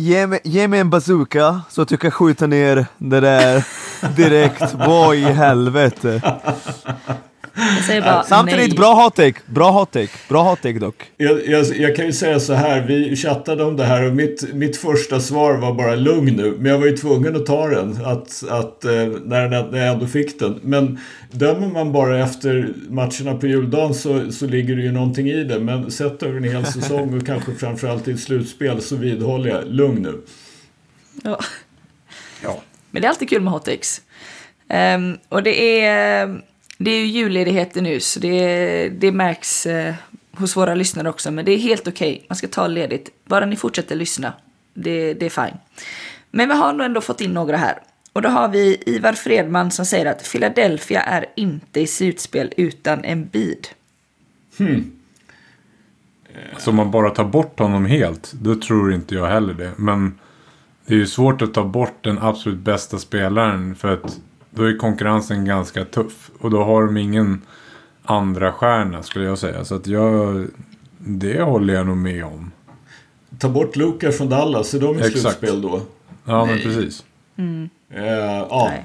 Ge 0.00 0.26
mig, 0.26 0.40
ge 0.44 0.68
mig 0.68 0.80
en 0.80 0.90
bazooka 0.90 1.60
så 1.68 1.82
att 1.82 1.90
jag 1.90 2.00
kan 2.00 2.10
skjuta 2.10 2.46
ner 2.46 2.86
det 2.98 3.20
där 3.20 3.64
direkt. 4.16 4.74
Vad 4.86 5.16
i 5.16 5.22
helvete? 5.22 6.22
Jag 7.54 7.84
säger 7.84 8.02
bara 8.02 8.22
Samtidigt, 8.22 8.68
nej. 8.68 8.76
bra 8.76 8.94
hot 8.94 9.16
take. 9.16 9.40
Bra 9.46 9.70
hot 9.70 9.92
take. 9.92 10.12
Bra 10.28 10.42
hot 10.42 10.62
take 10.62 10.78
dock. 10.78 11.10
Jag, 11.16 11.46
jag, 11.46 11.66
jag 11.76 11.96
kan 11.96 12.06
ju 12.06 12.12
säga 12.12 12.40
så 12.40 12.52
här, 12.52 12.80
vi 12.80 13.16
chattade 13.16 13.64
om 13.64 13.76
det 13.76 13.84
här 13.84 14.06
och 14.06 14.14
mitt, 14.14 14.54
mitt 14.54 14.76
första 14.76 15.20
svar 15.20 15.54
var 15.54 15.74
bara 15.74 15.94
lugn 15.94 16.36
nu. 16.36 16.56
Men 16.58 16.72
jag 16.72 16.78
var 16.78 16.86
ju 16.86 16.96
tvungen 16.96 17.36
att 17.36 17.46
ta 17.46 17.68
den, 17.68 18.04
att, 18.04 18.44
att, 18.50 18.84
eh, 18.84 18.92
när, 19.24 19.70
när 19.70 19.78
jag 19.78 19.94
ändå 19.94 20.06
fick 20.06 20.38
den. 20.38 20.60
Men 20.62 21.00
dömer 21.30 21.68
man 21.68 21.92
bara 21.92 22.24
efter 22.24 22.74
matcherna 22.88 23.34
på 23.40 23.46
juldagen 23.46 23.94
så, 23.94 24.32
så 24.32 24.46
ligger 24.46 24.76
det 24.76 24.82
ju 24.82 24.92
någonting 24.92 25.28
i 25.28 25.44
det. 25.44 25.60
Men 25.60 25.90
sett 25.90 26.22
över 26.22 26.36
en 26.36 26.44
hel 26.44 26.66
säsong 26.72 27.16
och 27.16 27.26
kanske 27.26 27.54
framförallt 27.54 28.08
i 28.08 28.12
ett 28.12 28.20
slutspel 28.20 28.82
så 28.82 28.96
vidhåller 28.96 29.50
jag, 29.50 29.64
lugn 29.66 30.02
nu. 30.02 30.20
Ja. 31.22 31.38
Men 32.90 33.02
det 33.02 33.06
är 33.06 33.10
alltid 33.10 33.28
kul 33.28 33.42
med 33.42 33.52
hot 33.52 33.64
takes. 33.64 34.02
Ehm, 34.68 35.18
och 35.28 35.42
det 35.42 35.84
är, 35.84 36.42
det 36.82 36.90
är 36.90 37.00
ju 37.00 37.06
julledigheter 37.06 37.82
nu, 37.82 38.00
så 38.00 38.20
det, 38.20 38.88
det 38.88 39.12
märks 39.12 39.66
eh, 39.66 39.94
hos 40.32 40.56
våra 40.56 40.74
lyssnare 40.74 41.08
också. 41.08 41.30
Men 41.30 41.44
det 41.44 41.52
är 41.52 41.58
helt 41.58 41.88
okej, 41.88 42.26
man 42.28 42.36
ska 42.36 42.48
ta 42.48 42.66
ledigt. 42.66 43.10
Bara 43.24 43.46
ni 43.46 43.56
fortsätter 43.56 43.96
lyssna, 43.96 44.32
det, 44.74 45.14
det 45.14 45.26
är 45.26 45.30
fine. 45.30 45.56
Men 46.30 46.48
vi 46.48 46.54
har 46.54 46.72
nog 46.72 46.86
ändå 46.86 47.00
fått 47.00 47.20
in 47.20 47.34
några 47.34 47.56
här. 47.56 47.78
Och 48.12 48.22
då 48.22 48.28
har 48.28 48.48
vi 48.48 48.82
Ivar 48.86 49.12
Fredman 49.12 49.70
som 49.70 49.86
säger 49.86 50.06
att 50.06 50.32
Philadelphia 50.32 51.00
är 51.00 51.26
inte 51.36 51.80
i 51.80 51.86
slutspel 51.86 52.52
utan 52.56 53.04
en 53.04 53.26
bid. 53.26 53.68
Hmm. 54.58 54.92
Så 56.58 56.70
om 56.70 56.76
man 56.76 56.90
bara 56.90 57.10
tar 57.10 57.24
bort 57.24 57.58
honom 57.58 57.86
helt, 57.86 58.32
då 58.32 58.54
tror 58.54 58.92
inte 58.92 59.14
jag 59.14 59.26
heller 59.26 59.54
det. 59.54 59.72
Men 59.76 60.18
det 60.86 60.94
är 60.94 60.98
ju 60.98 61.06
svårt 61.06 61.42
att 61.42 61.54
ta 61.54 61.64
bort 61.64 62.04
den 62.04 62.18
absolut 62.18 62.58
bästa 62.58 62.98
spelaren 62.98 63.74
för 63.74 63.92
att 63.92 64.20
då 64.50 64.64
är 64.64 64.76
konkurrensen 64.76 65.44
ganska 65.44 65.84
tuff. 65.84 66.30
Och 66.38 66.50
då 66.50 66.64
har 66.64 66.86
de 66.86 66.96
ingen 66.96 67.42
andra 68.02 68.52
stjärna 68.52 69.02
skulle 69.02 69.24
jag 69.24 69.38
säga. 69.38 69.64
Så 69.64 69.74
att 69.74 69.86
jag, 69.86 70.46
det 70.98 71.42
håller 71.42 71.74
jag 71.74 71.86
nog 71.86 71.96
med 71.96 72.24
om. 72.24 72.50
Ta 73.38 73.48
bort 73.48 73.76
Luka 73.76 74.12
från 74.12 74.28
Dallas, 74.28 74.74
är 74.74 74.80
de 74.80 74.96
i 74.96 74.98
Exakt. 74.98 75.18
slutspel 75.18 75.62
då? 75.62 75.82
Ja, 76.24 76.44
men 76.44 76.58
precis. 76.58 77.04
Eh, 77.94 78.04
ja. 78.50 78.66
Nej. 78.70 78.84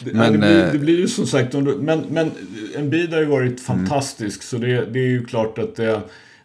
Det, 0.00 0.12
Men, 0.12 0.24
ja, 0.24 0.30
det, 0.30 0.38
blir, 0.38 0.64
eh, 0.64 0.72
det 0.72 0.78
blir 0.78 0.98
ju 0.98 1.08
som 1.08 1.26
sagt, 1.26 1.54
men, 1.54 2.00
men 2.10 2.30
en 2.74 2.90
bid 2.90 3.12
har 3.12 3.20
ju 3.20 3.26
varit 3.26 3.60
fantastisk 3.60 4.42
så 4.42 4.58
det, 4.58 4.84
det 4.84 4.98
är 4.98 5.08
ju 5.08 5.24
klart 5.24 5.58
att 5.58 5.76
det, 5.76 6.00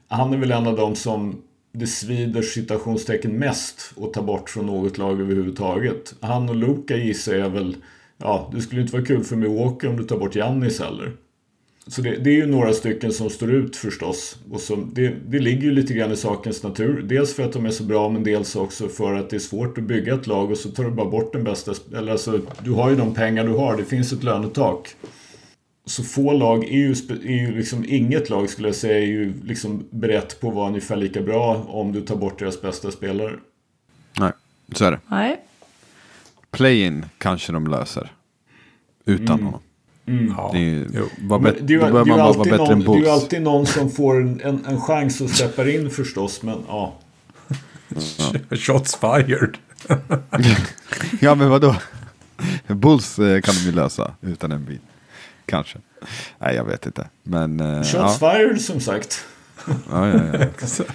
han 0.08 0.34
är 0.34 0.38
väl 0.38 0.52
en 0.52 0.68
av 0.68 0.76
dem 0.76 0.96
som 0.96 1.42
det 1.72 1.88
svider 1.88 2.42
citationstecken 2.42 3.40
mest 3.40 3.94
att 4.02 4.14
ta 4.14 4.22
bort 4.22 4.50
från 4.50 4.66
något 4.66 4.98
lag 4.98 5.22
överhuvudtaget. 5.22 6.16
Han 6.20 6.50
och 6.50 6.56
Luka 6.56 6.98
gissar 6.98 7.36
jag 7.36 7.50
väl, 7.50 7.76
ja 8.22 8.50
det 8.54 8.62
skulle 8.62 8.82
inte 8.82 8.94
vara 8.94 9.06
kul 9.06 9.24
för 9.24 9.36
Milwaukee 9.36 9.88
om 9.88 9.98
du 9.98 10.04
tar 10.04 10.18
bort 10.18 10.36
Giannis 10.36 10.80
heller. 10.80 11.12
Så 11.88 12.02
det, 12.02 12.16
det 12.16 12.30
är 12.30 12.36
ju 12.36 12.46
några 12.46 12.74
stycken 12.74 13.14
som 13.14 13.30
står 13.30 13.52
ut 13.52 13.76
förstås. 13.76 14.38
Och 14.52 14.60
som, 14.60 14.92
det, 14.94 15.16
det 15.28 15.40
ligger 15.40 15.62
ju 15.62 15.72
lite 15.72 15.94
grann 15.94 16.12
i 16.12 16.16
sakens 16.16 16.64
natur. 16.64 17.02
Dels 17.02 17.36
för 17.36 17.44
att 17.44 17.54
de 17.54 17.66
är 17.66 17.70
så 17.70 17.84
bra 17.84 18.10
men 18.10 18.24
dels 18.24 18.56
också 18.56 18.88
för 18.88 19.14
att 19.14 19.30
det 19.30 19.38
är 19.38 19.40
svårt 19.40 19.78
att 19.78 19.84
bygga 19.84 20.14
ett 20.14 20.28
lag 20.28 20.52
och 20.52 20.58
så 20.58 20.70
tar 20.70 20.84
du 20.84 20.92
bara 20.92 21.10
bort 21.10 21.34
den 21.34 21.44
bästa. 21.44 21.74
Eller 21.98 22.12
alltså, 22.12 22.42
du 22.64 22.72
har 22.72 22.90
ju 22.90 22.96
de 22.96 23.14
pengar 23.14 23.44
du 23.44 23.54
har. 23.54 23.78
Det 23.78 23.86
finns 23.86 24.14
ett 24.14 24.24
lönetak. 24.24 24.96
Så 25.86 26.04
få 26.04 26.34
lag 26.34 26.64
är 26.64 26.78
ju, 26.78 26.92
är 27.10 27.48
ju 27.48 27.56
liksom, 27.56 27.86
inget 27.88 28.30
lag 28.30 28.50
skulle 28.50 28.68
jag 28.68 28.76
säga 28.76 28.98
är 28.98 29.06
ju 29.06 29.34
liksom 29.44 29.84
berett 29.90 30.42
på 30.42 30.50
att 30.50 30.56
vara 30.56 30.68
ungefär 30.68 30.96
lika 30.96 31.22
bra 31.22 31.66
om 31.68 31.92
du 31.92 32.02
tar 32.02 32.16
bort 32.16 32.40
deras 32.40 32.62
bästa 32.62 32.92
spelare. 32.92 33.34
Nej, 34.20 34.32
så 34.74 34.86
är 34.86 34.92
det. 34.92 35.00
Nej. 35.08 35.40
Play-in 36.52 37.06
kanske 37.18 37.52
de 37.52 37.68
löser. 37.68 38.12
Utan 39.06 39.44
honom. 39.44 39.60
Ja, 40.38 40.50
Det 40.54 40.58
är, 40.60 40.62
ju- 40.62 41.06
var 41.22 41.40
bet- 41.40 41.56
det 41.68 41.74
är 41.74 41.78
ju, 41.78 41.80
då 41.80 41.86
ju 41.88 41.92
man 41.94 42.06
vara 42.06 42.24
alltid 42.24 42.44
bättre 42.44 42.58
någon, 42.58 42.72
än 42.72 42.80
det 42.80 42.86
är 42.86 42.96
ju 42.96 43.02
Bulls. 43.02 43.10
alltid 43.10 43.42
någon 43.42 43.66
som 43.66 43.92
får 43.92 44.22
en, 44.22 44.42
en, 44.44 44.66
en 44.66 44.82
chans 44.82 45.22
att 45.22 45.30
släppa 45.30 45.70
in 45.70 45.90
förstås. 45.90 46.42
Men 46.44 46.64
ja. 46.68 46.94
Shots 48.56 48.96
fired. 48.96 49.58
Ja, 51.20 51.36
men 51.36 51.50
vadå? 51.50 51.76
Bulls 52.68 53.20
eh, 53.20 53.42
kan 53.42 53.56
de 53.56 53.62
ju 53.62 53.72
lösa 53.72 54.14
utan 54.22 54.52
en 54.52 54.66
bil. 54.66 54.80
Kanske. 55.46 55.78
Nej, 56.40 56.56
jag 56.56 56.66
vet 56.66 56.86
inte. 56.86 57.08
Men... 57.24 57.60
eh, 57.60 57.84
Shots 57.84 57.94
ja. 58.22 58.32
fired 58.32 58.62
som 58.62 58.80
sagt. 58.80 59.26
Ja, 59.68 60.08
ja, 60.08 60.14
ja. 60.40 60.46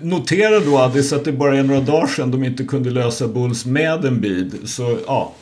Notera 0.00 0.60
då 0.60 0.78
Addis 0.78 1.12
att 1.12 1.24
det 1.24 1.32
bara 1.32 1.58
är 1.58 1.62
några 1.62 1.80
dagar 1.80 2.06
sedan 2.06 2.30
de 2.30 2.44
inte 2.44 2.64
kunde 2.64 2.90
lösa 2.90 3.28
Bulls 3.28 3.64
med 3.66 4.04
en 4.04 4.20
bid. 4.20 4.58
Så 4.68 4.98
ja, 5.06 5.32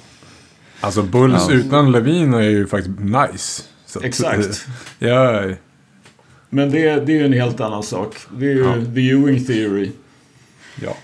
Alltså 0.81 1.03
Bulls 1.03 1.47
Ja. 1.49 1.55
utan 1.55 1.93
Levin 1.93 2.35
är 2.35 2.41
ju 2.43 2.67
faktiskt 2.67 2.99
nice. 3.01 3.63
Så 3.87 4.03
exakt. 4.03 4.67
Ja, 4.99 5.43
Men 6.51 6.71
det, 6.71 6.81
det 7.07 7.13
är 7.13 7.17
ju 7.17 7.25
en 7.27 7.33
helt 7.33 7.61
annan 7.61 7.83
sak. 7.83 8.17
Det 8.39 8.47
är 8.47 8.51
ju 8.55 8.65
Ja. 8.65 8.75
the 8.95 9.11
Ewing 9.11 9.45
theory. 9.47 9.91
ja. 10.83 10.97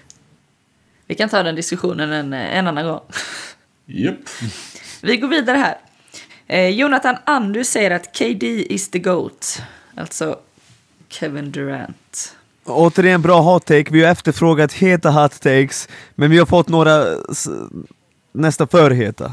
Vi 1.07 1.15
kan 1.15 1.29
ta 1.29 1.43
den 1.43 1.55
diskussionen 1.55 2.13
en, 2.13 2.33
en 2.33 2.67
annan 2.67 2.85
gång. 2.87 3.01
Japp. 3.87 4.17
Vi 5.03 5.17
går 5.17 5.29
vidare 5.29 5.57
här. 5.57 5.77
Eh, 6.47 6.69
Jonathan 6.69 7.17
Andu 7.25 7.65
säger 7.65 7.91
att 7.91 8.19
KD 8.19 8.47
is 8.75 8.91
the 8.91 8.99
GOAT. 8.99 9.63
Alltså 9.95 10.39
Kevin 11.09 11.51
Durant. 11.53 12.37
Återigen 12.67 13.23
bra 13.23 13.41
hot 13.41 13.65
take, 13.67 13.85
vi 13.93 14.05
har 14.05 14.13
efterfrågat 14.13 14.73
heta 14.73 15.11
hot 15.11 15.41
takes, 15.41 15.89
men 16.15 16.31
vi 16.31 16.39
har 16.39 16.47
fått 16.47 16.69
några 16.69 17.03
s- 17.31 17.49
nästa 18.35 18.67
för 18.67 18.91
heta. 18.91 19.33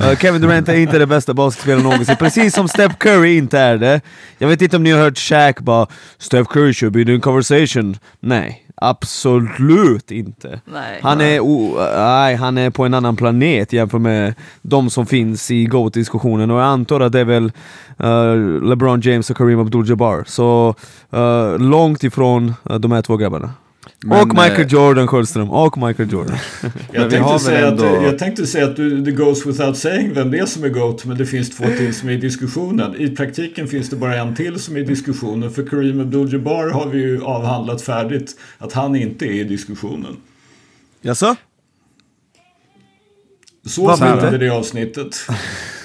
Uh, 0.00 0.16
Kevin 0.18 0.40
Durant 0.42 0.68
är 0.68 0.74
inte 0.76 0.98
den 0.98 1.08
bästa 1.08 1.34
basketspelaren 1.34 1.82
någonsin, 1.84 2.16
precis 2.16 2.54
som 2.54 2.68
Steph 2.68 2.94
Curry 2.96 3.36
inte 3.36 3.58
är 3.58 3.78
det. 3.78 4.00
Jag 4.38 4.48
vet 4.48 4.62
inte 4.62 4.76
om 4.76 4.82
ni 4.82 4.90
har 4.90 5.00
hört 5.00 5.18
Shaq 5.18 5.60
bara 5.60 5.86
“Steph 6.18 6.50
Curry 6.52 6.72
should 6.74 6.92
be 6.92 7.00
in 7.00 7.06
the 7.06 7.18
conversation”. 7.20 7.96
Nej, 8.20 8.64
absolut 8.80 10.10
inte. 10.10 10.60
Nej. 10.64 11.00
Han 11.02 11.20
är, 11.20 11.40
o- 11.40 11.76
nej, 11.96 12.34
han 12.36 12.58
är 12.58 12.70
på 12.70 12.84
en 12.84 12.94
annan 12.94 13.16
planet 13.16 13.72
jämfört 13.72 14.00
med 14.00 14.34
de 14.62 14.90
som 14.90 15.06
finns 15.06 15.50
i 15.50 15.64
GOAT-diskussionen 15.64 16.50
och 16.50 16.58
jag 16.58 16.66
antar 16.66 17.00
att 17.00 17.12
det 17.12 17.20
är 17.20 17.24
väl 17.24 17.52
eh, 17.98 18.34
LeBron 18.68 19.00
James 19.00 19.30
och 19.30 19.36
Kareem 19.36 19.60
Abdul-Jabbar. 19.60 20.24
Så 20.26 20.74
eh, 21.12 21.58
långt 21.58 22.02
ifrån 22.04 22.54
eh, 22.70 22.76
de 22.78 22.92
här 22.92 23.02
två 23.02 23.16
grabbarna. 23.16 23.50
Men, 24.00 24.20
och 24.20 24.28
Michael 24.28 24.60
eh, 24.60 24.66
Jordan 24.66 25.06
Sjöström, 25.08 25.50
och 25.50 25.78
Michael 25.78 26.12
Jordan. 26.12 26.36
Jag 26.92 27.10
tänkte, 27.10 27.38
säga 27.38 27.68
ändå- 27.68 27.84
att, 27.84 28.02
jag 28.02 28.18
tänkte 28.18 28.46
säga 28.46 28.64
att 28.64 28.76
du, 28.76 29.00
det 29.00 29.12
goes 29.12 29.46
without 29.46 29.76
saying 29.76 30.14
vem 30.14 30.30
det 30.30 30.38
är 30.38 30.46
som 30.46 30.64
är 30.64 30.68
GOAT, 30.68 31.04
men 31.04 31.18
det 31.18 31.26
finns 31.26 31.50
två 31.50 31.64
till 31.64 31.94
som 31.94 32.08
är 32.08 32.12
i 32.12 32.16
diskussionen. 32.16 33.00
I 33.00 33.16
praktiken 33.16 33.68
finns 33.68 33.90
det 33.90 33.96
bara 33.96 34.16
en 34.16 34.34
till 34.34 34.58
som 34.60 34.76
är 34.76 34.80
i 34.80 34.84
diskussionen. 34.84 35.50
För 35.50 35.66
Kareem 35.66 36.00
Abdul-Jabbar 36.00 36.70
har 36.70 36.86
vi 36.86 36.98
ju 36.98 37.22
avhandlat 37.22 37.82
färdigt 37.82 38.36
att 38.58 38.72
han 38.72 38.96
inte 38.96 39.26
är 39.26 39.32
i 39.32 39.44
diskussionen. 39.44 40.16
Jaså? 41.00 41.36
Så 43.66 43.96
slutade 43.96 44.38
det 44.38 44.48
avsnittet. 44.48 45.16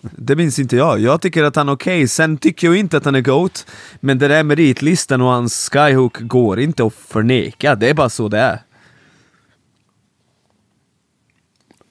Det 0.00 0.36
minns 0.36 0.58
inte 0.58 0.76
jag. 0.76 1.00
Jag 1.00 1.20
tycker 1.20 1.44
att 1.44 1.56
han 1.56 1.68
är 1.68 1.72
okej. 1.72 2.08
Sen 2.08 2.38
tycker 2.38 2.66
jag 2.66 2.76
inte 2.76 2.96
att 2.96 3.04
han 3.04 3.14
är 3.14 3.20
GOAT. 3.20 3.66
Men 4.00 4.18
det 4.18 4.28
där 4.28 4.42
meritlistan 4.42 5.20
och 5.20 5.28
hans 5.28 5.70
skyhook 5.72 6.20
går 6.20 6.60
inte 6.60 6.84
att 6.84 6.94
förneka. 6.94 7.74
Det 7.74 7.88
är 7.90 7.94
bara 7.94 8.08
så 8.08 8.28
det 8.28 8.38
är. 8.38 8.60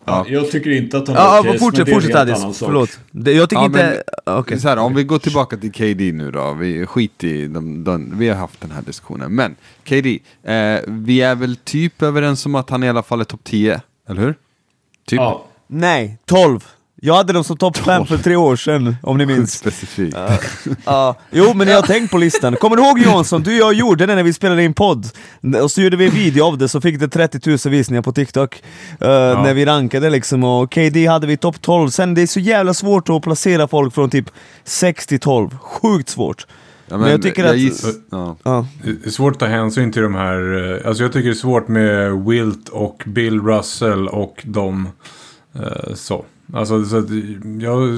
Ja. 0.07 0.25
Jag 0.29 0.51
tycker 0.51 0.71
inte 0.71 0.97
att 0.97 1.07
han 1.07 1.17
Ja, 1.17 1.31
är 1.31 1.35
ja, 1.35 1.39
okej, 1.39 1.59
fortsätt, 1.59 1.77
men 1.77 1.85
det 1.85 1.91
är 1.91 1.95
en 1.95 2.01
fortsätt 2.01 2.17
helt 2.17 2.29
Addis. 2.29 2.43
annan 2.43 2.53
sak. 2.53 2.67
Förlåt. 2.67 2.99
Jag 3.11 3.49
tycker 3.49 3.61
Ja, 3.61 3.65
inte... 3.65 4.03
Okej. 4.25 4.59
Så 4.59 4.67
här, 4.67 4.77
om 4.77 4.95
vi 4.95 5.03
går 5.03 5.19
tillbaka 5.19 5.57
till 5.57 5.71
KD 5.71 6.11
nu 6.11 6.31
då. 6.31 6.53
Vi 6.53 6.85
skit 6.85 7.23
i 7.23 7.47
de, 7.47 7.83
de, 7.83 8.19
vi 8.19 8.29
har 8.29 8.35
haft 8.35 8.61
den 8.61 8.71
här 8.71 8.81
diskussionen. 8.81 9.35
Men 9.35 9.55
KD, 9.87 10.19
eh, 10.43 10.79
vi 10.87 11.21
är 11.21 11.35
väl 11.35 11.55
typ 11.55 12.01
överens 12.01 12.45
om 12.45 12.55
att 12.55 12.69
han 12.69 12.83
i 12.83 12.89
alla 12.89 13.03
fall 13.03 13.19
är 13.19 13.23
topp 13.23 13.43
10, 13.43 13.81
eller 14.09 14.21
hur? 14.21 14.35
Typ. 15.07 15.17
Ja, 15.19 15.45
Nej, 15.67 16.17
12. 16.25 16.65
Jag 17.05 17.15
hade 17.15 17.33
dem 17.33 17.43
som 17.43 17.57
topp 17.57 17.77
5 17.77 18.05
för 18.05 18.17
tre 18.17 18.35
år 18.35 18.55
sedan, 18.55 18.95
om 19.03 19.17
ni 19.17 19.25
minns. 19.25 19.51
Specifikt. 19.57 20.17
Ja, 20.85 21.15
jo 21.31 21.53
men 21.53 21.67
jag 21.67 21.75
har 21.75 21.81
tänkt 21.87 22.11
på 22.11 22.17
listan. 22.17 22.55
Kommer 22.55 22.75
du 22.75 22.83
ihåg 22.83 22.99
Jansson, 22.99 23.43
du 23.43 23.51
och 23.51 23.67
jag 23.67 23.73
gjorde 23.73 24.05
det 24.05 24.15
när 24.15 24.23
vi 24.23 24.33
spelade 24.33 24.63
in 24.63 24.73
podd? 24.73 25.07
Och 25.63 25.71
så 25.71 25.81
gjorde 25.81 25.97
vi 25.97 26.05
en 26.05 26.11
video 26.11 26.45
av 26.45 26.57
det, 26.57 26.69
så 26.69 26.81
fick 26.81 26.99
det 26.99 27.07
30 27.07 27.49
000 27.49 27.57
visningar 27.73 28.01
på 28.01 28.11
TikTok. 28.11 28.63
eh, 29.01 29.07
När 29.43 29.53
vi 29.53 29.65
rankade 29.65 30.09
liksom, 30.09 30.43
och 30.43 30.73
KD 30.73 31.05
hade 31.07 31.27
vi 31.27 31.37
topp 31.37 31.61
12. 31.61 31.89
Sen 31.89 32.13
det 32.13 32.21
är 32.21 32.27
så 32.27 32.39
jävla 32.39 32.73
svårt 32.73 33.09
att 33.09 33.21
placera 33.21 33.67
folk 33.67 33.93
från 33.93 34.09
typ 34.09 34.29
6 34.63 35.07
till 35.07 35.19
12. 35.19 35.57
Sjukt 35.61 36.09
svårt. 36.09 36.47
Ja, 36.87 36.97
Men 36.97 37.11
jag 37.11 37.21
tycker 37.21 37.45
att- 37.45 37.55
giss- 37.55 37.93
ja. 38.11 38.35
Ja. 38.43 38.67
Det 38.83 39.05
är 39.07 39.11
svårt 39.11 39.33
att 39.33 39.39
ta 39.39 39.45
hänsyn 39.45 39.91
till 39.91 40.01
de 40.01 40.15
här. 40.15 40.71
eh, 40.81 40.87
Alltså 40.87 41.03
jag 41.03 41.13
tycker 41.13 41.29
det 41.29 41.33
är 41.33 41.35
svårt 41.35 41.67
med 41.67 42.11
Wilt 42.25 42.69
och 42.69 43.03
Bill 43.05 43.41
Russell 43.41 44.07
och 44.07 44.41
de. 44.45 44.89
eh, 45.55 45.93
Så. 45.95 46.25
Alltså, 46.53 46.85
så 46.85 46.97
att 46.97 47.05
jag, 47.61 47.89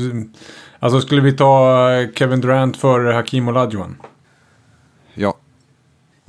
alltså 0.79 1.01
skulle 1.01 1.21
vi 1.21 1.33
ta 1.33 1.91
eh, 1.91 2.09
Kevin 2.15 2.41
Durant 2.41 2.77
för 2.77 3.13
Hakim 3.13 3.47
Olajuwon? 3.47 3.95
ja. 5.13 5.37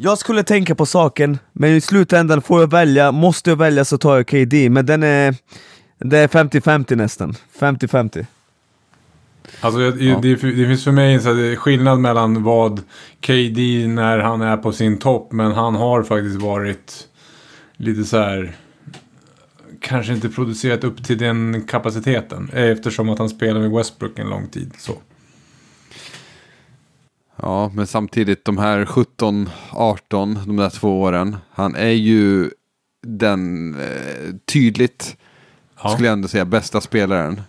Jag 0.00 0.18
skulle 0.18 0.42
tänka 0.42 0.74
på 0.74 0.86
saken, 0.86 1.38
men 1.52 1.70
i 1.70 1.80
slutändan 1.80 2.42
får 2.42 2.60
jag 2.60 2.70
välja, 2.70 3.12
måste 3.12 3.50
jag 3.50 3.56
välja 3.56 3.84
så 3.84 3.98
tar 3.98 4.16
jag 4.16 4.26
KD, 4.26 4.70
men 4.70 4.86
den 4.86 5.02
är... 5.02 5.34
Det 5.98 6.18
är 6.18 6.28
50-50 6.28 6.96
nästan. 6.96 7.34
50-50. 7.58 8.26
Alltså 9.60 9.80
jag, 9.80 10.02
Ja. 10.02 10.18
det, 10.22 10.34
det 10.34 10.66
finns 10.66 10.84
för 10.84 10.92
mig 10.92 11.14
en 11.14 11.56
skillnad 11.56 11.98
mellan 12.00 12.42
vad 12.42 12.80
KD 13.20 13.86
när 13.88 14.18
han 14.18 14.40
är 14.42 14.56
på 14.56 14.72
sin 14.72 14.98
topp. 14.98 15.32
Men 15.32 15.52
han 15.52 15.74
har 15.74 16.02
faktiskt 16.02 16.42
varit 16.42 17.08
lite 17.76 18.04
så 18.04 18.16
här. 18.16 18.56
Kanske 19.88 20.12
inte 20.12 20.28
producerat 20.28 20.84
upp 20.84 21.04
till 21.04 21.18
den 21.18 21.62
kapaciteten. 21.66 22.50
Eftersom 22.52 23.08
att 23.08 23.18
han 23.18 23.28
spelar 23.28 23.60
med 23.60 23.70
Westbrook 23.70 24.18
en 24.18 24.28
lång 24.28 24.46
tid. 24.48 24.72
Så. 24.78 24.92
Ja, 27.36 27.70
men 27.74 27.86
samtidigt 27.86 28.44
de 28.44 28.58
här 28.58 28.84
17, 28.86 29.48
18, 29.70 30.38
de 30.46 30.56
där 30.56 30.70
två 30.70 31.00
åren. 31.00 31.36
Han 31.50 31.74
är 31.76 31.88
ju 31.88 32.50
den 33.06 33.74
eh, 33.80 34.34
tydligt, 34.52 35.16
Ja. 35.82 35.88
skulle 35.88 36.08
jag 36.08 36.12
ändå 36.12 36.28
säga, 36.28 36.44
bästa 36.44 36.80
spelaren 36.80 37.40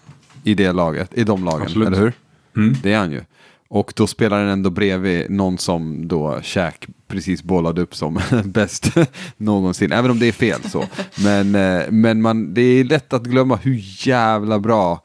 i 0.43 0.53
det 0.53 0.71
laget, 0.71 1.17
i 1.17 1.23
de 1.23 1.45
lagen, 1.45 1.61
Absolut. 1.61 1.87
eller 1.87 1.97
hur? 1.99 2.13
Mm. 2.55 2.75
Det 2.83 2.93
är 2.93 2.97
han 2.99 3.11
ju. 3.11 3.21
Och 3.69 3.93
då 3.95 4.07
spelar 4.07 4.39
han 4.39 4.47
ändå 4.47 4.69
bredvid 4.69 5.31
någon 5.31 5.57
som 5.57 6.07
då 6.07 6.39
Shaq 6.43 6.87
precis 7.07 7.43
bollade 7.43 7.81
upp 7.81 7.95
som 7.95 8.19
bäst 8.45 8.97
någonsin. 9.37 9.91
Även 9.91 10.11
om 10.11 10.19
det 10.19 10.27
är 10.27 10.31
fel 10.31 10.61
så. 10.63 10.85
Men, 11.23 11.55
eh, 11.55 11.81
men 11.89 12.21
man, 12.21 12.53
det 12.53 12.61
är 12.61 12.83
lätt 12.83 13.13
att 13.13 13.23
glömma 13.23 13.55
hur 13.55 14.07
jävla 14.07 14.59
bra 14.59 15.01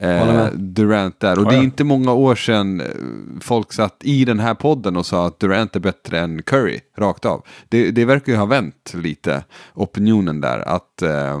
eh. 0.00 0.46
Durant 0.52 1.24
är. 1.24 1.38
Och 1.38 1.44
Ja, 1.44 1.50
det 1.50 1.56
är 1.56 1.62
inte 1.62 1.84
många 1.84 2.12
år 2.12 2.34
sedan 2.34 2.80
eh, 2.80 2.86
folk 3.40 3.72
satt 3.72 3.96
i 4.00 4.24
den 4.24 4.40
här 4.40 4.54
podden 4.54 4.96
och 4.96 5.06
sa 5.06 5.26
att 5.26 5.40
Durant 5.40 5.76
är 5.76 5.80
bättre 5.80 6.20
än 6.20 6.42
Curry, 6.42 6.80
rakt 6.96 7.24
av. 7.24 7.44
Det, 7.68 7.90
det 7.90 8.04
verkar 8.04 8.32
ju 8.32 8.38
ha 8.38 8.46
vänt 8.46 8.94
lite, 8.94 9.44
opinionen 9.74 10.40
där. 10.40 10.68
Att, 10.68 11.02
eh, 11.02 11.40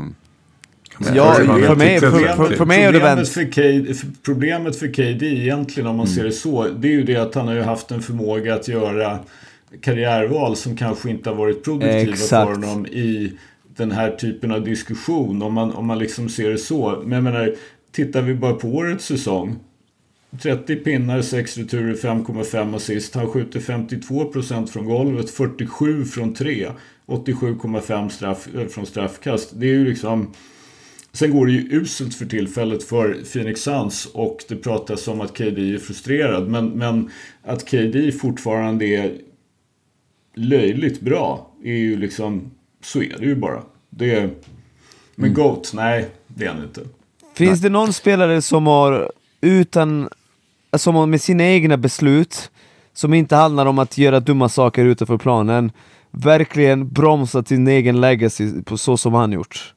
Ja, 1.14 1.34
för 1.34 1.76
mig, 1.76 2.00
för, 2.00 2.10
för, 2.10 2.56
för 2.56 2.64
mig 2.64 2.82
är 2.82 2.92
det 2.92 2.98
problemet, 2.98 3.18
vänt. 3.18 3.28
för 3.28 3.44
KD, 3.44 3.94
för 3.94 4.06
problemet 4.22 4.76
för 4.76 4.86
KD 4.86 5.26
egentligen 5.26 5.86
om 5.86 5.96
man 5.96 6.06
ser 6.06 6.24
det 6.24 6.32
så. 6.32 6.68
Det 6.68 6.88
är 6.88 6.92
ju 6.92 7.02
det 7.02 7.16
att 7.16 7.34
han 7.34 7.48
har 7.48 7.54
ju 7.54 7.62
haft 7.62 7.90
en 7.90 8.02
förmåga 8.02 8.54
att 8.54 8.68
göra 8.68 9.18
karriärval 9.80 10.56
som 10.56 10.76
kanske 10.76 11.10
inte 11.10 11.30
har 11.30 11.36
varit 11.36 11.64
produktiva 11.64 12.12
Exakt. 12.12 12.28
för 12.28 12.44
honom 12.44 12.86
i 12.86 13.32
den 13.76 13.90
här 13.90 14.10
typen 14.10 14.52
av 14.52 14.64
diskussion. 14.64 15.42
Om 15.42 15.52
man, 15.54 15.72
om 15.72 15.86
man 15.86 15.98
liksom 15.98 16.28
ser 16.28 16.50
det 16.50 16.58
så. 16.58 17.02
Men 17.04 17.12
jag 17.12 17.24
menar, 17.24 17.54
tittar 17.92 18.22
vi 18.22 18.34
bara 18.34 18.54
på 18.54 18.68
årets 18.68 19.04
säsong. 19.04 19.56
30 20.42 20.76
pinnar, 20.76 21.22
6 21.22 21.58
returer, 21.58 21.94
5,5 21.94 22.76
assist. 22.76 23.14
Han 23.14 23.26
skjuter 23.26 23.60
52% 23.60 24.66
från 24.66 24.84
golvet, 24.84 25.30
47 25.30 26.04
från 26.04 26.34
3. 26.34 26.66
87,5 27.06 28.08
straff, 28.08 28.48
eh, 28.54 28.66
från 28.66 28.86
straffkast. 28.86 29.50
Det 29.52 29.66
är 29.66 29.72
ju 29.72 29.84
liksom... 29.84 30.32
Sen 31.16 31.30
går 31.30 31.46
det 31.46 31.52
ju 31.52 31.68
uselt 31.70 32.14
för 32.14 32.26
tillfället 32.26 32.82
för 32.82 33.24
Phoenix 33.32 33.60
Suns 33.60 34.06
och 34.06 34.44
det 34.48 34.56
pratas 34.56 35.08
om 35.08 35.20
att 35.20 35.38
KD 35.38 35.74
är 35.74 35.78
frustrerad. 35.78 36.48
Men, 36.48 36.68
men 36.68 37.10
att 37.42 37.70
KD 37.70 38.12
fortfarande 38.12 38.84
är 38.84 39.14
löjligt 40.34 41.00
bra 41.00 41.50
är 41.64 41.74
ju 41.74 41.96
liksom... 41.96 42.50
Så 42.82 43.02
är 43.02 43.16
det 43.18 43.24
ju 43.26 43.36
bara. 43.36 43.62
Det 43.90 44.14
är, 44.14 44.30
men 45.14 45.34
GOAT, 45.34 45.72
nej 45.74 46.08
det 46.26 46.44
är 46.44 46.52
han 46.52 46.62
inte. 46.62 46.80
Finns 47.34 47.60
det 47.60 47.68
någon 47.68 47.92
spelare 47.92 48.42
som 48.42 48.66
har 48.66 49.12
utan, 49.40 50.08
som 50.76 50.94
har 50.94 51.06
med 51.06 51.20
sina 51.20 51.44
egna 51.44 51.76
beslut, 51.76 52.50
som 52.92 53.14
inte 53.14 53.36
handlar 53.36 53.66
om 53.66 53.78
att 53.78 53.98
göra 53.98 54.20
dumma 54.20 54.48
saker 54.48 54.84
utanför 54.84 55.18
planen, 55.18 55.72
verkligen 56.10 56.88
bromsat 56.88 57.48
sin 57.48 57.68
egen 57.68 58.00
legacy 58.00 58.62
på 58.62 58.78
så 58.78 58.96
som 58.96 59.14
han 59.14 59.32
gjort? 59.32 59.75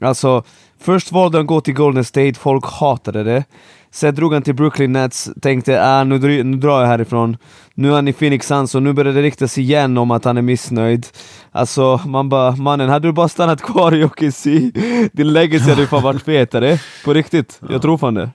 Alltså, 0.00 0.42
först 0.80 1.12
valde 1.12 1.38
han 1.38 1.46
gå 1.46 1.60
till 1.60 1.74
Golden 1.74 2.04
State, 2.04 2.34
folk 2.34 2.64
hatade 2.66 3.24
det. 3.24 3.44
Sen 3.90 4.14
drog 4.14 4.32
han 4.32 4.42
till 4.42 4.54
Brooklyn 4.54 4.92
Nets, 4.92 5.30
tänkte 5.42 5.84
ah, 5.84 6.04
nu, 6.04 6.18
dr- 6.18 6.42
nu 6.42 6.56
drar 6.56 6.80
jag 6.80 6.86
härifrån. 6.86 7.36
Nu 7.74 7.88
är 7.90 7.94
han 7.94 8.08
i 8.08 8.12
Phoenix 8.12 8.46
Suns 8.46 8.74
och 8.74 8.82
nu 8.82 8.92
börjar 8.92 9.12
det 9.12 9.22
riktas 9.22 9.58
igen 9.58 9.98
om 9.98 10.10
att 10.10 10.24
han 10.24 10.36
är 10.36 10.42
missnöjd. 10.42 11.06
Alltså, 11.52 12.00
man 12.06 12.28
bara, 12.28 12.56
mannen, 12.56 12.88
hade 12.88 13.08
du 13.08 13.12
bara 13.12 13.28
stannat 13.28 13.62
kvar 13.62 13.94
i 13.94 14.04
OKC, 14.04 14.44
din 15.12 15.32
legacy 15.32 15.70
hade 15.70 15.80
ju 15.80 15.86
fan 15.86 16.02
varit 16.02 16.22
fetare. 16.22 16.80
På 17.04 17.14
riktigt, 17.14 17.60
jag 17.70 17.82
tror 17.82 17.98
fan 17.98 18.14
det. 18.14 18.30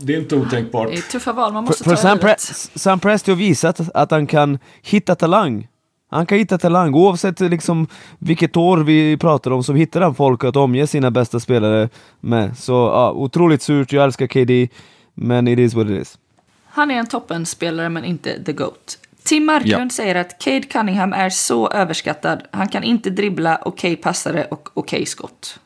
Det 0.00 0.14
är 0.14 0.18
inte 0.20 0.36
otänkbart. 0.36 0.88
Det 0.88 0.98
är 0.98 1.02
tuffa 1.02 1.32
val 1.32 1.52
man 1.52 1.64
För, 1.64 1.70
måste 1.70 1.84
för 1.84 1.90
ta 1.90 1.96
i 1.96 2.02
Sam, 2.02 2.18
Pre. 2.18 2.36
Sam 2.74 3.00
Presti 3.00 3.30
har 3.30 3.36
visat 3.36 3.80
att 3.94 4.10
han 4.10 4.26
kan 4.26 4.58
hitta 4.82 5.14
talang. 5.14 5.68
Han 6.12 6.26
kan 6.26 6.38
hitta 6.38 6.58
talang, 6.58 6.94
oavsett 6.94 7.40
liksom 7.40 7.86
vilket 8.18 8.56
år 8.56 8.78
vi 8.78 9.16
pratar 9.16 9.50
om 9.50 9.62
så 9.64 9.72
hittar 9.72 10.00
han 10.00 10.14
folk 10.14 10.44
att 10.44 10.56
omge 10.56 10.86
sina 10.86 11.10
bästa 11.10 11.40
spelare 11.40 11.88
med. 12.20 12.58
Så 12.58 12.72
ja, 12.72 13.12
otroligt 13.12 13.62
surt, 13.62 13.92
jag 13.92 14.04
älskar 14.04 14.26
KD, 14.26 14.68
men 15.14 15.48
it 15.48 15.58
is 15.58 15.74
what 15.74 15.86
it 15.86 16.02
is. 16.02 16.18
Han 16.66 16.90
är 16.90 16.94
en 16.94 17.06
toppenspelare 17.06 17.88
men 17.88 18.04
inte 18.04 18.44
the 18.44 18.52
GOAT. 18.52 18.98
Tim 19.24 19.44
Marklund 19.46 19.92
säger 19.92 20.14
att 20.14 20.38
Cade 20.40 20.60
Cunningham 20.62 21.12
är 21.12 21.30
så 21.30 21.68
överskattad. 21.70 22.42
Han 22.50 22.68
kan 22.68 22.82
inte 22.82 23.10
dribbla, 23.10 23.58
okej 23.64 23.96
passare 23.96 24.44
och 24.44 24.68
okej 24.74 25.06
skott. 25.06 25.58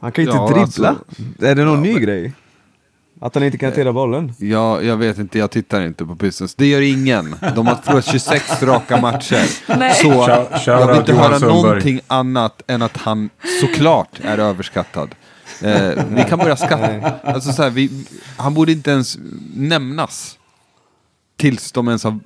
Han 0.00 0.12
kan 0.12 0.24
inte 0.24 0.36
Ja, 0.36 0.46
dribbla. 0.46 0.60
alltså- 0.88 0.96
är 1.46 1.54
det 1.54 1.64
någon 1.64 1.82
ny 1.82 1.94
grej? 1.98 2.32
Att 3.20 3.34
han 3.34 3.44
inte 3.44 3.58
kan 3.58 3.66
hantera 3.66 3.92
bollen? 3.92 4.32
Ja, 4.38 4.82
jag 4.82 4.96
vet 4.96 5.18
inte, 5.18 5.38
jag 5.38 5.50
tittar 5.50 5.86
inte 5.86 6.04
på 6.04 6.16
Pistons. 6.16 6.54
Det 6.54 6.66
gör 6.66 6.80
ingen. 6.80 7.36
De 7.54 7.66
har 7.66 7.74
förlorat 7.74 8.04
26 8.04 8.62
raka 8.62 9.00
matcher. 9.00 9.76
Nej. 9.78 9.94
Så 9.94 10.70
jag 10.70 10.86
vill 10.86 10.96
inte 10.96 11.12
höra 11.12 11.38
Sundberg. 11.38 11.62
någonting 11.62 12.00
annat 12.06 12.62
än 12.66 12.82
att 12.82 12.96
han 12.96 13.30
såklart 13.60 14.20
är 14.22 14.38
överskattad. 14.38 15.14
Eh, 15.62 16.04
vi 16.08 16.24
kan 16.28 16.38
börja 16.38 16.56
skatta. 16.56 17.12
Alltså 17.24 17.52
så 17.52 17.62
här, 17.62 17.70
vi, 17.70 17.90
han 18.36 18.54
borde 18.54 18.72
inte 18.72 18.90
ens 18.90 19.18
nämnas. 19.54 20.38
Tills 21.38 21.72
de 21.72 21.88
ens 21.88 22.04
har, 22.04 22.18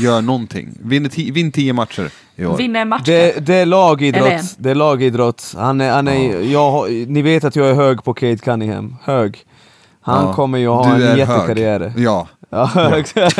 gör 0.00 0.20
någonting. 0.20 0.78
Vinn 0.82 1.08
ti, 1.08 1.30
vinn 1.30 1.52
tio 1.52 1.72
matcher 1.72 2.10
i 2.36 2.44
år. 2.44 2.56
Vinner 2.56 2.84
matchen. 2.84 3.04
Det, 3.06 3.46
det 3.46 3.54
är 3.54 3.66
lagidrott, 3.66 4.54
det 4.58 4.70
är 4.70 4.74
lagidrott. 4.74 5.54
Han 5.56 5.80
är, 5.80 5.90
han 5.90 6.08
är, 6.08 6.40
jag, 6.52 6.90
ni 6.90 7.22
vet 7.22 7.44
att 7.44 7.56
jag 7.56 7.68
är 7.70 7.74
hög 7.74 8.04
på 8.04 8.14
Kate 8.14 8.36
Cunningham, 8.36 8.96
hög. 9.02 9.44
Han 10.06 10.26
Ja, 10.26 10.32
kommer 10.34 10.58
ju 10.58 10.68
ha 10.68 10.96
du 10.96 11.04
en 11.04 11.12
är 11.12 11.16
jättekarriär. 11.16 11.80
hög. 11.80 11.92
Ja. 11.96 12.28
Ja, 12.50 12.98
exakt. 12.98 13.36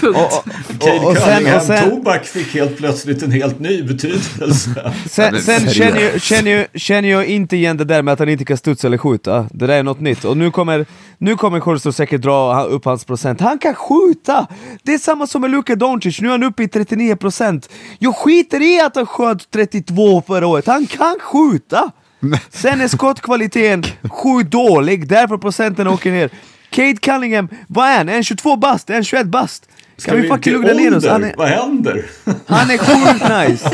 Punkt. 0.00 0.16
Och, 0.16 1.04
och, 1.04 1.10
och, 1.10 1.16
sen, 1.16 1.56
och 1.56 1.62
sen, 1.62 1.90
tobak 1.90 2.24
fick 2.24 2.54
helt 2.54 2.76
plötsligt 2.76 3.22
en 3.22 3.30
helt 3.30 3.58
ny 3.58 3.82
betydelse. 3.82 4.92
Sen, 5.10 5.42
sen 5.42 5.70
känner, 5.70 6.00
jag, 6.00 6.20
känner, 6.22 6.50
jag, 6.50 6.66
känner 6.80 7.08
jag 7.08 7.26
inte 7.26 7.56
igen 7.56 7.76
det 7.76 7.84
där 7.84 8.02
med 8.02 8.12
att 8.12 8.18
han 8.18 8.28
inte 8.28 8.44
kan 8.44 8.56
studsa 8.56 8.86
eller 8.86 8.98
skjuta. 8.98 9.46
Det 9.50 9.66
där 9.66 9.78
är 9.78 9.82
något 9.82 10.00
nytt. 10.00 10.24
Och 10.24 10.36
nu 10.36 10.50
kommer, 10.50 10.86
nu 11.18 11.36
kommer 11.36 11.60
Korsto 11.60 11.92
säkert 11.92 12.20
dra 12.22 12.62
upp 12.64 12.84
hans 12.84 13.04
procent. 13.04 13.40
Han 13.40 13.58
kan 13.58 13.74
skjuta! 13.74 14.46
Det 14.82 14.94
är 14.94 14.98
samma 14.98 15.26
som 15.26 15.40
med 15.40 15.50
Luka 15.50 15.76
Doncic, 15.76 16.20
nu 16.20 16.28
är 16.28 16.32
han 16.32 16.42
uppe 16.42 16.62
i 16.62 16.66
39%. 16.66 17.68
Jag 17.98 18.16
skiter 18.16 18.62
i 18.62 18.80
att 18.80 18.96
han 18.96 19.06
sköt 19.06 19.50
32 19.50 20.22
förra 20.26 20.46
året, 20.46 20.66
han 20.66 20.86
kan 20.86 21.16
skjuta! 21.20 21.90
Sen 22.50 22.80
är 22.80 22.88
skottkvaliteten 22.88 23.84
sjukt 24.10 24.50
dålig, 24.50 25.08
därför 25.08 25.38
procenten 25.38 25.88
åker 25.88 26.12
ner. 26.12 26.30
Cade 26.70 26.96
Cunningham, 26.96 27.48
vad 27.66 27.88
är 27.88 27.96
han? 27.96 28.08
Är 28.08 28.12
han 28.12 28.22
22 28.24 28.56
bast? 28.56 28.90
Är 28.90 28.94
han 28.94 29.04
21 29.04 29.26
bast? 29.26 29.68
Kan 30.04 30.20
vi 30.20 30.28
fucking 30.28 30.52
lugna 30.52 30.72
ner 30.72 30.96
oss? 30.96 31.04
är, 31.04 31.34
Vad 31.36 31.48
händer? 31.48 32.04
han 32.46 32.70
är 32.70 32.78
sjukt 32.78 33.50
nice! 33.50 33.70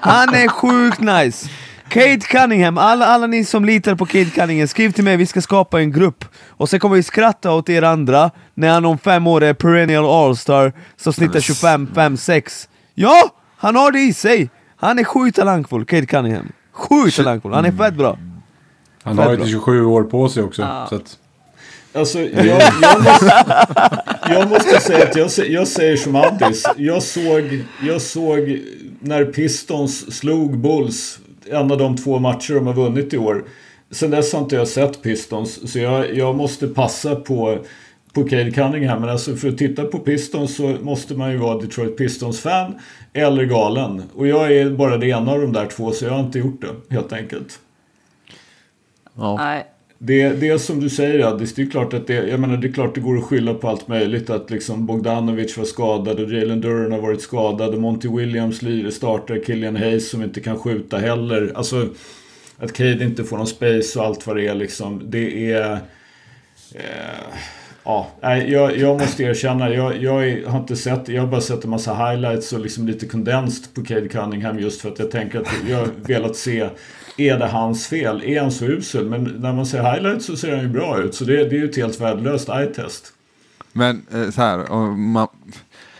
Han 0.00 0.34
är 0.34 0.48
sjukt 0.48 1.00
nice! 1.00 1.48
Cade 1.88 2.16
Cunningham, 2.20 2.78
alla, 2.78 3.06
alla 3.06 3.26
ni 3.26 3.44
som 3.44 3.64
litar 3.64 3.94
på 3.94 4.06
Cade 4.06 4.24
Cunningham, 4.30 4.68
skriv 4.68 4.92
till 4.92 5.04
mig, 5.04 5.16
vi 5.16 5.26
ska 5.26 5.40
skapa 5.40 5.80
en 5.80 5.92
grupp. 5.92 6.24
Och 6.48 6.68
sen 6.68 6.80
kommer 6.80 6.96
vi 6.96 7.02
skratta 7.02 7.52
åt 7.52 7.68
er 7.68 7.82
andra 7.82 8.30
när 8.54 8.68
han 8.70 8.84
om 8.84 8.98
fem 8.98 9.26
år 9.26 9.42
är 9.42 9.54
perennial 9.54 10.04
all-star 10.04 10.72
som 10.96 11.12
snittar 11.12 11.40
25, 11.40 11.88
5, 11.94 12.16
6. 12.16 12.68
Ja! 12.94 13.22
Han 13.56 13.76
har 13.76 13.92
det 13.92 14.00
i 14.00 14.12
sig! 14.12 14.50
Han 14.76 14.98
är 14.98 15.04
sjukt 15.04 15.36
talangfull, 15.36 15.84
Cade 15.84 16.06
Cunningham. 16.06 16.48
Sjukt 16.78 17.16
talangfull, 17.16 17.52
han 17.52 17.64
är 17.64 17.72
fett 17.72 17.94
bra. 17.94 18.18
Han 19.02 19.18
har 19.18 19.30
ju 19.30 19.36
bra. 19.36 19.44
till 19.44 19.52
27 19.52 19.84
år 19.84 20.02
på 20.02 20.28
sig 20.28 20.42
också. 20.42 20.62
Ja. 20.62 20.86
Så 20.88 20.94
att, 20.94 21.18
Alltså, 21.92 22.18
jag, 22.20 22.62
jag, 22.82 23.02
måste, 23.02 23.66
jag 24.28 24.48
måste 24.48 24.80
säga 24.80 25.04
att 25.04 25.16
jag, 25.16 25.30
jag 25.48 25.68
säger 25.68 25.96
som 25.96 26.16
Addis. 26.16 26.64
Jag 26.76 27.02
såg, 27.02 27.64
jag 27.82 28.02
såg 28.02 28.60
när 29.00 29.24
Pistons 29.24 30.16
slog 30.18 30.58
Bulls, 30.58 31.18
en 31.50 31.72
av 31.72 31.78
de 31.78 31.96
två 31.96 32.18
matcher 32.18 32.54
de 32.54 32.66
har 32.66 32.74
vunnit 32.74 33.14
i 33.14 33.18
år. 33.18 33.44
Sen 33.90 34.10
dess 34.10 34.32
har 34.32 34.40
inte 34.40 34.56
jag 34.56 34.68
sett 34.68 35.02
Pistons, 35.02 35.72
så 35.72 35.78
jag, 35.78 36.14
jag 36.16 36.36
måste 36.36 36.68
passa 36.68 37.16
på, 37.16 37.58
på 38.12 38.24
Cade 38.24 38.50
Cunningham. 38.50 39.00
Men 39.00 39.10
alltså 39.10 39.36
för 39.36 39.48
att 39.48 39.58
titta 39.58 39.84
på 39.84 39.98
Pistons 39.98 40.56
så 40.56 40.76
måste 40.82 41.14
man 41.14 41.32
ju 41.32 41.36
vara 41.36 41.60
Detroit 41.60 41.96
Pistons-fan 41.96 42.74
eller 43.12 43.44
galen. 43.44 44.02
Och 44.14 44.26
jag 44.26 44.52
är 44.52 44.70
bara 44.70 44.96
det 44.96 45.06
ena 45.06 45.32
av 45.32 45.40
de 45.40 45.52
där 45.52 45.66
två, 45.66 45.92
så 45.92 46.04
jag 46.04 46.12
har 46.12 46.20
inte 46.20 46.38
gjort 46.38 46.60
det, 46.60 46.94
helt 46.94 47.12
enkelt. 47.12 47.58
Nej. 49.38 49.66
Det, 50.00 50.28
det 50.28 50.48
är 50.48 50.58
som 50.58 50.80
du 50.80 50.90
säger 50.90 51.26
Addis, 51.26 51.54
det 51.54 51.62
är 51.62 51.70
klart 51.70 51.94
att 51.94 52.06
det, 52.06 52.14
jag 52.14 52.40
menar, 52.40 52.56
det 52.56 52.68
är 52.68 52.72
klart 52.72 52.94
det 52.94 53.00
går 53.00 53.18
att 53.18 53.24
skylla 53.24 53.54
på 53.54 53.68
allt 53.68 53.88
möjligt. 53.88 54.30
Att 54.30 54.50
liksom 54.50 54.86
Bogdanovic 54.86 55.58
var 55.58 55.64
skadad 55.64 56.20
och 56.20 56.32
Jalen 56.32 56.60
Duran 56.60 56.92
har 56.92 57.00
varit 57.00 57.22
skadad 57.22 57.74
och 57.74 57.80
Monty 57.80 58.08
Williams 58.08 58.62
lirar 58.62 58.90
startar, 58.90 59.40
Killian 59.46 59.76
Hayes 59.76 60.10
som 60.10 60.22
inte 60.22 60.40
kan 60.40 60.58
skjuta 60.58 60.98
heller. 60.98 61.52
Alltså 61.54 61.88
att 62.58 62.72
Cade 62.72 63.04
inte 63.04 63.24
får 63.24 63.36
någon 63.36 63.46
space 63.46 63.98
och 63.98 64.04
allt 64.04 64.26
vad 64.26 64.36
det 64.36 64.46
är 64.46 64.54
liksom. 64.54 65.02
Det 65.04 65.52
är... 65.52 65.72
Eh, 66.74 67.38
ja, 67.88 68.36
jag, 68.36 68.76
jag 68.76 69.00
måste 69.00 69.22
erkänna, 69.22 69.70
jag, 69.70 70.02
jag 70.02 70.42
har 70.46 70.58
inte 70.58 70.76
sett, 70.76 71.08
jag 71.08 71.22
har 71.22 71.28
bara 71.28 71.40
sett 71.40 71.64
en 71.64 71.70
massa 71.70 71.94
highlights 71.94 72.52
och 72.52 72.60
liksom 72.60 72.86
lite 72.86 73.06
condensed 73.06 73.74
på 73.74 73.84
Cade 73.84 74.08
Cunningham 74.08 74.58
just 74.58 74.80
för 74.80 74.88
att 74.88 74.98
jag 74.98 75.10
tänker 75.10 75.40
att 75.40 75.48
jag 75.68 75.88
velat 76.06 76.36
se 76.36 76.68
är 77.18 77.38
det 77.38 77.46
hans 77.46 77.86
fel? 77.86 78.22
Är 78.24 78.40
han 78.40 78.52
så 78.52 78.64
usel? 78.64 79.04
Men 79.04 79.24
när 79.24 79.52
man 79.52 79.66
ser 79.66 79.92
highlights 79.92 80.26
så 80.26 80.36
ser 80.36 80.56
han 80.56 80.60
ju 80.60 80.68
bra 80.68 80.98
ut. 80.98 81.14
Så 81.14 81.24
det, 81.24 81.36
det 81.36 81.56
är 81.56 81.60
ju 81.60 81.70
ett 81.70 81.76
helt 81.76 82.00
värdelöst 82.00 82.48
eye-test. 82.48 83.12
Men 83.72 84.06
eh, 84.12 84.30
så 84.30 84.40
här, 84.40 84.70
man, 84.96 85.28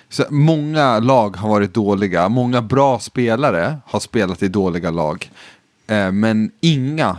så 0.09 0.25
många 0.31 0.99
lag 0.99 1.37
har 1.37 1.49
varit 1.49 1.75
dåliga, 1.75 2.29
många 2.29 2.63
bra 2.63 2.99
spelare 2.99 3.77
har 3.87 4.01
spelat 4.01 4.43
i 4.43 4.49
dåliga 4.49 4.91
lag. 4.91 5.31
Eh, 5.87 6.13
men 6.13 6.51
inga 6.61 7.17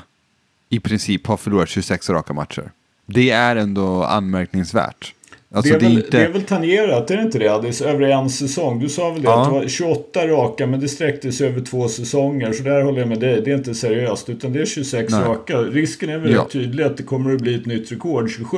i 0.70 0.80
princip 0.80 1.28
har 1.28 1.38
förlorat 1.38 1.70
26 1.70 2.10
raka 2.10 2.34
matcher. 2.34 2.72
Det 3.14 3.30
är 3.30 3.56
ändå 3.56 4.03
anmärkningsvärt. 4.03 5.14
Alltså, 5.53 5.73
det, 5.73 5.86
är 5.86 5.90
väl, 5.90 5.98
inte... 5.98 6.18
det 6.18 6.26
är 6.26 6.30
väl 6.30 6.44
tangerat, 6.44 7.11
är 7.11 7.18
det 7.18 7.23
inte 7.23 7.40
det 7.40 7.48
Addis? 7.48 7.81
Över 7.81 8.02
en 8.02 8.30
säsong. 8.30 8.80
Du 8.80 8.90
sa 8.90 9.10
väl 9.11 9.22
det? 9.22 9.27
Ja. 9.27 9.41
Att 9.41 9.48
det 9.49 9.60
var 9.60 9.68
28 9.68 10.27
raka, 10.27 10.68
men 10.68 10.80
det 10.80 10.88
sträckte 10.90 11.31
sig 11.31 11.48
över 11.48 11.61
två 11.61 11.88
säsonger. 11.90 12.53
Så 12.53 12.64
där 12.64 12.81
håller 12.84 12.99
jag 12.99 13.07
med 13.07 13.19
dig. 13.19 13.41
Det 13.41 13.52
är 13.52 13.56
inte 13.56 13.76
seriöst, 13.76 14.30
utan 14.30 14.53
det 14.53 14.61
är 14.61 14.65
26 14.65 15.11
Nej. 15.14 15.22
raka. 15.22 15.57
Risken 15.57 16.10
är 16.10 16.18
väl 16.18 16.31
Ja. 16.34 16.48
tydlig 16.52 16.84
att 16.84 16.98
det 16.98 17.03
kommer 17.03 17.36
att 17.36 17.41
bli 17.41 17.56
ett 17.56 17.65
nytt 17.65 17.91
rekord, 17.91 18.31
27. 18.31 18.57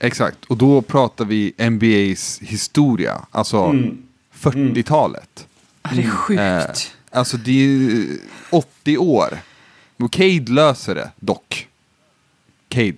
Exakt, 0.00 0.44
och 0.44 0.56
då 0.56 0.82
pratar 0.82 1.24
vi 1.24 1.52
NBAs 1.70 2.40
historia, 2.42 3.20
alltså 3.30 3.56
Mm. 3.56 4.02
40-talet. 4.34 5.46
Ja, 5.82 5.90
det 5.94 6.02
är 6.02 6.10
sjukt. 6.10 6.40
Eh, 6.40 7.18
alltså 7.18 7.36
det 7.36 7.50
är 7.50 7.54
ju 7.54 8.18
80 8.50 8.98
år. 8.98 9.38
Och 9.96 10.12
Cade 10.12 10.52
löser 10.52 10.94
det 10.94 11.10
dock. 11.20 11.66
Cade. 12.68 12.96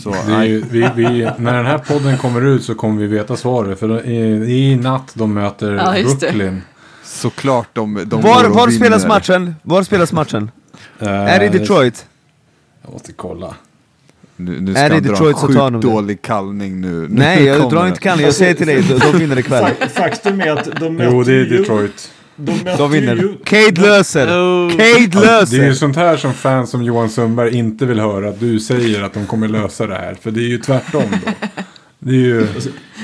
Så, 0.00 0.14
är 0.30 0.44
ju, 0.44 0.64
vi, 0.70 0.88
vi, 0.96 1.30
när 1.38 1.54
den 1.56 1.66
här 1.66 1.78
podden 1.78 2.18
kommer 2.18 2.46
ut 2.46 2.64
så 2.64 2.74
kommer 2.74 3.00
vi 3.00 3.06
veta 3.06 3.36
svaret. 3.36 3.78
För 3.80 3.88
är, 3.88 4.04
är 4.04 4.48
i 4.48 4.76
natt 4.76 5.10
de 5.14 5.34
möter 5.34 5.72
Ja. 5.72 6.02
Brooklyn. 6.02 6.62
Såklart 7.04 7.68
de, 7.72 8.00
de 8.06 8.20
Var, 8.22 8.48
var 8.48 8.70
spelas 8.70 9.06
matchen? 9.06 9.54
Var 9.62 9.82
spelas 9.82 10.12
matchen? 10.12 10.50
Eh, 10.98 11.08
Är 11.08 11.38
det 11.38 11.46
i 11.46 11.48
Detroit? 11.48 12.06
Jag 12.82 12.92
måste 12.92 13.12
kolla. 13.12 13.54
Nu, 14.36 14.60
nu 14.60 14.70
Är 14.70 14.74
ska 14.74 14.88
det 14.88 14.94
han 14.94 15.02
dra 15.02 15.10
Detroit 15.10 15.34
en 15.36 15.40
så 15.40 15.46
sjukt 15.46 15.58
tar 15.58 15.70
de 15.70 15.80
det. 15.80 15.86
dålig 15.86 16.22
kallning 16.22 16.80
nu. 16.80 17.06
Nej, 17.10 17.40
Nu 17.40 17.46
jag 17.46 17.70
drar 17.70 17.86
inte 17.86 18.00
kallen. 18.00 18.24
Jag 18.24 18.34
säger 18.34 18.54
till 18.54 18.66
dig, 18.66 18.82
de, 19.12 19.18
vinner 19.18 19.38
ikväll. 19.38 19.64
Fa- 19.64 19.88
Faktum 19.88 20.40
är 20.40 20.50
att 20.50 20.80
de 20.80 20.96
möter 20.96 21.12
Jo, 21.12 21.22
det 21.22 21.32
är 21.32 21.36
ju- 21.36 21.58
Detroit. 21.58 22.10
De 22.40 22.76
De 22.78 22.90
vinner. 22.90 23.16
ju... 23.16 23.36
Cade 23.44 23.80
löser! 23.80 24.26
Oh. 24.26 24.70
Cade 24.70 24.80
Det 24.80 24.90
är 24.90 25.00
ju 25.00 25.08
löser! 25.08 25.72
sånt 25.72 25.96
här 25.96 26.16
som 26.16 26.34
fans 26.34 26.70
som 26.70 26.82
Johan 26.82 27.10
Sundberg 27.10 27.56
inte 27.56 27.86
vill 27.86 28.00
höra. 28.00 28.28
Att 28.28 28.40
du 28.40 28.60
säger 28.60 29.02
att 29.02 29.14
de 29.14 29.26
kommer 29.26 29.48
lösa 29.48 29.86
det 29.86 29.94
här. 29.94 30.14
För 30.14 30.30
det 30.30 30.40
är 30.40 30.48
ju 30.48 30.58
tvärtom 30.58 31.02
då. 31.24 31.32
Det 32.02 32.10
är 32.10 32.14
ju... 32.14 32.46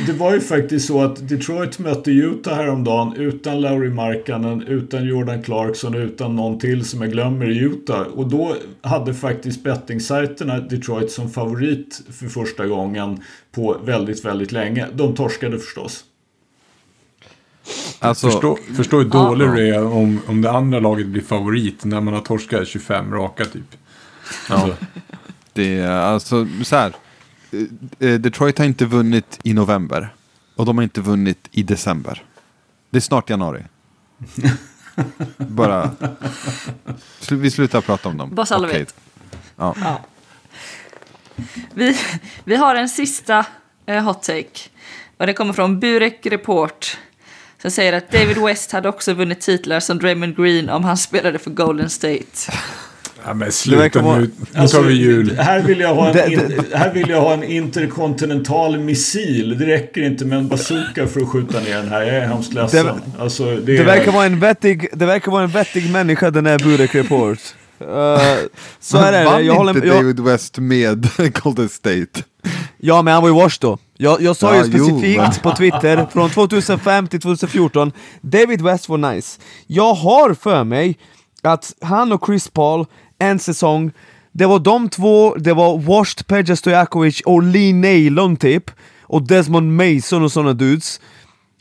Det 0.06 0.12
var 0.12 0.34
ju 0.34 0.40
faktiskt 0.40 0.86
så 0.86 1.02
att 1.02 1.28
Detroit 1.28 1.78
mötte 1.78 2.10
Utah 2.10 2.54
häromdagen 2.54 3.12
utan 3.16 3.60
Lauri 3.60 3.90
Markkanen, 3.90 4.62
utan 4.62 5.06
Jordan 5.06 5.42
Clarkson 5.42 5.94
och 5.94 6.00
utan 6.00 6.36
någon 6.36 6.58
till 6.58 6.84
som 6.84 7.02
jag 7.02 7.12
glömmer 7.12 7.50
i 7.50 7.58
Utah. 7.58 8.00
Och 8.00 8.28
då 8.28 8.56
hade 8.82 9.14
faktiskt 9.14 9.62
bettingsajterna 9.62 10.60
Detroit 10.60 11.10
som 11.10 11.30
favorit 11.30 12.02
för 12.12 12.26
första 12.26 12.66
gången 12.66 13.20
på 13.54 13.76
väldigt, 13.84 14.24
väldigt 14.24 14.52
länge. 14.52 14.86
De 14.94 15.14
torskade 15.14 15.58
förstås. 15.58 16.04
Alltså, 17.98 18.30
Förstå, 18.30 18.58
förstå 18.76 18.96
hur 18.98 19.04
dålig 19.04 19.48
det 19.52 19.68
är 19.68 19.84
om, 19.86 20.20
om 20.26 20.42
det 20.42 20.50
andra 20.50 20.80
laget 20.80 21.06
blir 21.06 21.22
favorit 21.22 21.84
när 21.84 22.00
man 22.00 22.14
har 22.14 22.20
torskat 22.20 22.68
25 22.68 23.12
raka 23.14 23.44
typ. 23.44 23.76
Alltså, 24.48 24.76
det 25.52 25.78
är 25.78 25.88
alltså 25.90 26.46
så 26.64 26.76
här. 26.76 26.92
eh, 27.50 28.08
eh, 28.08 28.14
Detroit 28.20 28.58
har 28.58 28.64
inte 28.64 28.84
vunnit 28.84 29.38
i 29.42 29.54
november. 29.54 30.14
Och 30.56 30.66
de 30.66 30.76
har 30.78 30.82
inte 30.82 31.00
vunnit 31.00 31.48
i 31.52 31.62
december. 31.62 32.22
Det 32.90 32.96
är 32.96 33.00
snart 33.00 33.30
januari. 33.30 33.62
Bara... 35.36 35.90
Vi 37.30 37.50
slutar 37.50 37.80
prata 37.80 38.08
om 38.08 38.16
dem. 38.16 38.34
Bara 38.34 38.46
så 38.46 38.54
alla 38.54 38.68
Okej. 38.68 38.78
vet. 38.78 38.94
Ja. 39.56 39.74
Ja. 39.80 40.00
Vi, 41.74 41.96
vi 42.44 42.56
har 42.56 42.74
en 42.74 42.88
sista 42.88 43.46
eh, 43.86 44.04
hot 44.04 44.22
take. 44.22 44.68
Och 45.16 45.26
det 45.26 45.32
kommer 45.32 45.52
från 45.52 45.80
Burek 45.80 46.26
Report. 46.26 46.98
Som 47.66 47.70
säger 47.70 47.92
att 47.92 48.10
David 48.10 48.38
West 48.38 48.72
hade 48.72 48.88
också 48.88 49.14
vunnit 49.14 49.40
titlar 49.40 49.80
som 49.80 49.98
Draymond 49.98 50.36
Green 50.36 50.68
om 50.68 50.84
han 50.84 50.96
spelade 50.96 51.38
för 51.38 51.50
Golden 51.50 51.90
State. 51.90 52.24
ja, 53.24 53.34
men 53.34 53.52
sluta 53.52 54.02
nu. 54.02 54.30
Nu 54.54 54.68
tar 54.68 54.82
vi 54.82 54.94
jul. 54.94 55.36
Här 55.38 55.62
vill, 55.62 55.80
jag 55.80 55.94
ha 55.94 56.08
en, 56.08 56.32
in, 56.32 56.60
här 56.74 56.92
vill 56.94 57.08
jag 57.10 57.20
ha 57.20 57.32
en 57.34 57.42
interkontinental 57.44 58.78
missil. 58.78 59.58
Det 59.58 59.66
räcker 59.66 60.02
inte 60.02 60.24
med 60.24 60.38
en 60.38 60.48
bazooka 60.48 61.06
för 61.06 61.20
att 61.20 61.28
skjuta 61.28 61.60
ner 61.60 61.76
den 61.76 61.88
här. 61.88 62.02
Jag 62.02 62.16
är 62.16 62.26
hemskt 62.26 62.52
ledsen. 62.54 62.86
Det- 62.86 63.22
alltså, 63.22 63.44
det, 63.44 63.60
Det 63.60 63.78
är, 63.78 63.84
verkar 63.84 64.12
vara 64.12 64.26
en 64.26 64.40
vettig, 64.40 64.88
det 64.92 65.06
verkar 65.06 65.32
vara 65.32 65.42
en 65.44 65.50
vettig 65.50 65.90
människa 65.90 66.30
den 66.30 66.46
här 66.46 66.58
Burek 66.58 66.94
Report. 66.94 67.38
Uh, 67.80 67.86
så 68.80 68.98
här 68.98 69.12
är 69.12 69.24
Vann 69.24 69.36
det, 69.36 69.42
jag 69.42 69.54
håller 69.54 69.74
inte 69.74 69.86
jag, 69.86 69.96
David 69.96 70.20
West 70.20 70.58
med 70.58 71.08
Golden 71.42 71.68
State? 71.68 72.22
Ja 72.78 73.02
men 73.02 73.14
han 73.14 73.22
var 73.22 73.28
ju 73.30 73.34
wash 73.34 73.56
då. 73.60 73.78
Jag, 73.96 74.20
jag 74.22 74.36
sa 74.36 74.54
Ja, 74.54 74.64
ju 74.64 74.72
jo, 74.76 74.84
specifikt 74.86 75.18
men- 75.20 75.32
på 75.52 75.56
Twitter, 75.56 76.06
från 76.12 76.30
2005 76.30 77.06
till 77.08 77.20
2014, 77.20 77.92
David 78.20 78.62
West 78.62 78.88
var 78.88 78.98
nice. 78.98 79.40
Jag 79.66 79.94
har 79.94 80.34
för 80.34 80.64
mig 80.64 80.98
att 81.42 81.74
han 81.80 82.12
och 82.12 82.26
Chris 82.26 82.48
Paul, 82.48 82.86
en 83.18 83.38
säsong, 83.38 83.90
det 84.32 84.46
var 84.46 84.58
de 84.58 84.88
två, 84.88 85.34
det 85.34 85.52
var 85.54 85.78
washed 85.78 86.26
Peja 86.26 86.56
Stojakovic 86.56 87.20
och 87.20 87.42
Lee 87.42 87.74
Nailon 87.74 88.36
typ, 88.36 88.70
och 89.02 89.22
Desmond 89.26 89.76
Mason 89.76 90.22
och 90.22 90.32
såna 90.32 90.52
dudes, 90.52 91.00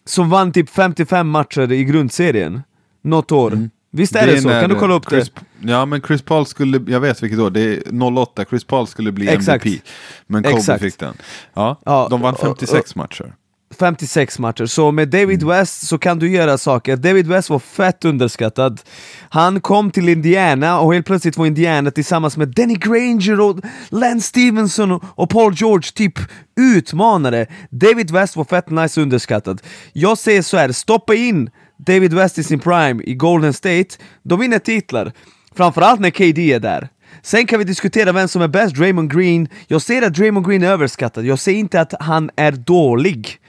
som 0.05 0.29
vann 0.29 0.51
typ 0.51 0.69
55 0.69 1.29
matcher 1.29 1.71
i 1.71 1.83
grundserien. 1.83 2.61
Något 3.03 3.31
år. 3.31 3.69
Visst 3.95 4.15
är 4.15 4.27
det, 4.27 4.41
så? 4.41 4.47
när 4.47 4.61
Kan 4.61 4.69
du 4.69 4.75
kolla 4.75 4.93
upp 4.93 5.09
Chris, 5.09 5.31
det? 5.59 5.71
Ja, 5.71 5.85
men 5.85 6.01
Chris 6.01 6.21
Paul 6.21 6.45
skulle, 6.45 6.81
jag 6.87 6.99
vet 6.99 7.23
vilket 7.23 7.39
år, 7.39 7.49
det 7.49 7.61
är 7.61 7.81
08, 8.17 8.45
Chris 8.49 8.63
Paul 8.63 8.87
skulle 8.87 9.11
bli 9.11 9.27
Exakt. 9.29 9.65
MVP. 9.65 9.81
Men 10.27 10.43
Kobe 10.43 10.55
Exakt. 10.57 10.81
fick 10.83 10.99
den. 10.99 11.13
Ja, 11.53 11.81
Ja, 11.85 12.07
de 12.09 12.21
vann 12.21 12.33
och- 12.33 12.39
56 12.39 12.95
matcher. 12.95 13.33
56 13.79 14.39
matcher, 14.39 14.65
så 14.65 14.91
med 14.91 15.07
David 15.09 15.43
West 15.43 15.87
så 15.87 15.97
kan 15.97 16.19
du 16.19 16.29
göra 16.31 16.57
saker. 16.57 16.95
David 16.95 17.27
West 17.27 17.49
var 17.49 17.59
fett 17.59 18.05
underskattad. 18.05 18.81
Han 19.29 19.59
kom 19.61 19.91
till 19.91 20.09
Indiana 20.09 20.79
och 20.79 20.93
helt 20.93 21.05
plötsligt 21.05 21.37
var 21.37 21.45
Indiana 21.45 21.91
tillsammans 21.91 22.37
med 22.37 22.47
Danny 22.47 22.75
Granger 22.75 23.39
och 23.41 23.59
Lance 23.89 24.27
Stevenson 24.27 24.91
och- 24.91 25.03
och 25.05 25.29
Paul 25.29 25.53
George 25.53 25.91
typ 25.95 26.13
utmanare. 26.59 27.45
David 27.69 28.11
West 28.11 28.35
var 28.35 28.43
fett 28.45 28.69
nice 28.69 29.01
underskattad. 29.01 29.61
Jag 29.93 30.17
säger 30.17 30.41
så 30.41 30.57
här, 30.57 30.71
stoppa 30.71 31.15
in 31.15 31.49
David 31.77 32.13
West 32.13 32.37
i 32.37 32.43
sin 32.43 32.59
prime 32.59 33.03
i 33.03 33.15
Golden 33.15 33.53
State, 33.53 33.97
de 34.23 34.39
vinner 34.39 34.59
titlar. 34.59 35.11
Framförallt 35.55 35.99
när 35.99 36.09
KD 36.09 36.53
är 36.53 36.59
där. 36.59 36.89
Sen 37.21 37.47
kan 37.47 37.59
vi 37.59 37.65
diskutera 37.65 38.11
vem 38.11 38.27
som 38.27 38.41
är 38.41 38.47
bäst, 38.47 38.75
Draymond 38.75 39.13
Green. 39.13 39.47
Jag 39.67 39.81
ser 39.81 40.01
att 40.01 40.13
Draymond 40.13 40.47
Green 40.47 40.63
är 40.63 40.67
överskattad, 40.67 41.25
jag 41.25 41.39
säger 41.39 41.59
inte 41.59 41.81
att 41.81 41.93
han 41.99 42.29
är 42.35 42.51
dålig. 42.51 43.39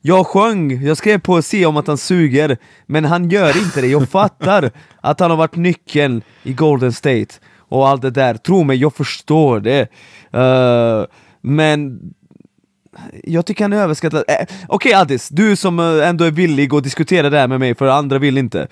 Jag 0.00 0.26
sjöng, 0.26 0.82
jag 0.82 0.96
skrev 0.96 1.18
poesi 1.18 1.64
om 1.64 1.76
att 1.76 1.86
han 1.86 1.98
suger, 1.98 2.56
men 2.86 3.04
han 3.04 3.30
gör 3.30 3.58
inte 3.58 3.80
det. 3.80 3.86
Jag 3.86 4.08
fattar 4.10 4.70
att 5.00 5.20
han 5.20 5.30
har 5.30 5.36
varit 5.36 5.56
nyckeln 5.56 6.22
i 6.42 6.52
Golden 6.52 6.92
State 6.92 7.34
och 7.58 7.88
allt 7.88 8.02
det 8.02 8.10
där. 8.10 8.34
Tro 8.34 8.64
mig, 8.64 8.76
jag 8.76 8.94
förstår 8.94 9.60
det. 9.60 9.80
Eh, 10.32 11.04
men 11.42 12.00
jag 13.24 13.46
tycker 13.46 13.64
han 13.64 13.72
är 13.72 13.76
överskattad. 13.76 14.24
Eh, 14.28 14.46
Okej 14.68 14.94
Addis, 14.94 15.28
du 15.28 15.56
som 15.56 15.78
eh, 15.78 16.08
ändå 16.08 16.24
är 16.24 16.30
villig 16.30 16.74
att 16.74 16.84
diskutera 16.84 17.30
det 17.30 17.38
här 17.38 17.48
med 17.48 17.60
mig 17.60 17.74
för 17.74 17.86
andra 17.86 18.18
vill 18.18 18.38
inte. 18.38 18.68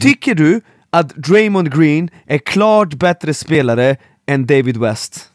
Tycker 0.00 0.34
du 0.34 0.60
att 0.90 1.08
Draymond 1.08 1.74
Green 1.74 2.10
är 2.26 2.38
klart 2.38 2.94
bättre 2.94 3.34
spelare 3.34 3.96
än 4.26 4.46
David 4.46 4.76
West? 4.76 5.28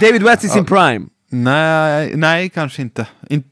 David 0.00 0.22
West 0.22 0.44
i 0.44 0.48
sin 0.48 0.64
prime. 0.64 1.06
Nej, 1.28 2.16
nej, 2.16 2.48
kanske 2.48 2.82
inte. 2.82 3.06
inte 3.28 3.50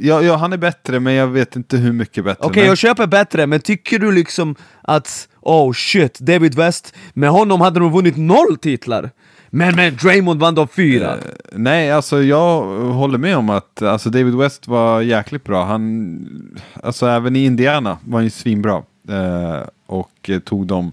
ja, 0.00 0.22
ja, 0.22 0.36
han 0.36 0.52
är 0.52 0.56
bättre, 0.56 1.00
men 1.00 1.14
jag 1.14 1.26
vet 1.26 1.56
inte 1.56 1.76
hur 1.76 1.92
mycket 1.92 2.24
bättre. 2.24 2.44
Okej, 2.44 2.62
men... 2.62 2.68
jag 2.68 2.78
köper 2.78 3.06
bättre, 3.06 3.46
men 3.46 3.60
tycker 3.60 3.98
du 3.98 4.12
liksom 4.12 4.54
att 4.82 5.28
oh 5.40 5.72
shit, 5.72 6.18
David 6.18 6.54
West, 6.54 6.94
med 7.12 7.30
honom 7.30 7.60
hade 7.60 7.80
de 7.80 7.92
vunnit 7.92 8.16
noll 8.16 8.56
titlar? 8.56 9.10
Men 9.54 9.76
med 9.76 9.92
Draymond 9.92 10.40
vann 10.40 10.54
de 10.54 10.68
fyra. 10.68 11.14
Eh, 11.14 11.20
nej, 11.52 11.90
alltså 11.92 12.22
jag 12.22 12.62
håller 12.92 13.18
med 13.18 13.36
om 13.36 13.50
att 13.50 13.82
alltså, 13.82 14.10
David 14.10 14.34
West 14.34 14.68
var 14.68 15.00
jäkligt 15.00 15.44
bra. 15.44 15.64
Han, 15.64 16.60
alltså 16.82 17.06
även 17.06 17.36
i 17.36 17.44
Indiana 17.44 17.98
var 18.04 18.18
han 18.18 18.24
ju 18.24 18.30
svinbra. 18.30 18.82
Eh, 19.08 19.68
och 19.86 20.30
tog 20.44 20.66
dem 20.66 20.92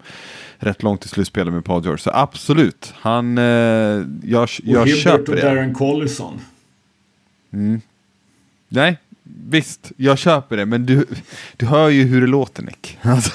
rätt 0.58 0.84
långt 0.84 1.06
i 1.06 1.08
slutspelet 1.08 1.54
med 1.54 1.66
Paul 1.66 1.84
George. 1.84 2.02
Så 2.02 2.12
absolut, 2.14 2.94
han, 2.96 3.38
eh, 3.38 3.44
jag, 3.44 4.44
Och 4.44 4.50
jag 4.64 4.86
Hibbert 4.86 5.04
köper 5.04 5.30
och 5.30 5.36
det. 5.36 5.42
Darren 5.42 5.74
Collison. 5.74 6.40
Nej, 8.70 8.98
visst, 9.24 9.92
jag 9.98 10.18
köper 10.18 10.58
det. 10.58 10.66
Men 10.66 10.86
du, 10.86 11.06
du 11.58 11.66
hör 11.66 11.90
ju 11.90 12.04
hur 12.04 12.22
det 12.22 12.28
låter 12.28 12.64
Nick. 12.64 12.98
Alltså, 13.02 13.32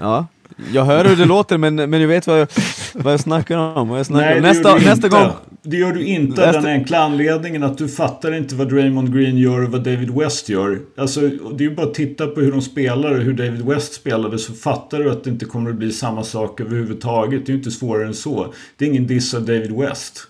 Ja, 0.00 0.26
jag 0.72 0.84
hör 0.84 1.04
hur 1.04 1.16
det 1.16 1.24
låter 1.24 1.58
men, 1.58 1.74
men 1.74 2.00
jag 2.00 2.08
vet 2.08 2.26
vad 2.26 2.40
jag, 2.40 2.48
vad 2.94 3.12
jag 3.12 3.20
snackar 3.20 3.58
om. 3.58 3.88
Vad 3.88 3.98
jag 3.98 4.06
snackar 4.06 4.26
Nej, 4.26 4.36
om. 4.36 4.42
Nästa, 4.42 4.74
nästa 4.74 4.92
inte. 4.92 5.08
gång... 5.08 5.30
Det 5.62 5.76
gör 5.76 5.92
du 5.92 6.04
inte 6.04 6.46
av 6.48 6.52
den 6.52 6.66
enkla 6.66 6.98
anledningen 6.98 7.62
att 7.62 7.78
du 7.78 7.88
fattar 7.88 8.34
inte 8.34 8.54
vad 8.54 8.68
Draymond 8.68 9.14
Green 9.14 9.38
gör 9.38 9.62
och 9.62 9.70
vad 9.70 9.84
David 9.84 10.10
West 10.10 10.48
gör. 10.48 10.80
Alltså, 10.96 11.20
det 11.20 11.64
är 11.64 11.68
ju 11.68 11.74
bara 11.74 11.86
att 11.86 11.94
titta 11.94 12.26
på 12.26 12.40
hur 12.40 12.52
de 12.52 12.62
spelar 12.62 13.12
och 13.12 13.22
hur 13.22 13.32
David 13.32 13.64
West 13.64 13.94
spelade 13.94 14.38
så 14.38 14.52
fattar 14.52 14.98
du 14.98 15.10
att 15.10 15.24
det 15.24 15.30
inte 15.30 15.44
kommer 15.44 15.70
att 15.70 15.76
bli 15.76 15.92
samma 15.92 16.24
sak 16.24 16.60
överhuvudtaget. 16.60 17.46
Det 17.46 17.50
är 17.50 17.54
ju 17.54 17.58
inte 17.58 17.70
svårare 17.70 18.06
än 18.06 18.14
så. 18.14 18.54
Det 18.76 18.84
är 18.84 18.88
ingen 18.88 19.06
diss 19.06 19.34
av 19.34 19.42
David 19.42 19.72
West. 19.72 20.26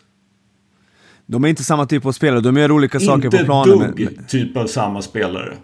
De 1.26 1.44
är 1.44 1.48
inte 1.48 1.64
samma 1.64 1.86
typ 1.86 2.06
av 2.06 2.12
spelare, 2.12 2.40
de 2.40 2.56
gör 2.56 2.72
olika 2.72 3.01
saker 3.01 3.24
inte 3.24 3.38
på 3.38 3.44
planen. 3.44 3.78
Men, 3.78 3.94
dugg 3.94 4.28
typ 4.28 4.56
av 4.56 4.66
samma 4.66 5.02
spelare. 5.02 5.55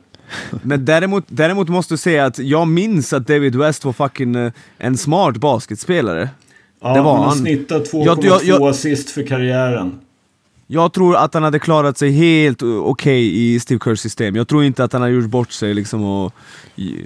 Men 0.63 0.85
däremot, 0.85 1.25
däremot 1.29 1.69
måste 1.69 1.93
jag 1.93 1.99
säga 1.99 2.25
att 2.27 2.39
jag 2.39 2.69
minns 2.69 3.13
att 3.13 3.27
David 3.27 3.57
West 3.57 3.85
var 3.85 3.93
fucking 3.93 4.35
eh, 4.37 4.53
en 4.79 4.97
smart 4.97 5.37
basketspelare. 5.37 6.29
Ja, 6.83 6.95
Det 6.95 7.01
var 7.01 7.17
han 7.17 7.25
han. 7.29 7.39
snittar 7.39 7.79
2,2 7.81 8.05
Jag- 8.07 8.25
jag- 8.25 8.45
jag- 8.45 8.63
assist 8.69 9.11
för 9.11 9.27
karriären. 9.27 9.99
Jag 10.73 10.93
tror 10.93 11.17
att 11.17 11.35
han 11.35 11.43
hade 11.43 11.59
klarat 11.59 11.99
sig 11.99 12.11
helt 12.11 12.63
okej 12.63 13.55
i 13.55 13.61
Steve 13.61 13.81
Kerrs 13.85 13.99
system. 14.01 14.37
Jag 14.37 14.49
tror 14.49 14.65
inte 14.65 14.85
att 14.85 14.93
han 14.93 15.03
har 15.03 15.09
gjort 15.09 15.25
bort 15.25 15.53
sig 15.53 15.75
liksom 15.75 16.05
och... 16.05 16.33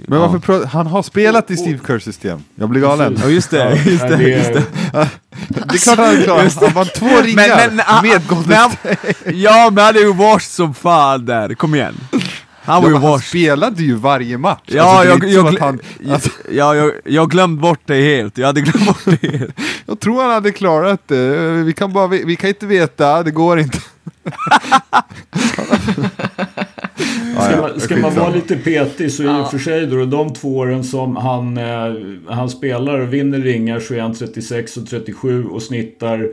men 0.07 0.19
ja. 0.19 0.27
varför 0.27 0.65
Han 0.65 0.87
har 0.87 1.03
spelat 1.03 1.51
i 1.51 1.57
Steve 1.57 1.79
Kerrs 1.87 2.03
system. 2.03 2.39
Jag 2.55 2.69
blir 2.69 2.81
galen. 2.81 3.17
Ja 3.23 3.29
just 3.29 3.51
det, 3.51 3.81
just 3.85 4.07
det. 4.07 4.21
Just 4.23 4.53
det. 4.53 4.63
Det 5.49 5.73
är 5.75 5.77
klart 5.83 5.97
han 5.97 6.15
är 6.17 6.23
klar. 6.23 6.65
Han 6.65 6.73
vann 6.73 6.85
två 6.95 7.05
ringar 7.05 7.57
Men, 7.67 7.75
men, 7.75 8.09
med 8.11 8.27
Golden 8.27 8.69
State. 8.71 8.97
Ja 9.33 9.69
men 9.73 9.83
han 9.85 9.95
är 9.95 9.99
ju 9.99 10.13
washed 10.13 10.51
som 10.51 10.73
fan 10.73 11.25
där, 11.25 11.53
kom 11.53 11.75
igen. 11.75 11.95
Han 12.65 12.83
var 12.83 12.89
ju 12.89 12.95
han 12.95 13.19
spelade 13.19 13.83
ju 13.83 13.95
varje 13.95 14.37
match. 14.37 14.61
Ja, 14.65 14.83
Alltså, 14.83 15.27
jag, 15.27 15.45
jag, 15.45 15.47
att 15.47 15.59
han, 15.59 15.79
alltså, 16.09 16.29
ja, 16.51 16.75
jag, 16.75 16.91
jag 17.05 17.29
glömde 17.29 17.61
bort 17.61 17.79
det 17.85 18.01
helt. 18.01 18.37
Jag 18.37 18.47
hade 18.47 18.61
glömt 18.61 18.87
bort 18.87 19.19
det 19.21 19.37
helt. 19.37 19.55
jag 19.85 19.99
tror 19.99 20.21
han 20.21 20.31
hade 20.31 20.51
klarat 20.51 21.07
det. 21.07 21.37
Vi 21.63 21.73
kan, 21.73 21.93
bara, 21.93 22.07
vi, 22.07 22.23
vi 22.23 22.35
kan 22.35 22.47
inte 22.47 22.65
veta, 22.65 23.23
det 23.23 23.31
går 23.31 23.59
inte. 23.59 23.79
Ska 27.41 27.61
man, 27.61 27.79
ska 27.79 27.97
man 27.97 28.15
vara 28.15 28.29
lite 28.29 28.55
petig 28.55 29.11
så 29.11 29.23
är 29.23 29.39
ju 29.39 29.45
för 29.45 29.57
sig 29.57 29.87
då 29.87 30.05
de 30.05 30.33
två 30.33 30.57
åren 30.57 30.83
som 30.83 31.15
han, 31.15 31.57
eh, 31.57 31.93
han 32.27 32.49
spelar 32.49 32.99
och 32.99 33.13
vinner 33.13 33.39
ringar 33.39 33.79
så 33.79 33.93
är 33.93 34.01
han 34.01 34.13
36 34.13 34.77
och 34.77 34.87
37 34.89 35.45
och 35.45 35.61
snittar 35.61 36.29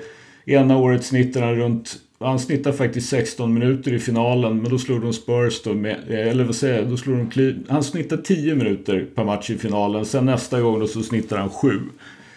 Ena 0.47 0.77
året 0.77 1.05
snittar 1.05 1.43
han 1.43 1.57
runt 1.57 1.97
han 2.23 2.39
snittar 2.39 2.73
faktiskt 2.73 3.09
16 3.09 3.55
minuter 3.55 3.93
i 3.93 3.99
finalen 3.99 4.57
men 4.63 4.71
då 4.71 4.79
slog 4.79 5.01
de 5.01 5.13
Spurs 5.13 5.63
då 5.63 5.75
med, 5.75 5.97
eh, 6.09 6.29
eller 6.29 6.45
vad 6.45 6.55
säger 6.55 6.79
jag, 6.79 6.89
då 6.89 6.97
slog 6.97 7.17
de 7.19 7.31
Cle- 7.31 7.65
Han 7.69 7.85
snittar 7.85 8.17
10 8.17 8.55
minuter 8.55 9.07
per 9.15 9.25
match 9.25 9.51
i 9.51 9.59
finalen. 9.59 10.05
Sen 10.05 10.27
nästa 10.27 10.61
gång 10.61 10.81
då 10.81 10.87
så 10.87 11.03
snittar 11.03 11.37
han 11.39 11.51
7. 11.51 11.81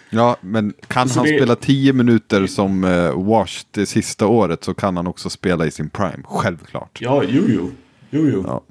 Ja, 0.09 0.37
men 0.41 0.73
kan 0.87 1.09
Så 1.09 1.19
han 1.19 1.27
det- 1.29 1.37
spela 1.37 1.55
10 1.55 1.93
minuter 1.93 2.47
som 2.47 2.83
uh, 2.83 3.25
Wash 3.29 3.63
det 3.71 3.85
sista 3.85 4.27
året 4.27 4.63
så 4.63 4.73
kan 4.73 4.97
han 4.97 5.07
också 5.07 5.29
spela 5.29 5.65
i 5.65 5.71
sin 5.71 5.89
prime, 5.89 6.23
självklart. 6.23 6.99
Ja, 7.01 7.23
jo, 7.27 7.41
jo. 7.47 7.71
Jo, 8.09 8.29
jo. 8.33 8.43
Ja. 8.47 8.63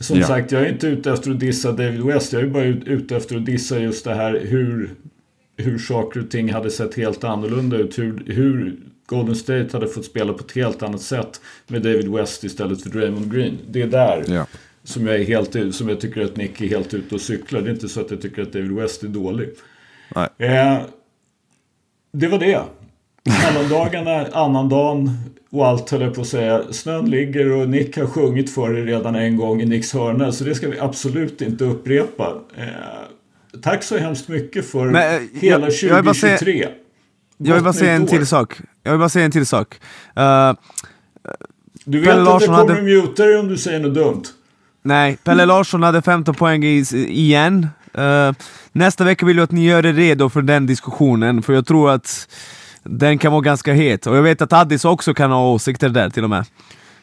Som 0.00 0.18
Ja. 0.18 0.26
sagt, 0.26 0.52
jag 0.52 0.62
är 0.62 0.72
inte 0.72 0.86
ute 0.86 1.12
efter 1.12 1.30
att 1.30 1.40
dissa 1.40 1.72
David 1.72 2.02
West. 2.02 2.32
Jag 2.32 2.42
är 2.42 2.46
bara 2.46 2.64
ut- 2.64 2.84
ute 2.86 3.16
efter 3.16 3.36
att 3.36 3.46
dissa 3.46 3.78
just 3.78 4.04
det 4.04 4.14
här 4.14 4.40
hur, 4.44 4.90
hur 5.56 5.78
saker 5.78 6.20
och 6.20 6.30
ting 6.30 6.52
hade 6.52 6.70
sett 6.70 6.94
helt 6.94 7.24
annorlunda 7.24 7.76
ut. 7.76 7.98
Hur, 7.98 8.22
hur 8.26 8.76
Golden 9.12 9.36
State 9.36 9.68
hade 9.72 9.88
fått 9.88 10.04
spela 10.04 10.32
på 10.32 10.44
ett 10.44 10.52
helt 10.52 10.82
annat 10.82 11.00
sätt 11.02 11.40
med 11.66 11.82
David 11.82 12.08
West 12.08 12.44
istället 12.44 12.82
för 12.82 12.90
Draymond 12.90 13.32
Green. 13.34 13.58
Det 13.70 13.82
är 13.82 13.86
där 13.86 14.24
Ja. 14.28 14.46
som, 14.84 15.06
jag 15.06 15.16
är 15.16 15.24
helt, 15.24 15.74
som 15.74 15.88
jag 15.88 16.00
tycker 16.00 16.20
att 16.24 16.36
Nick 16.36 16.60
är 16.60 16.66
helt 16.68 16.94
ute 16.94 17.14
och 17.14 17.20
cyklar. 17.20 17.60
Det 17.60 17.70
är 17.70 17.74
inte 17.74 17.88
så 17.88 18.00
att 18.00 18.10
jag 18.10 18.22
tycker 18.22 18.42
att 18.42 18.52
David 18.52 18.72
West 18.72 19.02
är 19.02 19.08
dålig. 19.08 19.48
Eh, 20.38 20.78
det 22.12 22.28
var 22.28 22.38
det. 22.38 22.60
Mellandagarna, 23.24 24.26
annandagen 24.32 25.10
och 25.50 25.66
allt 25.66 25.90
höll 25.90 26.00
jag 26.00 26.14
på 26.14 26.20
att 26.20 26.26
säga. 26.26 26.62
Snön 26.70 27.10
ligger 27.10 27.52
och 27.52 27.68
Nick 27.68 27.96
har 27.96 28.06
sjungit 28.06 28.50
för 28.54 28.72
det 28.72 28.80
redan 28.84 29.14
en 29.14 29.36
gång 29.36 29.62
i 29.62 29.64
Nicks 29.66 29.92
hörna. 29.92 30.32
Så 30.32 30.44
det 30.44 30.54
ska 30.54 30.68
vi 30.68 30.78
absolut 30.78 31.42
inte 31.42 31.64
upprepa. 31.64 32.34
Eh, 32.58 32.66
tack 33.62 33.82
så 33.82 33.96
hemskt 33.98 34.28
mycket 34.28 34.66
för 34.66 34.84
Men, 34.86 35.14
eh, 35.14 35.28
hela 35.40 35.66
jag- 35.70 35.74
jag 35.82 35.94
vill 35.96 36.04
bara 36.04 36.14
säga- 36.14 36.38
2023. 36.38 36.60
Jag 36.62 36.70
vill 37.54 37.62
bara 37.62 37.72
säga 37.72 37.92
en 37.92 38.06
till 38.06 38.26
sak. 38.26 38.60
Jag 38.82 38.92
vill 38.92 38.98
bara 38.98 39.08
säga 39.08 39.24
en 39.24 39.30
till 39.30 39.46
sak. 39.46 39.74
Eh, 40.16 40.52
Du 41.84 42.00
vet 42.00 42.08
Pelle 42.08 42.20
att 42.22 42.26
jag 42.26 42.32
Larsson 42.34 42.54
kommer 42.56 42.74
hade- 42.74 42.82
muta 42.82 43.24
dig 43.24 43.36
om 43.38 43.48
du 43.48 43.56
säger 43.56 43.80
något 43.80 43.94
dumt. 43.94 44.22
nej, 44.82 45.18
Pelle 45.24 45.46
Larsson 45.46 45.82
hade 45.82 46.02
15 46.02 46.34
poäng 46.34 46.64
i, 46.64 46.84
igen. 47.08 47.66
Eh, 47.94 48.32
nästa 48.72 49.04
vecka 49.04 49.26
vill 49.26 49.36
jag 49.36 49.44
att 49.44 49.50
ni 49.50 49.64
gör 49.66 49.86
er 49.86 49.92
redo 49.92 50.28
för 50.28 50.42
den 50.42 50.66
diskussionen, 50.66 51.42
för 51.42 51.52
jag 51.52 51.66
tror 51.66 51.90
att 51.90 52.28
den 52.84 53.18
kan 53.18 53.32
vara 53.32 53.42
ganska 53.42 53.72
het. 53.72 54.06
Och 54.06 54.16
jag 54.16 54.22
vet 54.22 54.42
att 54.42 54.52
Addis 54.52 54.84
också 54.84 55.14
kan 55.14 55.30
ha 55.30 55.48
åsikter 55.52 55.88
där 55.88 56.10
till 56.10 56.24
och 56.24 56.30
med. 56.30 56.44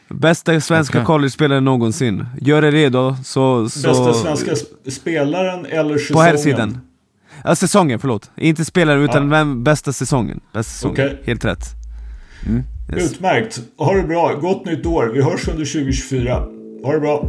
Bästa 0.08 0.60
svenska 0.60 0.98
Okej. 0.98 1.06
college-spelaren 1.06 1.64
någonsin. 1.64 2.26
Gör 2.40 2.64
er 2.64 2.72
redo 2.72 3.16
så... 3.24 3.68
så 3.68 3.88
Bästa 3.88 4.14
svenska 4.14 4.52
sp- 4.52 4.90
spelaren 4.90 5.66
eller 5.66 5.98
säsongen? 5.98 6.12
På 6.14 6.20
här 6.22 6.36
sidan. 6.36 6.80
Ja, 7.44 7.54
säsongen, 7.54 7.98
förlåt. 7.98 8.30
Inte 8.36 8.64
spelaren, 8.64 9.02
utan 9.02 9.30
vem, 9.30 9.64
bästa 9.64 9.92
säsongen. 9.92 10.40
Bästa 10.52 10.70
säsongen. 10.72 11.06
Okej. 11.06 11.22
Helt 11.24 11.44
rätt. 11.44 11.64
Yes. 12.96 13.12
Utmärkt. 13.12 13.60
Ha 13.78 13.94
det 13.94 14.02
bra. 14.02 14.34
Gott 14.34 14.64
nytt 14.66 14.86
år. 14.86 15.10
Vi 15.14 15.22
hörs 15.22 15.48
under 15.48 15.64
2024. 15.64 16.42
Ha 16.84 16.92
det 16.92 17.00
bra. 17.00 17.24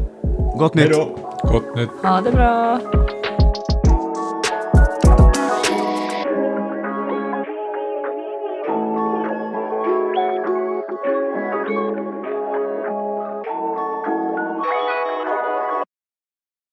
Gott 0.57 0.75
nytt. 0.75 0.91
då. 0.91 1.17
Gott 1.43 1.75
nytt. 1.75 1.89
Ha 2.03 2.21
det 2.21 2.31
bra. 2.31 2.81